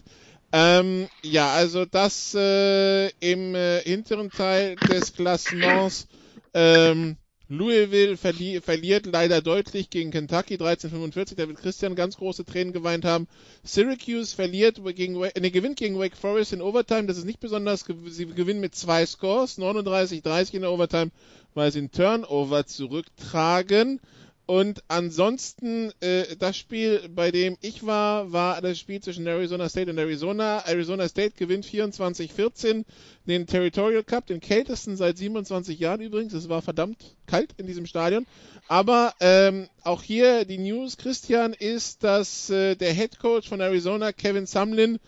Ähm, 0.51 1.07
ja, 1.23 1.51
also 1.51 1.85
das 1.85 2.35
äh, 2.35 3.09
im 3.19 3.55
äh, 3.55 3.81
hinteren 3.81 4.29
Teil 4.29 4.75
des 4.75 5.13
Klassements. 5.13 6.07
Ähm, 6.53 7.17
Louisville 7.53 8.17
verli 8.17 8.59
verliert 8.61 9.05
leider 9.05 9.39
deutlich 9.41 9.91
gegen 9.91 10.09
Kentucky 10.09 10.55
13:45. 10.55 11.35
Da 11.35 11.47
wird 11.47 11.59
Christian 11.59 11.93
ganz 11.93 12.17
große 12.17 12.45
Tränen 12.45 12.73
geweint 12.73 13.05
haben. 13.05 13.27
Syracuse 13.63 14.35
verliert 14.35 14.81
gegen, 14.95 15.19
ne, 15.19 15.51
gewinnt 15.51 15.77
gegen 15.77 15.99
Wake 15.99 16.17
Forest 16.17 16.53
in 16.53 16.63
Overtime. 16.63 17.05
Das 17.05 17.17
ist 17.17 17.25
nicht 17.25 17.39
besonders. 17.39 17.85
Sie 18.07 18.25
gewinnen 18.25 18.59
mit 18.59 18.73
zwei 18.73 19.05
Scores, 19.05 19.59
39:30 19.59 20.55
in 20.55 20.61
der 20.61 20.71
Overtime, 20.71 21.11
weil 21.53 21.71
sie 21.71 21.79
einen 21.79 21.91
Turnover 21.91 22.65
zurücktragen. 22.65 23.99
Und 24.45 24.83
ansonsten, 24.89 25.91
äh, 26.01 26.35
das 26.37 26.57
Spiel, 26.57 27.07
bei 27.09 27.31
dem 27.31 27.57
ich 27.61 27.85
war, 27.85 28.33
war 28.33 28.61
das 28.61 28.77
Spiel 28.77 29.01
zwischen 29.01 29.25
Arizona 29.25 29.69
State 29.69 29.89
und 29.89 29.97
Arizona. 29.97 30.59
Arizona 30.65 31.07
State 31.07 31.35
gewinnt 31.37 31.65
24-14 31.65 32.83
den 33.25 33.47
Territorial 33.47 34.03
Cup, 34.03 34.27
den 34.27 34.41
kältesten 34.41 34.97
seit 34.97 35.17
27 35.17 35.79
Jahren 35.79 36.01
übrigens. 36.01 36.33
Es 36.33 36.49
war 36.49 36.61
verdammt 36.61 37.15
kalt 37.25 37.53
in 37.57 37.67
diesem 37.67 37.85
Stadion. 37.85 38.25
Aber 38.67 39.13
ähm, 39.21 39.69
auch 39.83 40.03
hier 40.03 40.43
die 40.43 40.57
News, 40.57 40.97
Christian, 40.97 41.53
ist, 41.53 42.03
dass 42.03 42.49
äh, 42.49 42.75
der 42.75 42.93
Head 42.93 43.19
Coach 43.19 43.47
von 43.47 43.61
Arizona, 43.61 44.11
Kevin 44.11 44.45
Sumlin, 44.45 44.99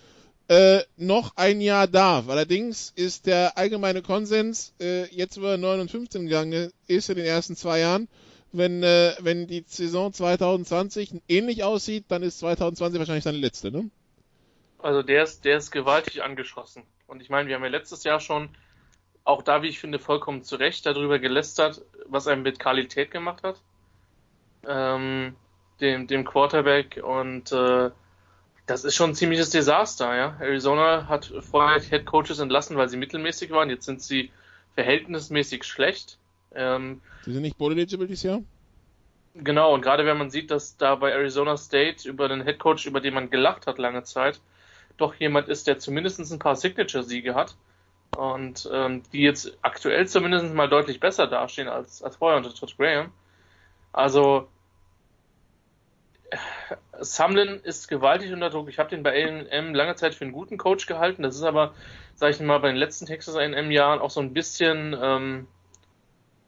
äh, 0.48 0.82
noch 0.96 1.36
ein 1.36 1.60
Jahr 1.60 1.88
darf. 1.88 2.30
Allerdings 2.30 2.94
ist 2.96 3.26
der 3.26 3.58
allgemeine 3.58 4.02
Konsens, 4.02 4.74
äh, 4.80 5.06
jetzt 5.14 5.42
wo 5.42 5.46
er 5.46 5.58
59 5.58 6.22
gegangen 6.22 6.72
ist 6.88 7.10
in 7.10 7.16
den 7.16 7.26
ersten 7.26 7.56
zwei 7.56 7.80
Jahren, 7.80 8.08
wenn, 8.58 8.84
äh, 8.84 9.14
wenn 9.20 9.48
die 9.48 9.64
Saison 9.68 10.14
2020 10.14 11.22
ähnlich 11.28 11.64
aussieht, 11.64 12.06
dann 12.10 12.24
ist 12.24 12.40
2020 12.40 13.00
wahrscheinlich 13.00 13.24
seine 13.24 13.38
letzte, 13.38 13.72
ne? 13.72 13.90
Also 14.80 15.02
der 15.02 15.24
ist, 15.24 15.46
der 15.46 15.58
ist 15.58 15.72
gewaltig 15.72 16.24
angeschossen. 16.24 16.84
Und 17.08 17.22
ich 17.22 17.30
meine, 17.30 17.48
wir 17.48 17.56
haben 17.56 17.64
ja 17.64 17.70
letztes 17.70 18.04
Jahr 18.04 18.20
schon, 18.20 18.50
auch 19.24 19.42
da, 19.42 19.64
wie 19.64 19.68
ich 19.68 19.80
finde, 19.80 19.98
vollkommen 19.98 20.44
zu 20.44 20.56
Recht 20.56 20.86
darüber 20.86 21.18
gelästert, 21.18 21.82
was 22.06 22.28
er 22.28 22.36
mit 22.36 22.60
Qualität 22.60 23.10
gemacht 23.10 23.44
hat. 23.44 23.60
Ähm, 24.68 25.36
dem, 25.82 26.08
dem 26.08 26.26
Quarterback 26.26 27.02
und 27.04 27.52
äh, 27.52 27.90
das 28.66 28.84
ist 28.84 28.96
schon 28.96 29.12
ein 29.12 29.16
ziemliches 29.16 29.50
Desaster, 29.52 30.16
ja. 30.16 30.38
Arizona 30.40 31.08
hat 31.08 31.32
vorher 31.42 31.80
Head 31.82 32.06
Coaches 32.06 32.40
entlassen, 32.40 32.78
weil 32.78 32.90
sie 32.90 32.98
mittelmäßig 32.98 33.52
waren. 33.52 33.70
Jetzt 33.70 33.86
sind 33.86 34.02
sie 34.02 34.32
verhältnismäßig 34.74 35.64
schlecht. 35.64 36.18
Ähm, 36.56 37.02
Sie 37.24 37.34
sind 37.34 37.42
nicht 37.42 37.58
bowl 37.58 37.72
eligible 37.72 38.08
dieses 38.08 38.24
Jahr? 38.24 38.42
Genau, 39.36 39.74
und 39.74 39.82
gerade 39.82 40.06
wenn 40.06 40.18
man 40.18 40.30
sieht, 40.30 40.50
dass 40.50 40.78
da 40.78 40.96
bei 40.96 41.12
Arizona 41.12 41.58
State 41.58 42.08
über 42.08 42.30
den 42.30 42.44
Head 42.44 42.58
Coach, 42.58 42.86
über 42.86 43.02
den 43.02 43.14
man 43.14 43.30
gelacht 43.30 43.68
hat 43.68 43.78
lange 43.78 44.04
Zeit, 44.04 44.40
doch 44.98 45.14
jemand 45.16 45.50
ist, 45.50 45.68
der 45.68 45.78
zumindest 45.78 46.20
ein 46.32 46.40
paar 46.40 46.56
Signature-Siege 46.56 47.36
hat 47.36 47.56
und 48.16 48.70
ähm, 48.72 49.04
die 49.12 49.22
jetzt 49.22 49.58
aktuell 49.62 50.08
zumindest 50.08 50.54
mal 50.54 50.70
deutlich 50.70 51.02
besser 51.02 51.28
dastehen 51.28 51.68
als, 51.68 52.02
als 52.02 52.16
vorher 52.16 52.38
unter 52.38 52.54
Todd 52.54 52.78
Graham. 52.78 53.12
Also 53.92 54.48
Sumlin 57.00 57.60
ist 57.64 57.88
gewaltig 57.88 58.32
unter 58.32 58.50
Druck. 58.50 58.70
Ich 58.70 58.80
habe 58.80 58.90
den 58.90 59.04
bei 59.04 59.12
A&M 59.12 59.74
lange 59.74 59.96
Zeit 59.96 60.16
für 60.16 60.24
einen 60.24 60.34
guten 60.34 60.58
Coach 60.58 60.86
gehalten. 60.86 61.24
Das 61.24 61.36
ist 61.36 61.44
aber, 61.44 61.74
sage 62.16 62.34
ich 62.34 62.40
mal, 62.40 62.60
bei 62.60 62.70
den 62.70 62.78
letzten 62.78 63.06
Texas 63.06 63.36
A&M 63.36 63.72
Jahren 63.72 64.00
auch 64.00 64.10
so 64.10 64.22
ein 64.22 64.34
bisschen 64.34 64.96
ähm, 65.00 65.48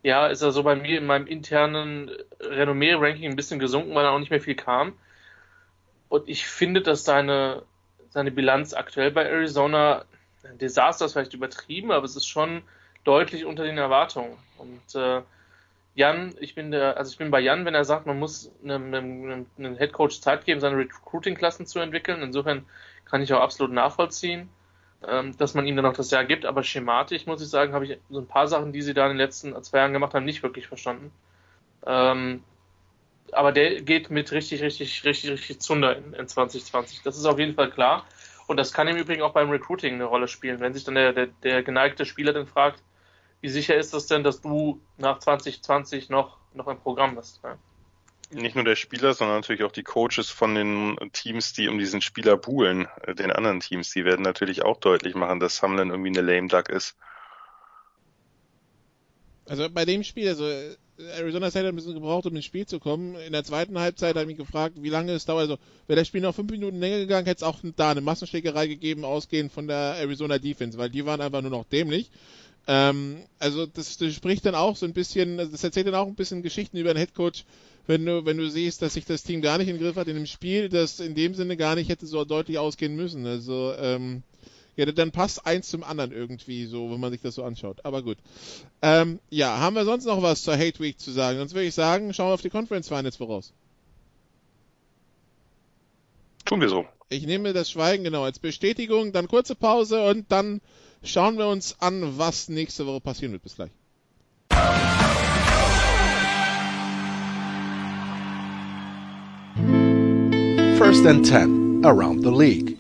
ja, 0.08 0.28
ist 0.28 0.42
er 0.42 0.52
so 0.52 0.64
bei 0.64 0.78
mir 0.78 0.98
in 1.00 1.06
meinem 1.06 1.28
internen 1.28 2.10
Renommee-Ranking 2.40 3.30
ein 3.30 3.36
bisschen 3.36 3.60
gesunken, 3.60 3.94
weil 3.94 4.06
er 4.06 4.12
auch 4.12 4.20
nicht 4.20 4.32
mehr 4.32 4.40
viel 4.40 4.56
kam. 4.56 4.94
Und 6.08 6.30
ich 6.30 6.48
finde, 6.48 6.82
dass 6.82 7.04
seine, 7.04 7.64
seine 8.12 8.32
Bilanz 8.32 8.74
aktuell 8.74 9.12
bei 9.12 9.26
Arizona, 9.26 10.06
ein 10.46 10.58
Desaster 10.60 11.06
ist 11.06 11.12
vielleicht 11.12 11.34
übertrieben, 11.34 11.92
aber 11.92 12.06
es 12.06 12.16
ist 12.16 12.26
schon 12.26 12.62
deutlich 13.04 13.44
unter 13.44 13.66
den 13.66 13.78
Erwartungen. 13.78 14.38
Und 14.58 14.96
äh, 14.96 15.24
Jan, 15.94 16.34
ich 16.40 16.56
bin 16.56 16.72
der, 16.72 16.96
also 16.96 17.12
ich 17.12 17.18
bin 17.18 17.30
bei 17.30 17.42
Jan, 17.42 17.66
wenn 17.66 17.76
er 17.76 17.84
sagt, 17.84 18.06
man 18.06 18.18
muss 18.18 18.50
einem, 18.64 18.94
einem, 18.94 19.46
einem 19.58 19.76
Headcoach 19.76 20.22
Zeit 20.22 20.46
geben, 20.46 20.62
seine 20.62 20.78
Recruiting-Klassen 20.78 21.66
zu 21.66 21.80
entwickeln. 21.80 22.22
Insofern 22.22 22.66
kann 23.04 23.22
ich 23.22 23.34
auch 23.34 23.42
absolut 23.42 23.74
nachvollziehen 23.74 24.48
ähm, 25.06 25.36
dass 25.38 25.54
man 25.54 25.68
ihm 25.68 25.76
dann 25.76 25.86
auch 25.86 25.94
das 25.94 26.12
Jahr 26.12 26.26
gibt. 26.26 26.46
Aber 26.46 26.64
schematisch, 26.64 27.26
muss 27.26 27.42
ich 27.42 27.50
sagen, 27.50 27.74
habe 27.74 27.86
ich 27.86 27.98
so 28.10 28.20
ein 28.20 28.28
paar 28.28 28.48
Sachen, 28.48 28.74
die 28.74 28.82
sie 28.82 28.94
da 28.94 29.04
in 29.06 29.12
den 29.12 29.18
letzten 29.18 29.62
zwei 29.64 29.80
Jahren 29.80 29.94
gemacht 29.94 30.14
haben, 30.14 30.26
nicht 30.26 30.44
wirklich 30.44 30.68
verstanden. 30.68 31.12
Ähm, 31.86 32.44
aber 33.32 33.52
der 33.52 33.82
geht 33.82 34.10
mit 34.10 34.32
richtig, 34.32 34.62
richtig, 34.62 35.04
richtig, 35.04 35.32
richtig 35.32 35.60
Zunder 35.60 35.98
in, 35.98 36.14
in 36.14 36.28
2020. 36.28 37.02
Das 37.04 37.18
ist 37.18 37.26
auf 37.26 37.40
jeden 37.40 37.56
Fall 37.56 37.70
klar. 37.70 38.06
Und 38.48 38.58
das 38.58 38.72
kann 38.72 38.88
im 38.88 38.96
Übrigen 38.96 39.22
auch 39.22 39.34
beim 39.34 39.50
Recruiting 39.50 39.96
eine 39.96 40.06
Rolle 40.06 40.28
spielen. 40.28 40.60
Wenn 40.62 40.74
sich 40.74 40.86
dann 40.86 40.96
der, 40.96 41.12
der, 41.12 41.28
der 41.44 41.64
geneigte 41.64 42.06
Spieler 42.06 42.34
dann 42.34 42.48
fragt, 42.48 42.82
wie 43.42 43.50
sicher 43.50 43.76
ist 43.76 43.94
das 43.94 44.08
denn, 44.08 44.24
dass 44.24 44.42
du 44.42 44.82
nach 44.98 45.20
2020 45.20 46.10
noch, 46.10 46.38
noch 46.54 46.68
ein 46.68 46.80
Programm 46.80 47.18
hast? 47.18 47.42
Ja? 47.44 47.58
Nicht 48.30 48.56
nur 48.56 48.66
der 48.66 48.76
Spieler, 48.76 49.14
sondern 49.14 49.38
natürlich 49.38 49.64
auch 49.64 49.72
die 49.72 49.84
Coaches 49.84 50.30
von 50.30 50.56
den 50.56 50.98
Teams, 51.14 51.54
die 51.54 51.68
um 51.68 51.78
diesen 51.78 52.02
Spieler 52.02 52.38
buhlen, 52.38 52.88
äh, 53.04 53.16
den 53.16 53.32
anderen 53.32 53.60
Teams, 53.60 53.92
die 53.92 54.06
werden 54.06 54.24
natürlich 54.24 54.64
auch 54.64 54.78
deutlich 54.78 55.16
machen, 55.16 55.40
dass 55.40 55.62
Hamlin 55.62 55.90
irgendwie 55.90 56.18
eine 56.18 56.22
lame 56.22 56.48
duck 56.48 56.70
ist. 56.70 56.96
Also 59.46 59.70
bei 59.70 59.86
dem 59.86 60.04
Spiel, 60.04 60.28
also 60.28 60.46
Arizona 61.00 61.50
State 61.50 61.68
hat 61.68 61.74
ein 61.74 61.76
bisschen 61.76 61.94
gebraucht, 61.94 62.26
um 62.26 62.36
ins 62.36 62.46
Spiel 62.46 62.66
zu 62.66 62.80
kommen. 62.80 63.16
In 63.16 63.32
der 63.32 63.44
zweiten 63.44 63.80
Halbzeit 63.80 64.16
habe 64.16 64.22
ich 64.22 64.38
mich 64.38 64.46
gefragt, 64.46 64.76
wie 64.82 64.90
lange 64.90 65.14
es 65.14 65.26
dauert. 65.26 65.42
Also 65.42 65.58
wäre 65.86 66.00
das 66.00 66.08
Spiel 66.08 66.22
noch 66.22 66.36
fünf 66.36 66.52
Minuten 66.52 66.80
länger 66.80 66.98
gegangen, 66.98 67.28
hätte 67.28 67.38
es 67.38 67.44
auch 67.44 67.60
da 67.76 67.92
eine 67.92 68.02
Massenschlägerei 68.02 68.68
gegeben, 68.68 69.06
ausgehend 69.06 69.52
von 69.52 69.68
der 69.68 69.96
Arizona 70.00 70.38
Defense, 70.38 70.78
weil 70.78 70.90
die 70.90 71.06
waren 71.06 71.22
einfach 71.22 71.42
nur 71.42 71.52
noch 71.52 71.66
dämlich. 71.66 72.10
Ähm, 72.68 73.24
also 73.40 73.66
das, 73.66 73.98
das 73.98 74.14
spricht 74.14 74.46
dann 74.46 74.56
auch 74.56 74.76
so 74.76 74.86
ein 74.86 74.94
bisschen, 74.94 75.38
das 75.38 75.64
erzählt 75.64 75.88
dann 75.88 75.96
auch 75.96 76.08
ein 76.08 76.16
bisschen 76.16 76.44
Geschichten 76.44 76.78
über 76.78 76.94
den 76.94 77.00
Headcoach, 77.00 77.46
wenn 77.88 78.06
du, 78.06 78.26
wenn 78.26 78.38
du 78.38 78.50
siehst, 78.50 78.82
dass 78.82 78.94
sich 78.94 79.06
das 79.06 79.24
Team 79.24 79.42
gar 79.42 79.58
nicht 79.58 79.70
in 79.70 79.78
den 79.78 79.84
Griff 79.84 79.96
hat 79.96 80.08
in 80.08 80.18
einem 80.18 80.26
Spiel, 80.26 80.68
das 80.68 81.00
in 81.00 81.16
dem 81.16 81.34
Sinne 81.34 81.56
gar 81.56 81.76
nicht 81.76 81.90
hätte 81.90 82.06
so 82.06 82.26
deutlich 82.26 82.58
ausgehen 82.58 82.96
müssen. 82.96 83.26
Also, 83.26 83.74
ähm, 83.80 84.24
ja, 84.76 84.86
dann 84.86 85.12
passt 85.12 85.46
eins 85.46 85.70
zum 85.70 85.84
anderen 85.84 86.12
irgendwie 86.12 86.66
so, 86.66 86.92
wenn 86.92 87.00
man 87.00 87.12
sich 87.12 87.22
das 87.22 87.36
so 87.36 87.44
anschaut. 87.44 87.84
Aber 87.84 88.04
gut. 88.04 88.18
Ähm, 88.82 89.20
ja, 89.30 89.58
haben 89.58 89.76
wir 89.76 89.86
sonst 89.86 90.06
noch 90.06 90.22
was 90.22 90.44
zur 90.44 90.56
Hate 90.56 90.80
Week 90.80 91.00
zu 91.00 91.12
sagen? 91.12 91.40
Sonst 91.40 91.54
würde 91.54 91.66
ich 91.66 91.74
sagen, 91.74 92.14
schauen 92.14 92.30
wir 92.30 92.34
auf 92.36 92.42
die 92.42 92.52
Conference 92.52 92.88
Finals 92.88 93.16
voraus. 93.16 93.54
Tun 96.46 96.62
wir 96.62 96.70
so. 96.70 96.86
Ich 97.10 97.26
nehme 97.26 97.54
das 97.54 97.72
Schweigen 97.72 98.04
genau 98.04 98.24
als 98.24 98.38
Bestätigung, 98.38 99.14
dann 99.14 99.28
kurze 99.28 99.56
Pause 99.56 100.06
und 100.06 100.32
dann 100.32 100.62
schauen 101.04 101.38
wir 101.38 101.48
uns 101.48 101.76
an, 101.80 102.18
was 102.18 102.50
nächste 102.50 102.86
Woche 102.86 103.02
passieren 103.02 103.32
wird. 103.32 103.44
Bis 103.44 103.56
gleich. 103.56 103.72
First 110.78 111.06
and 111.06 111.26
10 111.26 111.84
around 111.84 112.24
the 112.24 112.32
league. 112.32 112.78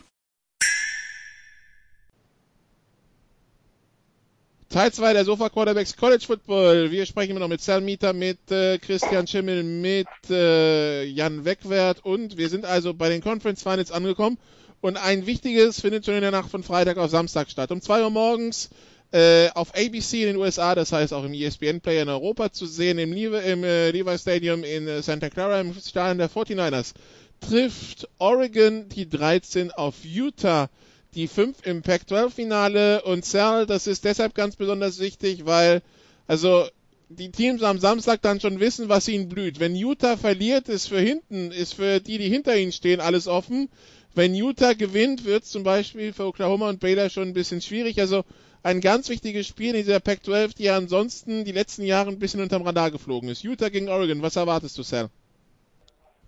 Teil 4.69 4.91
2 4.91 5.13
der 5.13 5.25
Sofa 5.25 5.49
Quarterbacks 5.49 5.95
College 5.95 6.25
Football. 6.27 6.91
Wir 6.91 7.05
sprechen 7.05 7.31
immer 7.31 7.39
noch 7.39 7.47
mit 7.47 7.61
Sal 7.61 7.81
Mieter, 7.81 8.13
mit 8.13 8.51
äh, 8.51 8.77
Christian 8.77 9.25
Schimmel, 9.25 9.63
mit 9.63 10.07
äh, 10.29 11.03
Jan 11.05 11.45
Wegwert 11.45 12.05
und 12.05 12.37
wir 12.37 12.49
sind 12.49 12.65
also 12.65 12.93
bei 12.93 13.09
den 13.09 13.21
Conference 13.21 13.63
Finals 13.63 13.91
angekommen 13.91 14.37
und 14.81 14.97
ein 14.97 15.25
wichtiges 15.25 15.81
findet 15.81 16.05
schon 16.05 16.15
in 16.15 16.21
der 16.21 16.31
Nacht 16.31 16.49
von 16.49 16.63
Freitag 16.63 16.97
auf 16.97 17.09
Samstag 17.09 17.49
statt. 17.49 17.71
Um 17.71 17.81
2 17.81 18.03
Uhr 18.03 18.09
morgens 18.09 18.69
äh, 19.11 19.49
auf 19.51 19.73
ABC 19.75 20.21
in 20.21 20.27
den 20.27 20.35
USA, 20.37 20.75
das 20.75 20.91
heißt 20.91 21.13
auch 21.13 21.23
im 21.23 21.33
ESPN-Player 21.33 22.03
in 22.03 22.09
Europa 22.09 22.51
zu 22.51 22.65
sehen, 22.65 22.99
im, 22.99 23.13
Levi, 23.13 23.37
im 23.37 23.63
äh, 23.63 23.91
Levi 23.91 24.17
Stadium 24.17 24.63
in 24.63 24.87
äh, 24.87 25.01
Santa 25.01 25.29
Clara, 25.29 25.61
im 25.61 25.73
Stadion 25.73 26.17
der 26.17 26.29
49ers, 26.29 26.93
trifft 27.39 28.07
Oregon 28.17 28.89
die 28.89 29.09
13 29.09 29.71
auf 29.71 30.03
Utah, 30.03 30.69
die 31.15 31.27
5 31.27 31.65
im 31.65 31.81
Pac-12-Finale 31.81 33.03
und 33.03 33.25
Sal, 33.25 33.65
das 33.65 33.87
ist 33.87 34.05
deshalb 34.05 34.35
ganz 34.35 34.55
besonders 34.55 34.99
wichtig, 34.99 35.45
weil, 35.45 35.81
also, 36.27 36.65
die 37.09 37.31
Teams 37.31 37.63
am 37.63 37.79
Samstag 37.79 38.21
dann 38.21 38.41
schon 38.41 38.59
wissen, 38.59 38.89
was 38.89 39.07
ihnen 39.07 39.29
blüht. 39.29 39.61
Wenn 39.61 39.75
Utah 39.75 40.17
verliert, 40.17 40.67
ist 40.67 40.89
für 40.89 40.99
hinten, 40.99 41.51
ist 41.51 41.75
für 41.75 42.01
die, 42.01 42.17
die 42.17 42.27
hinter 42.27 42.57
ihnen 42.57 42.73
stehen, 42.73 42.99
alles 42.99 43.27
offen. 43.27 43.69
Wenn 44.17 44.33
Utah 44.33 44.73
gewinnt, 44.73 45.25
wird 45.25 45.43
es 45.43 45.51
zum 45.51 45.61
Beispiel 45.61 46.11
für 46.11 46.25
Oklahoma 46.25 46.69
und 46.69 46.79
Baylor 46.79 47.11
schon 47.11 47.27
ein 47.27 47.33
bisschen 47.35 47.61
schwierig. 47.61 47.99
Also 47.99 48.25
ein 48.63 48.81
ganz 48.81 49.09
wichtiges 49.09 49.45
Spiel 49.45 49.75
in 49.75 49.85
dieser 49.85 49.99
Pac-12, 49.99 50.57
die 50.57 50.63
ja 50.63 50.75
ansonsten 50.75 51.45
die 51.45 51.51
letzten 51.51 51.83
Jahre 51.83 52.09
ein 52.09 52.17
bisschen 52.17 52.41
unterm 52.41 52.63
Radar 52.63 52.89
geflogen 52.89 53.29
ist. 53.29 53.43
Utah 53.43 53.69
gegen 53.69 53.89
Oregon, 53.89 54.23
was 54.23 54.35
erwartest 54.35 54.75
du, 54.75 54.81
Sal? 54.81 55.11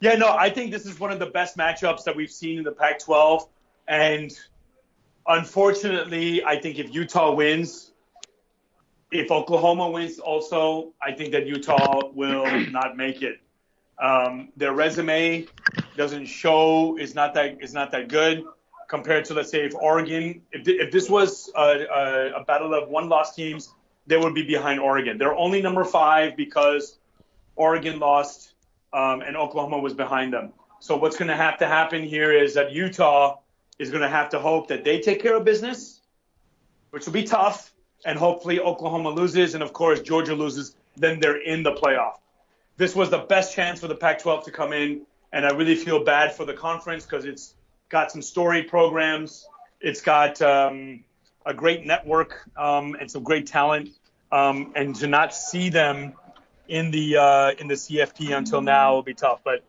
Yeah, 0.03 0.17
no, 0.17 0.27
I 0.27 0.51
think 0.51 0.71
this 0.71 0.85
is 0.85 1.01
one 1.01 1.11
of 1.11 1.19
the 1.19 1.31
best 1.31 1.57
matchups 1.57 2.03
that 2.03 2.15
we've 2.15 2.31
seen 2.31 2.59
in 2.59 2.63
the 2.63 2.71
Pac 2.71 2.99
12. 2.99 3.47
And 3.87 4.31
unfortunately, 5.25 6.43
I 6.45 6.61
think 6.61 6.77
if 6.77 6.93
Utah 6.93 7.33
wins, 7.33 7.91
if 9.11 9.31
Oklahoma 9.31 9.89
wins 9.89 10.19
also, 10.19 10.93
I 11.01 11.13
think 11.13 11.31
that 11.31 11.47
Utah 11.47 12.11
will 12.13 12.45
not 12.69 12.95
make 12.95 13.23
it. 13.23 13.41
Um, 13.97 14.49
their 14.55 14.73
resume 14.73 15.47
doesn't 15.99 16.27
show 16.27 16.97
is 16.97 17.13
not 17.13 17.33
that 17.33 17.61
is 17.61 17.73
not 17.73 17.91
that 17.91 18.07
good 18.07 18.41
compared 18.87 19.25
to 19.25 19.33
let's 19.33 19.51
say 19.51 19.65
if 19.65 19.75
Oregon 19.75 20.41
if, 20.53 20.65
if 20.65 20.91
this 20.93 21.09
was 21.09 21.51
a, 21.57 21.59
a, 21.61 22.41
a 22.41 22.43
battle 22.45 22.73
of 22.73 22.87
one 22.87 23.09
loss 23.09 23.35
teams 23.35 23.73
they 24.07 24.15
would 24.15 24.33
be 24.33 24.43
behind 24.43 24.79
Oregon. 24.79 25.17
They're 25.17 25.35
only 25.35 25.61
number 25.61 25.83
five 25.83 26.37
because 26.37 26.97
Oregon 27.57 27.99
lost 27.99 28.53
um, 28.93 29.19
and 29.21 29.35
Oklahoma 29.35 29.77
was 29.77 29.93
behind 29.93 30.31
them. 30.31 30.53
So 30.79 30.95
what's 30.95 31.17
going 31.17 31.27
to 31.27 31.35
have 31.35 31.57
to 31.59 31.67
happen 31.67 32.01
here 32.01 32.31
is 32.31 32.53
that 32.53 32.71
Utah 32.71 33.39
is 33.77 33.89
going 33.91 34.01
to 34.01 34.09
have 34.09 34.29
to 34.29 34.39
hope 34.39 34.69
that 34.69 34.85
they 34.85 35.01
take 35.01 35.21
care 35.21 35.35
of 35.35 35.43
business, 35.43 35.99
which 36.91 37.05
will 37.05 37.13
be 37.13 37.25
tough, 37.25 37.73
and 38.05 38.17
hopefully 38.17 38.61
Oklahoma 38.61 39.09
loses, 39.09 39.53
and 39.53 39.61
of 39.61 39.73
course 39.73 39.99
Georgia 39.99 40.33
loses. 40.33 40.75
Then 40.95 41.19
they're 41.19 41.41
in 41.41 41.61
the 41.61 41.73
playoff. 41.73 42.13
This 42.77 42.95
was 42.95 43.09
the 43.09 43.19
best 43.19 43.53
chance 43.53 43.81
for 43.81 43.87
the 43.87 43.95
Pac-12 43.95 44.45
to 44.45 44.51
come 44.51 44.71
in, 44.71 45.05
and 45.31 45.45
I 45.45 45.51
really 45.51 45.75
feel 45.75 46.03
bad 46.03 46.33
for 46.33 46.45
the 46.45 46.53
conference 46.53 47.05
because 47.05 47.25
it's 47.25 47.53
got 47.89 48.11
some 48.11 48.21
storied 48.21 48.67
programs. 48.67 49.47
It's 49.81 50.01
got 50.01 50.41
um, 50.41 51.03
a 51.45 51.53
great 51.53 51.85
network 51.85 52.47
um, 52.57 52.95
and 52.99 53.09
some 53.09 53.23
great 53.23 53.47
talent, 53.47 53.89
um, 54.31 54.73
and 54.75 54.95
to 54.97 55.07
not 55.07 55.33
see 55.33 55.69
them 55.69 56.13
in 56.67 56.91
the 56.91 57.17
uh, 57.17 57.51
in 57.59 57.67
the 57.67 57.75
CFP 57.75 58.35
until 58.35 58.61
now 58.61 58.93
will 58.93 59.03
be 59.03 59.13
tough. 59.13 59.41
But 59.43 59.63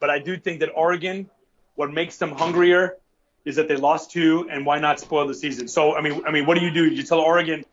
but 0.00 0.10
I 0.10 0.18
do 0.18 0.36
think 0.36 0.60
that 0.60 0.70
Oregon, 0.74 1.28
what 1.74 1.92
makes 1.92 2.16
them 2.16 2.32
hungrier 2.32 2.96
is 3.44 3.56
that 3.56 3.68
they 3.68 3.76
lost 3.76 4.10
two, 4.12 4.48
and 4.50 4.64
why 4.64 4.78
not 4.78 5.00
spoil 5.00 5.26
the 5.26 5.34
season? 5.34 5.68
So 5.68 5.94
I 5.94 6.00
mean 6.00 6.22
I 6.26 6.30
mean, 6.30 6.46
what 6.46 6.58
do 6.58 6.64
you 6.64 6.70
do? 6.70 6.86
You 6.86 7.02
tell 7.02 7.20
Oregon 7.20 7.64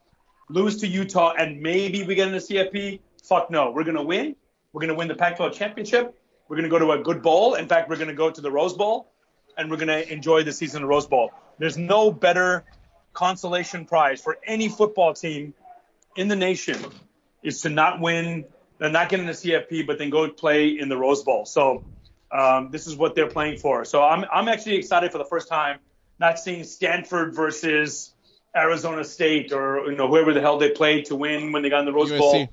lose 0.50 0.78
to 0.78 0.88
Utah, 0.88 1.34
and 1.38 1.62
maybe 1.62 2.04
we 2.04 2.16
get 2.16 2.28
in 2.28 2.34
the 2.34 2.40
CFP? 2.40 3.00
Fuck 3.24 3.52
no, 3.52 3.72
we're 3.72 3.84
gonna 3.84 4.04
win. 4.04 4.36
We're 4.74 4.82
gonna 4.82 4.96
win 4.96 5.08
the 5.08 5.16
Pac-12 5.16 5.54
championship. 5.54 6.16
We're 6.50 6.56
gonna 6.56 6.68
go 6.68 6.80
to 6.80 6.92
a 6.92 6.98
good 6.98 7.22
bowl. 7.22 7.54
In 7.54 7.68
fact, 7.68 7.90
we're 7.90 7.98
gonna 7.98 8.14
go 8.14 8.30
to 8.30 8.42
the 8.42 8.52
Rose 8.52 8.74
Bowl, 8.74 9.08
and 9.56 9.70
we're 9.70 9.78
gonna 9.78 10.00
enjoy 10.00 10.44
the 10.44 10.52
season 10.52 10.78
of 10.78 10.88
the 10.88 10.88
Rose 10.88 11.08
Bowl. 11.08 11.32
There's 11.60 11.78
no 11.78 12.12
better 12.12 12.66
consolation 13.14 13.86
prize 13.86 14.20
for 14.22 14.38
any 14.46 14.68
football 14.68 15.14
team 15.14 15.54
in 16.16 16.28
the 16.28 16.36
nation 16.36 16.84
is 17.44 17.62
to 17.62 17.70
not 17.70 18.02
win 18.02 18.46
not 18.80 19.10
getting 19.10 19.26
the 19.26 19.34
CFP, 19.34 19.86
but 19.86 19.98
then 19.98 20.10
go 20.10 20.30
play 20.30 20.70
in 20.70 20.90
the 20.90 20.98
Rose 20.98 21.22
Bowl. 21.22 21.46
So 21.46 21.84
um, 22.32 22.70
this 22.72 22.88
is 22.88 22.96
what 22.96 23.14
they're 23.14 23.30
playing 23.30 23.58
for. 23.58 23.86
So 23.86 24.04
I'm 24.04 24.26
I'm 24.32 24.48
actually 24.48 24.76
excited 24.76 25.12
for 25.12 25.18
the 25.18 25.26
first 25.26 25.48
time, 25.48 25.80
not 26.20 26.40
seeing 26.40 26.64
Stanford 26.64 27.36
versus 27.36 28.14
Arizona 28.56 29.04
State 29.04 29.52
or 29.52 29.92
you 29.92 29.98
know 29.98 30.08
whoever 30.08 30.34
the 30.34 30.42
hell 30.42 30.58
they 30.58 30.72
played 30.72 31.06
to 31.06 31.16
win 31.16 31.52
when 31.52 31.62
they 31.62 31.70
got 31.70 31.82
in 31.82 31.86
the 31.86 31.94
Rose 31.94 32.12
USC. 32.12 32.18
Bowl 32.18 32.50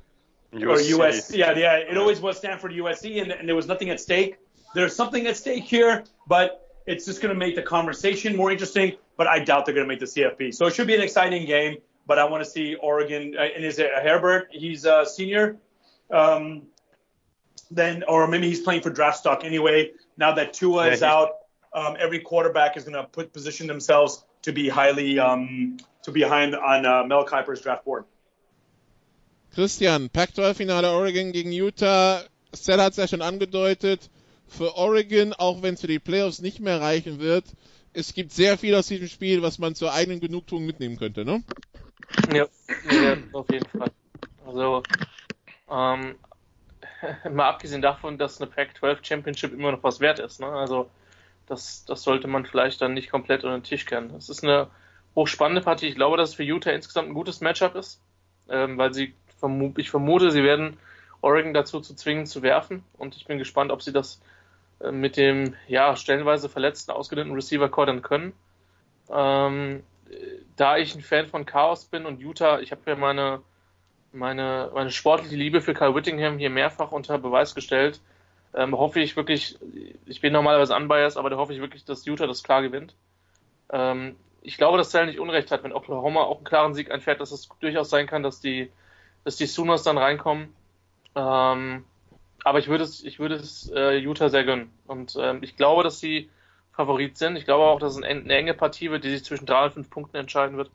or 0.52 0.59
USC. 0.59 1.36
Yeah, 1.36 1.56
yeah. 1.56 1.77
It 1.77 1.97
always 1.97 2.20
was 2.20 2.39
Stanford 2.39 2.73
USC, 2.73 3.20
and, 3.23 3.32
and 3.32 3.48
there 3.48 3.56
was 3.56 3.66
nothing 3.66 3.90
at 3.90 4.01
stake. 4.01 4.36
There's 4.74 4.94
something 4.94 5.27
at 5.27 5.36
stake 5.36 5.64
here, 5.64 6.05
but 6.27 6.68
it's 6.86 7.05
just 7.05 7.20
going 7.20 7.35
to 7.35 7.39
make 7.39 7.55
the 7.55 7.62
conversation 7.62 8.36
more 8.36 8.51
interesting. 8.51 8.93
But 9.16 9.27
I 9.27 9.39
doubt 9.39 9.64
they're 9.64 9.74
going 9.74 9.86
to 9.86 9.89
make 9.89 10.01
the 10.01 10.06
CFP. 10.06 10.55
So 10.55 10.66
it 10.66 10.74
should 10.74 10.86
be 10.86 10.94
an 10.94 11.01
exciting 11.01 11.47
game. 11.47 11.78
But 12.06 12.18
I 12.18 12.24
want 12.24 12.44
to 12.44 12.48
see 12.48 12.77
Oregon. 12.77 13.35
Uh, 13.36 13.43
and 13.43 13.64
is 13.64 13.78
it 13.78 13.90
Herbert? 13.93 14.48
He's 14.52 14.85
a 14.85 15.05
senior. 15.05 15.56
Um, 16.10 16.62
then, 17.70 18.05
or 18.06 18.28
maybe 18.28 18.48
he's 18.48 18.60
playing 18.60 18.82
for 18.82 18.90
draft 18.90 19.18
stock 19.18 19.44
anyway. 19.44 19.90
Now 20.16 20.32
that 20.32 20.52
Tua 20.52 20.86
Yeah, 20.86 20.93
is 20.93 21.02
out, 21.02 21.31
um, 21.73 21.97
every 21.98 22.20
quarterback 22.20 22.77
is 22.77 22.85
going 22.85 22.94
to 22.94 23.05
put 23.05 23.32
position 23.32 23.66
themselves 23.66 24.24
to 24.43 24.52
be 24.52 24.68
highly 24.68 25.18
um, 25.18 25.78
to 26.02 26.12
be 26.12 26.20
behind 26.20 26.55
on 26.55 26.86
uh, 26.86 27.02
Mel 27.05 27.24
Kiper's 27.24 27.60
draft 27.60 27.85
board. 27.85 28.05
Christian, 29.56 30.10
Pac-12-Finale 30.10 30.90
Oregon 30.90 31.32
gegen 31.32 31.50
Utah. 31.50 32.22
Seth 32.52 32.78
hat 32.78 32.90
es 32.90 32.98
ja 32.98 33.08
schon 33.08 33.22
angedeutet. 33.22 34.10
Für 34.46 34.76
Oregon, 34.76 35.32
auch 35.32 35.62
wenn 35.62 35.72
es 35.74 35.80
für 35.80 35.86
die 35.86 35.98
Playoffs 35.98 36.42
nicht 36.42 36.60
mehr 36.60 36.82
reichen 36.82 37.20
wird, 37.20 37.46
es 37.94 38.12
gibt 38.12 38.32
sehr 38.32 38.58
viel 38.58 38.74
aus 38.74 38.88
diesem 38.88 39.08
Spiel, 39.08 39.40
was 39.40 39.58
man 39.58 39.74
zur 39.74 39.94
eigenen 39.94 40.20
Genugtuung 40.20 40.66
mitnehmen 40.66 40.98
könnte, 40.98 41.24
ne? 41.24 41.42
Ja, 42.34 42.44
ja 42.90 43.16
auf 43.32 43.50
jeden 43.50 43.66
Fall. 43.70 43.90
Also, 44.46 44.82
ähm, 45.70 46.16
mal 47.34 47.48
abgesehen 47.48 47.80
davon, 47.80 48.18
dass 48.18 48.38
eine 48.38 48.50
Pac-12 48.50 48.98
Championship 49.06 49.54
immer 49.54 49.72
noch 49.72 49.82
was 49.82 50.00
wert 50.00 50.18
ist. 50.18 50.38
Ne? 50.38 50.48
Also, 50.48 50.90
das, 51.46 51.86
das 51.86 52.02
sollte 52.02 52.28
man 52.28 52.44
vielleicht 52.44 52.82
dann 52.82 52.92
nicht 52.92 53.10
komplett 53.10 53.42
unter 53.42 53.56
den 53.56 53.64
Tisch 53.64 53.86
kennen. 53.86 54.12
Es 54.18 54.28
ist 54.28 54.44
eine 54.44 54.68
hochspannende 55.14 55.62
Partie. 55.62 55.86
Ich 55.86 55.94
glaube, 55.94 56.18
dass 56.18 56.28
es 56.28 56.34
für 56.34 56.42
Utah 56.42 56.72
insgesamt 56.72 57.08
ein 57.08 57.14
gutes 57.14 57.40
Matchup 57.40 57.74
ist, 57.74 58.02
ähm, 58.50 58.76
weil 58.76 58.92
sie, 58.92 59.14
vermu 59.48 59.73
ich 59.77 59.90
vermute, 59.90 60.31
sie 60.31 60.43
werden 60.43 60.77
Oregon 61.20 61.55
dazu 61.55 61.81
zu 61.81 61.94
zwingen 61.94 62.27
zu 62.27 62.43
werfen. 62.43 62.85
Und 62.98 63.16
ich 63.16 63.27
bin 63.27 63.39
gespannt, 63.39 63.73
ob 63.73 63.82
sie 63.82 63.93
das 63.93 64.20
äh, 64.81 64.90
mit 64.90 65.16
dem, 65.16 65.55
ja, 65.66 65.97
stellenweise 65.97 66.48
verletzten, 66.48 66.93
ausgedehnten 66.93 67.35
Receiver-Core 67.35 67.86
dann 67.86 68.02
können. 68.02 68.32
Ähm, 69.10 69.82
da 70.56 70.77
ich 70.77 70.94
ein 70.94 71.01
Fan 71.01 71.27
von 71.27 71.47
Chaos 71.47 71.85
bin 71.86 72.06
und 72.06 72.20
Utah, 72.20 72.60
ich 72.60 72.70
habe 72.70 72.82
ja 72.86 72.97
meine, 72.97 73.43
meine, 74.12 74.70
meine 74.74 74.90
sportliche 74.90 75.36
Liebe 75.36 75.60
für 75.60 75.74
Kyle 75.74 75.94
Whittingham 75.94 76.39
hier 76.39 76.51
mehrfach 76.51 76.93
unter 76.93 77.18
Beweis 77.18 77.55
gestellt, 77.55 78.01
ähm, 78.55 78.77
hoffe 78.77 79.01
ich 79.01 79.16
wirklich, 79.16 79.59
ich 80.06 80.20
bin 80.20 80.32
normalerweise 80.32 80.74
unbiased, 80.74 81.18
aber 81.18 81.31
da 81.31 81.36
hoffe 81.36 81.52
ich 81.52 81.60
wirklich, 81.60 81.85
dass 81.85 82.06
Utah 82.06 82.27
das 82.27 82.43
klar 82.43 82.62
gewinnt. 82.62 82.94
Ähm, 83.70 84.16
ich 84.43 84.56
glaube, 84.56 84.78
dass 84.78 84.90
Zell 84.90 85.06
nicht 85.06 85.18
Unrecht 85.18 85.51
hat, 85.51 85.64
wenn 85.64 85.73
Oklahoma 85.73 86.23
auch 86.23 86.36
einen 86.36 86.44
klaren 86.44 86.74
Sieg 86.74 86.90
einfährt, 86.90 87.20
dass 87.20 87.32
es 87.32 87.48
durchaus 87.60 87.90
sein 87.90 88.06
kann, 88.06 88.23
dass 88.23 88.40
die, 88.40 88.70
dass 89.26 89.34
die 89.34 89.46
Sooners 89.46 89.82
dann 89.82 89.98
reinkommen. 89.98 90.54
Ähm, 91.16 91.84
aber 92.44 92.60
ich 92.60 92.68
würde 92.68 92.84
es, 92.84 93.02
ich 93.02 93.18
würde 93.18 93.34
es 93.34 93.68
äh, 93.74 93.96
Utah 93.96 94.28
sehr 94.28 94.44
gönnen. 94.44 94.70
Und 94.86 95.16
ähm, 95.18 95.42
ich 95.42 95.56
glaube, 95.56 95.82
dass 95.82 95.98
sie 95.98 96.30
Favorit 96.70 97.18
sind. 97.18 97.34
Ich 97.34 97.44
glaube 97.44 97.64
auch, 97.64 97.80
dass 97.80 97.96
es 97.96 98.02
eine, 98.04 98.20
eine 98.20 98.36
enge 98.36 98.54
Partie 98.54 98.88
wird, 98.92 99.02
die 99.02 99.10
sich 99.10 99.24
zwischen 99.24 99.44
drei 99.44 99.64
und 99.64 99.72
fünf 99.72 99.90
Punkten 99.90 100.16
entscheiden 100.16 100.56
wird. 100.56 100.70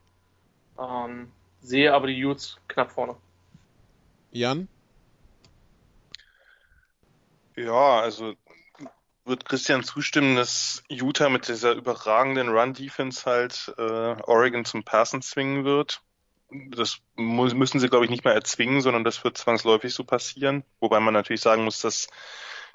Ähm, 0.78 1.32
sehe 1.62 1.94
aber 1.94 2.08
die 2.08 2.26
Utes 2.26 2.58
knapp 2.68 2.92
vorne. 2.92 3.16
Jan? 4.32 4.68
Ja, 7.56 8.02
also 8.02 8.34
wird 9.24 9.46
Christian 9.46 9.86
zustimmen, 9.86 10.36
dass 10.36 10.84
Utah 10.90 11.30
mit 11.30 11.48
dieser 11.48 11.72
überragenden 11.72 12.50
Run-Defense 12.50 13.26
halt 13.26 13.74
äh, 13.78 14.22
Oregon 14.24 14.66
zum 14.66 14.84
Passen 14.84 15.22
zwingen 15.22 15.64
wird. 15.64 16.02
Das 16.72 17.00
mu 17.16 17.46
müssen 17.46 17.80
sie, 17.80 17.90
glaube 17.90 18.06
ich, 18.06 18.12
nicht 18.12 18.26
mehr 18.26 18.34
erzwingen, 18.34 18.82
sondern 18.82 19.04
das 19.04 19.24
wird 19.24 19.38
zwangsläufig 19.38 19.94
so 19.94 20.04
passieren. 20.04 20.64
Wobei 20.80 21.00
man 21.00 21.14
natürlich 21.14 21.42
sagen 21.42 21.64
muss, 21.64 21.82
dass 21.82 22.08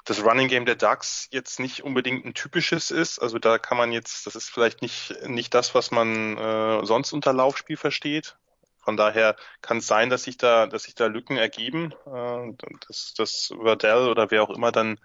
das 0.05 0.23
Running 0.23 0.47
Game 0.47 0.65
der 0.65 0.75
Ducks 0.75 1.27
jetzt 1.31 1.59
nicht 1.59 1.83
unbedingt 1.83 2.25
ein 2.25 2.33
typisches 2.33 2.91
ist. 2.91 3.19
Also 3.19 3.39
da 3.39 3.57
kann 3.57 3.77
man 3.77 3.91
jetzt, 3.91 4.25
das 4.25 4.35
ist 4.35 4.49
vielleicht 4.49 4.81
nicht, 4.81 5.13
nicht 5.27 5.53
das, 5.53 5.75
was 5.75 5.91
man 5.91 6.37
äh, 6.37 6.85
sonst 6.85 7.11
unter 7.13 7.33
Laufspiel 7.33 7.77
versteht. 7.77 8.37
Von 8.79 8.95
daher 8.95 9.35
kann 9.61 9.79
es 9.79 9.87
sein, 9.87 10.09
dass 10.09 10.23
sich 10.23 10.37
da, 10.37 10.65
dass 10.65 10.83
sich 10.83 10.95
da 10.95 11.07
Lücken 11.07 11.35
ergeben, 11.35 11.93
äh, 12.05 12.53
dass, 12.87 13.13
dass 13.17 13.53
Verdell 13.61 14.07
oder 14.07 14.31
wer 14.31 14.43
auch 14.43 14.49
immer 14.49 14.71
dann, 14.71 14.97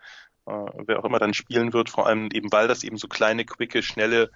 wer 0.47 0.98
auch 0.98 1.05
immer 1.05 1.19
dann 1.19 1.35
spielen 1.35 1.73
wird, 1.73 1.90
vor 1.90 2.06
allem 2.06 2.28
eben, 2.32 2.51
weil 2.51 2.69
das 2.69 2.85
eben 2.85 2.97
so 2.97 3.09
kleine, 3.09 3.44
quicke, 3.44 3.82
schnelle 3.82 4.31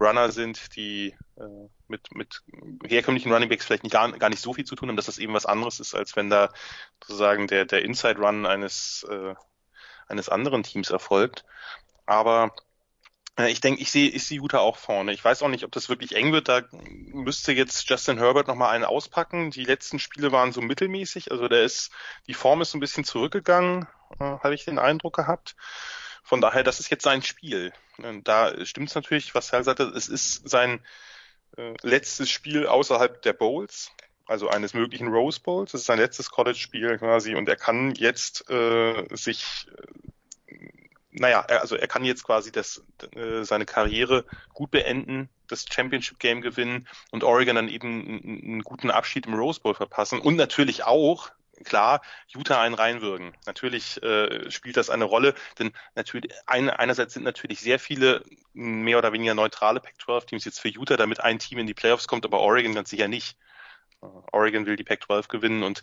Runner 0.00 0.32
sind, 0.32 0.74
die 0.76 1.14
äh, 1.36 1.68
mit, 1.88 2.14
mit 2.14 2.42
herkömmlichen 2.86 3.32
Running 3.32 3.48
Backs 3.48 3.66
vielleicht 3.66 3.82
nicht, 3.82 3.92
gar, 3.92 4.10
gar 4.12 4.30
nicht 4.30 4.40
so 4.40 4.54
viel 4.54 4.64
zu 4.64 4.74
tun 4.74 4.88
haben, 4.88 4.96
dass 4.96 5.06
das 5.06 5.18
eben 5.18 5.34
was 5.34 5.46
anderes 5.46 5.80
ist, 5.80 5.94
als 5.94 6.16
wenn 6.16 6.30
da 6.30 6.50
sozusagen 7.02 7.46
der, 7.46 7.66
der 7.66 7.84
Inside 7.84 8.18
Run 8.18 8.46
eines, 8.46 9.06
äh, 9.10 9.34
eines 10.08 10.28
anderen 10.28 10.62
Teams 10.62 10.90
erfolgt. 10.90 11.44
Aber 12.06 12.52
Ich 13.48 13.60
denke, 13.60 13.80
ich 13.80 13.90
sehe 13.90 14.08
ich 14.08 14.24
sehe 14.24 14.40
Utah 14.40 14.58
auch 14.58 14.76
vorne. 14.76 15.12
Ich 15.12 15.24
weiß 15.24 15.42
auch 15.42 15.48
nicht, 15.48 15.64
ob 15.64 15.72
das 15.72 15.88
wirklich 15.88 16.16
eng 16.16 16.32
wird. 16.32 16.48
Da 16.48 16.62
müsste 16.72 17.52
jetzt 17.52 17.88
Justin 17.88 18.18
Herbert 18.18 18.48
nochmal 18.48 18.74
einen 18.74 18.84
auspacken. 18.84 19.50
Die 19.50 19.64
letzten 19.64 19.98
Spiele 19.98 20.32
waren 20.32 20.52
so 20.52 20.60
mittelmäßig. 20.60 21.30
Also 21.30 21.48
der 21.48 21.62
ist, 21.62 21.90
die 22.26 22.34
Form 22.34 22.60
ist 22.60 22.72
so 22.72 22.78
ein 22.78 22.80
bisschen 22.80 23.04
zurückgegangen, 23.04 23.86
äh, 24.18 24.24
habe 24.24 24.54
ich 24.54 24.64
den 24.64 24.78
Eindruck 24.78 25.16
gehabt. 25.16 25.56
Von 26.22 26.40
daher, 26.40 26.62
das 26.62 26.80
ist 26.80 26.90
jetzt 26.90 27.04
sein 27.04 27.22
Spiel. 27.22 27.72
Und 27.98 28.28
da 28.28 28.64
stimmt 28.64 28.88
es 28.88 28.94
natürlich, 28.94 29.34
was 29.34 29.52
Herr 29.52 29.64
sagte, 29.64 29.84
es 29.84 30.08
ist 30.08 30.48
sein 30.48 30.80
äh, 31.56 31.74
letztes 31.82 32.30
Spiel 32.30 32.66
außerhalb 32.66 33.22
der 33.22 33.32
Bowls 33.32 33.92
also 34.30 34.48
eines 34.48 34.74
möglichen 34.74 35.08
Rose 35.08 35.40
Bowls. 35.40 35.72
Das 35.72 35.80
ist 35.80 35.88
sein 35.88 35.98
letztes 35.98 36.30
College-Spiel 36.30 36.98
quasi 36.98 37.34
und 37.34 37.48
er 37.48 37.56
kann 37.56 37.96
jetzt 37.96 38.48
äh, 38.48 39.04
sich 39.10 39.66
naja, 41.12 41.40
also 41.42 41.76
er 41.76 41.88
kann 41.88 42.04
jetzt 42.04 42.24
quasi 42.24 42.52
das, 42.52 42.84
äh, 43.14 43.42
seine 43.42 43.66
Karriere 43.66 44.24
gut 44.54 44.70
beenden, 44.70 45.28
das 45.48 45.66
Championship 45.70 46.18
Game 46.18 46.40
gewinnen 46.40 46.86
und 47.10 47.24
Oregon 47.24 47.56
dann 47.56 47.68
eben 47.68 48.20
einen, 48.22 48.62
guten 48.62 48.90
Abschied 48.90 49.26
im 49.26 49.34
Rose 49.34 49.60
Bowl 49.60 49.74
verpassen 49.74 50.20
und 50.20 50.36
natürlich 50.36 50.84
auch 50.84 51.30
klar 51.64 52.00
Utah 52.28 52.62
einen 52.62 52.74
reinwürgen. 52.74 53.36
Natürlich 53.46 54.02
äh, 54.02 54.50
spielt 54.50 54.76
das 54.76 54.88
eine 54.88 55.04
Rolle, 55.04 55.34
denn 55.58 55.72
natürlich 55.94 56.32
ein, 56.46 56.70
einerseits 56.70 57.14
sind 57.14 57.24
natürlich 57.24 57.60
sehr 57.60 57.78
viele 57.78 58.24
mehr 58.52 58.98
oder 58.98 59.12
weniger 59.12 59.34
neutrale 59.34 59.80
Pac-12-Teams 59.80 60.44
jetzt 60.44 60.60
für 60.60 60.68
Utah, 60.68 60.96
damit 60.96 61.20
ein 61.20 61.38
Team 61.38 61.58
in 61.58 61.66
die 61.66 61.74
Playoffs 61.74 62.08
kommt, 62.08 62.24
aber 62.24 62.40
Oregon 62.40 62.74
ganz 62.74 62.90
sicher 62.90 63.08
nicht. 63.08 63.36
Äh, 64.02 64.06
Oregon 64.32 64.66
will 64.66 64.76
die 64.76 64.84
Pac-12 64.84 65.28
gewinnen 65.28 65.62
und 65.64 65.82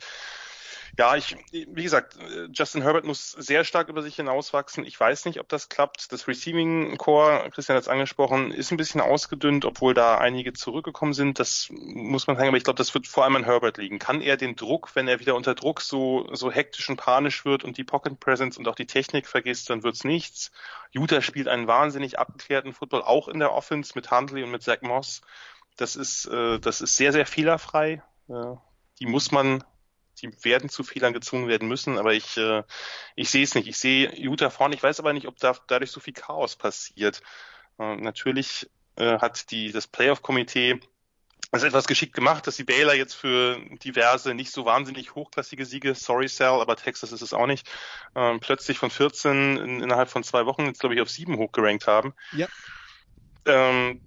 ja, 0.97 1.15
ich, 1.15 1.35
wie 1.51 1.83
gesagt, 1.83 2.17
Justin 2.53 2.81
Herbert 2.81 3.05
muss 3.05 3.31
sehr 3.31 3.63
stark 3.63 3.89
über 3.89 4.01
sich 4.01 4.15
hinauswachsen. 4.15 4.85
Ich 4.85 4.99
weiß 4.99 5.25
nicht, 5.25 5.39
ob 5.39 5.49
das 5.49 5.69
klappt. 5.69 6.11
Das 6.11 6.27
Receiving 6.27 6.97
Core, 6.97 7.49
Christian 7.51 7.75
hat 7.75 7.83
es 7.83 7.89
angesprochen, 7.89 8.51
ist 8.51 8.71
ein 8.71 8.77
bisschen 8.77 9.01
ausgedünnt, 9.01 9.65
obwohl 9.65 9.93
da 9.93 10.17
einige 10.17 10.53
zurückgekommen 10.53 11.13
sind. 11.13 11.39
Das 11.39 11.67
muss 11.71 12.27
man 12.27 12.35
sagen, 12.35 12.49
aber 12.49 12.57
ich 12.57 12.63
glaube, 12.63 12.77
das 12.77 12.93
wird 12.93 13.07
vor 13.07 13.23
allem 13.23 13.35
an 13.35 13.43
Herbert 13.43 13.77
liegen. 13.77 13.99
Kann 13.99 14.21
er 14.21 14.37
den 14.37 14.55
Druck, 14.55 14.95
wenn 14.95 15.07
er 15.07 15.19
wieder 15.19 15.35
unter 15.35 15.55
Druck 15.55 15.81
so, 15.81 16.27
so 16.33 16.51
hektisch 16.51 16.89
und 16.89 16.97
panisch 16.97 17.45
wird 17.45 17.63
und 17.63 17.77
die 17.77 17.83
Pocket 17.83 18.19
Presence 18.19 18.57
und 18.57 18.67
auch 18.67 18.75
die 18.75 18.87
Technik 18.87 19.27
vergisst, 19.27 19.69
dann 19.69 19.83
wird's 19.83 20.03
nichts. 20.03 20.51
Utah 20.91 21.21
spielt 21.21 21.47
einen 21.47 21.67
wahnsinnig 21.67 22.19
abgeklärten 22.19 22.73
Football, 22.73 23.01
auch 23.01 23.27
in 23.27 23.39
der 23.39 23.53
Offense 23.53 23.93
mit 23.95 24.11
Hundley 24.11 24.43
und 24.43 24.51
mit 24.51 24.63
Zach 24.63 24.81
Moss. 24.81 25.21
Das 25.75 25.95
ist, 25.95 26.25
äh, 26.25 26.59
das 26.59 26.81
ist 26.81 26.95
sehr, 26.95 27.11
sehr 27.11 27.25
fehlerfrei. 27.25 28.01
Ja, 28.27 28.61
die 28.99 29.05
muss 29.05 29.31
man 29.31 29.63
die 30.21 30.43
werden 30.43 30.69
zu 30.69 30.83
Fehlern 30.83 31.13
gezwungen 31.13 31.47
werden 31.47 31.67
müssen, 31.67 31.97
aber 31.97 32.13
ich, 32.13 32.37
äh, 32.37 32.63
ich 33.15 33.29
sehe 33.29 33.43
es 33.43 33.55
nicht. 33.55 33.67
Ich 33.67 33.77
sehe 33.77 34.13
Utah 34.15 34.49
vorne, 34.49 34.75
ich 34.75 34.83
weiß 34.83 34.99
aber 34.99 35.13
nicht, 35.13 35.27
ob 35.27 35.37
da 35.37 35.55
dadurch 35.67 35.91
so 35.91 35.99
viel 35.99 36.13
Chaos 36.13 36.55
passiert. 36.55 37.21
Äh, 37.79 37.95
natürlich 37.97 38.69
äh, 38.95 39.19
hat 39.19 39.51
die, 39.51 39.71
das 39.71 39.87
Playoff-Komitee 39.87 40.79
es 41.51 41.63
etwas 41.63 41.87
geschickt 41.87 42.13
gemacht, 42.13 42.45
dass 42.45 42.57
die 42.57 42.63
Baylor 42.63 42.93
jetzt 42.93 43.13
für 43.13 43.57
diverse, 43.83 44.33
nicht 44.33 44.51
so 44.51 44.65
wahnsinnig 44.65 45.15
hochklassige 45.15 45.65
Siege, 45.65 45.95
sorry 45.95 46.27
Sal, 46.27 46.61
aber 46.61 46.75
Texas 46.75 47.11
ist 47.11 47.21
es 47.21 47.33
auch 47.33 47.47
nicht, 47.47 47.69
äh, 48.15 48.37
plötzlich 48.39 48.77
von 48.77 48.89
14 48.89 49.57
in, 49.57 49.81
innerhalb 49.81 50.09
von 50.09 50.23
zwei 50.23 50.45
Wochen 50.45 50.65
jetzt 50.65 50.79
glaube 50.79 50.95
ich 50.95 51.01
auf 51.01 51.09
sieben 51.09 51.37
hochgerankt 51.37 51.87
haben. 51.87 52.13
Ja. 52.33 52.47
Ähm, 53.45 54.01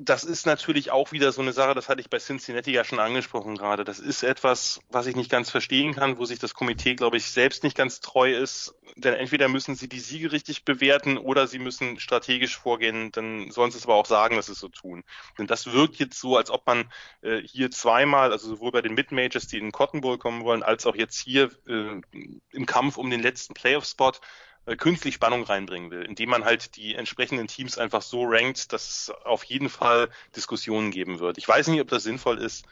das 0.00 0.24
ist 0.24 0.46
natürlich 0.46 0.90
auch 0.90 1.12
wieder 1.12 1.32
so 1.32 1.40
eine 1.40 1.52
Sache, 1.52 1.74
das 1.74 1.88
hatte 1.88 2.00
ich 2.00 2.10
bei 2.10 2.18
Cincinnati 2.18 2.70
ja 2.70 2.84
schon 2.84 2.98
angesprochen 2.98 3.56
gerade. 3.56 3.84
Das 3.84 3.98
ist 3.98 4.22
etwas, 4.22 4.80
was 4.90 5.06
ich 5.06 5.16
nicht 5.16 5.30
ganz 5.30 5.50
verstehen 5.50 5.94
kann, 5.94 6.18
wo 6.18 6.24
sich 6.26 6.38
das 6.38 6.54
Komitee, 6.54 6.94
glaube 6.94 7.16
ich, 7.16 7.30
selbst 7.30 7.62
nicht 7.64 7.76
ganz 7.76 8.00
treu 8.00 8.34
ist. 8.34 8.74
Denn 8.96 9.14
entweder 9.14 9.48
müssen 9.48 9.74
sie 9.74 9.88
die 9.88 10.00
Siege 10.00 10.32
richtig 10.32 10.64
bewerten 10.64 11.16
oder 11.16 11.46
sie 11.46 11.58
müssen 11.58 11.98
strategisch 11.98 12.56
vorgehen, 12.58 13.10
dann 13.12 13.50
sollen 13.50 13.70
sie 13.70 13.78
es 13.78 13.84
aber 13.84 13.94
auch 13.94 14.06
sagen, 14.06 14.36
dass 14.36 14.46
sie 14.46 14.52
es 14.52 14.60
so 14.60 14.68
tun. 14.68 15.02
Denn 15.38 15.46
das 15.46 15.72
wirkt 15.72 15.96
jetzt 15.96 16.20
so, 16.20 16.36
als 16.36 16.50
ob 16.50 16.66
man 16.66 16.92
äh, 17.22 17.40
hier 17.40 17.70
zweimal, 17.70 18.32
also 18.32 18.48
sowohl 18.48 18.72
bei 18.72 18.82
den 18.82 18.94
Mid-Majors, 18.94 19.46
die 19.46 19.58
in 19.58 19.66
den 19.66 19.72
Cotton 19.72 20.02
Bowl 20.02 20.18
kommen 20.18 20.44
wollen, 20.44 20.62
als 20.62 20.86
auch 20.86 20.96
jetzt 20.96 21.18
hier 21.18 21.50
äh, 21.66 22.00
im 22.52 22.66
Kampf 22.66 22.98
um 22.98 23.10
den 23.10 23.22
letzten 23.22 23.54
Playoff-Spot 23.54 24.12
äh, 24.66 24.76
künstlich 24.76 25.14
Spannung 25.14 25.44
reinbringen 25.44 25.90
will, 25.90 26.02
indem 26.02 26.30
man 26.30 26.44
halt 26.44 26.76
die 26.76 26.96
entsprechenden 26.96 27.46
Teams 27.46 27.78
einfach 27.78 28.02
so 28.02 28.24
rankt, 28.24 28.72
dass 28.72 28.88
es 28.88 29.10
auf 29.24 29.44
jeden 29.44 29.68
Fall 29.68 30.08
Diskussionen 30.34 30.90
geben 30.90 31.20
wird. 31.20 31.38
Ich 31.38 31.46
weiß 31.46 31.68
nicht, 31.68 31.80
ob 31.80 31.88
das 31.88 32.02
sinnvoll 32.02 32.38
ist. 32.38 32.66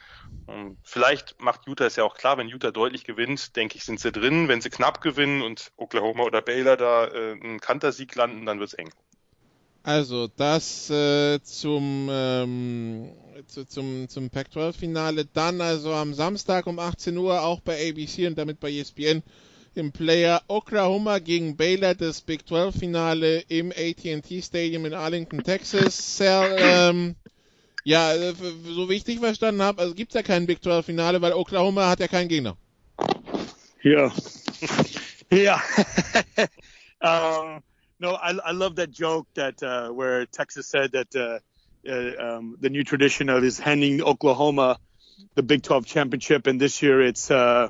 Ähm, 0.49 0.77
vielleicht 0.83 1.41
macht 1.41 1.66
Utah 1.66 1.87
es 1.87 1.97
ja 1.97 2.05
auch 2.05 2.16
klar, 2.16 2.37
wenn 2.37 2.49
Utah 2.49 2.73
deutlich 2.73 3.05
gewinnt, 3.05 3.55
denke 3.57 3.77
ich, 3.77 3.85
sind 3.85 4.01
sie 4.01 4.11
drin. 4.11 4.49
Wenn 4.49 4.61
sie 4.61 4.71
knapp 4.71 5.01
gewinnen 5.01 5.43
und 5.43 5.71
Oklahoma 5.77 6.25
oder 6.25 6.43
Baylor 6.43 6.77
da 6.77 7.07
äh, 7.07 7.33
einen 7.33 7.61
Kantersieg 7.61 8.15
landen, 8.15 8.45
dann 8.45 8.59
wird's 8.59 8.75
eng. 8.75 8.91
Also 9.85 10.29
das 10.29 10.89
äh, 10.91 11.41
zum 11.43 12.09
ähm, 12.11 13.12
zu, 13.47 13.66
zum 13.66 14.09
zum 14.09 14.31
Pac-12-Finale. 14.31 15.27
Dann 15.27 15.61
also 15.61 15.93
am 15.93 16.15
Samstag 16.15 16.66
um 16.66 16.79
18 16.79 17.16
Uhr 17.19 17.43
auch 17.43 17.61
bei 17.61 17.91
ABC 17.91 18.27
und 18.27 18.39
damit 18.39 18.61
bei 18.61 18.73
ESPN 18.73 19.23
im 19.77 19.93
Player 19.93 20.43
Oklahoma 20.49 21.19
gegen 21.19 21.57
Baylor 21.57 21.95
das 21.95 22.21
Big 22.21 22.47
12 22.47 22.75
Finale 22.75 23.41
im 23.49 23.71
AT&T 23.71 24.43
Stadium 24.43 24.87
in 24.87 24.95
Arlington, 24.95 25.43
Texas. 25.43 26.17
Sal, 26.17 26.57
ähm, 26.59 27.17
ja, 27.85 28.15
äh, 28.15 28.35
so 28.35 28.89
wie 28.89 28.95
ich 28.95 29.05
dich 29.05 29.19
verstanden 29.19 29.63
habe, 29.63 29.83
also 29.83 29.95
gibt's 29.95 30.15
ja 30.15 30.23
kein 30.23 30.47
Big 30.47 30.63
12 30.63 30.87
Finale, 30.87 31.21
weil 31.23 31.33
Oklahoma 31.33 31.89
hat 31.89 32.01
ja 32.01 32.09
keinen 32.09 32.29
Gegner. 32.29 32.57
Yeah. 33.85 34.13
yeah. 35.31 35.61
um, 37.01 37.63
no, 37.99 38.15
I, 38.15 38.33
I 38.45 38.53
love 38.53 38.77
that 38.77 38.91
joke 38.91 39.27
that 39.35 39.63
uh, 39.63 39.91
where 39.91 40.27
Texas 40.27 40.69
said 40.69 40.93
that 40.93 41.15
uh, 41.15 41.39
uh, 41.87 42.37
um, 42.37 42.57
the 42.61 42.71
new 42.71 42.85
tradition 42.85 43.29
of 43.29 43.45
is 43.45 43.59
handing 43.59 44.03
Oklahoma 44.03 44.79
the 45.35 45.43
Big 45.43 45.63
12 45.63 45.87
championship, 45.87 46.47
and 46.47 46.61
this 46.61 46.83
year 46.83 47.01
it's 47.01 47.31
uh, 47.31 47.69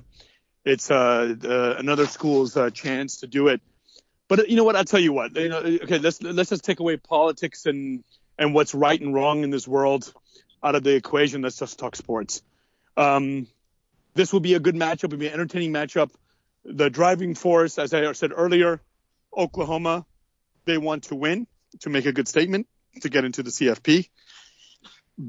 it's 0.65 0.91
uh, 0.91 1.35
uh, 1.45 1.75
another 1.79 2.07
school's 2.07 2.57
uh, 2.57 2.71
chance 2.71 3.19
to 3.19 3.27
do 3.27 3.49
it. 3.49 3.61
But 4.29 4.49
you 4.49 4.57
know 4.57 4.65
what? 4.65 4.77
I'll 4.77 4.85
tell 4.85 5.01
you 5.01 5.13
what. 5.13 5.37
You 5.37 5.49
know, 5.49 5.59
okay, 5.59 5.99
let's 5.99 6.23
let's 6.23 6.51
just 6.51 6.65
take 6.65 6.81
away 6.81 6.97
politics 6.97 7.67
and 7.67 8.03
and 8.39 8.55
what's 8.55 8.75
right 8.75 9.01
and 9.01 9.15
wrong 9.15 9.45
in 9.45 9.51
this 9.51 9.69
world 9.69 10.13
out 10.63 10.75
of 10.75 10.83
the 10.83 10.95
equation. 10.95 11.43
Let's 11.43 11.59
just 11.59 11.79
talk 11.79 11.95
sports. 11.95 12.43
Um, 12.97 13.47
this 14.15 14.33
will 14.33 14.41
be 14.41 14.55
a 14.55 14.61
good 14.61 14.75
matchup. 14.75 15.05
It'll 15.05 15.19
be 15.19 15.27
an 15.27 15.35
entertaining 15.35 15.73
matchup. 15.73 16.11
The 16.65 16.89
driving 16.89 17.35
force, 17.35 17.79
as 17.79 17.93
I 17.93 18.11
said 18.13 18.33
earlier, 18.35 18.81
Oklahoma, 19.37 20.07
they 20.65 20.79
want 20.79 21.05
to 21.05 21.15
win 21.15 21.47
to 21.81 21.91
make 21.91 22.07
a 22.07 22.13
good 22.13 22.29
statement 22.29 22.67
to 23.03 23.11
get 23.11 23.25
into 23.25 23.43
the 23.43 23.51
CFP. 23.51 24.09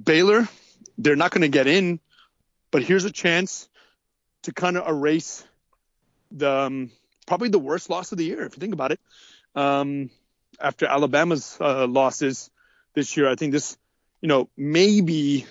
Baylor, 0.04 0.48
they're 0.98 1.18
not 1.18 1.32
going 1.32 1.42
to 1.42 1.50
get 1.50 1.68
in, 1.68 2.00
but 2.72 2.84
here's 2.84 3.04
a 3.04 3.12
chance 3.12 3.68
to 4.46 4.54
kind 4.54 4.78
of 4.78 4.88
erase 4.88 5.44
the 6.32 6.50
um, 6.50 6.92
probably 7.28 7.50
the 7.50 7.60
worst 7.60 7.90
loss 7.90 8.12
of 8.12 8.18
the 8.18 8.26
year, 8.26 8.46
if 8.46 8.56
you 8.56 8.60
think 8.60 8.74
about 8.74 8.92
it. 8.92 9.00
Um, 9.56 10.10
after 10.60 10.86
Alabama's 10.86 11.58
uh, 11.60 11.88
losses 11.88 12.50
this 12.94 13.18
year, 13.18 13.30
I 13.30 13.36
think 13.36 13.52
this, 13.52 13.78
you 14.22 14.30
know, 14.30 14.50
maybe 14.56 15.46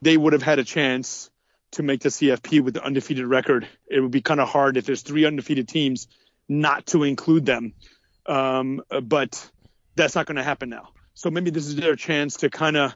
they 0.00 0.16
would 0.16 0.32
have 0.32 0.42
had 0.42 0.58
a 0.58 0.64
chance 0.64 1.30
to 1.72 1.82
make 1.82 2.00
the 2.00 2.08
CFP 2.08 2.62
with 2.62 2.74
the 2.74 2.84
undefeated 2.84 3.26
record. 3.26 3.66
It 3.86 4.00
would 4.00 4.10
be 4.10 4.22
kind 4.22 4.40
of 4.40 4.48
hard 4.48 4.76
if 4.76 4.86
there's 4.86 5.02
three 5.02 5.24
undefeated 5.24 5.68
teams 5.68 6.08
not 6.48 6.86
to 6.86 7.04
include 7.04 7.46
them. 7.46 7.74
Um, 8.26 8.82
but 9.02 9.50
that's 9.96 10.14
not 10.14 10.26
going 10.26 10.36
to 10.36 10.42
happen 10.42 10.68
now. 10.68 10.90
So 11.14 11.30
maybe 11.30 11.50
this 11.50 11.66
is 11.66 11.76
their 11.76 11.96
chance 11.96 12.38
to 12.38 12.50
kind 12.50 12.76
of 12.76 12.94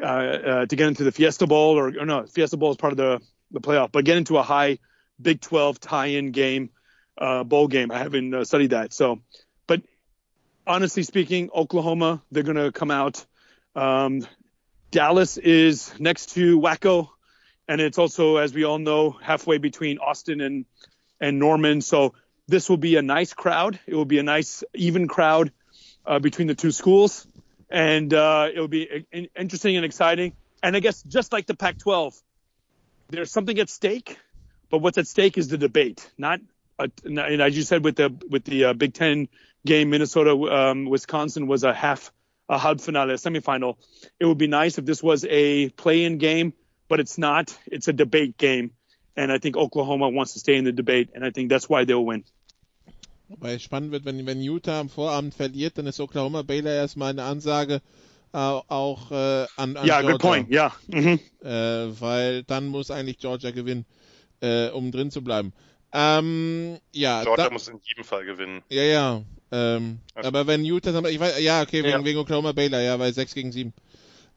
uh, 0.00 0.04
uh, 0.04 0.66
to 0.66 0.76
get 0.76 0.88
into 0.88 1.04
the 1.04 1.12
Fiesta 1.12 1.46
Bowl, 1.46 1.78
or, 1.78 1.88
or 1.88 2.04
no, 2.04 2.26
Fiesta 2.26 2.58
Bowl 2.58 2.70
is 2.70 2.76
part 2.76 2.92
of 2.92 2.98
the 2.98 3.20
the 3.50 3.60
playoff, 3.60 3.92
but 3.92 4.04
get 4.04 4.16
into 4.16 4.36
a 4.38 4.42
high 4.42 4.78
Big 5.20 5.40
12 5.40 5.80
tie-in 5.80 6.30
game, 6.30 6.70
uh, 7.16 7.42
bowl 7.42 7.68
game. 7.68 7.90
I 7.90 7.98
haven't 7.98 8.34
uh, 8.34 8.44
studied 8.44 8.70
that. 8.70 8.92
So, 8.92 9.22
but 9.66 9.82
honestly 10.66 11.02
speaking, 11.04 11.50
Oklahoma, 11.54 12.22
they're 12.30 12.42
going 12.42 12.56
to 12.56 12.72
come 12.72 12.90
out. 12.90 13.24
Um, 13.74 14.26
Dallas 14.90 15.38
is 15.38 15.92
next 15.98 16.34
to 16.34 16.58
Waco, 16.58 17.12
and 17.68 17.80
it's 17.80 17.98
also, 17.98 18.36
as 18.36 18.52
we 18.52 18.64
all 18.64 18.78
know, 18.78 19.10
halfway 19.10 19.58
between 19.58 19.98
Austin 19.98 20.40
and 20.40 20.66
and 21.20 21.38
Norman. 21.38 21.80
So 21.80 22.14
this 22.46 22.68
will 22.68 22.76
be 22.76 22.96
a 22.96 23.02
nice 23.02 23.32
crowd. 23.32 23.78
It 23.86 23.94
will 23.94 24.04
be 24.04 24.18
a 24.18 24.22
nice 24.22 24.62
even 24.74 25.08
crowd 25.08 25.50
uh, 26.06 26.18
between 26.18 26.46
the 26.46 26.54
two 26.54 26.70
schools, 26.70 27.26
and 27.70 28.12
uh, 28.12 28.48
it 28.54 28.60
will 28.60 28.68
be 28.68 29.06
interesting 29.34 29.76
and 29.76 29.84
exciting. 29.84 30.34
And 30.62 30.76
I 30.76 30.80
guess 30.80 31.02
just 31.02 31.32
like 31.32 31.46
the 31.46 31.56
Pac-12, 31.56 32.20
there's 33.08 33.30
something 33.30 33.58
at 33.58 33.68
stake, 33.68 34.18
but 34.70 34.78
what's 34.78 34.98
at 34.98 35.06
stake 35.06 35.38
is 35.38 35.48
the 35.48 35.58
debate, 35.58 36.10
not. 36.18 36.40
A, 36.78 36.90
and 37.04 37.18
as 37.18 37.56
you 37.56 37.62
said 37.62 37.84
with 37.84 37.96
the 37.96 38.14
with 38.28 38.44
the 38.44 38.66
uh, 38.66 38.72
Big 38.74 38.92
Ten 38.92 39.28
game, 39.64 39.90
Minnesota 39.90 40.32
um, 40.32 40.84
Wisconsin 40.84 41.46
was 41.46 41.64
a 41.64 41.72
half 41.72 42.12
a 42.48 42.58
hub 42.58 42.80
finale, 42.80 43.14
a 43.14 43.16
semifinal. 43.16 43.76
It 44.20 44.26
would 44.26 44.38
be 44.38 44.46
nice 44.46 44.78
if 44.78 44.84
this 44.84 45.02
was 45.02 45.24
a 45.28 45.70
play-in 45.70 46.18
game, 46.18 46.52
but 46.88 47.00
it's 47.00 47.18
not. 47.18 47.56
It's 47.66 47.88
a 47.88 47.92
debate 47.92 48.36
game, 48.36 48.72
and 49.16 49.32
I 49.32 49.38
think 49.38 49.56
Oklahoma 49.56 50.08
wants 50.10 50.34
to 50.34 50.38
stay 50.38 50.56
in 50.56 50.64
the 50.64 50.72
debate, 50.72 51.10
and 51.14 51.24
I 51.24 51.30
think 51.30 51.48
that's 51.48 51.68
why 51.68 51.84
they'll 51.84 52.04
win. 52.04 52.24
Wobei 53.28 53.58
spannend 53.58 53.90
wird, 53.90 54.04
wenn, 54.04 54.24
wenn 54.24 54.40
Utah 54.40 54.78
am 54.78 54.88
Vorabend 54.88 55.34
verliert, 55.34 55.78
dann 55.78 55.86
ist 55.86 55.98
Oklahoma 55.98 56.42
Baylor 56.42 56.72
erstmal 56.72 57.10
eine 57.10 57.24
Ansage 57.24 57.80
auch 58.40 59.10
äh, 59.10 59.46
an, 59.56 59.76
an 59.76 59.86
Ja, 59.86 60.00
Georgia. 60.00 60.12
good 60.12 60.20
point. 60.20 60.50
Ja. 60.50 60.72
Mhm. 60.88 61.18
Äh, 61.42 61.48
weil 62.00 62.42
dann 62.44 62.66
muss 62.66 62.90
eigentlich 62.90 63.18
Georgia 63.18 63.50
gewinnen, 63.50 63.86
äh, 64.40 64.68
um 64.70 64.90
drin 64.92 65.10
zu 65.10 65.22
bleiben. 65.22 65.52
Ähm, 65.92 66.78
ja, 66.92 67.22
Georgia 67.22 67.44
da, 67.46 67.50
muss 67.50 67.68
in 67.68 67.80
jedem 67.84 68.04
Fall 68.04 68.24
gewinnen. 68.24 68.62
ja, 68.68 68.82
ja. 68.82 69.22
Ähm, 69.52 70.00
Also- 70.14 70.28
aber 70.28 70.46
wenn 70.48 70.64
Utah, 70.64 70.90
ich 71.08 71.20
weiß, 71.20 71.38
ja, 71.40 71.62
okay, 71.62 71.82
wegen, 71.84 72.00
Ja. 72.00 72.04
wegen 72.04 72.18
Oklahoma 72.18 72.50
Baylor, 72.52 72.80
ja, 72.80 72.98
weil 72.98 73.12
6 73.14 73.32
gegen 73.32 73.52
7. 73.52 73.72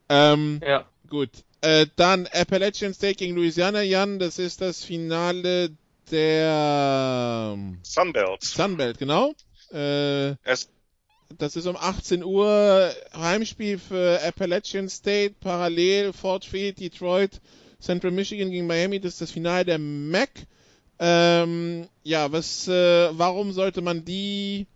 Ähm, 0.07 0.61
Ja. 0.65 0.85
Gut. 1.09 1.30
Äh, 1.61 1.88
dann 1.95 2.27
Appalachian 2.27 2.93
State 2.93 3.15
gegen 3.15 3.35
Louisiana, 3.35 3.81
Jan, 3.81 4.19
das 4.19 4.38
ist 4.39 4.61
das 4.61 4.84
Finale 4.84 5.71
der 6.11 7.51
ähm, 7.55 7.80
Sunbelt. 7.84 8.43
Sunbelt, 8.43 8.97
genau. 8.99 9.34
Äh, 9.73 10.30
Es, 10.43 10.69
das 11.38 11.56
ist 11.56 11.68
um 11.68 11.77
18 11.77 12.23
Uhr 12.23 12.93
Heimspiel 13.14 13.77
für 13.77 14.22
Appalachian 14.23 14.89
State, 14.89 15.35
parallel 15.39 16.14
Fort 16.14 16.45
Field, 16.45 16.80
Detroit, 16.80 17.39
Central 17.80 18.11
Michigan 18.11 18.51
gegen 18.51 18.68
Miami, 18.68 18.99
das 18.99 19.14
ist 19.14 19.22
das 19.22 19.31
Finale 19.31 19.65
der 19.65 19.80
MAC. 19.80 20.30
Ähm, 20.99 21.88
ja, 22.03 22.31
was, 22.31 22.68
äh, 22.68 23.10
warum 23.18 23.53
sollte 23.53 23.81
man 23.81 24.03
die, 24.03 24.68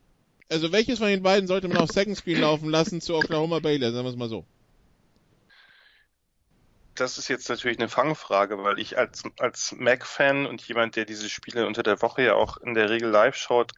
also 0.49 0.71
welches 0.71 0.99
von 0.99 1.07
den 1.07 1.23
beiden 1.23 1.47
sollte 1.47 1.67
man 1.67 1.77
auf 1.77 1.89
Second 1.89 2.17
Screen 2.17 2.39
laufen 2.39 2.69
lassen 2.69 3.01
zu 3.01 3.15
Oklahoma 3.15 3.59
Baylor, 3.59 3.91
sagen 3.91 4.05
wir 4.05 4.11
es 4.11 4.15
mal 4.15 4.29
so. 4.29 4.45
das 6.95 7.17
ist 7.17 7.27
jetzt 7.27 7.49
natürlich 7.49 7.79
eine 7.79 7.89
Fangfrage, 7.89 8.63
weil 8.63 8.79
ich 8.79 8.97
als, 8.97 9.23
als 9.39 9.73
Mac-Fan 9.77 10.45
und 10.45 10.61
jemand, 10.67 10.95
der 10.95 11.05
diese 11.05 11.29
Spiele 11.29 11.67
unter 11.67 11.83
der 11.83 12.01
Woche 12.01 12.23
ja 12.23 12.35
auch 12.35 12.57
in 12.57 12.73
der 12.73 12.89
Regel 12.89 13.09
live 13.09 13.35
schaut, 13.35 13.71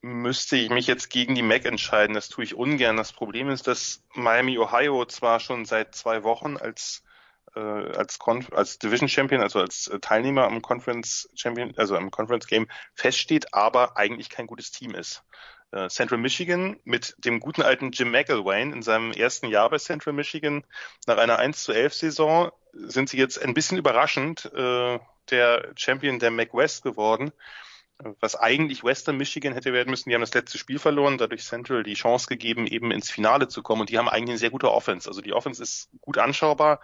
müsste 0.00 0.56
ich 0.56 0.70
mich 0.70 0.86
jetzt 0.86 1.10
gegen 1.10 1.34
die 1.34 1.42
Mac 1.42 1.64
entscheiden. 1.64 2.14
Das 2.14 2.28
tue 2.28 2.44
ich 2.44 2.54
ungern. 2.54 2.96
Das 2.96 3.12
Problem 3.12 3.48
ist, 3.48 3.66
dass 3.66 4.02
Miami, 4.14 4.58
Ohio 4.58 5.04
zwar 5.06 5.40
schon 5.40 5.64
seit 5.64 5.94
zwei 5.94 6.22
Wochen 6.22 6.56
als 6.56 7.02
äh, 7.54 7.60
als, 7.60 8.18
Conf 8.18 8.52
als 8.52 8.78
Division 8.78 9.08
Champion, 9.08 9.40
also 9.40 9.60
als 9.60 9.88
äh, 9.88 9.98
Teilnehmer 10.00 10.44
am 10.44 10.62
Conference 10.62 11.28
Champion, 11.34 11.72
also 11.76 11.96
am 11.96 12.10
Conference 12.10 12.46
Game 12.46 12.68
feststeht, 12.94 13.54
aber 13.54 13.96
eigentlich 13.96 14.28
kein 14.28 14.46
gutes 14.46 14.70
Team 14.70 14.94
ist. 14.94 15.24
Äh, 15.70 15.88
Central 15.88 16.20
Michigan 16.20 16.78
mit 16.84 17.14
dem 17.18 17.40
guten 17.40 17.62
alten 17.62 17.90
Jim 17.92 18.10
McElwain 18.10 18.72
in 18.72 18.82
seinem 18.82 19.12
ersten 19.12 19.48
Jahr 19.48 19.68
bei 19.70 19.78
Central 19.78 20.14
Michigan 20.14 20.64
nach 21.06 21.18
einer 21.18 21.38
1 21.38 21.62
zu 21.62 21.72
11 21.72 21.94
Saison 21.94 22.52
sind 22.72 23.08
sie 23.08 23.18
jetzt 23.18 23.42
ein 23.42 23.54
bisschen 23.54 23.78
überraschend 23.78 24.50
äh, 24.54 24.98
der 25.30 25.72
Champion 25.76 26.18
der 26.18 26.30
McWest 26.30 26.82
geworden, 26.82 27.32
was 28.20 28.36
eigentlich 28.36 28.84
Western 28.84 29.16
Michigan 29.16 29.52
hätte 29.52 29.72
werden 29.72 29.90
müssen. 29.90 30.08
Die 30.08 30.14
haben 30.14 30.22
das 30.22 30.34
letzte 30.34 30.58
Spiel 30.58 30.78
verloren, 30.78 31.18
dadurch 31.18 31.44
Central 31.44 31.82
die 31.82 31.94
Chance 31.94 32.26
gegeben, 32.26 32.66
eben 32.66 32.90
ins 32.90 33.10
Finale 33.10 33.48
zu 33.48 33.62
kommen. 33.62 33.82
Und 33.82 33.90
die 33.90 33.98
haben 33.98 34.08
eigentlich 34.08 34.30
eine 34.30 34.38
sehr 34.38 34.50
gute 34.50 34.70
Offense. 34.70 35.08
Also 35.08 35.20
die 35.20 35.32
Offense 35.32 35.62
ist 35.62 35.90
gut 36.00 36.18
anschaubar. 36.18 36.80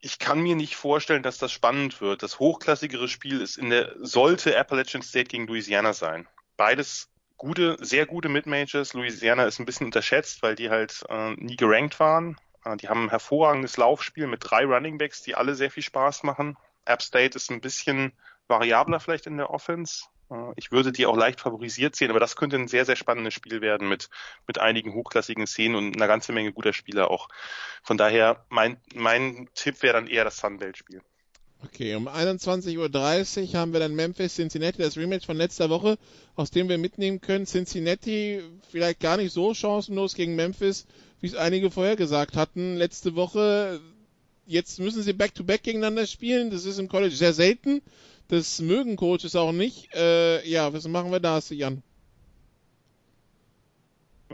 Ich 0.00 0.18
kann 0.18 0.40
mir 0.40 0.56
nicht 0.56 0.76
vorstellen, 0.76 1.22
dass 1.22 1.38
das 1.38 1.52
spannend 1.52 2.00
wird. 2.00 2.22
Das 2.22 2.38
hochklassigere 2.38 3.06
Spiel 3.06 3.40
ist 3.40 3.56
in 3.56 3.70
der, 3.70 3.94
sollte 4.00 4.58
Appalachian 4.58 5.02
State 5.02 5.28
gegen 5.28 5.46
Louisiana 5.46 5.92
sein. 5.92 6.26
Beides 6.56 7.08
gute, 7.36 7.76
sehr 7.80 8.06
gute 8.06 8.28
Mid-Majors. 8.28 8.94
Louisiana 8.94 9.44
ist 9.44 9.58
ein 9.58 9.66
bisschen 9.66 9.86
unterschätzt, 9.86 10.42
weil 10.42 10.54
die 10.54 10.70
halt 10.70 11.04
äh, 11.08 11.34
nie 11.34 11.56
gerankt 11.56 12.00
waren. 12.00 12.36
Äh, 12.64 12.76
die 12.78 12.88
haben 12.88 13.04
ein 13.04 13.10
hervorragendes 13.10 13.76
Laufspiel 13.76 14.26
mit 14.26 14.40
drei 14.42 14.64
Running 14.64 14.98
Backs, 14.98 15.22
die 15.22 15.34
alle 15.34 15.54
sehr 15.54 15.70
viel 15.70 15.82
Spaß 15.82 16.22
machen. 16.22 16.56
App 16.84 17.02
State 17.02 17.36
ist 17.36 17.50
ein 17.50 17.60
bisschen 17.60 18.12
variabler 18.48 19.00
vielleicht 19.00 19.26
in 19.26 19.36
der 19.36 19.50
Offense. 19.50 20.04
Äh, 20.30 20.52
Ich 20.56 20.72
würde 20.72 20.92
die 20.92 21.06
auch 21.06 21.16
leicht 21.16 21.40
favorisiert 21.40 21.96
sehen, 21.96 22.10
aber 22.10 22.20
das 22.20 22.36
könnte 22.36 22.56
ein 22.56 22.68
sehr, 22.68 22.84
sehr 22.84 22.96
spannendes 22.96 23.34
Spiel 23.34 23.60
werden 23.60 23.88
mit, 23.88 24.08
mit 24.46 24.58
einigen 24.58 24.94
hochklassigen 24.94 25.46
Szenen 25.46 25.76
und 25.76 25.96
einer 25.96 26.08
ganzen 26.08 26.34
Menge 26.34 26.52
guter 26.52 26.72
Spieler 26.72 27.10
auch. 27.10 27.28
Von 27.82 27.96
daher, 27.96 28.44
mein, 28.48 28.78
mein 28.94 29.48
Tipp 29.54 29.82
wäre 29.82 29.94
dann 29.94 30.06
eher 30.06 30.24
das 30.24 30.38
Sunbelt-Spiel. 30.38 31.02
Okay, 31.64 31.94
um 31.94 32.08
21.30 32.08 33.52
Uhr 33.52 33.60
haben 33.60 33.72
wir 33.72 33.78
dann 33.78 33.94
Memphis 33.94 34.34
Cincinnati, 34.34 34.78
das 34.82 34.96
Rematch 34.96 35.26
von 35.26 35.36
letzter 35.36 35.70
Woche, 35.70 35.96
aus 36.34 36.50
dem 36.50 36.68
wir 36.68 36.76
mitnehmen 36.76 37.20
können. 37.20 37.46
Cincinnati 37.46 38.42
vielleicht 38.68 38.98
gar 38.98 39.16
nicht 39.16 39.32
so 39.32 39.54
chancenlos 39.54 40.14
gegen 40.14 40.34
Memphis, 40.34 40.86
wie 41.20 41.28
es 41.28 41.36
einige 41.36 41.70
vorher 41.70 41.94
gesagt 41.94 42.34
hatten. 42.36 42.76
Letzte 42.76 43.14
Woche, 43.14 43.80
jetzt 44.44 44.80
müssen 44.80 45.04
sie 45.04 45.12
back-to-back 45.12 45.60
-back 45.60 45.64
gegeneinander 45.64 46.08
spielen. 46.08 46.50
Das 46.50 46.64
ist 46.64 46.78
im 46.78 46.88
College 46.88 47.14
sehr 47.14 47.32
selten. 47.32 47.80
Das 48.32 48.60
mögen 48.60 48.96
Coaches 48.96 49.36
auch 49.36 49.52
nicht. 49.52 49.94
Äh, 49.94 50.42
ja, 50.48 50.72
was 50.72 50.88
machen 50.88 51.12
wir 51.12 51.20
da, 51.20 51.38
Jan? 51.50 51.82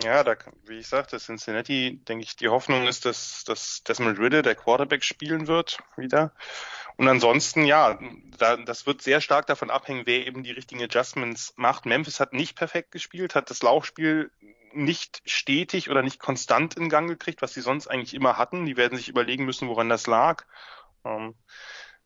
Ja, 0.01 0.23
da, 0.23 0.37
wie 0.67 0.79
ich 0.79 0.87
sagte, 0.87 1.19
Cincinnati, 1.19 1.99
denke 2.07 2.23
ich, 2.23 2.37
die 2.37 2.47
Hoffnung 2.47 2.87
ist, 2.87 3.07
dass, 3.07 3.43
dass 3.43 3.83
Desmond 3.83 4.21
Riddle, 4.21 4.43
der 4.43 4.55
Quarterback, 4.55 5.03
spielen 5.03 5.49
wird 5.49 5.79
wieder. 5.97 6.33
Und 6.97 7.09
ansonsten, 7.09 7.65
ja, 7.65 7.99
da, 8.39 8.57
das 8.59 8.87
wird 8.87 9.03
sehr 9.03 9.21
stark 9.21 9.49
davon 9.49 9.69
abhängen, 9.69 10.07
wer 10.07 10.29
eben 10.29 10.45
die 10.45 10.53
richtigen 10.53 10.81
Adjustments 10.81 11.55
macht. 11.57 11.85
Memphis 11.85 12.21
hat 12.21 12.33
nicht 12.33 12.55
perfekt 12.55 12.93
gespielt, 12.93 13.35
hat 13.35 13.51
das 13.51 13.63
Laufspiel 13.63 14.31
nicht 14.73 15.23
stetig 15.25 15.91
oder 15.91 16.03
nicht 16.03 16.21
konstant 16.21 16.77
in 16.77 16.89
Gang 16.89 17.09
gekriegt, 17.09 17.43
was 17.43 17.53
sie 17.53 17.63
sonst 17.63 17.89
eigentlich 17.89 18.15
immer 18.15 18.39
hatten. 18.39 18.65
Die 18.65 18.77
werden 18.77 18.97
sich 18.97 19.09
überlegen 19.09 19.45
müssen, 19.45 19.67
woran 19.67 19.89
das 19.89 20.07
lag. 20.07 20.45
Ähm, 21.05 21.35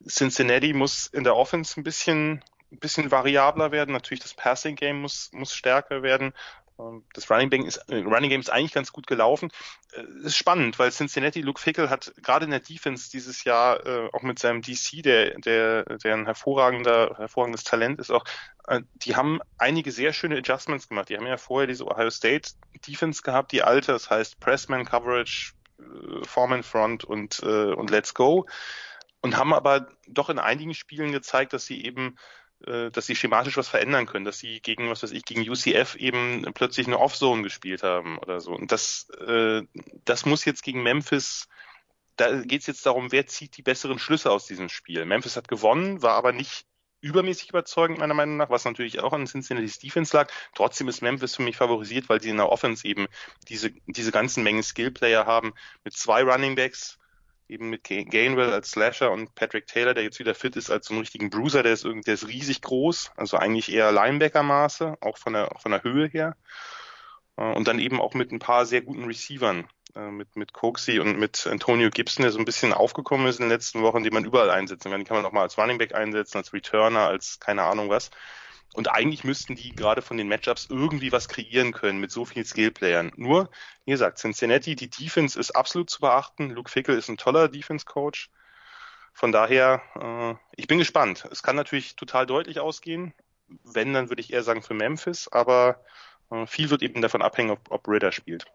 Cincinnati 0.08 0.72
muss 0.72 1.06
in 1.06 1.24
der 1.24 1.36
Offense 1.36 1.78
ein 1.80 1.84
bisschen, 1.84 2.42
ein 2.70 2.78
bisschen 2.78 3.10
variabler 3.10 3.72
werden. 3.72 3.92
Natürlich 3.92 4.22
das 4.22 4.34
Passing 4.34 4.76
Game 4.76 5.00
muss, 5.00 5.30
muss 5.32 5.54
stärker 5.54 6.02
werden. 6.02 6.32
Ähm, 6.78 7.04
Das 7.14 7.30
Running, 7.30 7.50
Game 7.50 7.66
ist, 7.66 7.76
äh, 7.88 7.96
Running 7.96 8.30
Game 8.30 8.40
ist 8.40 8.50
eigentlich 8.50 8.72
ganz 8.72 8.92
gut 8.92 9.06
gelaufen. 9.06 9.50
Äh, 9.92 10.04
ist 10.24 10.36
spannend, 10.36 10.78
weil 10.78 10.90
Cincinnati, 10.90 11.40
Luke 11.40 11.60
Fickle 11.60 11.90
hat 11.90 12.12
gerade 12.22 12.44
in 12.44 12.50
der 12.50 12.60
Defense 12.60 13.10
dieses 13.10 13.44
Jahr 13.44 13.84
äh, 13.86 14.08
auch 14.12 14.22
mit 14.22 14.38
seinem 14.38 14.62
DC, 14.62 15.02
der, 15.02 15.38
der, 15.40 15.84
der 15.98 16.14
ein 16.14 16.26
hervorragender, 16.26 17.14
hervorragendes 17.18 17.64
Talent 17.64 18.00
ist, 18.00 18.10
auch, 18.10 18.24
äh, 18.68 18.80
die 18.94 19.16
haben 19.16 19.40
einige 19.58 19.92
sehr 19.92 20.12
schöne 20.12 20.38
Adjustments 20.38 20.88
gemacht. 20.88 21.08
Die 21.08 21.16
haben 21.16 21.26
ja 21.26 21.36
vorher 21.36 21.66
diese 21.66 21.86
Ohio 21.86 22.10
State 22.10 22.52
Defense 22.86 23.22
gehabt, 23.22 23.52
die 23.52 23.62
alte, 23.62 23.92
das 23.92 24.10
heißt 24.10 24.40
Pressman 24.40 24.84
Coverage, 24.84 25.52
äh, 25.78 26.24
Foreman 26.26 26.62
Front 26.62 27.04
und, 27.04 27.40
äh, 27.42 27.72
und 27.72 27.90
Let's 27.90 28.14
Go. 28.14 28.46
Und 29.22 29.36
haben 29.36 29.54
aber 29.54 29.88
doch 30.08 30.28
in 30.28 30.38
einigen 30.38 30.74
Spielen 30.74 31.12
gezeigt, 31.12 31.52
dass 31.52 31.64
sie 31.64 31.84
eben 31.84 32.16
äh, 32.66 32.90
dass 32.90 33.06
sie 33.06 33.16
schematisch 33.16 33.56
was 33.56 33.68
verändern 33.68 34.06
können, 34.06 34.24
dass 34.24 34.38
sie 34.38 34.60
gegen, 34.60 34.88
was 34.88 35.02
weiß 35.02 35.10
ich, 35.12 35.24
gegen 35.24 35.48
UCF 35.48 35.96
eben 35.96 36.44
plötzlich 36.54 36.86
eine 36.86 36.98
Off-Zone 36.98 37.42
gespielt 37.42 37.82
haben 37.82 38.18
oder 38.18 38.40
so. 38.40 38.52
Und 38.52 38.70
das, 38.70 39.08
äh, 39.26 39.62
das 40.04 40.26
muss 40.26 40.44
jetzt 40.44 40.62
gegen 40.62 40.82
Memphis, 40.82 41.48
da 42.16 42.42
geht 42.42 42.60
es 42.60 42.68
jetzt 42.68 42.86
darum, 42.86 43.10
wer 43.10 43.26
zieht 43.26 43.56
die 43.56 43.62
besseren 43.62 43.98
Schlüsse 43.98 44.30
aus 44.30 44.46
diesem 44.46 44.68
Spiel. 44.68 45.04
Memphis 45.04 45.36
hat 45.36 45.48
gewonnen, 45.48 46.02
war 46.02 46.14
aber 46.14 46.32
nicht 46.32 46.66
übermäßig 47.00 47.48
überzeugend, 47.48 47.98
meiner 47.98 48.14
Meinung 48.14 48.36
nach, 48.36 48.50
was 48.50 48.64
natürlich 48.64 49.00
auch 49.00 49.12
an 49.12 49.26
Cincinnati's 49.26 49.80
Defense 49.80 50.16
lag. 50.16 50.30
Trotzdem 50.54 50.86
ist 50.86 51.02
Memphis 51.02 51.34
für 51.34 51.42
mich 51.42 51.56
favorisiert, 51.56 52.08
weil 52.08 52.22
sie 52.22 52.30
in 52.30 52.36
der 52.36 52.48
Offense 52.48 52.86
eben 52.86 53.08
diese, 53.48 53.72
diese 53.86 54.12
ganzen 54.12 54.44
Mengen 54.44 54.62
Skill-Player 54.62 55.26
haben 55.26 55.52
mit 55.82 55.94
zwei 55.94 56.22
Running 56.22 56.54
Backs, 56.54 57.00
eben 57.52 57.70
mit 57.70 57.84
Gainwell 57.84 58.52
als 58.52 58.70
Slasher 58.70 59.12
und 59.12 59.34
Patrick 59.34 59.66
Taylor, 59.66 59.94
der 59.94 60.02
jetzt 60.02 60.18
wieder 60.18 60.34
fit 60.34 60.56
ist 60.56 60.70
als 60.70 60.86
so 60.86 60.94
einen 60.94 61.00
richtigen 61.00 61.30
Bruiser, 61.30 61.62
der 61.62 61.72
ist 61.72 61.84
irgendwie, 61.84 62.06
der 62.06 62.14
ist 62.14 62.26
riesig 62.26 62.62
groß, 62.62 63.12
also 63.16 63.36
eigentlich 63.36 63.72
eher 63.72 63.92
Linebacker-Maße, 63.92 64.96
auch 65.00 65.18
von 65.18 65.34
der, 65.34 65.52
auch 65.54 65.60
von 65.60 65.72
der 65.72 65.82
Höhe 65.82 66.08
her. 66.08 66.36
Und 67.36 67.66
dann 67.68 67.78
eben 67.78 68.00
auch 68.00 68.14
mit 68.14 68.30
ein 68.30 68.38
paar 68.38 68.66
sehr 68.66 68.82
guten 68.82 69.04
Receivern, 69.04 69.66
mit, 69.94 70.36
mit 70.36 70.52
Coxie 70.52 70.98
und 70.98 71.18
mit 71.18 71.46
Antonio 71.46 71.90
Gibson, 71.90 72.22
der 72.22 72.32
so 72.32 72.38
ein 72.38 72.44
bisschen 72.44 72.72
aufgekommen 72.72 73.26
ist 73.26 73.40
in 73.40 73.44
den 73.44 73.50
letzten 73.50 73.82
Wochen, 73.82 74.02
die 74.02 74.10
man 74.10 74.24
überall 74.24 74.50
einsetzen 74.50 74.90
kann. 74.90 75.00
Die 75.00 75.06
kann 75.06 75.16
man 75.16 75.26
auch 75.26 75.32
mal 75.32 75.42
als 75.42 75.58
Running 75.58 75.78
Back 75.78 75.94
einsetzen, 75.94 76.38
als 76.38 76.52
Returner, 76.52 77.08
als 77.08 77.40
keine 77.40 77.62
Ahnung 77.64 77.88
was. 77.88 78.10
Und 78.74 78.90
eigentlich 78.90 79.22
müssten 79.22 79.54
die 79.54 79.74
gerade 79.74 80.00
von 80.00 80.16
den 80.16 80.28
Matchups 80.28 80.68
irgendwie 80.70 81.12
was 81.12 81.28
kreieren 81.28 81.72
können 81.72 82.00
mit 82.00 82.10
so 82.10 82.24
vielen 82.24 82.46
Skillplayern. 82.46 83.12
Nur, 83.16 83.50
wie 83.84 83.90
gesagt, 83.90 84.18
Cincinnati, 84.18 84.76
die 84.76 84.88
Defense 84.88 85.38
ist 85.38 85.50
absolut 85.50 85.90
zu 85.90 86.00
beachten. 86.00 86.50
Luke 86.50 86.70
Fickle 86.70 86.94
ist 86.94 87.08
ein 87.08 87.18
toller 87.18 87.48
Defense-Coach. 87.48 88.30
Von 89.12 89.30
daher, 89.30 89.82
äh, 89.94 90.34
ich 90.56 90.68
bin 90.68 90.78
gespannt. 90.78 91.28
Es 91.30 91.42
kann 91.42 91.56
natürlich 91.56 91.96
total 91.96 92.24
deutlich 92.24 92.60
ausgehen. 92.60 93.12
Wenn, 93.62 93.92
dann 93.92 94.08
würde 94.08 94.22
ich 94.22 94.32
eher 94.32 94.42
sagen 94.42 94.62
für 94.62 94.72
Memphis, 94.72 95.28
aber 95.28 95.84
äh, 96.30 96.46
viel 96.46 96.70
wird 96.70 96.82
eben 96.82 97.02
davon 97.02 97.20
abhängen, 97.20 97.50
ob, 97.50 97.70
ob 97.70 97.86
Ritter 97.88 98.10
spielt. 98.10 98.46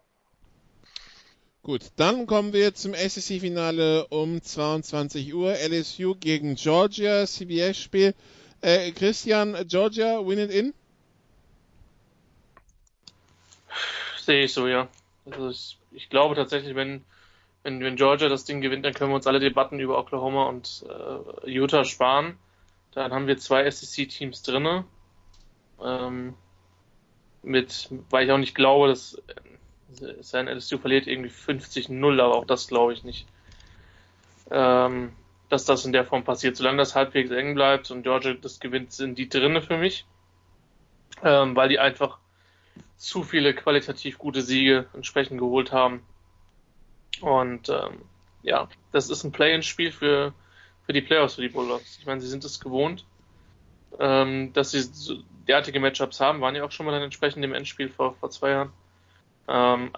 Gut, 1.62 1.82
dann 1.96 2.26
kommen 2.26 2.52
wir 2.52 2.74
zum 2.74 2.94
SEC-Finale 2.94 4.08
um 4.08 4.42
22 4.42 5.34
Uhr. 5.34 5.54
LSU 5.54 6.16
gegen 6.16 6.56
Georgia, 6.56 7.26
CBS-Spiel. 7.26 8.14
Äh, 8.60 8.92
Christian, 8.92 9.56
Georgia, 9.68 10.20
win 10.26 10.38
it 10.38 10.50
in? 10.50 10.74
Sehe 14.18 14.44
ich 14.44 14.52
so, 14.52 14.66
ja. 14.66 14.88
Also 15.30 15.50
ich, 15.50 15.78
ich, 15.92 16.10
glaube 16.10 16.34
tatsächlich, 16.34 16.74
wenn, 16.74 17.04
wenn, 17.62 17.80
wenn 17.80 17.96
Georgia 17.96 18.28
das 18.28 18.44
Ding 18.44 18.60
gewinnt, 18.60 18.84
dann 18.84 18.94
können 18.94 19.10
wir 19.10 19.16
uns 19.16 19.26
alle 19.26 19.40
Debatten 19.40 19.78
über 19.78 19.98
Oklahoma 19.98 20.46
und 20.46 20.84
äh, 20.88 21.50
Utah 21.50 21.84
sparen. 21.84 22.36
Dann 22.92 23.12
haben 23.12 23.26
wir 23.26 23.38
zwei 23.38 23.70
SEC-Teams 23.70 24.42
drinne. 24.42 24.84
Ähm, 25.82 26.34
mit, 27.42 27.88
weil 28.10 28.26
ich 28.26 28.32
auch 28.32 28.38
nicht 28.38 28.54
glaube, 28.54 28.88
dass 28.88 29.14
äh, 30.00 30.14
sein 30.20 30.48
LSU 30.48 30.78
verliert 30.78 31.06
irgendwie 31.06 31.30
50-0, 31.30 32.20
aber 32.20 32.34
auch 32.34 32.44
das 32.44 32.66
glaube 32.68 32.92
ich 32.92 33.04
nicht. 33.04 33.26
Ähm, 34.50 35.12
dass 35.48 35.64
das 35.64 35.84
in 35.84 35.92
der 35.92 36.04
Form 36.04 36.24
passiert. 36.24 36.56
Solange 36.56 36.78
das 36.78 36.94
halbwegs 36.94 37.30
eng 37.30 37.54
bleibt 37.54 37.90
und 37.90 38.02
Georgia 38.02 38.34
das 38.34 38.60
gewinnt, 38.60 38.92
sind 38.92 39.18
die 39.18 39.28
drinne 39.28 39.62
für 39.62 39.78
mich. 39.78 40.06
Ähm, 41.22 41.56
weil 41.56 41.68
die 41.68 41.78
einfach 41.78 42.18
zu 42.96 43.22
viele 43.22 43.54
qualitativ 43.54 44.18
gute 44.18 44.42
Siege 44.42 44.86
entsprechend 44.92 45.38
geholt 45.38 45.72
haben. 45.72 46.02
Und 47.20 47.68
ähm, 47.68 48.02
ja, 48.42 48.68
das 48.92 49.10
ist 49.10 49.24
ein 49.24 49.32
Play-in-Spiel 49.32 49.90
für, 49.90 50.32
für 50.84 50.92
die 50.92 51.00
Playoffs, 51.00 51.34
für 51.34 51.42
die 51.42 51.48
Bulldogs. 51.48 51.98
Ich 51.98 52.06
meine, 52.06 52.20
sie 52.20 52.28
sind 52.28 52.44
es 52.44 52.60
gewohnt, 52.60 53.04
ähm, 53.98 54.52
dass 54.52 54.72
sie 54.72 54.82
so 54.82 55.16
derartige 55.46 55.80
Matchups 55.80 56.20
haben, 56.20 56.40
waren 56.40 56.54
ja 56.54 56.64
auch 56.64 56.70
schon 56.70 56.86
mal 56.86 56.92
dann 56.92 57.02
entsprechend 57.02 57.44
im 57.44 57.54
Endspiel 57.54 57.88
vor, 57.88 58.14
vor 58.14 58.30
zwei 58.30 58.50
Jahren. 58.50 58.72
Ähm, 59.48 59.90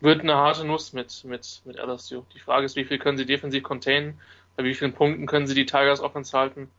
wird 0.00 0.20
eine 0.20 0.34
harte 0.34 0.64
Nuss 0.64 0.92
mit, 0.92 1.24
mit, 1.24 1.62
mit 1.64 1.76
LSU. 1.76 2.24
Die 2.34 2.38
Frage 2.40 2.66
ist, 2.66 2.76
wie 2.76 2.84
viel 2.84 2.98
können 2.98 3.18
sie 3.18 3.26
defensiv 3.26 3.62
containen, 3.62 4.20
bei 4.56 4.64
wie 4.64 4.74
vielen 4.74 4.92
Punkten 4.92 5.26
können 5.26 5.46
sie 5.46 5.54
die 5.54 5.66
Tigers 5.66 6.00
Offense 6.00 6.36
halten. 6.36 6.70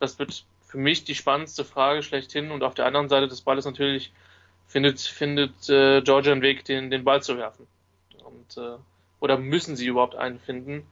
Das 0.00 0.18
wird 0.18 0.44
für 0.66 0.78
mich 0.78 1.04
die 1.04 1.14
spannendste 1.14 1.64
Frage 1.64 2.02
schlechthin 2.02 2.50
und 2.50 2.62
auf 2.62 2.74
der 2.74 2.86
anderen 2.86 3.08
Seite 3.08 3.28
des 3.28 3.42
Balles 3.42 3.64
natürlich 3.64 4.12
findet, 4.66 5.00
findet 5.00 5.68
äh, 5.68 6.02
Georgia 6.02 6.32
einen 6.32 6.42
Weg, 6.42 6.64
den, 6.64 6.90
den 6.90 7.04
Ball 7.04 7.22
zu 7.22 7.36
werfen. 7.36 7.66
Und, 8.24 8.56
äh, 8.56 8.76
oder 9.20 9.38
müssen 9.38 9.76
sie 9.76 9.86
überhaupt 9.86 10.16
einen 10.16 10.40
finden, 10.40 10.86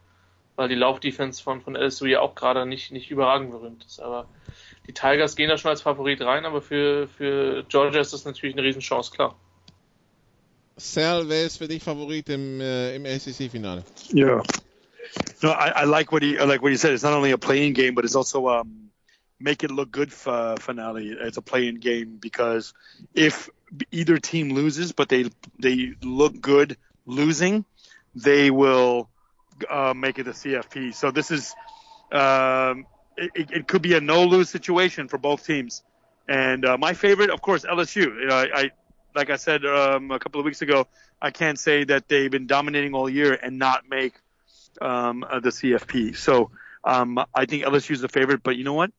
weil 0.54 0.68
die 0.68 0.74
Laufdefense 0.74 1.42
von, 1.42 1.60
von 1.62 1.74
LSU 1.74 2.06
ja 2.06 2.20
auch 2.20 2.34
gerade 2.34 2.64
nicht, 2.66 2.92
nicht 2.92 3.10
überragend 3.10 3.50
berühmt 3.50 3.84
ist. 3.84 4.00
Aber 4.00 4.28
die 4.86 4.92
Tigers 4.92 5.36
gehen 5.36 5.48
da 5.48 5.58
schon 5.58 5.70
als 5.70 5.82
Favorit 5.82 6.20
rein, 6.20 6.44
aber 6.44 6.62
für, 6.62 7.08
für 7.08 7.64
Georgia 7.64 8.00
ist 8.00 8.12
das 8.12 8.24
natürlich 8.24 8.54
eine 8.54 8.62
Riesenchance, 8.62 9.10
klar. 9.10 9.36
Sal, 10.76 11.28
wer 11.28 11.44
ist 11.44 11.58
für 11.58 11.68
dich 11.68 11.82
Favorit 11.82 12.28
im, 12.28 12.60
äh, 12.60 12.96
im 12.96 13.04
ACC-Finale? 13.04 13.84
Yeah. 14.14 14.42
No, 15.42 15.50
I, 15.50 15.68
I 15.68 15.84
like 15.84 16.12
what 16.12 16.22
he 16.22 16.38
like 16.38 16.62
what 16.62 16.70
he 16.70 16.78
said. 16.78 16.92
It's 16.92 17.02
not 17.02 17.12
only 17.12 17.32
a 17.32 17.38
playing 17.38 17.72
game, 17.72 17.94
but 17.94 18.04
it's 18.04 18.14
also 18.14 18.48
um, 18.48 18.90
make 19.40 19.64
it 19.64 19.70
look 19.70 19.90
good 19.90 20.12
for 20.12 20.56
finale. 20.60 21.16
It's 21.20 21.36
a 21.36 21.42
playing 21.42 21.76
game 21.76 22.18
because 22.20 22.74
if 23.14 23.50
either 23.90 24.18
team 24.18 24.50
loses, 24.50 24.92
but 24.92 25.08
they 25.08 25.30
they 25.58 25.94
look 26.02 26.40
good 26.40 26.76
losing, 27.06 27.64
they 28.14 28.50
will 28.50 29.10
uh, 29.68 29.94
make 29.96 30.18
it 30.18 30.28
a 30.28 30.32
CFP. 30.32 30.94
So 30.94 31.10
this 31.10 31.30
is 31.30 31.54
um, 32.12 32.86
it, 33.16 33.50
it 33.50 33.66
could 33.66 33.82
be 33.82 33.94
a 33.94 34.00
no 34.00 34.24
lose 34.24 34.48
situation 34.48 35.08
for 35.08 35.18
both 35.18 35.44
teams. 35.44 35.82
And 36.28 36.64
uh, 36.64 36.78
my 36.78 36.94
favorite, 36.94 37.30
of 37.30 37.42
course, 37.42 37.64
LSU. 37.64 38.30
I, 38.30 38.48
I 38.54 38.70
like 39.14 39.30
I 39.30 39.36
said 39.36 39.66
um, 39.66 40.12
a 40.12 40.20
couple 40.20 40.40
of 40.40 40.44
weeks 40.44 40.62
ago, 40.62 40.86
I 41.20 41.30
can't 41.32 41.58
say 41.58 41.84
that 41.84 42.08
they've 42.08 42.30
been 42.30 42.46
dominating 42.46 42.94
all 42.94 43.08
year 43.08 43.34
and 43.34 43.58
not 43.58 43.88
make 43.88 44.14
um, 44.80 45.24
uh, 45.28 45.40
the 45.40 45.50
CFP. 45.50 46.16
So 46.16 46.50
um, 46.84 47.18
I 47.34 47.46
think 47.46 47.64
LSU 47.64 47.92
is 47.92 48.00
the 48.00 48.08
favorite. 48.08 48.42
But 48.42 48.56
you 48.56 48.64
know 48.64 48.74
what? 48.74 48.90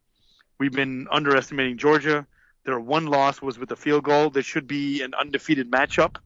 We've 0.60 0.72
been 0.72 1.08
underestimating 1.12 1.78
Georgia. 1.78 2.26
Their 2.66 2.80
one 2.80 3.08
loss 3.08 3.41
was 3.41 3.60
with 3.60 3.72
a 3.72 3.76
field 3.76 4.04
goal. 4.04 4.30
This 4.30 4.45
should 4.45 4.68
be 4.68 5.02
an 5.02 5.14
undefeated 5.14 5.70
matchup. 5.70 6.18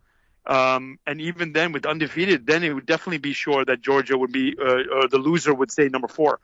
Um, 0.46 0.98
and 1.06 1.20
even 1.20 1.52
then, 1.52 1.74
with 1.74 1.86
undefeated, 1.86 2.46
then 2.46 2.64
it 2.64 2.74
would 2.74 2.86
definitely 2.86 3.18
be 3.18 3.34
sure 3.34 3.66
that 3.66 3.82
Georgia 3.82 4.18
would 4.18 4.32
be, 4.32 4.56
uh, 4.58 4.84
or 4.94 5.08
the 5.10 5.18
loser 5.18 5.54
would 5.54 5.72
say 5.72 5.90
number 5.90 6.08
four. 6.08 6.40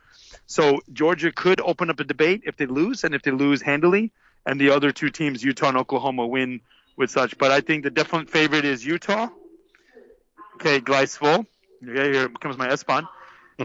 So 0.45 0.81
Georgia 0.91 1.31
could 1.31 1.61
open 1.61 1.89
up 1.89 1.99
a 2.01 2.03
debate 2.03 2.41
if 2.45 2.57
they 2.57 2.65
lose, 2.65 3.05
and 3.05 3.15
if 3.15 3.21
they 3.21 3.31
lose 3.31 3.61
handily, 3.61 4.11
and 4.45 4.59
the 4.59 4.71
other 4.71 4.91
two 4.91 5.09
teams, 5.09 5.41
Utah 5.41 5.69
and 5.69 5.77
Oklahoma, 5.77 6.27
win 6.27 6.59
with 6.97 7.11
such. 7.11 7.37
But 7.37 7.51
I 7.51 7.61
think 7.61 7.83
the 7.83 7.89
definite 7.91 8.29
favorite 8.29 8.65
is 8.65 8.85
Utah. 8.85 9.29
Okay, 10.55 10.81
Gleisville. 10.81 11.45
Yeah, 11.87 12.03
here 12.05 12.29
comes 12.29 12.57
my 12.57 12.69
S-Bahn. 12.69 13.07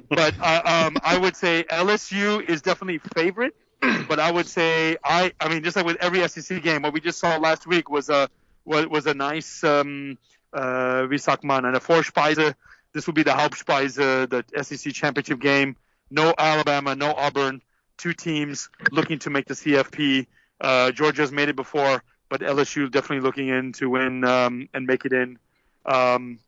but 0.08 0.34
uh, 0.40 0.84
um, 0.86 0.96
I 1.02 1.16
would 1.18 1.36
say 1.36 1.64
LSU 1.70 2.46
is 2.48 2.62
definitely 2.62 2.98
favorite. 3.14 3.54
but 4.08 4.18
I 4.18 4.30
would 4.30 4.46
say 4.46 4.96
I, 5.04 5.32
I 5.40 5.48
mean, 5.48 5.62
just 5.62 5.76
like 5.76 5.86
with 5.86 5.98
every 6.00 6.26
SEC 6.28 6.62
game, 6.62 6.82
what 6.82 6.92
we 6.92 7.00
just 7.00 7.18
saw 7.18 7.36
last 7.36 7.66
week 7.66 7.88
was 7.88 8.08
a 8.10 8.28
was, 8.64 9.06
a 9.06 9.14
nice, 9.14 9.64
um, 9.64 10.18
uh, 10.52 11.06
wie 11.08 11.18
sagt 11.18 11.44
man, 11.44 11.64
eine 11.64 11.80
Vorspeise. 11.80 12.54
This 12.92 13.06
would 13.06 13.14
be 13.14 13.22
the 13.22 13.30
Hauptspeise, 13.30 13.96
the 13.96 14.62
SEC 14.62 14.92
championship 14.92 15.40
game. 15.40 15.76
No 16.10 16.34
Alabama, 16.36 16.94
no 16.94 17.12
Auburn. 17.14 17.62
Two 17.96 18.12
teams 18.12 18.68
looking 18.92 19.18
to 19.20 19.30
make 19.30 19.46
the 19.46 19.54
CFP. 19.54 20.26
Uh, 20.60 20.90
Georgia's 20.92 21.32
made 21.32 21.48
it 21.48 21.56
before, 21.56 22.02
but 22.28 22.40
LSU 22.40 22.90
definitely 22.90 23.20
looking 23.20 23.48
in 23.48 23.72
to 23.72 23.90
win 23.90 24.24
um, 24.24 24.68
and 24.74 24.86
make 24.86 25.04
it 25.04 25.12
in. 25.12 25.38
Um, 25.84 26.38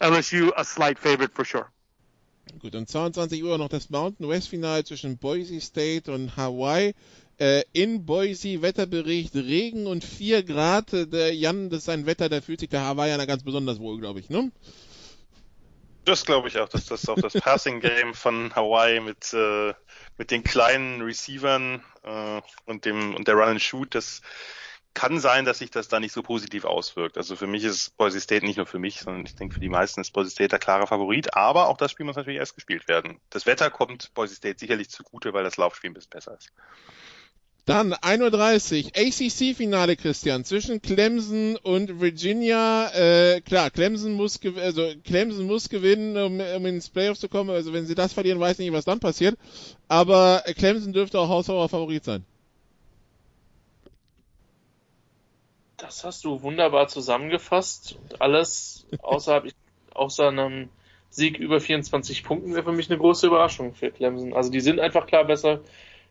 LSU 0.00 0.52
a 0.56 0.64
slight 0.64 0.98
favorite 0.98 1.32
for 1.32 1.44
sure. 1.44 1.66
Gut, 2.60 2.74
um 2.74 2.86
22 2.86 3.42
Uhr 3.42 3.58
noch 3.58 3.68
das 3.68 3.90
Mountain 3.90 4.28
West 4.28 4.48
Final 4.48 4.84
zwischen 4.84 5.18
Boise 5.18 5.60
State 5.60 6.12
und 6.12 6.36
Hawaii. 6.36 6.94
Äh, 7.38 7.64
in 7.72 8.06
Boise 8.06 8.62
Wetterbericht 8.62 9.34
Regen 9.34 9.86
und 9.86 10.04
4 10.04 10.42
Grad. 10.42 10.92
Der 10.92 11.34
Jan, 11.34 11.70
das 11.70 11.80
ist 11.80 11.88
ein 11.88 12.06
Wetter, 12.06 12.28
da 12.28 12.40
fühlt 12.40 12.60
sich 12.60 12.68
der 12.68 12.82
Hawaiianer 12.82 13.26
ganz 13.26 13.42
besonders 13.42 13.78
wohl, 13.78 13.98
glaube 13.98 14.20
ich, 14.20 14.30
ne? 14.30 14.52
Das 16.04 16.24
glaube 16.24 16.48
ich 16.48 16.58
auch, 16.58 16.68
dass 16.68 16.86
das 16.86 17.08
auch 17.08 17.20
das 17.20 17.32
Passing 17.42 17.80
Game 17.80 18.14
von 18.14 18.54
Hawaii 18.54 19.00
mit 19.00 19.34
äh, 19.34 19.74
mit 20.18 20.30
den 20.30 20.44
kleinen 20.44 21.02
Receivern 21.02 21.82
äh, 22.04 22.40
und 22.64 22.84
dem 22.84 23.14
und 23.14 23.28
der 23.28 23.34
Run 23.34 23.48
and 23.48 23.62
Shoot, 23.62 23.94
das 23.94 24.22
kann 24.96 25.20
sein, 25.20 25.44
dass 25.44 25.58
sich 25.58 25.70
das 25.70 25.88
da 25.88 26.00
nicht 26.00 26.12
so 26.12 26.22
positiv 26.22 26.64
auswirkt. 26.64 27.18
Also 27.18 27.36
für 27.36 27.46
mich 27.46 27.64
ist 27.64 27.98
Boise 27.98 28.18
State 28.18 28.46
nicht 28.46 28.56
nur 28.56 28.64
für 28.64 28.78
mich, 28.78 29.00
sondern 29.00 29.26
ich 29.26 29.36
denke 29.36 29.54
für 29.54 29.60
die 29.60 29.68
meisten 29.68 30.00
ist 30.00 30.14
Boise 30.14 30.30
State 30.30 30.48
der 30.48 30.58
klare 30.58 30.86
Favorit. 30.86 31.36
Aber 31.36 31.68
auch 31.68 31.76
das 31.76 31.90
Spiel 31.90 32.06
muss 32.06 32.16
natürlich 32.16 32.38
erst 32.38 32.54
gespielt 32.54 32.88
werden. 32.88 33.20
Das 33.28 33.44
Wetter 33.44 33.68
kommt 33.68 34.14
Boise 34.14 34.34
State 34.34 34.58
sicherlich 34.58 34.88
zugute, 34.88 35.34
weil 35.34 35.44
das 35.44 35.58
Laufspiel 35.58 35.90
ein 35.90 35.94
bisschen 35.94 36.10
besser 36.10 36.38
ist. 36.38 36.50
Dann 37.66 37.92
1.30 37.92 38.96
ACC-Finale, 38.96 39.96
Christian, 39.96 40.46
zwischen 40.46 40.80
Clemson 40.80 41.56
und 41.56 42.00
Virginia. 42.00 42.88
Äh, 42.94 43.42
klar, 43.42 43.70
Clemson 43.70 44.14
muss, 44.14 44.40
also 44.56 44.94
Clemson 45.04 45.46
muss 45.46 45.68
gewinnen, 45.68 46.16
um, 46.16 46.40
um 46.40 46.66
ins 46.66 46.88
Playoffs 46.88 47.20
zu 47.20 47.28
kommen. 47.28 47.50
Also 47.50 47.74
wenn 47.74 47.84
sie 47.84 47.94
das 47.94 48.14
verlieren, 48.14 48.40
weiß 48.40 48.60
ich 48.60 48.64
nicht, 48.64 48.72
was 48.72 48.86
dann 48.86 49.00
passiert. 49.00 49.36
Aber 49.88 50.42
Clemson 50.56 50.94
dürfte 50.94 51.18
auch 51.18 51.28
haushoher 51.28 51.68
Favorit 51.68 52.04
sein. 52.04 52.24
Das 55.76 56.04
hast 56.04 56.24
du 56.24 56.42
wunderbar 56.42 56.88
zusammengefasst. 56.88 57.96
Und 58.02 58.20
alles 58.20 58.86
außerhalb, 59.02 59.52
außer 59.92 60.28
einem 60.28 60.70
Sieg 61.10 61.38
über 61.38 61.60
24 61.60 62.24
Punkten 62.24 62.52
wäre 62.54 62.64
für 62.64 62.72
mich 62.72 62.90
eine 62.90 62.98
große 62.98 63.26
Überraschung 63.26 63.74
für 63.74 63.90
Clemson. 63.90 64.34
Also 64.34 64.50
die 64.50 64.60
sind 64.60 64.80
einfach 64.80 65.06
klar 65.06 65.24
besser. 65.24 65.60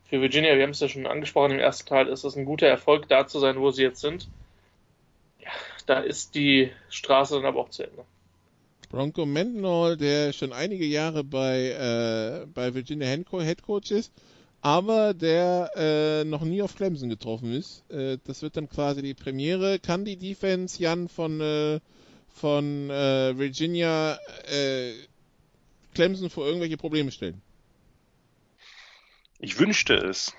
Für 0.08 0.20
Virginia, 0.20 0.54
wir 0.56 0.62
haben 0.62 0.70
es 0.70 0.80
ja 0.80 0.88
schon 0.88 1.06
angesprochen 1.06 1.52
im 1.52 1.58
ersten 1.58 1.88
Teil, 1.88 2.06
ist 2.06 2.24
es 2.24 2.36
ein 2.36 2.44
guter 2.44 2.68
Erfolg, 2.68 3.08
da 3.08 3.26
zu 3.26 3.40
sein, 3.40 3.58
wo 3.58 3.70
sie 3.70 3.82
jetzt 3.82 4.00
sind. 4.00 4.28
Ja, 5.40 5.50
da 5.86 5.98
ist 5.98 6.36
die 6.36 6.70
Straße 6.88 7.34
dann 7.34 7.44
aber 7.44 7.60
auch 7.60 7.70
zu 7.70 7.82
Ende. 7.82 8.04
Bronco 8.88 9.26
Mendenhall, 9.26 9.96
der 9.96 10.32
schon 10.32 10.52
einige 10.52 10.84
Jahre 10.84 11.24
bei, 11.24 11.70
äh, 11.70 12.46
bei 12.46 12.72
Virginia 12.72 13.08
Head 13.08 13.62
Coach 13.62 13.90
ist, 13.90 14.12
aber 14.66 15.14
der 15.14 15.70
äh, 15.76 16.24
noch 16.24 16.42
nie 16.42 16.60
auf 16.60 16.74
Clemson 16.74 17.08
getroffen 17.08 17.52
ist. 17.52 17.88
Äh, 17.88 18.18
das 18.24 18.42
wird 18.42 18.56
dann 18.56 18.68
quasi 18.68 19.00
die 19.00 19.14
Premiere. 19.14 19.78
Kann 19.78 20.04
die 20.04 20.16
Defense, 20.16 20.82
Jan, 20.82 21.08
von, 21.08 21.40
äh, 21.40 21.78
von 22.34 22.90
äh, 22.90 23.38
Virginia 23.38 24.18
äh, 24.50 24.92
Clemson 25.94 26.30
vor 26.30 26.46
irgendwelche 26.46 26.76
Probleme 26.76 27.12
stellen? 27.12 27.40
Ich 29.38 29.56
wünschte 29.60 29.94
es. 29.94 30.34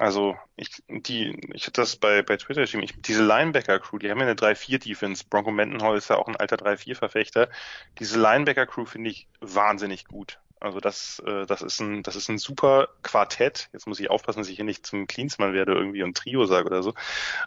Also 0.00 0.36
ich, 0.56 0.82
die, 0.88 1.38
ich 1.52 1.66
hatte 1.66 1.82
das 1.82 1.96
bei, 1.96 2.22
bei 2.22 2.38
Twitter 2.38 2.62
geschrieben, 2.62 2.84
ich, 2.84 2.94
diese 3.02 3.22
Linebacker-Crew, 3.26 3.98
die 3.98 4.10
haben 4.10 4.20
ja 4.20 4.24
eine 4.24 4.36
3-4-Defense. 4.36 5.24
Bronco 5.28 5.50
Mendenhall 5.50 5.98
ist 5.98 6.08
ja 6.08 6.16
auch 6.16 6.28
ein 6.28 6.36
alter 6.36 6.56
3-4-Verfechter. 6.56 7.50
Diese 7.98 8.18
Linebacker-Crew 8.18 8.86
finde 8.86 9.10
ich 9.10 9.28
wahnsinnig 9.40 10.06
gut. 10.06 10.38
Also 10.64 10.80
das, 10.80 11.22
äh, 11.26 11.44
das 11.44 11.60
ist 11.60 11.80
ein, 11.80 12.02
das 12.02 12.16
ist 12.16 12.30
ein 12.30 12.38
super 12.38 12.88
Quartett. 13.02 13.68
Jetzt 13.74 13.86
muss 13.86 14.00
ich 14.00 14.08
aufpassen, 14.08 14.38
dass 14.40 14.48
ich 14.48 14.56
hier 14.56 14.64
nicht 14.64 14.86
zum 14.86 15.06
Cleansmann 15.06 15.52
werde 15.52 15.74
irgendwie 15.74 16.02
und 16.02 16.16
Trio 16.16 16.46
sage 16.46 16.66
oder 16.66 16.82
so. 16.82 16.94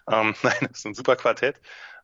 Ähm, 0.10 0.36
nein, 0.44 0.58
das 0.62 0.80
ist 0.80 0.86
ein 0.86 0.94
super 0.94 1.16
Quartett. 1.16 1.60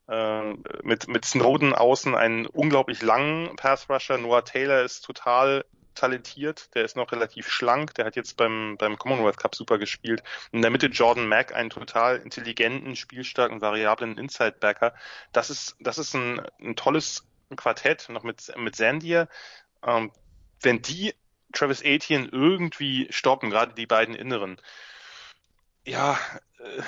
Äh, 0.07 0.53
mit, 0.81 1.07
mit 1.07 1.23
Snowden 1.23 1.73
außen 1.73 2.15
einen 2.15 2.47
unglaublich 2.47 3.03
langen 3.03 3.55
Pass 3.57 3.89
Rusher. 3.89 4.17
Noah 4.17 4.43
Taylor 4.43 4.81
ist 4.81 5.01
total 5.01 5.65
talentiert, 5.93 6.73
der 6.73 6.83
ist 6.83 6.97
noch 6.97 7.11
relativ 7.11 7.47
schlank, 7.47 7.93
der 7.93 8.05
hat 8.05 8.15
jetzt 8.15 8.35
beim, 8.35 8.77
beim 8.79 8.97
Commonwealth 8.97 9.37
Cup 9.37 9.53
super 9.53 9.77
gespielt. 9.77 10.23
In 10.51 10.63
der 10.63 10.71
Mitte 10.71 10.87
Jordan 10.87 11.27
Mack, 11.27 11.53
einen 11.53 11.69
total 11.69 12.17
intelligenten, 12.17 12.95
spielstarken, 12.95 13.61
variablen 13.61 14.17
Inside-Backer. 14.17 14.95
Das 15.31 15.51
ist, 15.51 15.75
das 15.79 15.99
ist 15.99 16.15
ein, 16.15 16.41
ein 16.59 16.75
tolles 16.75 17.27
Quartett, 17.55 18.09
noch 18.09 18.23
mit, 18.23 18.51
mit 18.57 18.75
Sandier. 18.75 19.27
Ähm, 19.85 20.11
wenn 20.63 20.81
die 20.81 21.13
Travis 21.53 21.81
Etienne 21.81 22.27
irgendwie 22.31 23.07
stoppen, 23.11 23.49
gerade 23.49 23.73
die 23.73 23.85
beiden 23.85 24.15
Inneren, 24.15 24.59
ja, 25.85 26.17
äh, 26.59 26.81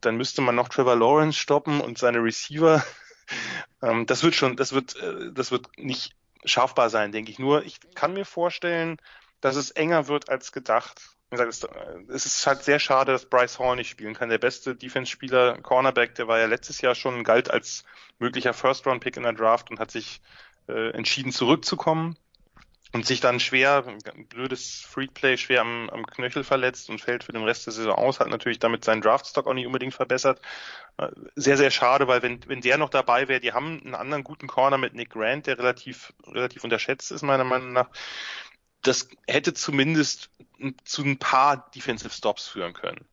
dann 0.00 0.16
müsste 0.16 0.42
man 0.42 0.54
noch 0.54 0.68
Trevor 0.68 0.96
Lawrence 0.96 1.38
stoppen 1.38 1.80
und 1.80 1.98
seine 1.98 2.18
Receiver. 2.18 2.84
ähm, 3.82 4.06
das 4.06 4.22
wird 4.22 4.34
schon, 4.34 4.56
das 4.56 4.72
wird, 4.72 4.96
äh, 4.96 5.32
das 5.32 5.50
wird 5.50 5.66
nicht 5.78 6.14
schaffbar 6.44 6.90
sein, 6.90 7.12
denke 7.12 7.30
ich. 7.30 7.38
Nur, 7.38 7.64
ich 7.64 7.78
kann 7.94 8.14
mir 8.14 8.24
vorstellen, 8.24 8.98
dass 9.40 9.56
es 9.56 9.70
enger 9.70 10.08
wird 10.08 10.28
als 10.28 10.52
gedacht. 10.52 11.16
Gesagt, 11.30 11.66
es 12.10 12.26
ist 12.26 12.46
halt 12.46 12.62
sehr 12.62 12.78
schade, 12.78 13.12
dass 13.12 13.24
Bryce 13.24 13.58
Hall 13.58 13.76
nicht 13.76 13.88
spielen 13.88 14.12
kann. 14.12 14.28
Der 14.28 14.36
beste 14.36 14.76
Defense-Spieler, 14.76 15.62
Cornerback, 15.62 16.14
der 16.16 16.28
war 16.28 16.38
ja 16.38 16.44
letztes 16.44 16.82
Jahr 16.82 16.94
schon, 16.94 17.24
galt 17.24 17.50
als 17.50 17.84
möglicher 18.18 18.52
First-Round-Pick 18.52 19.16
in 19.16 19.22
der 19.22 19.32
Draft 19.32 19.70
und 19.70 19.80
hat 19.80 19.90
sich 19.90 20.20
äh, 20.68 20.90
entschieden 20.90 21.32
zurückzukommen 21.32 22.18
und 22.92 23.06
sich 23.06 23.20
dann 23.20 23.40
schwer, 23.40 23.84
blödes 24.28 24.80
Freakplay, 24.80 25.38
schwer 25.38 25.62
am, 25.62 25.88
am 25.90 26.06
Knöchel 26.06 26.44
verletzt 26.44 26.90
und 26.90 27.00
fällt 27.00 27.24
für 27.24 27.32
den 27.32 27.44
Rest 27.44 27.66
der 27.66 27.72
Saison 27.72 27.94
aus, 27.94 28.20
hat 28.20 28.28
natürlich 28.28 28.58
damit 28.58 28.84
seinen 28.84 29.00
Draftstock 29.00 29.46
auch 29.46 29.54
nicht 29.54 29.66
unbedingt 29.66 29.94
verbessert. 29.94 30.40
Äh, 30.98 31.08
sehr, 31.34 31.56
sehr 31.56 31.70
schade, 31.70 32.06
weil 32.06 32.22
wenn, 32.22 32.40
wenn 32.46 32.60
der 32.60 32.76
noch 32.76 32.90
dabei 32.90 33.28
wäre, 33.28 33.40
die 33.40 33.52
haben 33.52 33.80
einen 33.80 33.94
anderen 33.94 34.24
guten 34.24 34.46
Corner 34.46 34.76
mit 34.76 34.94
Nick 34.94 35.10
Grant, 35.10 35.46
der 35.46 35.58
relativ, 35.58 36.12
relativ 36.26 36.64
unterschätzt 36.64 37.12
ist, 37.12 37.22
meiner 37.22 37.44
Meinung 37.44 37.72
nach. 37.72 37.88
Das 38.82 39.08
hätte 39.26 39.54
zumindest 39.54 40.30
zu 40.84 41.02
ein 41.02 41.18
paar 41.18 41.70
Defensive 41.70 42.12
Stops 42.12 42.48
führen 42.48 42.74
können. 42.74 43.06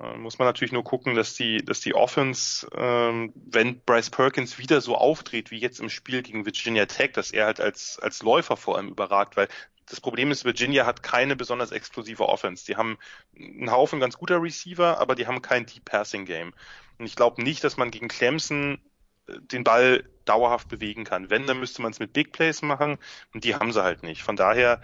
Äh, 0.00 0.16
muss 0.16 0.38
man 0.38 0.46
natürlich 0.46 0.72
nur 0.72 0.84
gucken, 0.84 1.14
dass 1.14 1.34
die, 1.34 1.58
dass 1.58 1.80
die 1.80 1.94
Offense, 1.94 2.66
ähm, 2.74 3.32
wenn 3.34 3.80
Bryce 3.80 4.10
Perkins 4.10 4.58
wieder 4.58 4.80
so 4.80 4.96
auftritt 4.96 5.50
wie 5.50 5.58
jetzt 5.58 5.80
im 5.80 5.90
Spiel 5.90 6.22
gegen 6.22 6.46
Virginia 6.46 6.86
Tech, 6.86 7.12
dass 7.12 7.30
er 7.30 7.46
halt 7.46 7.60
als, 7.60 7.98
als 7.98 8.22
Läufer 8.22 8.56
vor 8.56 8.76
allem 8.76 8.88
überragt, 8.88 9.36
weil 9.36 9.48
das 9.86 10.00
Problem 10.00 10.30
ist, 10.30 10.44
Virginia 10.44 10.86
hat 10.86 11.02
keine 11.02 11.34
besonders 11.34 11.72
explosive 11.72 12.28
Offense. 12.28 12.64
Die 12.64 12.76
haben 12.76 12.96
einen 13.36 13.72
Haufen 13.72 13.98
ganz 13.98 14.16
guter 14.16 14.40
Receiver, 14.40 14.98
aber 14.98 15.16
die 15.16 15.26
haben 15.26 15.42
kein 15.42 15.66
Deep 15.66 15.84
Passing 15.84 16.26
Game. 16.26 16.54
Und 16.98 17.06
ich 17.06 17.16
glaube 17.16 17.42
nicht, 17.42 17.64
dass 17.64 17.76
man 17.76 17.90
gegen 17.90 18.08
Clemson 18.08 18.80
äh, 19.26 19.40
den 19.40 19.64
Ball 19.64 20.04
dauerhaft 20.24 20.68
bewegen 20.68 21.04
kann. 21.04 21.28
Wenn, 21.28 21.46
dann 21.46 21.58
müsste 21.58 21.82
man 21.82 21.90
es 21.90 21.98
mit 21.98 22.12
Big 22.12 22.32
Plays 22.32 22.62
machen 22.62 22.98
und 23.34 23.44
die 23.44 23.56
haben 23.56 23.72
sie 23.72 23.82
halt 23.82 24.04
nicht. 24.04 24.22
Von 24.22 24.36
daher 24.36 24.80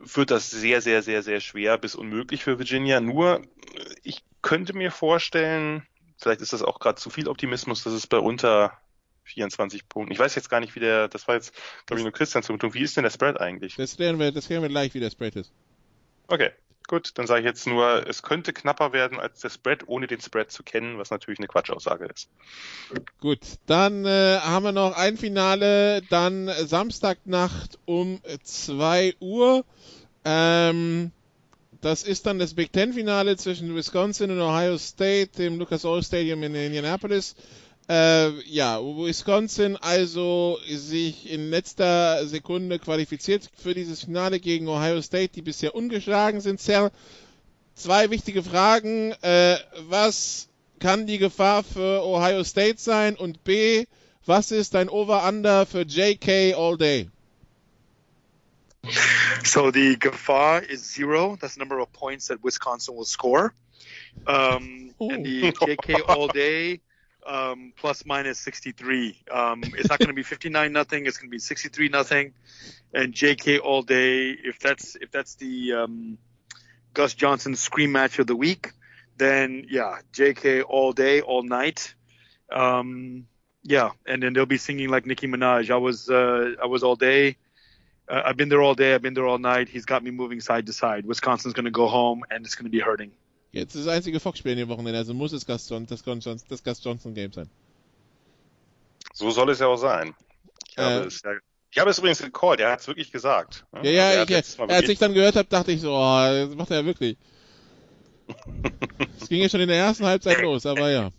wird 0.00 0.30
das 0.30 0.50
sehr, 0.50 0.80
sehr, 0.80 1.02
sehr, 1.02 1.22
sehr 1.22 1.40
schwer 1.40 1.78
bis 1.78 1.94
unmöglich 1.94 2.44
für 2.44 2.58
Virginia. 2.58 3.00
Nur, 3.00 3.42
ich 4.02 4.22
könnte 4.42 4.72
mir 4.74 4.90
vorstellen, 4.90 5.86
vielleicht 6.18 6.40
ist 6.40 6.52
das 6.52 6.62
auch 6.62 6.78
gerade 6.78 7.00
zu 7.00 7.10
viel 7.10 7.28
Optimismus, 7.28 7.82
dass 7.82 7.92
es 7.92 8.06
bei 8.06 8.18
unter 8.18 8.72
24 9.24 9.88
Punkten. 9.88 10.12
Ich 10.12 10.18
weiß 10.18 10.34
jetzt 10.34 10.48
gar 10.48 10.60
nicht, 10.60 10.74
wie 10.76 10.80
der, 10.80 11.08
das 11.08 11.26
war 11.26 11.34
jetzt, 11.34 11.52
glaube 11.86 12.00
ich, 12.00 12.04
nur 12.04 12.12
Christian 12.12 12.42
zum 12.42 12.58
Wie 12.60 12.82
ist 12.82 12.96
denn 12.96 13.02
der 13.04 13.10
Spread 13.10 13.40
eigentlich? 13.40 13.76
Das 13.76 13.96
klären 13.96 14.18
wir, 14.18 14.30
das 14.32 14.46
klären 14.46 14.62
wir 14.62 14.68
gleich, 14.68 14.94
wie 14.94 15.00
der 15.00 15.10
Spread 15.10 15.36
ist. 15.36 15.52
Okay. 16.28 16.50
Gut, 16.88 17.12
dann 17.14 17.26
sage 17.26 17.40
ich 17.40 17.46
jetzt 17.46 17.66
nur, 17.66 18.06
es 18.06 18.22
könnte 18.22 18.52
knapper 18.52 18.92
werden 18.92 19.18
als 19.18 19.40
der 19.40 19.50
Spread, 19.50 19.88
ohne 19.88 20.06
den 20.06 20.20
Spread 20.20 20.52
zu 20.52 20.62
kennen, 20.62 20.98
was 20.98 21.10
natürlich 21.10 21.40
eine 21.40 21.48
Quatschaussage 21.48 22.06
ist. 22.06 22.28
Gut, 23.20 23.40
dann 23.66 24.04
äh, 24.04 24.38
haben 24.40 24.64
wir 24.64 24.72
noch 24.72 24.96
ein 24.96 25.16
Finale, 25.16 26.02
dann 26.10 26.48
Samstagnacht 26.48 27.78
um 27.86 28.20
2 28.42 29.16
Uhr. 29.18 29.64
Ähm, 30.24 31.10
das 31.80 32.04
ist 32.04 32.26
dann 32.26 32.38
das 32.38 32.54
Big 32.54 32.72
Ten 32.72 32.92
Finale 32.92 33.36
zwischen 33.36 33.74
Wisconsin 33.74 34.30
und 34.30 34.40
Ohio 34.40 34.78
State 34.78 35.42
im 35.42 35.58
Lucas 35.58 35.84
Oil 35.84 36.02
Stadium 36.02 36.42
in 36.42 36.54
Indianapolis. 36.54 37.34
Äh, 37.88 38.40
ja, 38.48 38.80
Wisconsin 38.80 39.76
also 39.76 40.58
sich 40.68 41.30
in 41.30 41.50
letzter 41.50 42.26
Sekunde 42.26 42.80
qualifiziert 42.80 43.48
für 43.56 43.74
dieses 43.74 44.04
Finale 44.04 44.40
gegen 44.40 44.66
Ohio 44.66 45.00
State, 45.02 45.28
die 45.34 45.42
bisher 45.42 45.74
ungeschlagen 45.74 46.40
sind. 46.40 46.60
Cell, 46.60 46.90
zwei 47.76 48.10
wichtige 48.10 48.42
Fragen. 48.42 49.12
Äh, 49.22 49.58
was 49.88 50.48
kann 50.80 51.06
die 51.06 51.18
Gefahr 51.18 51.62
für 51.62 52.04
Ohio 52.04 52.42
State 52.42 52.78
sein? 52.78 53.16
Und 53.16 53.44
B, 53.44 53.86
was 54.24 54.50
ist 54.50 54.74
dein 54.74 54.88
Over-Under 54.88 55.64
für 55.64 55.82
JK 55.82 56.56
All 56.56 56.76
Day? 56.76 57.08
So 59.44 59.70
the 59.70 59.96
Gefahr 59.98 60.62
is 60.62 60.92
zero. 60.92 61.36
That's 61.40 61.54
the 61.54 61.60
number 61.60 61.80
of 61.80 61.92
points 61.92 62.26
that 62.28 62.42
Wisconsin 62.42 62.96
will 62.96 63.04
score. 63.04 63.52
Um, 64.26 64.92
and 64.98 65.24
the 65.24 65.52
JK 65.52 66.08
All 66.08 66.28
Day 66.28 66.80
um, 67.26 67.72
plus 67.76 68.06
minus 68.06 68.38
63. 68.40 69.22
Um, 69.30 69.62
it's 69.64 69.88
not 69.88 69.98
going 69.98 70.08
to 70.08 70.14
be 70.14 70.22
59 70.22 70.72
nothing. 70.72 71.06
It's 71.06 71.18
going 71.18 71.28
to 71.28 71.34
be 71.34 71.38
63 71.38 71.88
nothing. 71.88 72.32
And 72.94 73.12
JK 73.12 73.60
all 73.62 73.82
day. 73.82 74.30
If 74.30 74.58
that's 74.60 74.96
if 74.96 75.10
that's 75.10 75.34
the 75.34 75.72
um, 75.72 76.18
Gus 76.94 77.14
Johnson 77.14 77.56
scream 77.56 77.92
match 77.92 78.18
of 78.18 78.26
the 78.26 78.36
week, 78.36 78.72
then 79.16 79.66
yeah, 79.68 79.98
JK 80.12 80.64
all 80.66 80.92
day, 80.92 81.20
all 81.20 81.42
night. 81.42 81.94
Um, 82.50 83.26
yeah, 83.62 83.90
and 84.06 84.22
then 84.22 84.32
they'll 84.32 84.46
be 84.46 84.58
singing 84.58 84.88
like 84.88 85.06
Nicki 85.06 85.26
Minaj. 85.26 85.70
I 85.70 85.76
was 85.76 86.08
uh, 86.08 86.52
I 86.62 86.66
was 86.66 86.82
all 86.82 86.96
day. 86.96 87.36
Uh, 88.08 88.22
I've 88.24 88.36
been 88.36 88.48
there 88.48 88.62
all 88.62 88.74
day. 88.74 88.94
I've 88.94 89.02
been 89.02 89.14
there 89.14 89.26
all 89.26 89.38
night. 89.38 89.68
He's 89.68 89.84
got 89.84 90.04
me 90.04 90.12
moving 90.12 90.40
side 90.40 90.66
to 90.66 90.72
side. 90.72 91.04
Wisconsin's 91.04 91.54
going 91.54 91.64
to 91.64 91.72
go 91.72 91.88
home, 91.88 92.22
and 92.30 92.46
it's 92.46 92.54
going 92.54 92.66
to 92.66 92.70
be 92.70 92.78
hurting. 92.78 93.10
Jetzt 93.56 93.74
ist 93.74 93.86
das 93.86 93.94
einzige 93.94 94.20
Fox-Spiel 94.20 94.52
in 94.52 94.58
dem 94.58 94.68
Wochenende, 94.68 94.98
also 94.98 95.14
muss 95.14 95.32
es 95.32 95.46
Gus 95.46 95.66
John, 95.70 95.86
das, 95.86 96.04
Gus, 96.04 96.24
das 96.46 96.62
Gus 96.62 96.84
Johnson 96.84 97.14
Game 97.14 97.32
sein. 97.32 97.48
So 99.14 99.30
soll 99.30 99.48
es 99.48 99.60
ja 99.60 99.66
auch 99.66 99.78
sein. 99.78 100.14
Ich, 100.68 100.76
äh, 100.76 100.82
habe, 100.82 101.06
es, 101.06 101.22
ja, 101.22 101.30
ich 101.70 101.78
habe 101.78 101.88
es 101.88 101.98
übrigens 101.98 102.18
gecallt, 102.18 102.60
er 102.60 102.72
hat 102.72 102.80
es 102.80 102.86
wirklich 102.86 103.10
gesagt. 103.10 103.64
Ja, 103.82 103.90
ja, 103.90 104.08
also 104.20 104.34
ich, 104.34 104.70
als 104.70 104.88
ich 104.90 104.98
dann 104.98 105.14
gehört 105.14 105.36
habe, 105.36 105.48
dachte 105.48 105.72
ich 105.72 105.80
so, 105.80 105.90
oh, 105.90 106.18
das 106.20 106.54
macht 106.54 106.70
er 106.70 106.80
ja 106.80 106.84
wirklich. 106.84 107.16
Es 109.20 109.28
ging 109.28 109.40
ja 109.40 109.48
schon 109.48 109.60
in 109.60 109.68
der 109.68 109.78
ersten 109.78 110.04
Halbzeit 110.04 110.40
los, 110.42 110.66
aber 110.66 110.90
ja. 110.90 111.10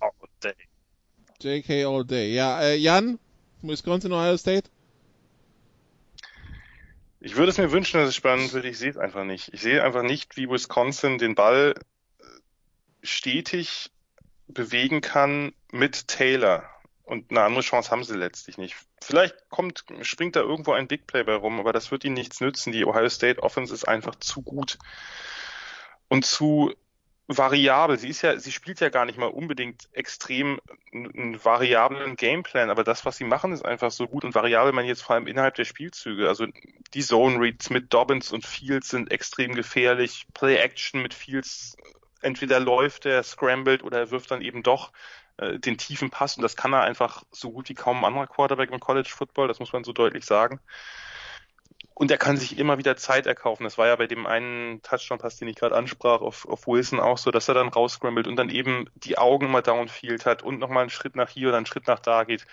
JK 1.41 1.85
All 1.85 2.05
Day. 2.05 2.34
Ja, 2.34 2.61
äh, 2.61 2.76
Jan, 2.76 3.19
Wisconsin, 3.61 4.14
Ohio 4.14 4.38
State? 4.38 4.69
Ich 7.19 7.35
würde 7.35 7.49
es 7.49 7.57
mir 7.57 7.72
wünschen, 7.72 7.99
dass 7.99 8.09
es 8.09 8.15
spannend 8.15 8.53
wird. 8.53 8.65
Ich 8.65 8.77
sehe 8.77 8.91
es 8.91 8.97
einfach 8.97 9.23
nicht. 9.23 9.53
Ich 9.53 9.61
sehe 9.61 9.84
einfach 9.84 10.03
nicht, 10.03 10.38
wie 10.38 10.49
Wisconsin 10.49 11.18
den 11.18 11.35
Ball 11.35 11.73
stetig 13.07 13.91
bewegen 14.47 15.01
kann 15.01 15.53
mit 15.71 16.07
Taylor. 16.07 16.69
Und 17.03 17.31
eine 17.31 17.41
andere 17.41 17.61
Chance 17.61 17.89
haben 17.91 18.03
sie 18.03 18.17
letztlich 18.17 18.57
nicht. 18.57 18.75
Vielleicht 19.01 19.49
kommt, 19.49 19.85
springt 20.01 20.35
da 20.35 20.41
irgendwo 20.41 20.73
ein 20.73 20.88
Big 20.88 21.07
Play 21.07 21.23
bei 21.23 21.35
rum, 21.35 21.59
aber 21.59 21.71
das 21.71 21.89
wird 21.89 22.03
ihnen 22.03 22.15
nichts 22.15 22.41
nützen. 22.41 22.73
Die 22.73 22.85
Ohio 22.85 23.09
State 23.09 23.41
Offense 23.41 23.73
ist 23.73 23.88
einfach 23.88 24.15
zu 24.15 24.41
gut 24.41 24.77
und 26.09 26.25
zu 26.25 26.73
variabel. 27.27 27.97
Sie 27.97 28.09
ist 28.09 28.21
ja, 28.21 28.39
sie 28.39 28.51
spielt 28.51 28.79
ja 28.79 28.89
gar 28.89 29.05
nicht 29.05 29.17
mal 29.17 29.27
unbedingt 29.27 29.88
extrem 29.93 30.59
einen 30.91 31.43
variablen 31.43 32.15
Gameplan, 32.15 32.69
aber 32.69 32.84
das, 32.84 33.05
was 33.05 33.17
sie 33.17 33.25
machen, 33.25 33.51
ist 33.51 33.65
einfach 33.65 33.91
so 33.91 34.07
gut 34.07 34.23
und 34.23 34.35
variabel, 34.35 34.71
man 34.71 34.85
jetzt 34.85 35.03
vor 35.03 35.15
allem 35.15 35.27
innerhalb 35.27 35.55
der 35.55 35.65
Spielzüge. 35.65 36.27
Also 36.27 36.47
die 36.93 37.03
Zone 37.03 37.39
Reads 37.39 37.69
mit 37.69 37.93
Dobbins 37.93 38.31
und 38.31 38.45
Fields 38.45 38.89
sind 38.89 39.11
extrem 39.11 39.55
gefährlich. 39.55 40.25
Play 40.34 40.55
Action 40.55 41.01
mit 41.01 41.13
Fields 41.13 41.75
entweder 42.22 42.60
läuft 42.60 43.06
er, 43.06 43.23
scrambled 43.23 43.84
oder 43.84 43.99
er 43.99 44.11
wirft 44.11 44.31
dann 44.31 44.41
eben 44.41 44.64
doch 44.64 44.91
äh, 45.38 45.60
den 45.60 45.77
tiefen 45.77 46.10
Pass 46.10 46.38
und 46.38 46.44
das 46.44 46.56
kann 46.56 46.73
er 46.73 46.81
einfach 46.81 47.23
so 47.31 47.52
gut 47.52 47.69
wie 47.69 47.73
kaum 47.73 47.99
ein 47.99 48.06
anderer 48.06 48.27
Quarterback 48.27 48.72
im 48.72 48.80
College 48.80 49.10
Football, 49.10 49.48
das 49.48 49.60
muss 49.60 49.73
man 49.73 49.84
so 49.84 49.94
deutlich 49.94 50.26
sagen. 50.26 50.60
Und 51.94 52.11
er 52.11 52.19
kann 52.19 52.38
sich 52.38 52.60
immer 52.60 52.77
wieder 52.77 52.95
Zeit 52.95 53.26
erkaufen. 53.26 53.64
Das 53.64 53.80
war 53.80 53.88
ja 53.88 53.95
bei 53.95 54.06
dem 54.06 54.27
einen 54.27 54.84
Touchdown-Pass, 54.84 55.38
den 55.38 55.48
ich 55.48 55.56
gerade 55.56 55.76
ansprach, 55.76 56.22
auf, 56.22 56.48
auf 56.48 56.68
Wilson 56.68 56.99
auch 56.99 57.18
so, 57.18 57.31
dass 57.31 57.48
er 57.48 57.56
dann 57.56 57.69
rausscrambled 57.69 58.27
und 58.27 58.35
dann 58.35 58.49
eben 58.49 58.88
die 58.94 59.18
Augen 59.18 59.48
immer 59.48 59.64
downfield 59.64 60.27
hat 60.27 60.44
und 60.44 60.60
nochmal 60.60 60.81
einen 60.81 60.91
Schritt 60.91 61.15
nach 61.15 61.30
hier 61.30 61.48
oder 61.48 61.57
einen 61.57 61.65
Schritt 61.65 61.88
nach 61.88 61.99
da 61.99 62.23
geht 62.23 62.45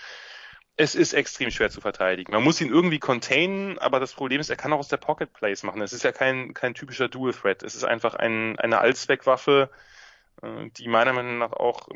es 0.76 0.94
ist 0.94 1.12
extrem 1.12 1.50
schwer 1.50 1.70
zu 1.70 1.80
verteidigen. 1.80 2.32
Man 2.32 2.42
muss 2.42 2.60
ihn 2.60 2.68
irgendwie 2.68 2.98
containen, 2.98 3.78
aber 3.78 4.00
das 4.00 4.12
Problem 4.12 4.40
ist, 4.40 4.50
er 4.50 4.56
kann 4.56 4.72
auch 4.72 4.80
aus 4.80 4.88
der 4.88 4.96
Pocket 4.96 5.32
Plays 5.32 5.62
machen. 5.62 5.80
Es 5.82 5.92
ist 5.92 6.02
ja 6.02 6.12
kein, 6.12 6.52
kein 6.52 6.74
typischer 6.74 7.08
Dual 7.08 7.32
Threat. 7.32 7.62
Es 7.62 7.76
ist 7.76 7.84
einfach 7.84 8.14
ein, 8.14 8.58
eine 8.58 8.78
Allzweckwaffe, 8.78 9.70
äh, 10.42 10.70
die 10.76 10.88
meiner 10.88 11.12
Meinung 11.12 11.38
nach 11.38 11.52
auch 11.52 11.88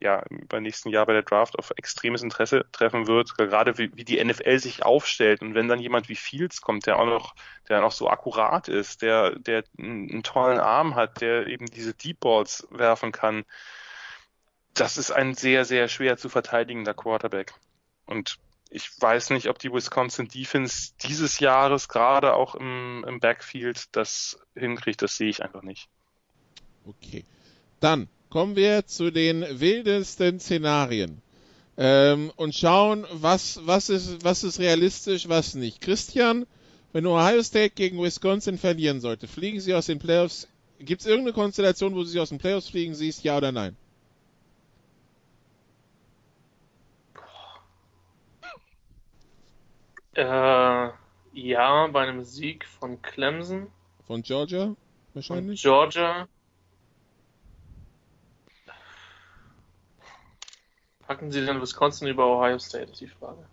ja, 0.00 0.24
beim 0.48 0.62
nächsten 0.62 0.88
Jahr 0.88 1.04
bei 1.04 1.12
der 1.12 1.24
Draft 1.24 1.58
auf 1.58 1.72
extremes 1.76 2.22
Interesse 2.22 2.64
treffen 2.72 3.06
wird, 3.06 3.36
gerade 3.36 3.76
wie, 3.76 3.94
wie 3.94 4.04
die 4.04 4.24
NFL 4.24 4.58
sich 4.60 4.82
aufstellt. 4.82 5.42
Und 5.42 5.54
wenn 5.54 5.68
dann 5.68 5.80
jemand 5.80 6.08
wie 6.08 6.16
Fields 6.16 6.62
kommt, 6.62 6.86
der 6.86 6.98
auch 6.98 7.06
noch, 7.06 7.34
der 7.68 7.82
noch 7.82 7.92
so 7.92 8.08
akkurat 8.08 8.68
ist, 8.68 9.02
der, 9.02 9.38
der 9.38 9.64
einen 9.78 10.22
tollen 10.22 10.58
Arm 10.58 10.94
hat, 10.94 11.20
der 11.20 11.48
eben 11.48 11.66
diese 11.66 11.92
Deep 11.92 12.20
Balls 12.20 12.66
werfen 12.70 13.12
kann, 13.12 13.44
das 14.72 14.96
ist 14.96 15.10
ein 15.10 15.34
sehr, 15.34 15.64
sehr 15.66 15.88
schwer 15.88 16.16
zu 16.16 16.28
verteidigender 16.30 16.94
Quarterback. 16.94 17.54
Und 18.06 18.38
ich 18.70 18.90
weiß 19.00 19.30
nicht, 19.30 19.48
ob 19.48 19.58
die 19.58 19.72
Wisconsin 19.72 20.28
Defense 20.28 20.92
dieses 21.02 21.38
Jahres 21.38 21.88
gerade 21.88 22.34
auch 22.34 22.54
im, 22.54 23.04
im 23.06 23.20
Backfield 23.20 23.84
das 23.92 24.38
hinkriegt. 24.54 25.02
Das 25.02 25.16
sehe 25.16 25.28
ich 25.28 25.42
einfach 25.42 25.62
nicht. 25.62 25.88
Okay. 26.84 27.24
Dann 27.80 28.08
kommen 28.30 28.56
wir 28.56 28.86
zu 28.86 29.10
den 29.10 29.44
wildesten 29.60 30.40
Szenarien 30.40 31.22
ähm, 31.76 32.32
und 32.36 32.54
schauen, 32.54 33.06
was, 33.12 33.60
was, 33.64 33.88
ist, 33.88 34.24
was 34.24 34.44
ist 34.44 34.58
realistisch, 34.58 35.28
was 35.28 35.54
nicht. 35.54 35.80
Christian, 35.80 36.46
wenn 36.92 37.06
Ohio 37.06 37.42
State 37.42 37.74
gegen 37.74 38.02
Wisconsin 38.02 38.58
verlieren 38.58 39.00
sollte, 39.00 39.28
fliegen 39.28 39.60
sie 39.60 39.74
aus 39.74 39.86
den 39.86 39.98
Playoffs. 39.98 40.48
Gibt 40.78 41.02
es 41.02 41.06
irgendeine 41.06 41.34
Konstellation, 41.34 41.94
wo 41.94 42.04
sie 42.04 42.20
aus 42.20 42.30
den 42.30 42.38
Playoffs 42.38 42.68
fliegen 42.68 42.94
siehst, 42.94 43.24
ja 43.24 43.36
oder 43.36 43.52
nein? 43.52 43.76
Äh, 50.16 50.90
ja, 51.34 51.86
bei 51.88 52.02
einem 52.02 52.24
Sieg 52.24 52.64
von 52.64 53.02
Clemson. 53.02 53.70
Von 54.06 54.22
Georgia 54.22 54.64
Von 54.64 54.76
wahrscheinlich? 55.12 55.60
Georgia. 55.60 56.26
Packen 61.06 61.30
Sie 61.30 61.44
dann 61.44 61.60
Wisconsin 61.60 62.08
über 62.08 62.26
Ohio 62.26 62.58
State, 62.58 62.92
ist 62.92 63.00
die 63.02 63.08
Frage. 63.08 63.46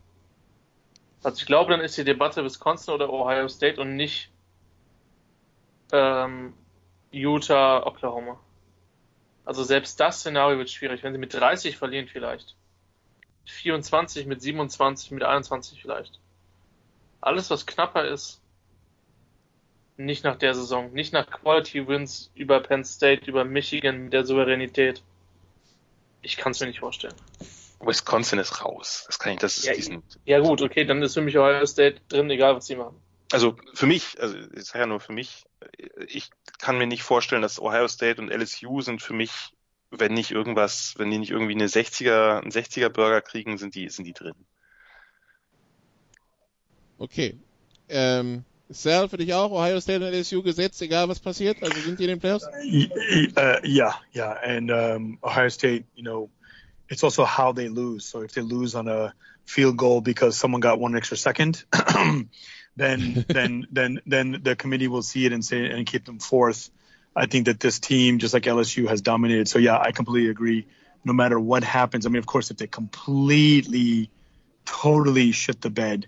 Also 1.21 1.37
ich 1.37 1.45
glaube, 1.45 1.71
dann 1.71 1.81
ist 1.81 1.97
die 1.97 2.05
Debatte 2.05 2.43
Wisconsin 2.45 2.93
oder 2.93 3.11
Ohio 3.11 3.49
State 3.49 3.79
und 3.79 3.97
nicht 3.97 4.31
ähm, 5.91 6.53
Utah, 7.11 7.85
Oklahoma. 7.85 8.39
Also 9.43 9.63
selbst 9.63 9.99
das 9.99 10.21
Szenario 10.21 10.57
wird 10.57 10.69
schwierig. 10.69 11.03
Wenn 11.03 11.11
sie 11.11 11.19
mit 11.19 11.33
30 11.33 11.77
verlieren 11.77 12.07
vielleicht. 12.07 12.55
Mit 13.41 13.49
24, 13.49 14.25
mit 14.25 14.41
27, 14.41 15.11
mit 15.11 15.23
21 15.23 15.81
vielleicht. 15.81 16.22
Alles, 17.23 17.49
was 17.49 17.65
knapper 17.65 18.05
ist, 18.07 18.41
nicht 19.95 20.23
nach 20.23 20.35
der 20.37 20.55
Saison. 20.55 20.91
Nicht 20.91 21.13
nach 21.13 21.29
Quality 21.29 21.87
Wins 21.87 22.31
über 22.35 22.59
Penn 22.59 22.83
State, 22.83 23.29
über 23.29 23.45
Michigan 23.45 24.05
mit 24.05 24.13
der 24.13 24.25
Souveränität. 24.25 25.03
Ich 26.21 26.37
kann 26.37 26.51
es 26.51 26.59
mir 26.59 26.67
nicht 26.67 26.79
vorstellen. 26.79 27.13
Wisconsin 27.79 28.39
ist 28.39 28.63
raus. 28.63 29.03
Das 29.07 29.19
kann 29.19 29.33
ich, 29.33 29.39
das 29.39 29.57
ist 29.57 29.65
Ja, 29.65 29.73
diesen, 29.73 30.03
Ja 30.25 30.39
gut, 30.39 30.61
okay, 30.61 30.85
dann 30.85 31.01
ist 31.01 31.13
für 31.13 31.21
mich 31.21 31.37
Ohio 31.37 31.65
State 31.65 32.01
drin, 32.09 32.29
egal 32.29 32.55
was 32.55 32.65
sie 32.65 32.75
machen. 32.75 32.95
also 33.31 33.55
für 33.73 33.85
mich, 33.87 34.19
also 34.21 34.37
ich 34.55 34.63
sage 34.65 34.79
ja 34.79 34.85
nur 34.85 34.99
für 34.99 35.13
mich, 35.13 35.45
ich 36.07 36.29
kann 36.59 36.77
mir 36.77 36.87
nicht 36.87 37.03
vorstellen, 37.03 37.41
dass 37.41 37.59
Ohio 37.61 37.87
State 37.87 38.21
und 38.21 38.29
LSU 38.29 38.81
sind 38.81 39.01
für 39.01 39.13
mich, 39.13 39.31
wenn 39.91 40.13
nicht 40.13 40.31
irgendwas, 40.31 40.93
wenn 40.97 41.11
die 41.11 41.19
nicht 41.19 41.31
irgendwie 41.31 41.53
eine 41.55 41.67
60er, 41.67 42.39
einen 42.41 42.51
60er 42.51 42.89
Burger 42.89 43.21
kriegen, 43.21 43.57
sind 43.57 43.75
die, 43.75 43.89
sind 43.89 44.05
die 44.05 44.13
drin. 44.13 44.35
Okay. 46.99 47.35
Ähm, 47.89 48.43
Sal, 48.69 49.09
für 49.09 49.17
dich 49.17 49.33
auch 49.33 49.51
Ohio 49.51 49.79
State 49.79 50.05
und 50.05 50.13
LSU 50.13 50.41
gesetzt, 50.41 50.81
egal 50.81 51.07
was 51.09 51.19
passiert? 51.19 51.61
Also 51.61 51.79
sind 51.81 51.99
die 51.99 52.03
in 52.03 52.09
den 52.09 52.19
Playoffs? 52.19 52.45
Uh, 52.45 53.59
yeah, 53.63 53.93
yeah, 54.15 54.37
and 54.43 54.71
um, 54.71 55.17
Ohio 55.21 55.49
State, 55.49 55.85
you 55.95 56.03
know, 56.03 56.29
it's 56.89 57.03
also 57.03 57.25
how 57.25 57.53
they 57.53 57.67
lose. 57.67 58.05
So 58.05 58.21
if 58.21 58.33
they 58.33 58.41
lose 58.41 58.75
on 58.75 58.87
a 58.87 59.13
field 59.45 59.77
goal 59.77 60.01
because 60.01 60.37
someone 60.37 60.61
got 60.61 60.79
one 60.79 60.95
extra 60.95 61.17
second, 61.17 61.65
then 62.75 63.25
then 63.27 63.67
then 63.71 64.01
then 64.05 64.39
the 64.43 64.55
committee 64.55 64.87
will 64.87 65.03
see 65.03 65.25
it 65.25 65.33
and 65.33 65.43
say 65.43 65.69
and 65.69 65.85
keep 65.85 66.05
them 66.05 66.19
fourth. 66.19 66.69
I 67.15 67.27
think 67.27 67.45
that 67.45 67.59
this 67.59 67.79
team, 67.79 68.17
just 68.17 68.33
like 68.33 68.43
LSU, 68.43 68.87
has 68.87 69.01
dominated. 69.01 69.47
So 69.47 69.59
yeah, 69.59 69.77
I 69.79 69.91
completely 69.91 70.31
agree. 70.31 70.65
No 71.05 71.13
matter 71.13 71.39
what 71.39 71.63
happens, 71.63 72.05
I 72.05 72.09
mean, 72.09 72.19
of 72.19 72.25
course, 72.25 72.49
if 72.49 72.57
they 72.57 72.67
completely, 72.67 74.09
totally 74.65 75.31
shit 75.31 75.61
the 75.61 75.69
bed, 75.69 76.07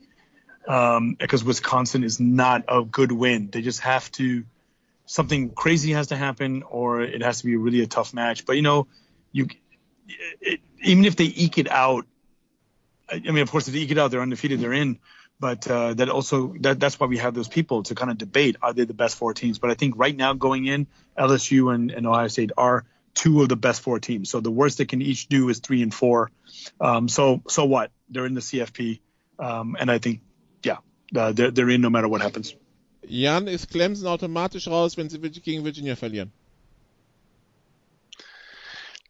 um, 0.67 1.15
because 1.19 1.43
Wisconsin 1.43 2.03
is 2.03 2.19
not 2.19 2.65
a 2.67 2.83
good 2.83 3.11
win. 3.11 3.49
They 3.51 3.61
just 3.61 3.81
have 3.81 4.11
to 4.13 4.43
something 5.05 5.51
crazy 5.51 5.91
has 5.91 6.07
to 6.07 6.15
happen 6.15 6.63
or 6.63 7.01
it 7.01 7.21
has 7.21 7.39
to 7.39 7.45
be 7.45 7.55
really 7.55 7.81
a 7.81 7.87
tough 7.87 8.13
match. 8.13 8.45
But 8.45 8.55
you 8.55 8.61
know, 8.61 8.87
you 9.31 9.47
it, 10.41 10.59
even 10.83 11.05
if 11.05 11.15
they 11.15 11.25
eke 11.25 11.57
it 11.57 11.69
out, 11.69 12.05
I 13.09 13.19
mean, 13.19 13.39
of 13.39 13.51
course, 13.51 13.67
if 13.67 13.73
they 13.73 13.81
eke 13.81 13.91
it 13.91 13.97
out, 13.97 14.11
they're 14.11 14.21
undefeated, 14.21 14.59
they're 14.59 14.73
in. 14.73 14.99
But 15.39 15.67
uh, 15.67 15.93
that 15.95 16.09
also 16.09 16.55
that 16.61 16.79
that's 16.79 16.99
why 16.99 17.07
we 17.07 17.17
have 17.17 17.33
those 17.33 17.49
people 17.49 17.83
to 17.83 17.95
kind 17.95 18.09
of 18.09 18.17
debate: 18.17 18.55
are 18.61 18.73
they 18.73 18.85
the 18.85 18.93
best 18.93 19.17
four 19.17 19.33
teams? 19.33 19.59
But 19.59 19.69
I 19.69 19.73
think 19.73 19.95
right 19.97 20.15
now, 20.15 20.33
going 20.33 20.65
in, 20.65 20.87
LSU 21.17 21.73
and, 21.73 21.91
and 21.91 22.07
Ohio 22.07 22.29
State 22.29 22.51
are 22.57 22.85
two 23.13 23.41
of 23.41 23.49
the 23.49 23.57
best 23.57 23.81
four 23.81 23.99
teams. 23.99 24.29
So 24.29 24.39
the 24.39 24.51
worst 24.51 24.77
they 24.77 24.85
can 24.85 25.01
each 25.01 25.27
do 25.27 25.49
is 25.49 25.59
three 25.59 25.81
and 25.81 25.93
four. 25.93 26.31
Um, 26.79 27.09
so 27.09 27.41
so 27.49 27.65
what? 27.65 27.91
They're 28.09 28.25
in 28.25 28.33
the 28.33 28.41
CFP, 28.41 29.01
um, 29.37 29.75
and 29.77 29.91
I 29.91 29.97
think 29.97 30.21
they're 31.15 31.51
they're 31.51 31.73
in 31.73 31.81
no 31.81 31.89
matter 31.89 32.09
what 32.09 32.21
happens. 32.21 32.55
Jan, 33.07 33.47
ist 33.47 33.69
Clemson 33.69 34.07
automatisch 34.07 34.67
raus, 34.67 34.97
wenn 34.97 35.09
sie 35.09 35.19
gegen 35.19 35.63
Virginia 35.63 35.95
verlieren? 35.95 36.31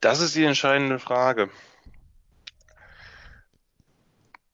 Das 0.01 0.21
ist 0.21 0.35
die 0.35 0.43
entscheidende 0.43 0.99
Frage. 0.99 1.49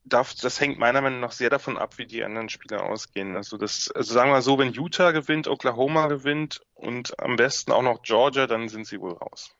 Darf, 0.06 0.36
das 0.36 0.60
hängt 0.60 0.78
meiner 0.78 1.02
Meinung 1.02 1.20
nach 1.22 1.32
sehr 1.32 1.50
davon 1.50 1.78
ab, 1.78 1.98
wie 1.98 2.06
die 2.06 2.24
anderen 2.24 2.50
Spiele 2.50 2.82
ausgehen. 2.82 3.36
Also 3.36 3.58
das, 3.58 3.90
also 3.92 4.14
sagen 4.14 4.32
wir 4.32 4.42
so, 4.42 4.58
wenn 4.60 4.74
Utah 4.74 5.12
gewinnt, 5.12 5.48
Oklahoma 5.48 6.08
gewinnt 6.08 6.62
und 6.76 7.20
am 7.20 7.38
besten 7.38 7.72
auch 7.72 7.82
noch 7.82 8.02
Georgia, 8.04 8.48
dann 8.48 8.70
sind 8.70 8.88
sie 8.88 9.00
wohl 9.00 9.14
raus. 9.14 9.52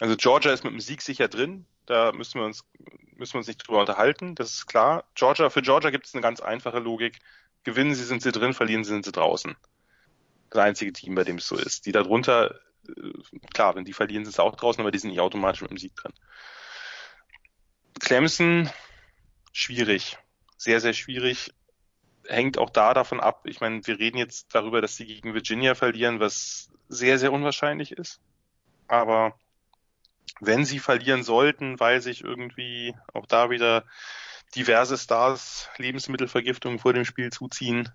Also 0.00 0.16
Georgia 0.16 0.52
ist 0.52 0.64
mit 0.64 0.72
dem 0.72 0.80
Sieg 0.80 1.02
sicher 1.02 1.28
drin. 1.28 1.66
Da 1.86 2.12
müssen 2.12 2.40
wir 2.40 2.46
uns, 2.46 2.64
müssen 3.16 3.34
wir 3.34 3.38
uns 3.38 3.48
nicht 3.48 3.66
drüber 3.66 3.80
unterhalten. 3.80 4.34
Das 4.34 4.52
ist 4.52 4.66
klar. 4.66 5.04
Georgia, 5.14 5.50
für 5.50 5.62
Georgia 5.62 5.90
gibt 5.90 6.06
es 6.06 6.14
eine 6.14 6.22
ganz 6.22 6.40
einfache 6.40 6.78
Logik. 6.78 7.18
Gewinnen 7.64 7.94
sie, 7.94 8.04
sind 8.04 8.22
sie 8.22 8.32
drin, 8.32 8.54
verlieren 8.54 8.84
sie, 8.84 8.90
sind 8.90 9.04
sie 9.04 9.12
draußen. 9.12 9.56
Das 10.50 10.62
einzige 10.62 10.92
Team, 10.92 11.14
bei 11.14 11.24
dem 11.24 11.36
es 11.36 11.46
so 11.46 11.56
ist. 11.56 11.86
Die 11.86 11.92
darunter, 11.92 12.60
äh, 12.88 13.38
klar, 13.52 13.74
wenn 13.74 13.84
die 13.84 13.92
verlieren, 13.92 14.24
sind 14.24 14.34
sie 14.34 14.42
auch 14.42 14.56
draußen, 14.56 14.80
aber 14.80 14.90
die 14.90 14.98
sind 14.98 15.10
nicht 15.10 15.20
automatisch 15.20 15.62
mit 15.62 15.70
dem 15.70 15.78
Sieg 15.78 15.94
drin. 15.96 16.12
Clemson, 18.00 18.70
schwierig. 19.52 20.18
Sehr, 20.56 20.80
sehr 20.80 20.92
schwierig. 20.92 21.52
Hängt 22.26 22.58
auch 22.58 22.70
da 22.70 22.94
davon 22.94 23.20
ab. 23.20 23.46
Ich 23.46 23.60
meine, 23.60 23.84
wir 23.86 23.98
reden 23.98 24.18
jetzt 24.18 24.54
darüber, 24.54 24.80
dass 24.80 24.96
sie 24.96 25.06
gegen 25.06 25.34
Virginia 25.34 25.74
verlieren, 25.74 26.20
was 26.20 26.70
sehr, 26.88 27.18
sehr 27.18 27.32
unwahrscheinlich 27.32 27.92
ist. 27.92 28.20
Aber 28.86 29.38
wenn 30.40 30.64
sie 30.64 30.78
verlieren 30.78 31.22
sollten, 31.22 31.78
weil 31.80 32.00
sich 32.00 32.22
irgendwie 32.24 32.94
auch 33.12 33.26
da 33.26 33.50
wieder 33.50 33.84
diverse 34.54 34.98
Stars 34.98 35.68
Lebensmittelvergiftung 35.78 36.78
vor 36.78 36.92
dem 36.92 37.04
Spiel 37.04 37.30
zuziehen 37.30 37.88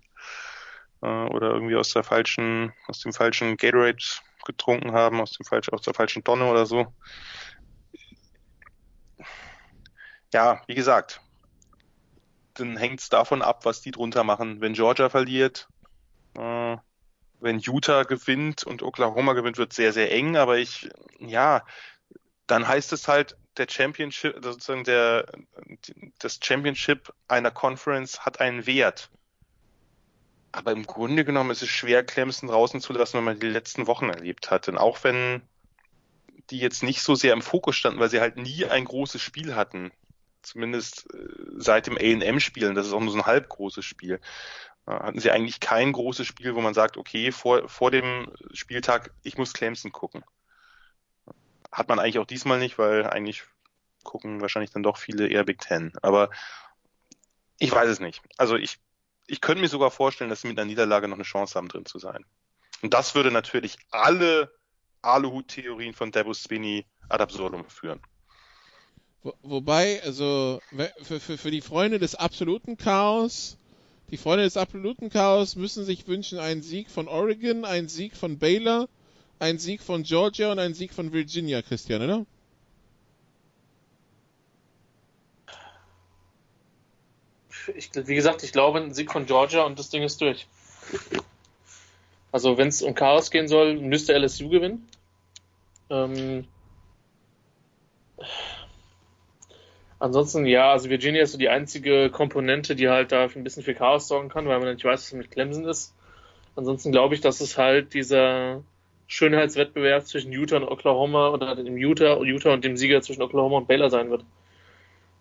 äh, 1.02 1.06
oder 1.06 1.50
irgendwie 1.50 1.76
aus 1.76 1.92
der 1.92 2.04
falschen, 2.04 2.72
aus 2.86 3.00
dem 3.00 3.12
falschen 3.12 3.56
Gatorade 3.56 3.98
getrunken 4.44 4.92
haben, 4.92 5.20
aus 5.20 5.32
dem 5.32 5.44
falschen, 5.44 5.74
aus 5.74 5.82
der 5.82 5.94
falschen 5.94 6.24
Tonne 6.24 6.46
oder 6.46 6.66
so. 6.66 6.94
Ja, 10.32 10.62
wie 10.66 10.74
gesagt, 10.74 11.20
dann 12.54 12.76
hängt 12.76 13.00
es 13.00 13.08
davon 13.08 13.42
ab, 13.42 13.64
was 13.64 13.80
die 13.80 13.92
drunter 13.92 14.24
machen. 14.24 14.60
Wenn 14.60 14.74
Georgia 14.74 15.08
verliert, 15.08 15.68
äh, 16.36 16.76
wenn 17.40 17.58
Utah 17.60 18.02
gewinnt 18.02 18.64
und 18.64 18.82
Oklahoma 18.82 19.32
gewinnt, 19.32 19.58
wird 19.58 19.72
sehr, 19.72 19.92
sehr 19.92 20.10
eng, 20.12 20.36
aber 20.36 20.58
ich, 20.58 20.88
ja, 21.18 21.64
dann 22.48 22.66
heißt 22.66 22.92
es 22.92 23.06
halt, 23.08 23.36
der 23.56 23.66
Championship, 23.68 24.38
sozusagen 24.42 24.84
der, 24.84 25.26
das 26.18 26.40
Championship 26.42 27.12
einer 27.28 27.50
Conference 27.50 28.24
hat 28.24 28.40
einen 28.40 28.66
Wert. 28.66 29.10
Aber 30.50 30.72
im 30.72 30.86
Grunde 30.86 31.24
genommen 31.24 31.50
ist 31.50 31.62
es 31.62 31.68
schwer, 31.68 32.02
Clemson 32.04 32.48
draußen 32.48 32.80
zu 32.80 32.92
lassen, 32.92 33.18
wenn 33.18 33.24
man 33.24 33.38
die 33.38 33.48
letzten 33.48 33.86
Wochen 33.86 34.08
erlebt 34.08 34.50
hat. 34.50 34.66
Denn 34.66 34.78
auch 34.78 35.04
wenn 35.04 35.42
die 36.50 36.58
jetzt 36.58 36.82
nicht 36.82 37.02
so 37.02 37.14
sehr 37.14 37.34
im 37.34 37.42
Fokus 37.42 37.76
standen, 37.76 38.00
weil 38.00 38.08
sie 38.08 38.20
halt 38.20 38.36
nie 38.36 38.64
ein 38.64 38.86
großes 38.86 39.20
Spiel 39.20 39.54
hatten, 39.54 39.92
zumindest 40.40 41.06
äh, 41.12 41.18
seit 41.56 41.86
dem 41.86 41.98
A&M-Spielen, 41.98 42.74
das 42.74 42.86
ist 42.86 42.94
auch 42.94 43.00
nur 43.00 43.12
so 43.12 43.18
ein 43.18 43.26
halb 43.26 43.50
großes 43.50 43.84
Spiel, 43.84 44.20
äh, 44.86 44.90
hatten 44.90 45.20
sie 45.20 45.30
eigentlich 45.30 45.60
kein 45.60 45.92
großes 45.92 46.26
Spiel, 46.26 46.54
wo 46.54 46.62
man 46.62 46.72
sagt, 46.72 46.96
okay, 46.96 47.30
vor, 47.32 47.68
vor 47.68 47.90
dem 47.90 48.32
Spieltag, 48.54 49.10
ich 49.22 49.36
muss 49.36 49.52
Clemson 49.52 49.92
gucken. 49.92 50.24
Hat 51.70 51.88
man 51.88 51.98
eigentlich 51.98 52.18
auch 52.18 52.26
diesmal 52.26 52.58
nicht, 52.58 52.78
weil 52.78 53.06
eigentlich 53.06 53.44
gucken 54.04 54.40
wahrscheinlich 54.40 54.70
dann 54.70 54.82
doch 54.82 54.96
viele 54.96 55.28
eher 55.28 55.44
Big 55.44 55.60
Ten. 55.60 55.92
Aber 56.02 56.30
ich 57.58 57.70
weiß 57.70 57.88
es 57.88 58.00
nicht. 58.00 58.22
Also 58.36 58.56
ich, 58.56 58.78
ich 59.26 59.40
könnte 59.40 59.60
mir 59.60 59.68
sogar 59.68 59.90
vorstellen, 59.90 60.30
dass 60.30 60.40
sie 60.40 60.48
mit 60.48 60.58
einer 60.58 60.66
Niederlage 60.66 61.08
noch 61.08 61.16
eine 61.16 61.24
Chance 61.24 61.54
haben, 61.56 61.68
drin 61.68 61.84
zu 61.84 61.98
sein. 61.98 62.24
Und 62.82 62.94
das 62.94 63.14
würde 63.14 63.30
natürlich 63.30 63.76
alle 63.90 64.52
Aluhut-Theorien 65.02 65.94
von 65.94 66.10
Debo 66.10 66.32
Swinney 66.32 66.86
ad 67.08 67.22
absurdum 67.22 67.68
führen. 67.68 68.00
Wo, 69.22 69.34
wobei, 69.42 70.02
also 70.04 70.60
für, 71.02 71.20
für, 71.20 71.38
für 71.38 71.50
die 71.50 71.60
Freunde 71.60 71.98
des 71.98 72.14
absoluten 72.14 72.76
Chaos, 72.76 73.58
die 74.10 74.16
Freunde 74.16 74.44
des 74.44 74.56
absoluten 74.56 75.10
Chaos 75.10 75.56
müssen 75.56 75.84
sich 75.84 76.06
wünschen 76.06 76.38
einen 76.38 76.62
Sieg 76.62 76.88
von 76.90 77.08
Oregon, 77.08 77.64
einen 77.64 77.88
Sieg 77.88 78.16
von 78.16 78.38
Baylor, 78.38 78.88
einen 79.38 79.58
Sieg 79.58 79.82
von 79.82 80.02
Georgia 80.02 80.50
und 80.52 80.58
einen 80.58 80.74
Sieg 80.74 80.92
von 80.92 81.12
Virginia, 81.12 81.62
Christian, 81.62 82.02
oder? 82.02 82.26
Ich, 87.74 87.90
wie 87.94 88.14
gesagt, 88.14 88.42
ich 88.42 88.52
glaube, 88.52 88.80
ein 88.80 88.94
Sieg 88.94 89.12
von 89.12 89.26
Georgia 89.26 89.64
und 89.64 89.78
das 89.78 89.90
Ding 89.90 90.02
ist 90.02 90.20
durch. 90.20 90.46
Also 92.32 92.56
wenn 92.58 92.68
es 92.68 92.82
um 92.82 92.94
Chaos 92.94 93.30
gehen 93.30 93.48
soll, 93.48 93.78
müsste 93.78 94.14
LSU 94.14 94.48
gewinnen. 94.48 94.88
Ähm, 95.90 96.46
ansonsten, 99.98 100.46
ja, 100.46 100.72
also 100.72 100.90
Virginia 100.90 101.22
ist 101.22 101.32
so 101.32 101.38
die 101.38 101.48
einzige 101.48 102.10
Komponente, 102.10 102.74
die 102.74 102.88
halt 102.88 103.12
da 103.12 103.26
ein 103.26 103.44
bisschen 103.44 103.62
für 103.62 103.74
Chaos 103.74 104.08
sorgen 104.08 104.28
kann, 104.28 104.46
weil 104.46 104.58
man 104.60 104.74
nicht 104.74 104.84
weiß, 104.84 105.04
was 105.04 105.12
mit 105.12 105.30
Clemson 105.30 105.66
ist. 105.66 105.94
Ansonsten 106.56 106.92
glaube 106.92 107.14
ich, 107.14 107.20
dass 107.20 107.40
es 107.40 107.56
halt 107.56 107.94
dieser 107.94 108.62
Schönheitswettbewerb 109.08 110.06
zwischen 110.06 110.32
Utah 110.32 110.58
und 110.58 110.68
Oklahoma 110.68 111.30
oder 111.30 111.56
dem 111.56 111.78
Utah, 111.78 112.20
Utah 112.22 112.52
und 112.52 112.62
dem 112.62 112.76
Sieger 112.76 113.00
zwischen 113.00 113.22
Oklahoma 113.22 113.56
und 113.56 113.66
Baylor 113.66 113.90
sein 113.90 114.10
wird. 114.10 114.24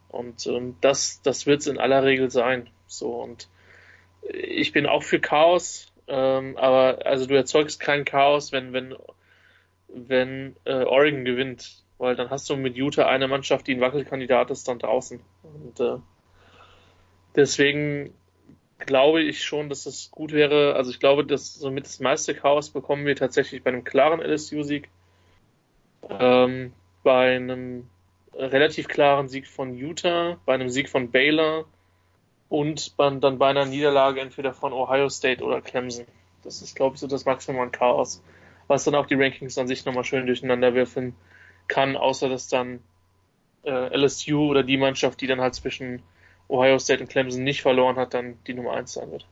Und 0.09 0.45
ähm, 0.45 0.75
das, 0.81 1.21
das 1.21 1.47
wird 1.47 1.61
es 1.61 1.67
in 1.67 1.79
aller 1.79 2.03
Regel 2.03 2.29
sein. 2.29 2.69
So 2.85 3.09
und 3.15 3.47
ich 4.21 4.73
bin 4.73 4.87
auch 4.87 5.03
für 5.03 5.21
Chaos, 5.21 5.91
ähm, 6.07 6.57
aber 6.57 7.05
also 7.05 7.25
du 7.27 7.35
erzeugst 7.35 7.79
kein 7.79 8.03
Chaos, 8.03 8.51
wenn, 8.51 8.73
wenn, 8.73 8.93
wenn 9.87 10.57
äh, 10.65 10.83
Oregon 10.83 11.23
gewinnt, 11.23 11.83
weil 11.97 12.17
dann 12.17 12.29
hast 12.29 12.49
du 12.49 12.57
mit 12.57 12.75
Utah 12.75 13.07
eine 13.07 13.29
Mannschaft, 13.29 13.67
die 13.67 13.73
ein 13.73 13.81
Wackelkandidat 13.81 14.51
ist, 14.51 14.67
dann 14.67 14.79
draußen. 14.79 15.21
Und 15.43 15.79
äh, 15.79 15.97
deswegen 17.37 18.13
glaube 18.79 19.21
ich 19.21 19.43
schon, 19.43 19.69
dass 19.69 19.83
das 19.83 20.11
gut 20.11 20.31
wäre. 20.31 20.75
Also 20.75 20.91
ich 20.91 20.99
glaube, 20.99 21.25
dass 21.25 21.55
somit 21.55 21.85
das 21.85 21.99
meiste 21.99 22.35
Chaos 22.35 22.69
bekommen 22.69 23.05
wir 23.05 23.15
tatsächlich 23.15 23.63
bei 23.63 23.71
einem 23.71 23.83
klaren 23.83 24.21
LSU-Sieg. 24.21 24.89
Ähm, 26.09 26.73
bei 27.03 27.35
einem 27.35 27.89
relativ 28.33 28.87
klaren 28.87 29.29
Sieg 29.29 29.47
von 29.47 29.73
Utah, 29.73 30.39
bei 30.45 30.53
einem 30.53 30.69
Sieg 30.69 30.89
von 30.89 31.11
Baylor 31.11 31.65
und 32.49 32.93
dann 32.99 33.37
bei 33.37 33.49
einer 33.49 33.65
Niederlage 33.65 34.21
entweder 34.21 34.53
von 34.53 34.73
Ohio 34.73 35.09
State 35.09 35.43
oder 35.43 35.61
Clemson. 35.61 36.05
Das 36.43 36.61
ist, 36.61 36.75
glaube 36.75 36.95
ich, 36.95 37.01
so 37.01 37.07
das 37.07 37.25
Maximum 37.25 37.61
an 37.61 37.71
Chaos, 37.71 38.23
was 38.67 38.83
dann 38.83 38.95
auch 38.95 39.07
die 39.07 39.15
Rankings 39.15 39.57
an 39.57 39.67
sich 39.67 39.85
nochmal 39.85 40.03
schön 40.03 40.27
durcheinander 40.27 40.73
werfen 40.73 41.15
kann, 41.67 41.97
außer 41.97 42.29
dass 42.29 42.47
dann 42.47 42.79
äh, 43.63 43.95
LSU 43.97 44.49
oder 44.49 44.63
die 44.63 44.77
Mannschaft, 44.77 45.19
die 45.19 45.27
dann 45.27 45.41
halt 45.41 45.55
zwischen 45.55 46.01
Ohio 46.49 46.79
State 46.79 47.01
und 47.01 47.09
Clemson 47.09 47.43
nicht 47.43 47.61
verloren 47.61 47.97
hat, 47.97 48.13
dann 48.13 48.37
die 48.47 48.53
Nummer 48.53 48.73
1 48.73 48.93
sein 48.93 49.11
wird. 49.11 49.25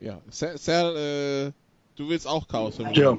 Ja, 0.00 0.20
Sal, 0.30 0.96
äh, 0.96 1.52
du 1.96 2.08
willst 2.08 2.26
auch 2.26 2.46
Chaos. 2.48 2.78
Ja. 2.92 3.16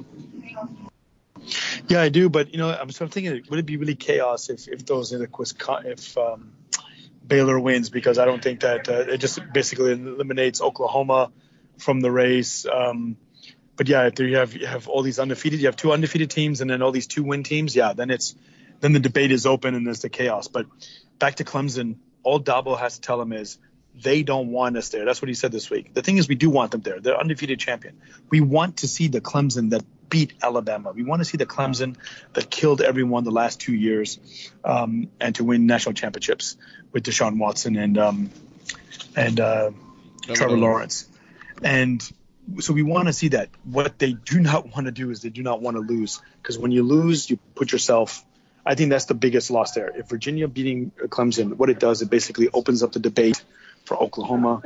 Yeah, 1.88 2.02
I 2.02 2.10
do, 2.10 2.28
but 2.28 2.52
you 2.52 2.58
know, 2.58 2.68
I'm 2.68 2.90
sort 2.90 3.08
of 3.08 3.14
thinking, 3.14 3.42
would 3.48 3.58
it 3.58 3.66
be 3.66 3.76
really 3.76 3.94
chaos 3.94 4.50
if 4.50 4.68
if 4.68 4.84
those 4.84 5.12
if 5.12 6.18
um, 6.18 6.52
Baylor 7.26 7.58
wins? 7.58 7.90
Because 7.90 8.18
I 8.18 8.24
don't 8.24 8.42
think 8.42 8.60
that 8.60 8.88
uh, 8.88 9.12
it 9.12 9.18
just 9.18 9.40
basically 9.52 9.92
eliminates 9.92 10.60
Oklahoma 10.60 11.30
from 11.78 12.00
the 12.00 12.10
race. 12.10 12.66
Um, 12.66 13.16
but 13.76 13.88
yeah, 13.88 14.06
if 14.06 14.18
you 14.18 14.36
have 14.36 14.54
you 14.54 14.66
have 14.66 14.88
all 14.88 15.02
these 15.02 15.18
undefeated, 15.18 15.60
you 15.60 15.66
have 15.66 15.76
two 15.76 15.92
undefeated 15.92 16.30
teams, 16.30 16.60
and 16.60 16.68
then 16.68 16.82
all 16.82 16.92
these 16.92 17.06
two 17.06 17.22
win 17.22 17.44
teams. 17.44 17.74
Yeah, 17.74 17.92
then 17.94 18.10
it's 18.10 18.34
then 18.80 18.92
the 18.92 19.00
debate 19.00 19.32
is 19.32 19.46
open 19.46 19.74
and 19.74 19.86
there's 19.86 20.00
the 20.00 20.08
chaos. 20.08 20.48
But 20.48 20.66
back 21.18 21.36
to 21.36 21.44
Clemson, 21.44 21.96
all 22.22 22.40
Dabo 22.40 22.78
has 22.78 22.96
to 22.96 23.00
tell 23.00 23.20
him 23.20 23.32
is 23.32 23.58
they 24.00 24.22
don't 24.22 24.50
want 24.52 24.76
us 24.76 24.90
there. 24.90 25.04
That's 25.04 25.20
what 25.20 25.28
he 25.28 25.34
said 25.34 25.50
this 25.50 25.70
week. 25.70 25.94
The 25.94 26.02
thing 26.02 26.18
is, 26.18 26.28
we 26.28 26.34
do 26.34 26.50
want 26.50 26.70
them 26.70 26.82
there. 26.82 27.00
They're 27.00 27.18
undefeated 27.18 27.58
champion. 27.58 28.00
We 28.30 28.40
want 28.40 28.78
to 28.78 28.88
see 28.88 29.08
the 29.08 29.20
Clemson 29.20 29.70
that 29.70 29.84
beat 30.08 30.34
Alabama. 30.42 30.92
We 30.92 31.02
want 31.02 31.20
to 31.20 31.24
see 31.24 31.36
the 31.36 31.46
Clemson 31.46 31.96
that 32.34 32.50
killed 32.50 32.80
everyone 32.80 33.24
the 33.24 33.30
last 33.30 33.60
two 33.60 33.74
years, 33.74 34.18
um, 34.64 35.10
and 35.20 35.34
to 35.36 35.44
win 35.44 35.66
national 35.66 35.94
championships 35.94 36.56
with 36.92 37.04
Deshaun 37.04 37.38
Watson 37.38 37.76
and 37.76 37.98
um, 37.98 38.30
and 39.16 39.40
uh, 39.40 39.70
Trevor 40.22 40.56
Lawrence. 40.56 41.08
And 41.62 42.00
so 42.60 42.72
we 42.72 42.82
want 42.82 43.08
to 43.08 43.12
see 43.12 43.28
that. 43.28 43.50
What 43.64 43.98
they 43.98 44.12
do 44.12 44.40
not 44.40 44.66
want 44.74 44.86
to 44.86 44.92
do 44.92 45.10
is 45.10 45.22
they 45.22 45.28
do 45.28 45.42
not 45.42 45.60
want 45.60 45.76
to 45.76 45.80
lose 45.80 46.20
because 46.40 46.58
when 46.58 46.70
you 46.70 46.82
lose, 46.82 47.28
you 47.28 47.38
put 47.54 47.72
yourself 47.72 48.24
I 48.68 48.74
think 48.74 48.90
that's 48.90 49.06
the 49.06 49.14
biggest 49.14 49.50
loss 49.50 49.72
there. 49.72 49.88
If 49.96 50.10
Virginia 50.10 50.46
beating 50.46 50.92
Clemson, 51.08 51.54
what 51.54 51.70
it 51.70 51.80
does, 51.80 52.02
it 52.02 52.10
basically 52.10 52.50
opens 52.52 52.82
up 52.82 52.92
the 52.92 53.00
debate 53.00 53.42
for 53.86 53.96
Oklahoma. 53.96 54.62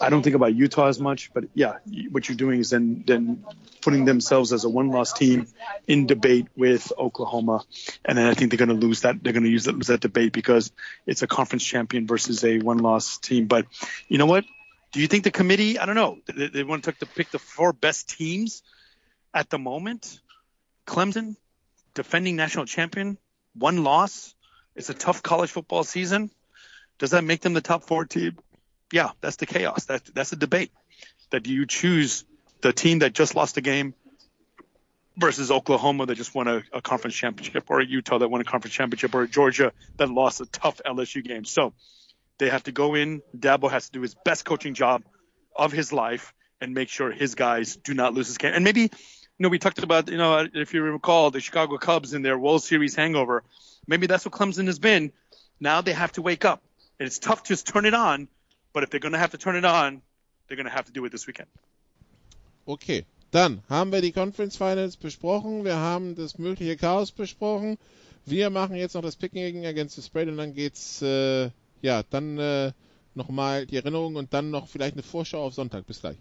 I 0.00 0.08
don't 0.08 0.22
think 0.22 0.36
about 0.36 0.54
Utah 0.54 0.86
as 0.86 1.00
much, 1.00 1.32
but 1.34 1.46
yeah, 1.52 1.78
what 2.12 2.28
you're 2.28 2.36
doing 2.36 2.60
is 2.60 2.70
then 2.70 3.02
then 3.04 3.44
putting 3.82 4.04
themselves 4.04 4.52
as 4.52 4.62
a 4.62 4.68
one-loss 4.68 5.14
team 5.14 5.48
in 5.88 6.06
debate 6.06 6.46
with 6.56 6.92
Oklahoma, 6.96 7.64
and 8.04 8.16
then 8.16 8.26
I 8.28 8.34
think 8.34 8.52
they're 8.52 8.64
going 8.64 8.80
to 8.80 8.86
lose 8.86 9.00
that. 9.00 9.22
They're 9.22 9.32
going 9.32 9.42
to 9.42 9.50
use 9.50 9.64
that, 9.64 9.74
lose 9.74 9.88
that 9.88 10.00
debate 10.00 10.32
because 10.32 10.70
it's 11.04 11.22
a 11.22 11.26
conference 11.26 11.64
champion 11.64 12.06
versus 12.06 12.44
a 12.44 12.58
one-loss 12.60 13.18
team. 13.18 13.46
But 13.46 13.66
you 14.08 14.18
know 14.18 14.26
what? 14.26 14.44
Do 14.92 15.00
you 15.00 15.08
think 15.08 15.24
the 15.24 15.32
committee? 15.32 15.80
I 15.80 15.86
don't 15.86 15.96
know. 15.96 16.18
They, 16.32 16.46
they 16.46 16.62
want 16.62 16.84
to 16.84 16.92
pick 16.92 17.32
the 17.32 17.40
four 17.40 17.72
best 17.72 18.16
teams 18.16 18.62
at 19.32 19.50
the 19.50 19.58
moment. 19.58 20.20
Clemson, 20.86 21.34
defending 21.94 22.36
national 22.36 22.66
champion, 22.66 23.18
one 23.54 23.84
loss. 23.84 24.34
It's 24.74 24.90
a 24.90 24.94
tough 24.94 25.22
college 25.22 25.50
football 25.50 25.84
season. 25.84 26.30
Does 26.98 27.10
that 27.10 27.24
make 27.24 27.40
them 27.40 27.54
the 27.54 27.60
top 27.60 27.84
four 27.84 28.04
team? 28.04 28.38
Yeah, 28.92 29.10
that's 29.20 29.36
the 29.36 29.46
chaos. 29.46 29.86
That, 29.86 30.02
that's 30.14 30.30
the 30.30 30.36
debate. 30.36 30.70
That 31.30 31.42
do 31.42 31.52
you 31.52 31.66
choose 31.66 32.24
the 32.60 32.72
team 32.72 33.00
that 33.00 33.12
just 33.12 33.34
lost 33.34 33.56
a 33.56 33.60
game 33.60 33.94
versus 35.16 35.50
Oklahoma 35.50 36.06
that 36.06 36.16
just 36.16 36.34
won 36.34 36.48
a, 36.48 36.62
a 36.72 36.80
conference 36.80 37.14
championship, 37.14 37.64
or 37.68 37.80
Utah 37.80 38.18
that 38.18 38.28
won 38.28 38.40
a 38.40 38.44
conference 38.44 38.74
championship, 38.74 39.14
or 39.14 39.26
Georgia 39.26 39.72
that 39.96 40.10
lost 40.10 40.40
a 40.40 40.46
tough 40.46 40.80
LSU 40.84 41.24
game. 41.24 41.44
So 41.44 41.72
they 42.38 42.50
have 42.50 42.64
to 42.64 42.72
go 42.72 42.94
in. 42.94 43.22
Dabo 43.36 43.70
has 43.70 43.86
to 43.86 43.92
do 43.92 44.00
his 44.02 44.14
best 44.24 44.44
coaching 44.44 44.74
job 44.74 45.04
of 45.54 45.72
his 45.72 45.92
life 45.92 46.34
and 46.60 46.74
make 46.74 46.88
sure 46.88 47.10
his 47.10 47.34
guys 47.34 47.76
do 47.76 47.94
not 47.94 48.14
lose 48.14 48.28
this 48.28 48.38
game. 48.38 48.52
And 48.54 48.64
maybe 48.64 48.90
know, 49.38 49.48
we 49.48 49.58
talked 49.58 49.82
about, 49.82 50.08
you 50.08 50.16
know, 50.16 50.46
if 50.52 50.74
you 50.74 50.82
recall 50.82 51.30
the 51.30 51.40
Chicago 51.40 51.76
Cubs 51.76 52.14
in 52.14 52.22
their 52.22 52.38
World 52.38 52.62
Series 52.62 52.94
hangover. 52.94 53.42
Maybe 53.86 54.06
that's 54.06 54.24
what 54.24 54.32
Clemson 54.32 54.66
has 54.66 54.78
been. 54.78 55.12
Now 55.60 55.80
they 55.80 55.92
have 55.92 56.12
to 56.12 56.22
wake 56.22 56.44
up. 56.44 56.62
And 56.98 57.06
it's 57.06 57.18
tough 57.18 57.42
to 57.42 57.48
just 57.48 57.66
turn 57.66 57.86
it 57.86 57.94
on, 57.94 58.28
but 58.72 58.84
if 58.84 58.90
they're 58.90 59.00
going 59.00 59.12
to 59.12 59.18
have 59.18 59.32
to 59.32 59.38
turn 59.38 59.56
it 59.56 59.64
on, 59.64 60.00
they're 60.46 60.56
going 60.56 60.68
to 60.68 60.72
have 60.72 60.86
to 60.86 60.92
do 60.92 61.04
it 61.04 61.10
this 61.10 61.26
weekend. 61.26 61.48
Okay, 62.66 63.04
dann 63.32 63.62
haben 63.68 63.90
wir 63.90 64.00
die 64.00 64.12
Conference 64.12 64.56
Finals 64.56 64.96
besprochen, 64.96 65.64
wir 65.64 65.76
haben 65.76 66.14
das 66.14 66.38
mögliche 66.38 66.76
Chaos 66.76 67.10
besprochen. 67.10 67.78
Wir 68.24 68.48
machen 68.48 68.76
jetzt 68.76 68.94
noch 68.94 69.02
das 69.02 69.16
Picking 69.16 69.66
against 69.66 69.96
the 69.96 70.02
Spread 70.02 70.28
und 70.28 70.38
dann 70.38 70.54
geht's, 70.54 71.02
äh, 71.02 71.50
ja, 71.82 72.02
dann 72.08 72.38
äh, 72.38 72.72
nochmal 73.14 73.66
die 73.66 73.76
Erinnerung 73.76 74.16
und 74.16 74.32
dann 74.32 74.50
noch 74.50 74.68
vielleicht 74.68 74.94
eine 74.94 75.02
Vorschau 75.02 75.44
auf 75.44 75.54
Sonntag. 75.54 75.86
Bis 75.86 76.00
gleich. 76.00 76.16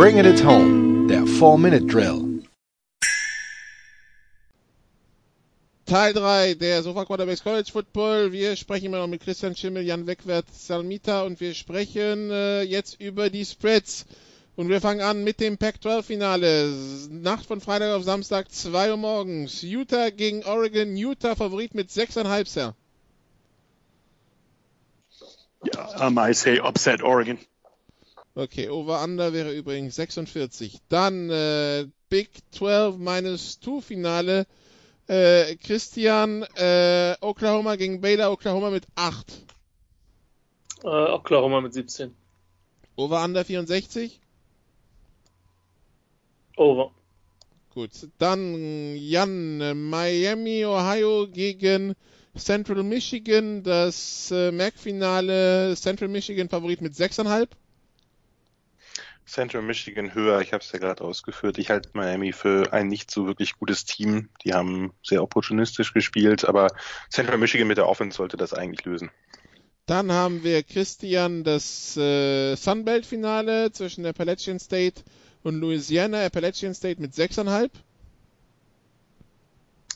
Bringing 0.00 0.24
it 0.24 0.42
home, 0.42 1.08
der 1.08 1.24
4-Minute-Drill. 1.24 2.42
Teil 5.84 6.14
3 6.14 6.54
der 6.54 6.82
Sofa 6.82 7.04
Quarterbacks 7.04 7.42
College 7.42 7.70
Football. 7.70 8.32
Wir 8.32 8.56
sprechen 8.56 8.86
immer 8.86 9.00
noch 9.00 9.08
mit 9.08 9.20
Christian 9.20 9.54
Schimmel, 9.54 9.82
Jan 9.82 10.06
Wegwert, 10.06 10.46
Salmita 10.54 11.20
und 11.24 11.38
wir 11.42 11.52
sprechen 11.52 12.30
äh, 12.30 12.62
jetzt 12.62 12.98
über 12.98 13.28
die 13.28 13.44
Spreads. 13.44 14.06
Und 14.56 14.70
wir 14.70 14.80
fangen 14.80 15.02
an 15.02 15.22
mit 15.22 15.38
dem 15.38 15.58
Pac-12-Finale. 15.58 16.72
Nacht 17.10 17.44
von 17.44 17.60
Freitag 17.60 17.94
auf 17.94 18.02
Samstag, 18.02 18.50
2 18.50 18.92
Uhr 18.92 18.96
morgens. 18.96 19.60
Utah 19.60 20.08
gegen 20.08 20.44
Oregon. 20.44 20.96
Utah 20.96 21.34
Favorit 21.34 21.74
mit 21.74 21.90
6,5 21.90 22.46
Sir. 22.46 22.74
Yeah, 25.62 26.06
um, 26.06 26.16
I 26.16 26.32
say 26.32 26.58
upset 26.58 27.02
Oregon. 27.02 27.36
Okay, 28.40 28.70
Over-Under 28.70 29.34
wäre 29.34 29.52
übrigens 29.52 29.96
46. 29.96 30.78
Dann 30.88 31.28
äh, 31.28 31.86
Big 32.08 32.30
12 32.52 32.96
minus 32.96 33.60
2 33.60 33.82
Finale. 33.82 34.46
Äh, 35.08 35.56
Christian, 35.56 36.44
äh, 36.56 37.16
Oklahoma 37.20 37.76
gegen 37.76 38.00
Baylor, 38.00 38.32
Oklahoma 38.32 38.70
mit 38.70 38.86
8. 38.94 39.44
Äh, 40.84 40.86
Oklahoma 40.86 41.60
mit 41.60 41.74
17. 41.74 42.16
Over-Under 42.96 43.44
64? 43.44 44.18
Over. 46.56 46.92
Gut, 47.74 47.90
dann 48.16 48.96
Jan, 48.96 49.90
Miami, 49.90 50.64
Ohio 50.64 51.28
gegen 51.30 51.94
Central 52.34 52.84
Michigan, 52.84 53.62
das 53.62 54.30
äh, 54.30 54.50
MAC-Finale, 54.50 55.76
Central 55.76 56.08
Michigan 56.08 56.48
Favorit 56.48 56.80
mit 56.80 56.94
6,5. 56.94 57.48
Central 59.30 59.62
Michigan 59.62 60.12
höher, 60.14 60.40
ich 60.40 60.52
habe 60.52 60.62
es 60.62 60.72
ja 60.72 60.78
gerade 60.80 61.04
ausgeführt. 61.04 61.58
Ich 61.58 61.70
halte 61.70 61.90
Miami 61.92 62.32
für 62.32 62.72
ein 62.72 62.88
nicht 62.88 63.10
so 63.10 63.26
wirklich 63.26 63.58
gutes 63.58 63.84
Team. 63.84 64.28
Die 64.44 64.54
haben 64.54 64.92
sehr 65.04 65.22
opportunistisch 65.22 65.94
gespielt, 65.94 66.44
aber 66.44 66.68
Central 67.10 67.38
Michigan 67.38 67.68
mit 67.68 67.78
der 67.78 67.88
Offense 67.88 68.16
sollte 68.16 68.36
das 68.36 68.52
eigentlich 68.52 68.84
lösen. 68.84 69.10
Dann 69.86 70.10
haben 70.10 70.42
wir 70.42 70.62
Christian 70.62 71.44
das 71.44 71.96
äh, 71.96 72.56
Sunbelt-Finale 72.56 73.70
zwischen 73.72 74.04
Appalachian 74.04 74.58
State 74.58 75.02
und 75.42 75.60
Louisiana. 75.60 76.24
Appalachian 76.24 76.74
State 76.74 77.00
mit 77.00 77.12
6,5. 77.12 77.70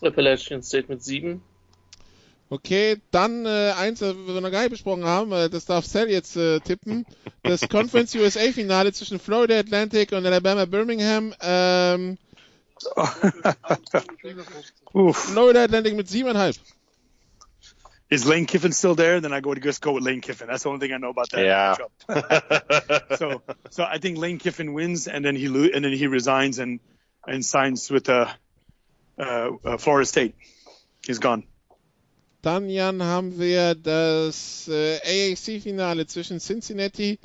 Appalachian 0.00 0.62
State 0.62 0.86
mit 0.88 1.02
7. 1.02 1.42
Okay, 2.50 3.00
dann 3.10 3.46
äh, 3.46 3.72
eins, 3.76 4.00
was 4.00 4.14
wir 4.14 4.40
noch 4.40 4.50
gar 4.50 4.60
nicht 4.60 4.70
besprochen 4.70 5.04
haben, 5.04 5.32
äh, 5.32 5.48
das 5.48 5.64
darf 5.64 5.86
Sal 5.86 6.10
jetzt 6.10 6.36
äh, 6.36 6.60
tippen. 6.60 7.06
Das 7.42 7.62
Conference 7.68 8.14
USA 8.14 8.52
Finale 8.52 8.92
zwischen 8.92 9.18
Florida 9.18 9.58
Atlantic 9.58 10.12
und 10.12 10.26
Alabama 10.26 10.66
Birmingham. 10.66 11.34
Ähm, 11.40 12.18
Florida 15.12 15.64
Atlantic 15.64 15.94
mit 15.94 16.08
siebeneinhalb. 16.08 16.56
Is 18.10 18.26
Lane 18.26 18.46
Kiffin 18.46 18.72
still 18.72 18.94
there? 18.94 19.20
Then 19.20 19.32
I 19.32 19.40
go 19.40 19.54
to 19.54 19.60
just 19.60 19.80
go 19.80 19.94
with 19.94 20.04
Lane 20.04 20.20
Kiffin. 20.20 20.46
That's 20.46 20.62
the 20.62 20.68
only 20.68 20.80
thing 20.80 20.94
I 20.94 20.98
know 20.98 21.10
about 21.10 21.30
that. 21.30 21.44
Yeah. 21.44 21.76
so, 23.16 23.42
so 23.70 23.82
I 23.82 23.98
think 23.98 24.18
Lane 24.18 24.38
Kiffin 24.38 24.74
wins, 24.74 25.08
and 25.08 25.24
then 25.24 25.34
he 25.34 25.48
lo- 25.48 25.70
and 25.74 25.84
then 25.84 25.92
he 25.92 26.06
resigns 26.06 26.58
and 26.58 26.80
and 27.26 27.44
signs 27.44 27.90
with 27.90 28.04
the 28.04 28.28
uh, 29.18 29.50
uh, 29.64 29.76
Florida 29.78 30.06
State. 30.06 30.34
He's 31.04 31.18
gone. 31.18 31.44
Dann, 32.44 32.68
Jan, 32.68 33.02
haben 33.02 33.38
wir 33.38 33.74
das 33.74 34.68
äh, 34.68 34.98
AAC-Finale 35.32 36.06
zwischen 36.06 36.40
Cincinnati 36.40 37.18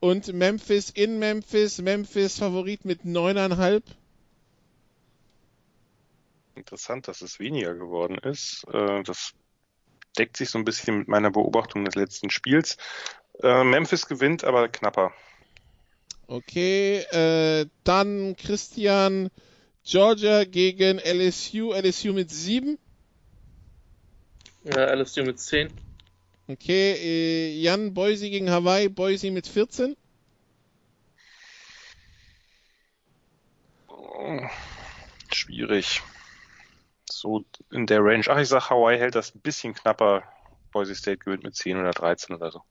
und 0.00 0.32
Memphis 0.32 0.90
in 0.90 1.20
Memphis. 1.20 1.80
Memphis 1.80 2.40
Favorit 2.40 2.84
mit 2.84 3.02
9,5. 3.02 3.82
Interessant, 6.56 7.06
dass 7.06 7.22
es 7.22 7.38
weniger 7.38 7.76
geworden 7.76 8.18
ist. 8.18 8.64
Äh, 8.72 9.04
das 9.04 9.34
deckt 10.18 10.36
sich 10.36 10.50
so 10.50 10.58
ein 10.58 10.64
bisschen 10.64 10.98
mit 10.98 11.06
meiner 11.06 11.30
Beobachtung 11.30 11.84
des 11.84 11.94
letzten 11.94 12.30
Spiels. 12.30 12.76
Äh, 13.44 13.62
Memphis 13.62 14.08
gewinnt, 14.08 14.42
aber 14.42 14.66
knapper. 14.66 15.12
Okay, 16.26 16.96
äh, 17.12 17.66
dann 17.84 18.34
Christian 18.34 19.30
Georgia 19.84 20.42
gegen 20.42 20.98
LSU. 20.98 21.72
LSU 21.72 22.12
mit 22.12 22.32
7. 22.32 22.78
Ja, 24.74 24.92
LSU 24.92 25.22
mit 25.22 25.38
10. 25.38 25.70
Okay, 26.48 26.92
äh, 26.92 27.60
Jan 27.60 27.94
Boise 27.94 28.28
gegen 28.28 28.50
Hawaii. 28.50 28.88
Boise 28.88 29.30
mit 29.30 29.46
14. 29.46 29.96
Schwierig. 35.32 36.02
So 37.08 37.44
in 37.70 37.86
der 37.86 38.00
Range. 38.02 38.24
Ach, 38.28 38.38
ich 38.40 38.48
sag, 38.48 38.70
Hawaii 38.70 38.98
hält 38.98 39.14
das 39.14 39.34
ein 39.34 39.40
bisschen 39.40 39.74
knapper. 39.74 40.24
Boise 40.72 40.94
State 40.94 41.18
gewinnt 41.18 41.44
mit 41.44 41.54
10 41.54 41.78
oder 41.78 41.92
13 41.92 42.34
oder 42.34 42.50
so. 42.50 42.62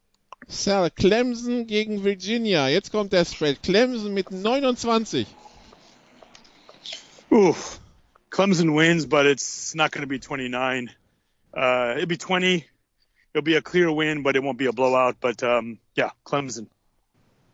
Sal, 0.47 0.91
Clemson 0.91 1.65
gegen 1.65 2.03
Virginia. 2.03 2.67
Jetzt 2.67 2.91
kommt 2.91 3.13
der 3.13 3.26
Spread. 3.26 3.63
Clemson 3.63 4.13
mit 4.13 4.31
29. 4.31 5.27
Oof. 7.31 7.80
Clemson 8.30 8.76
wins, 8.76 9.07
but 9.07 9.26
it's 9.26 9.73
not 9.76 9.91
going 9.91 10.03
to 10.03 10.09
be 10.09 10.19
29. 10.19 10.91
Uh, 11.56 11.94
it'll 11.95 12.07
be 12.07 12.18
20. 12.18 12.65
It'll 13.34 13.44
be 13.44 13.56
a 13.56 13.61
clear 13.61 13.91
win, 13.91 14.23
but 14.23 14.36
it 14.36 14.44
won't 14.44 14.57
be 14.57 14.65
a 14.65 14.73
blowout. 14.73 15.18
But 15.22 15.41
um, 15.44 15.80
yeah, 15.95 16.11
Clemson. 16.26 16.68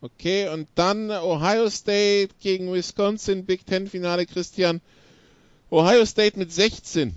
Okay, 0.03 0.47
und 0.47 0.67
dann 0.73 1.11
Ohio 1.11 1.69
State 1.69 2.29
gegen 2.39 2.71
Wisconsin, 2.71 3.45
Big 3.45 3.65
Ten 3.67 3.87
Finale, 3.87 4.25
Christian. 4.25 4.81
Ohio 5.69 6.05
State 6.05 6.37
mit 6.39 6.51
16. 6.51 7.15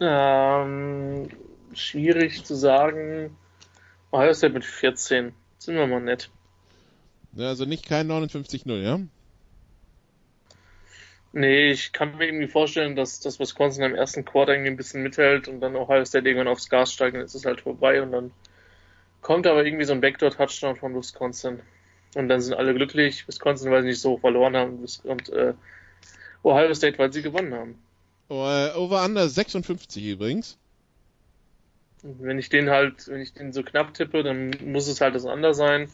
Ähm, 0.00 1.28
schwierig 1.74 2.44
zu 2.44 2.54
sagen. 2.54 3.36
Ohio 4.12 4.32
State 4.32 4.54
mit 4.54 4.64
14. 4.64 5.32
Sind 5.58 5.74
wir 5.74 5.86
mal 5.86 6.00
nett. 6.00 6.30
Ja, 7.34 7.48
also 7.48 7.66
nicht 7.66 7.86
kein 7.86 8.10
59-0, 8.10 8.82
ja? 8.82 8.98
Nee, 11.32 11.70
ich 11.70 11.92
kann 11.92 12.16
mir 12.16 12.26
irgendwie 12.26 12.48
vorstellen, 12.48 12.96
dass 12.96 13.20
das 13.20 13.38
Wisconsin 13.38 13.84
im 13.84 13.94
ersten 13.94 14.24
Quarter 14.24 14.52
irgendwie 14.52 14.70
ein 14.70 14.76
bisschen 14.76 15.02
mithält 15.02 15.46
und 15.46 15.60
dann 15.60 15.76
Ohio 15.76 16.04
State 16.04 16.26
irgendwann 16.26 16.48
aufs 16.48 16.68
Gas 16.68 16.92
steigt 16.92 17.16
und 17.16 17.22
ist 17.22 17.34
es 17.34 17.44
halt 17.44 17.60
vorbei 17.60 18.02
und 18.02 18.10
dann 18.10 18.32
kommt 19.20 19.46
aber 19.46 19.64
irgendwie 19.64 19.84
so 19.84 19.92
ein 19.92 20.00
Backdoor-Touchdown 20.00 20.76
von 20.76 20.94
Wisconsin. 20.94 21.60
Und 22.16 22.28
dann 22.28 22.40
sind 22.40 22.54
alle 22.54 22.74
glücklich. 22.74 23.28
Wisconsin, 23.28 23.70
weil 23.70 23.82
sie 23.82 23.88
nicht 23.88 24.00
so 24.00 24.18
verloren 24.18 24.56
haben 24.56 24.84
und 25.04 25.28
äh, 25.28 25.54
Ohio 26.42 26.74
State, 26.74 26.98
weil 26.98 27.12
sie 27.12 27.22
gewonnen 27.22 27.54
haben. 27.54 27.78
Over 28.28 29.04
under 29.04 29.28
56 29.28 30.04
übrigens. 30.04 30.58
Und 32.02 32.22
wenn 32.22 32.38
ich 32.38 32.48
den 32.48 32.70
halt, 32.70 33.06
wenn 33.08 33.20
ich 33.20 33.34
den 33.34 33.52
so 33.52 33.62
knapp 33.62 33.94
tippe, 33.94 34.22
dann 34.22 34.50
muss 34.64 34.88
es 34.88 35.00
halt 35.00 35.14
das 35.14 35.24
Under 35.24 35.54
sein. 35.54 35.88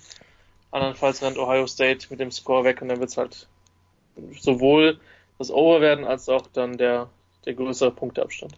Andernfalls 0.71 1.23
rennt 1.23 1.39
Ohio 1.39 1.67
State 1.67 2.07
mit 2.11 2.21
dem 2.21 2.31
Score 2.31 2.65
weg 2.65 2.81
und 2.81 2.89
dann 2.89 3.01
wird 3.01 3.11
es 3.11 3.17
halt 3.17 3.49
sowohl 4.41 4.99
das 5.39 5.51
Over 5.51 5.81
werden 5.81 6.05
als 6.05 6.29
auch 6.29 6.47
dann 6.47 6.77
der, 6.77 7.11
der 7.45 7.55
größere 7.55 7.91
Punkteabstand. 7.91 8.55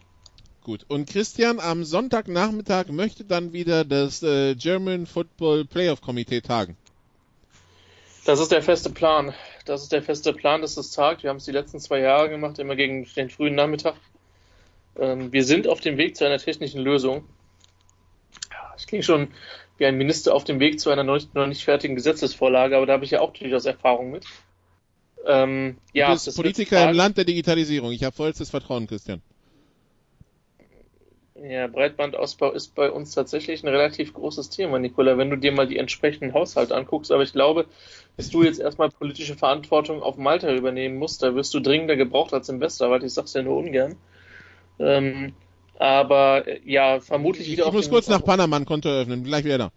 Gut. 0.61 0.85
Und 0.87 1.09
Christian, 1.09 1.59
am 1.59 1.83
Sonntagnachmittag 1.83 2.89
möchte 2.89 3.23
dann 3.23 3.53
wieder 3.53 3.85
das 3.85 4.21
äh, 4.23 4.55
German 4.55 5.05
Football 5.05 5.65
Playoff 5.65 6.01
Komitee 6.01 6.41
tagen. 6.41 6.77
Das 8.25 8.39
ist 8.39 8.51
der 8.51 8.61
feste 8.61 8.89
Plan. 8.89 9.33
Das 9.65 9.81
ist 9.81 9.91
der 9.91 10.03
feste 10.03 10.33
Plan, 10.33 10.61
dass 10.61 10.77
es 10.77 10.91
tagt. 10.91 11.23
Wir 11.23 11.29
haben 11.29 11.37
es 11.37 11.45
die 11.45 11.51
letzten 11.51 11.79
zwei 11.79 11.99
Jahre 11.99 12.29
gemacht, 12.29 12.59
immer 12.59 12.75
gegen 12.75 13.07
den 13.15 13.29
frühen 13.29 13.55
Nachmittag. 13.55 13.95
Ähm, 14.97 15.31
wir 15.31 15.43
sind 15.43 15.67
auf 15.67 15.79
dem 15.79 15.97
Weg 15.97 16.15
zu 16.15 16.25
einer 16.25 16.37
technischen 16.37 16.81
Lösung. 16.81 17.25
Ich 18.77 18.87
klinge 18.87 19.03
schon 19.03 19.29
wie 19.77 19.85
ein 19.85 19.97
Minister 19.97 20.35
auf 20.35 20.43
dem 20.43 20.59
Weg 20.59 20.79
zu 20.79 20.89
einer 20.89 21.03
noch 21.03 21.15
nicht, 21.15 21.33
noch 21.33 21.47
nicht 21.47 21.63
fertigen 21.63 21.95
Gesetzesvorlage, 21.95 22.77
aber 22.77 22.85
da 22.85 22.93
habe 22.93 23.05
ich 23.05 23.11
ja 23.11 23.21
auch 23.21 23.33
durchaus 23.33 23.65
Erfahrung 23.65 24.11
mit. 24.11 24.25
Ähm, 25.25 25.77
ja, 25.93 26.07
du 26.07 26.13
bist 26.13 26.35
Politiker 26.35 26.89
im 26.89 26.95
Land 26.95 27.17
der 27.17 27.25
Digitalisierung. 27.25 27.91
Ich 27.91 28.03
habe 28.03 28.15
vollstes 28.15 28.49
Vertrauen, 28.49 28.87
Christian. 28.87 29.21
Ja, 31.41 31.67
Breitbandausbau 31.67 32.51
ist 32.51 32.75
bei 32.75 32.91
uns 32.91 33.11
tatsächlich 33.11 33.63
ein 33.63 33.69
relativ 33.69 34.13
großes 34.13 34.49
Thema, 34.49 34.77
Nicola, 34.77 35.17
wenn 35.17 35.29
du 35.29 35.37
dir 35.37 35.53
mal 35.53 35.67
die 35.67 35.77
entsprechenden 35.77 36.33
Haushalte 36.33 36.75
anguckst. 36.75 37.11
Aber 37.11 37.23
ich 37.23 37.31
glaube, 37.31 37.65
dass 38.17 38.29
du 38.29 38.43
jetzt 38.43 38.59
erstmal 38.59 38.89
politische 38.89 39.35
Verantwortung 39.35 40.01
auf 40.01 40.17
Malta 40.17 40.53
übernehmen 40.53 40.97
musst. 40.97 41.23
Da 41.23 41.35
wirst 41.35 41.53
du 41.53 41.61
dringender 41.61 41.95
gebraucht 41.95 42.33
als 42.33 42.49
im 42.49 42.59
Westerwald. 42.59 43.03
Ich 43.03 43.13
sag's 43.13 43.33
ja 43.33 43.41
nur 43.41 43.57
ungern. 43.57 43.95
Ähm, 44.79 45.33
aber 45.77 46.45
äh, 46.45 46.59
ja, 46.65 46.99
vermutlich 46.99 47.47
Ich, 47.47 47.53
wieder 47.53 47.67
ich 47.67 47.73
muss 47.73 47.89
kurz 47.89 48.09
nach 48.09 48.23
Panama 48.23 48.57
ein 48.57 48.65
Konto 48.65 48.89
eröffnen. 48.89 49.23
Gleich 49.23 49.45
wieder 49.45 49.57
da. 49.57 49.71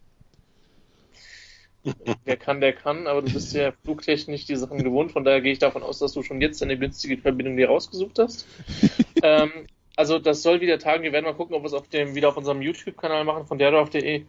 Wer 2.24 2.36
kann, 2.36 2.60
der 2.60 2.72
kann, 2.72 3.06
aber 3.06 3.22
du 3.22 3.32
bist 3.32 3.52
ja 3.54 3.72
flugtechnisch 3.82 4.46
die 4.46 4.56
Sachen 4.56 4.84
gewohnt, 4.84 5.12
von 5.12 5.24
daher 5.24 5.40
gehe 5.40 5.52
ich 5.52 5.58
davon 5.58 5.82
aus, 5.82 5.98
dass 5.98 6.12
du 6.12 6.22
schon 6.22 6.40
jetzt 6.40 6.62
eine 6.62 6.78
günstige 6.78 7.18
Verbindung 7.18 7.56
dir 7.56 7.68
rausgesucht 7.68 8.18
hast. 8.18 8.46
ähm, 9.22 9.50
also 9.96 10.18
das 10.18 10.42
soll 10.42 10.60
wieder 10.60 10.78
tagen, 10.78 11.02
wir 11.02 11.12
werden 11.12 11.24
mal 11.24 11.34
gucken, 11.34 11.56
ob 11.56 11.62
wir 11.62 11.66
es 11.66 11.72
auf 11.72 11.88
dem, 11.88 12.14
wieder 12.14 12.28
auf 12.28 12.36
unserem 12.36 12.62
YouTube-Kanal 12.62 13.24
machen, 13.24 13.46
von 13.46 13.58
derdorf.de. 13.58 14.24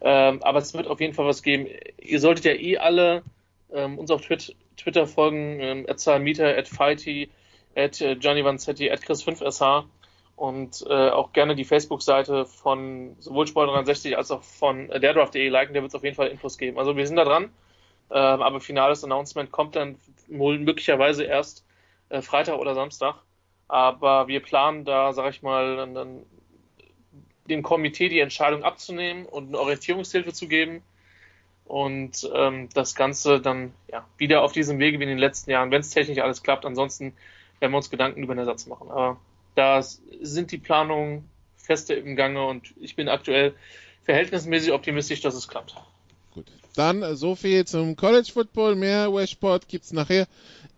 Ähm, 0.00 0.42
aber 0.42 0.58
es 0.58 0.74
wird 0.74 0.86
auf 0.86 1.00
jeden 1.00 1.14
Fall 1.14 1.26
was 1.26 1.42
geben. 1.42 1.66
Ihr 2.00 2.20
solltet 2.20 2.44
ja 2.44 2.52
eh 2.52 2.78
alle 2.78 3.22
ähm, 3.72 3.98
uns 3.98 4.10
auf 4.10 4.22
Twit 4.22 4.54
Twitter 4.76 5.06
folgen, 5.06 5.58
ähm, 5.60 5.86
at 5.88 5.98
Salmita, 5.98 6.44
at 6.44 6.68
Fighty, 6.68 7.30
at 7.74 8.00
äh, 8.00 8.16
Gianni 8.16 8.44
Vanzetti, 8.44 8.90
at 8.90 9.00
Chris5SH 9.00 9.86
und 10.38 10.84
äh, 10.88 11.10
auch 11.10 11.32
gerne 11.32 11.56
die 11.56 11.64
Facebook-Seite 11.64 12.46
von 12.46 13.16
sowohl 13.18 13.46
Sport360 13.46 14.14
als 14.14 14.30
auch 14.30 14.44
von 14.44 14.88
äh, 14.88 15.00
derdraft.de 15.00 15.48
liken, 15.48 15.74
da 15.74 15.82
wird 15.82 15.90
es 15.90 15.96
auf 15.96 16.04
jeden 16.04 16.14
Fall 16.14 16.28
Infos 16.28 16.58
geben. 16.58 16.78
Also 16.78 16.96
wir 16.96 17.06
sind 17.08 17.16
da 17.16 17.24
dran, 17.24 17.44
ähm, 18.10 18.42
aber 18.42 18.60
finales 18.60 19.02
Announcement 19.02 19.50
kommt 19.50 19.74
dann 19.74 19.96
möglicherweise 20.28 21.24
erst 21.24 21.64
äh, 22.08 22.22
Freitag 22.22 22.58
oder 22.58 22.76
Samstag. 22.76 23.16
Aber 23.66 24.28
wir 24.28 24.40
planen 24.40 24.84
da, 24.84 25.12
sag 25.12 25.30
ich 25.30 25.42
mal, 25.42 25.76
dann, 25.92 26.22
dem 27.48 27.62
Komitee 27.64 28.08
die 28.08 28.20
Entscheidung 28.20 28.62
abzunehmen 28.62 29.26
und 29.26 29.48
eine 29.48 29.58
Orientierungshilfe 29.58 30.32
zu 30.32 30.46
geben 30.46 30.82
und 31.64 32.30
ähm, 32.32 32.68
das 32.74 32.94
Ganze 32.94 33.40
dann 33.40 33.74
ja, 33.90 34.06
wieder 34.16 34.42
auf 34.42 34.52
diesem 34.52 34.78
Wege 34.78 35.00
wie 35.00 35.02
in 35.02 35.08
den 35.08 35.18
letzten 35.18 35.50
Jahren, 35.50 35.72
wenn 35.72 35.80
es 35.80 35.90
technisch 35.90 36.18
alles 36.18 36.44
klappt. 36.44 36.64
Ansonsten 36.64 37.12
werden 37.58 37.72
wir 37.72 37.78
uns 37.78 37.90
Gedanken 37.90 38.22
über 38.22 38.34
einen 38.34 38.40
Ersatz 38.40 38.66
machen. 38.66 38.88
Aber 38.88 39.18
da 39.58 39.82
sind 39.82 40.52
die 40.52 40.58
Planungen 40.58 41.28
feste 41.56 41.94
im 41.94 42.14
Gange 42.14 42.46
und 42.46 42.72
ich 42.80 42.94
bin 42.94 43.08
aktuell 43.08 43.54
verhältnismäßig 44.04 44.72
optimistisch, 44.72 45.20
dass 45.20 45.34
es 45.34 45.48
klappt. 45.48 45.74
Gut. 46.32 46.46
Dann 46.76 47.02
äh, 47.02 47.16
so 47.16 47.34
viel 47.34 47.66
zum 47.66 47.96
College 47.96 48.30
Football. 48.32 48.76
Mehr 48.76 49.10
US-Sport 49.10 49.66
gibt's 49.66 49.92
nachher 49.92 50.28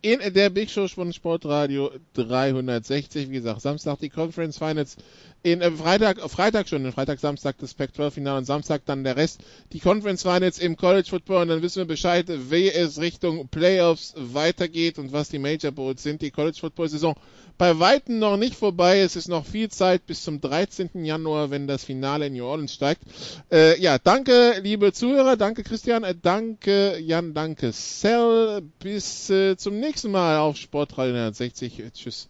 in 0.00 0.20
der 0.32 0.48
Big 0.48 0.70
Show 0.70 0.88
von 0.88 1.12
Sportradio 1.12 1.90
360. 2.14 3.28
Wie 3.28 3.34
gesagt, 3.34 3.60
Samstag 3.60 3.98
die 3.98 4.08
Conference 4.08 4.56
Finals. 4.56 4.96
In 5.42 5.60
äh, 5.60 5.70
Freitag, 5.70 6.20
Freitag 6.30 6.68
schon, 6.68 6.84
in 6.84 6.92
Freitag, 6.92 7.18
Samstag 7.18 7.56
das 7.58 7.74
Pac-12-Finale 7.74 8.38
und 8.38 8.44
Samstag 8.44 8.82
dann 8.84 9.04
der 9.04 9.16
Rest. 9.16 9.40
Die 9.72 9.80
Conference 9.80 10.22
Finals 10.22 10.58
im 10.58 10.76
College 10.76 11.08
Football 11.08 11.42
und 11.42 11.48
dann 11.48 11.62
wissen 11.62 11.80
wir 11.80 11.86
Bescheid, 11.86 12.26
wie 12.28 12.70
es 12.70 13.00
Richtung 13.00 13.48
Playoffs 13.48 14.14
weitergeht 14.16 14.98
und 14.98 15.12
was 15.12 15.28
die 15.30 15.38
Major 15.38 15.72
Bowls 15.72 16.02
sind. 16.02 16.22
Die 16.22 16.30
College 16.30 16.58
Football 16.60 16.88
Saison 16.88 17.14
bei 17.60 17.78
Weitem 17.78 18.18
noch 18.18 18.38
nicht 18.38 18.54
vorbei. 18.54 19.00
Es 19.00 19.16
ist 19.16 19.28
noch 19.28 19.44
viel 19.44 19.68
Zeit 19.68 20.06
bis 20.06 20.24
zum 20.24 20.40
13. 20.40 21.04
Januar, 21.04 21.50
wenn 21.50 21.66
das 21.66 21.84
Finale 21.84 22.28
in 22.28 22.32
New 22.32 22.46
Orleans 22.46 22.72
steigt. 22.72 23.02
Äh, 23.52 23.78
ja, 23.78 23.98
danke, 23.98 24.60
liebe 24.62 24.94
Zuhörer. 24.94 25.36
Danke, 25.36 25.62
Christian. 25.62 26.02
Äh, 26.02 26.14
danke, 26.20 26.98
Jan. 26.98 27.34
Danke, 27.34 27.72
Cell. 27.72 28.62
Bis 28.78 29.28
äh, 29.28 29.58
zum 29.58 29.78
nächsten 29.78 30.10
Mal 30.10 30.38
auf 30.38 30.56
Sportradio 30.56 31.14
160. 31.14 31.80
Äh, 31.80 31.90
tschüss. 31.90 32.29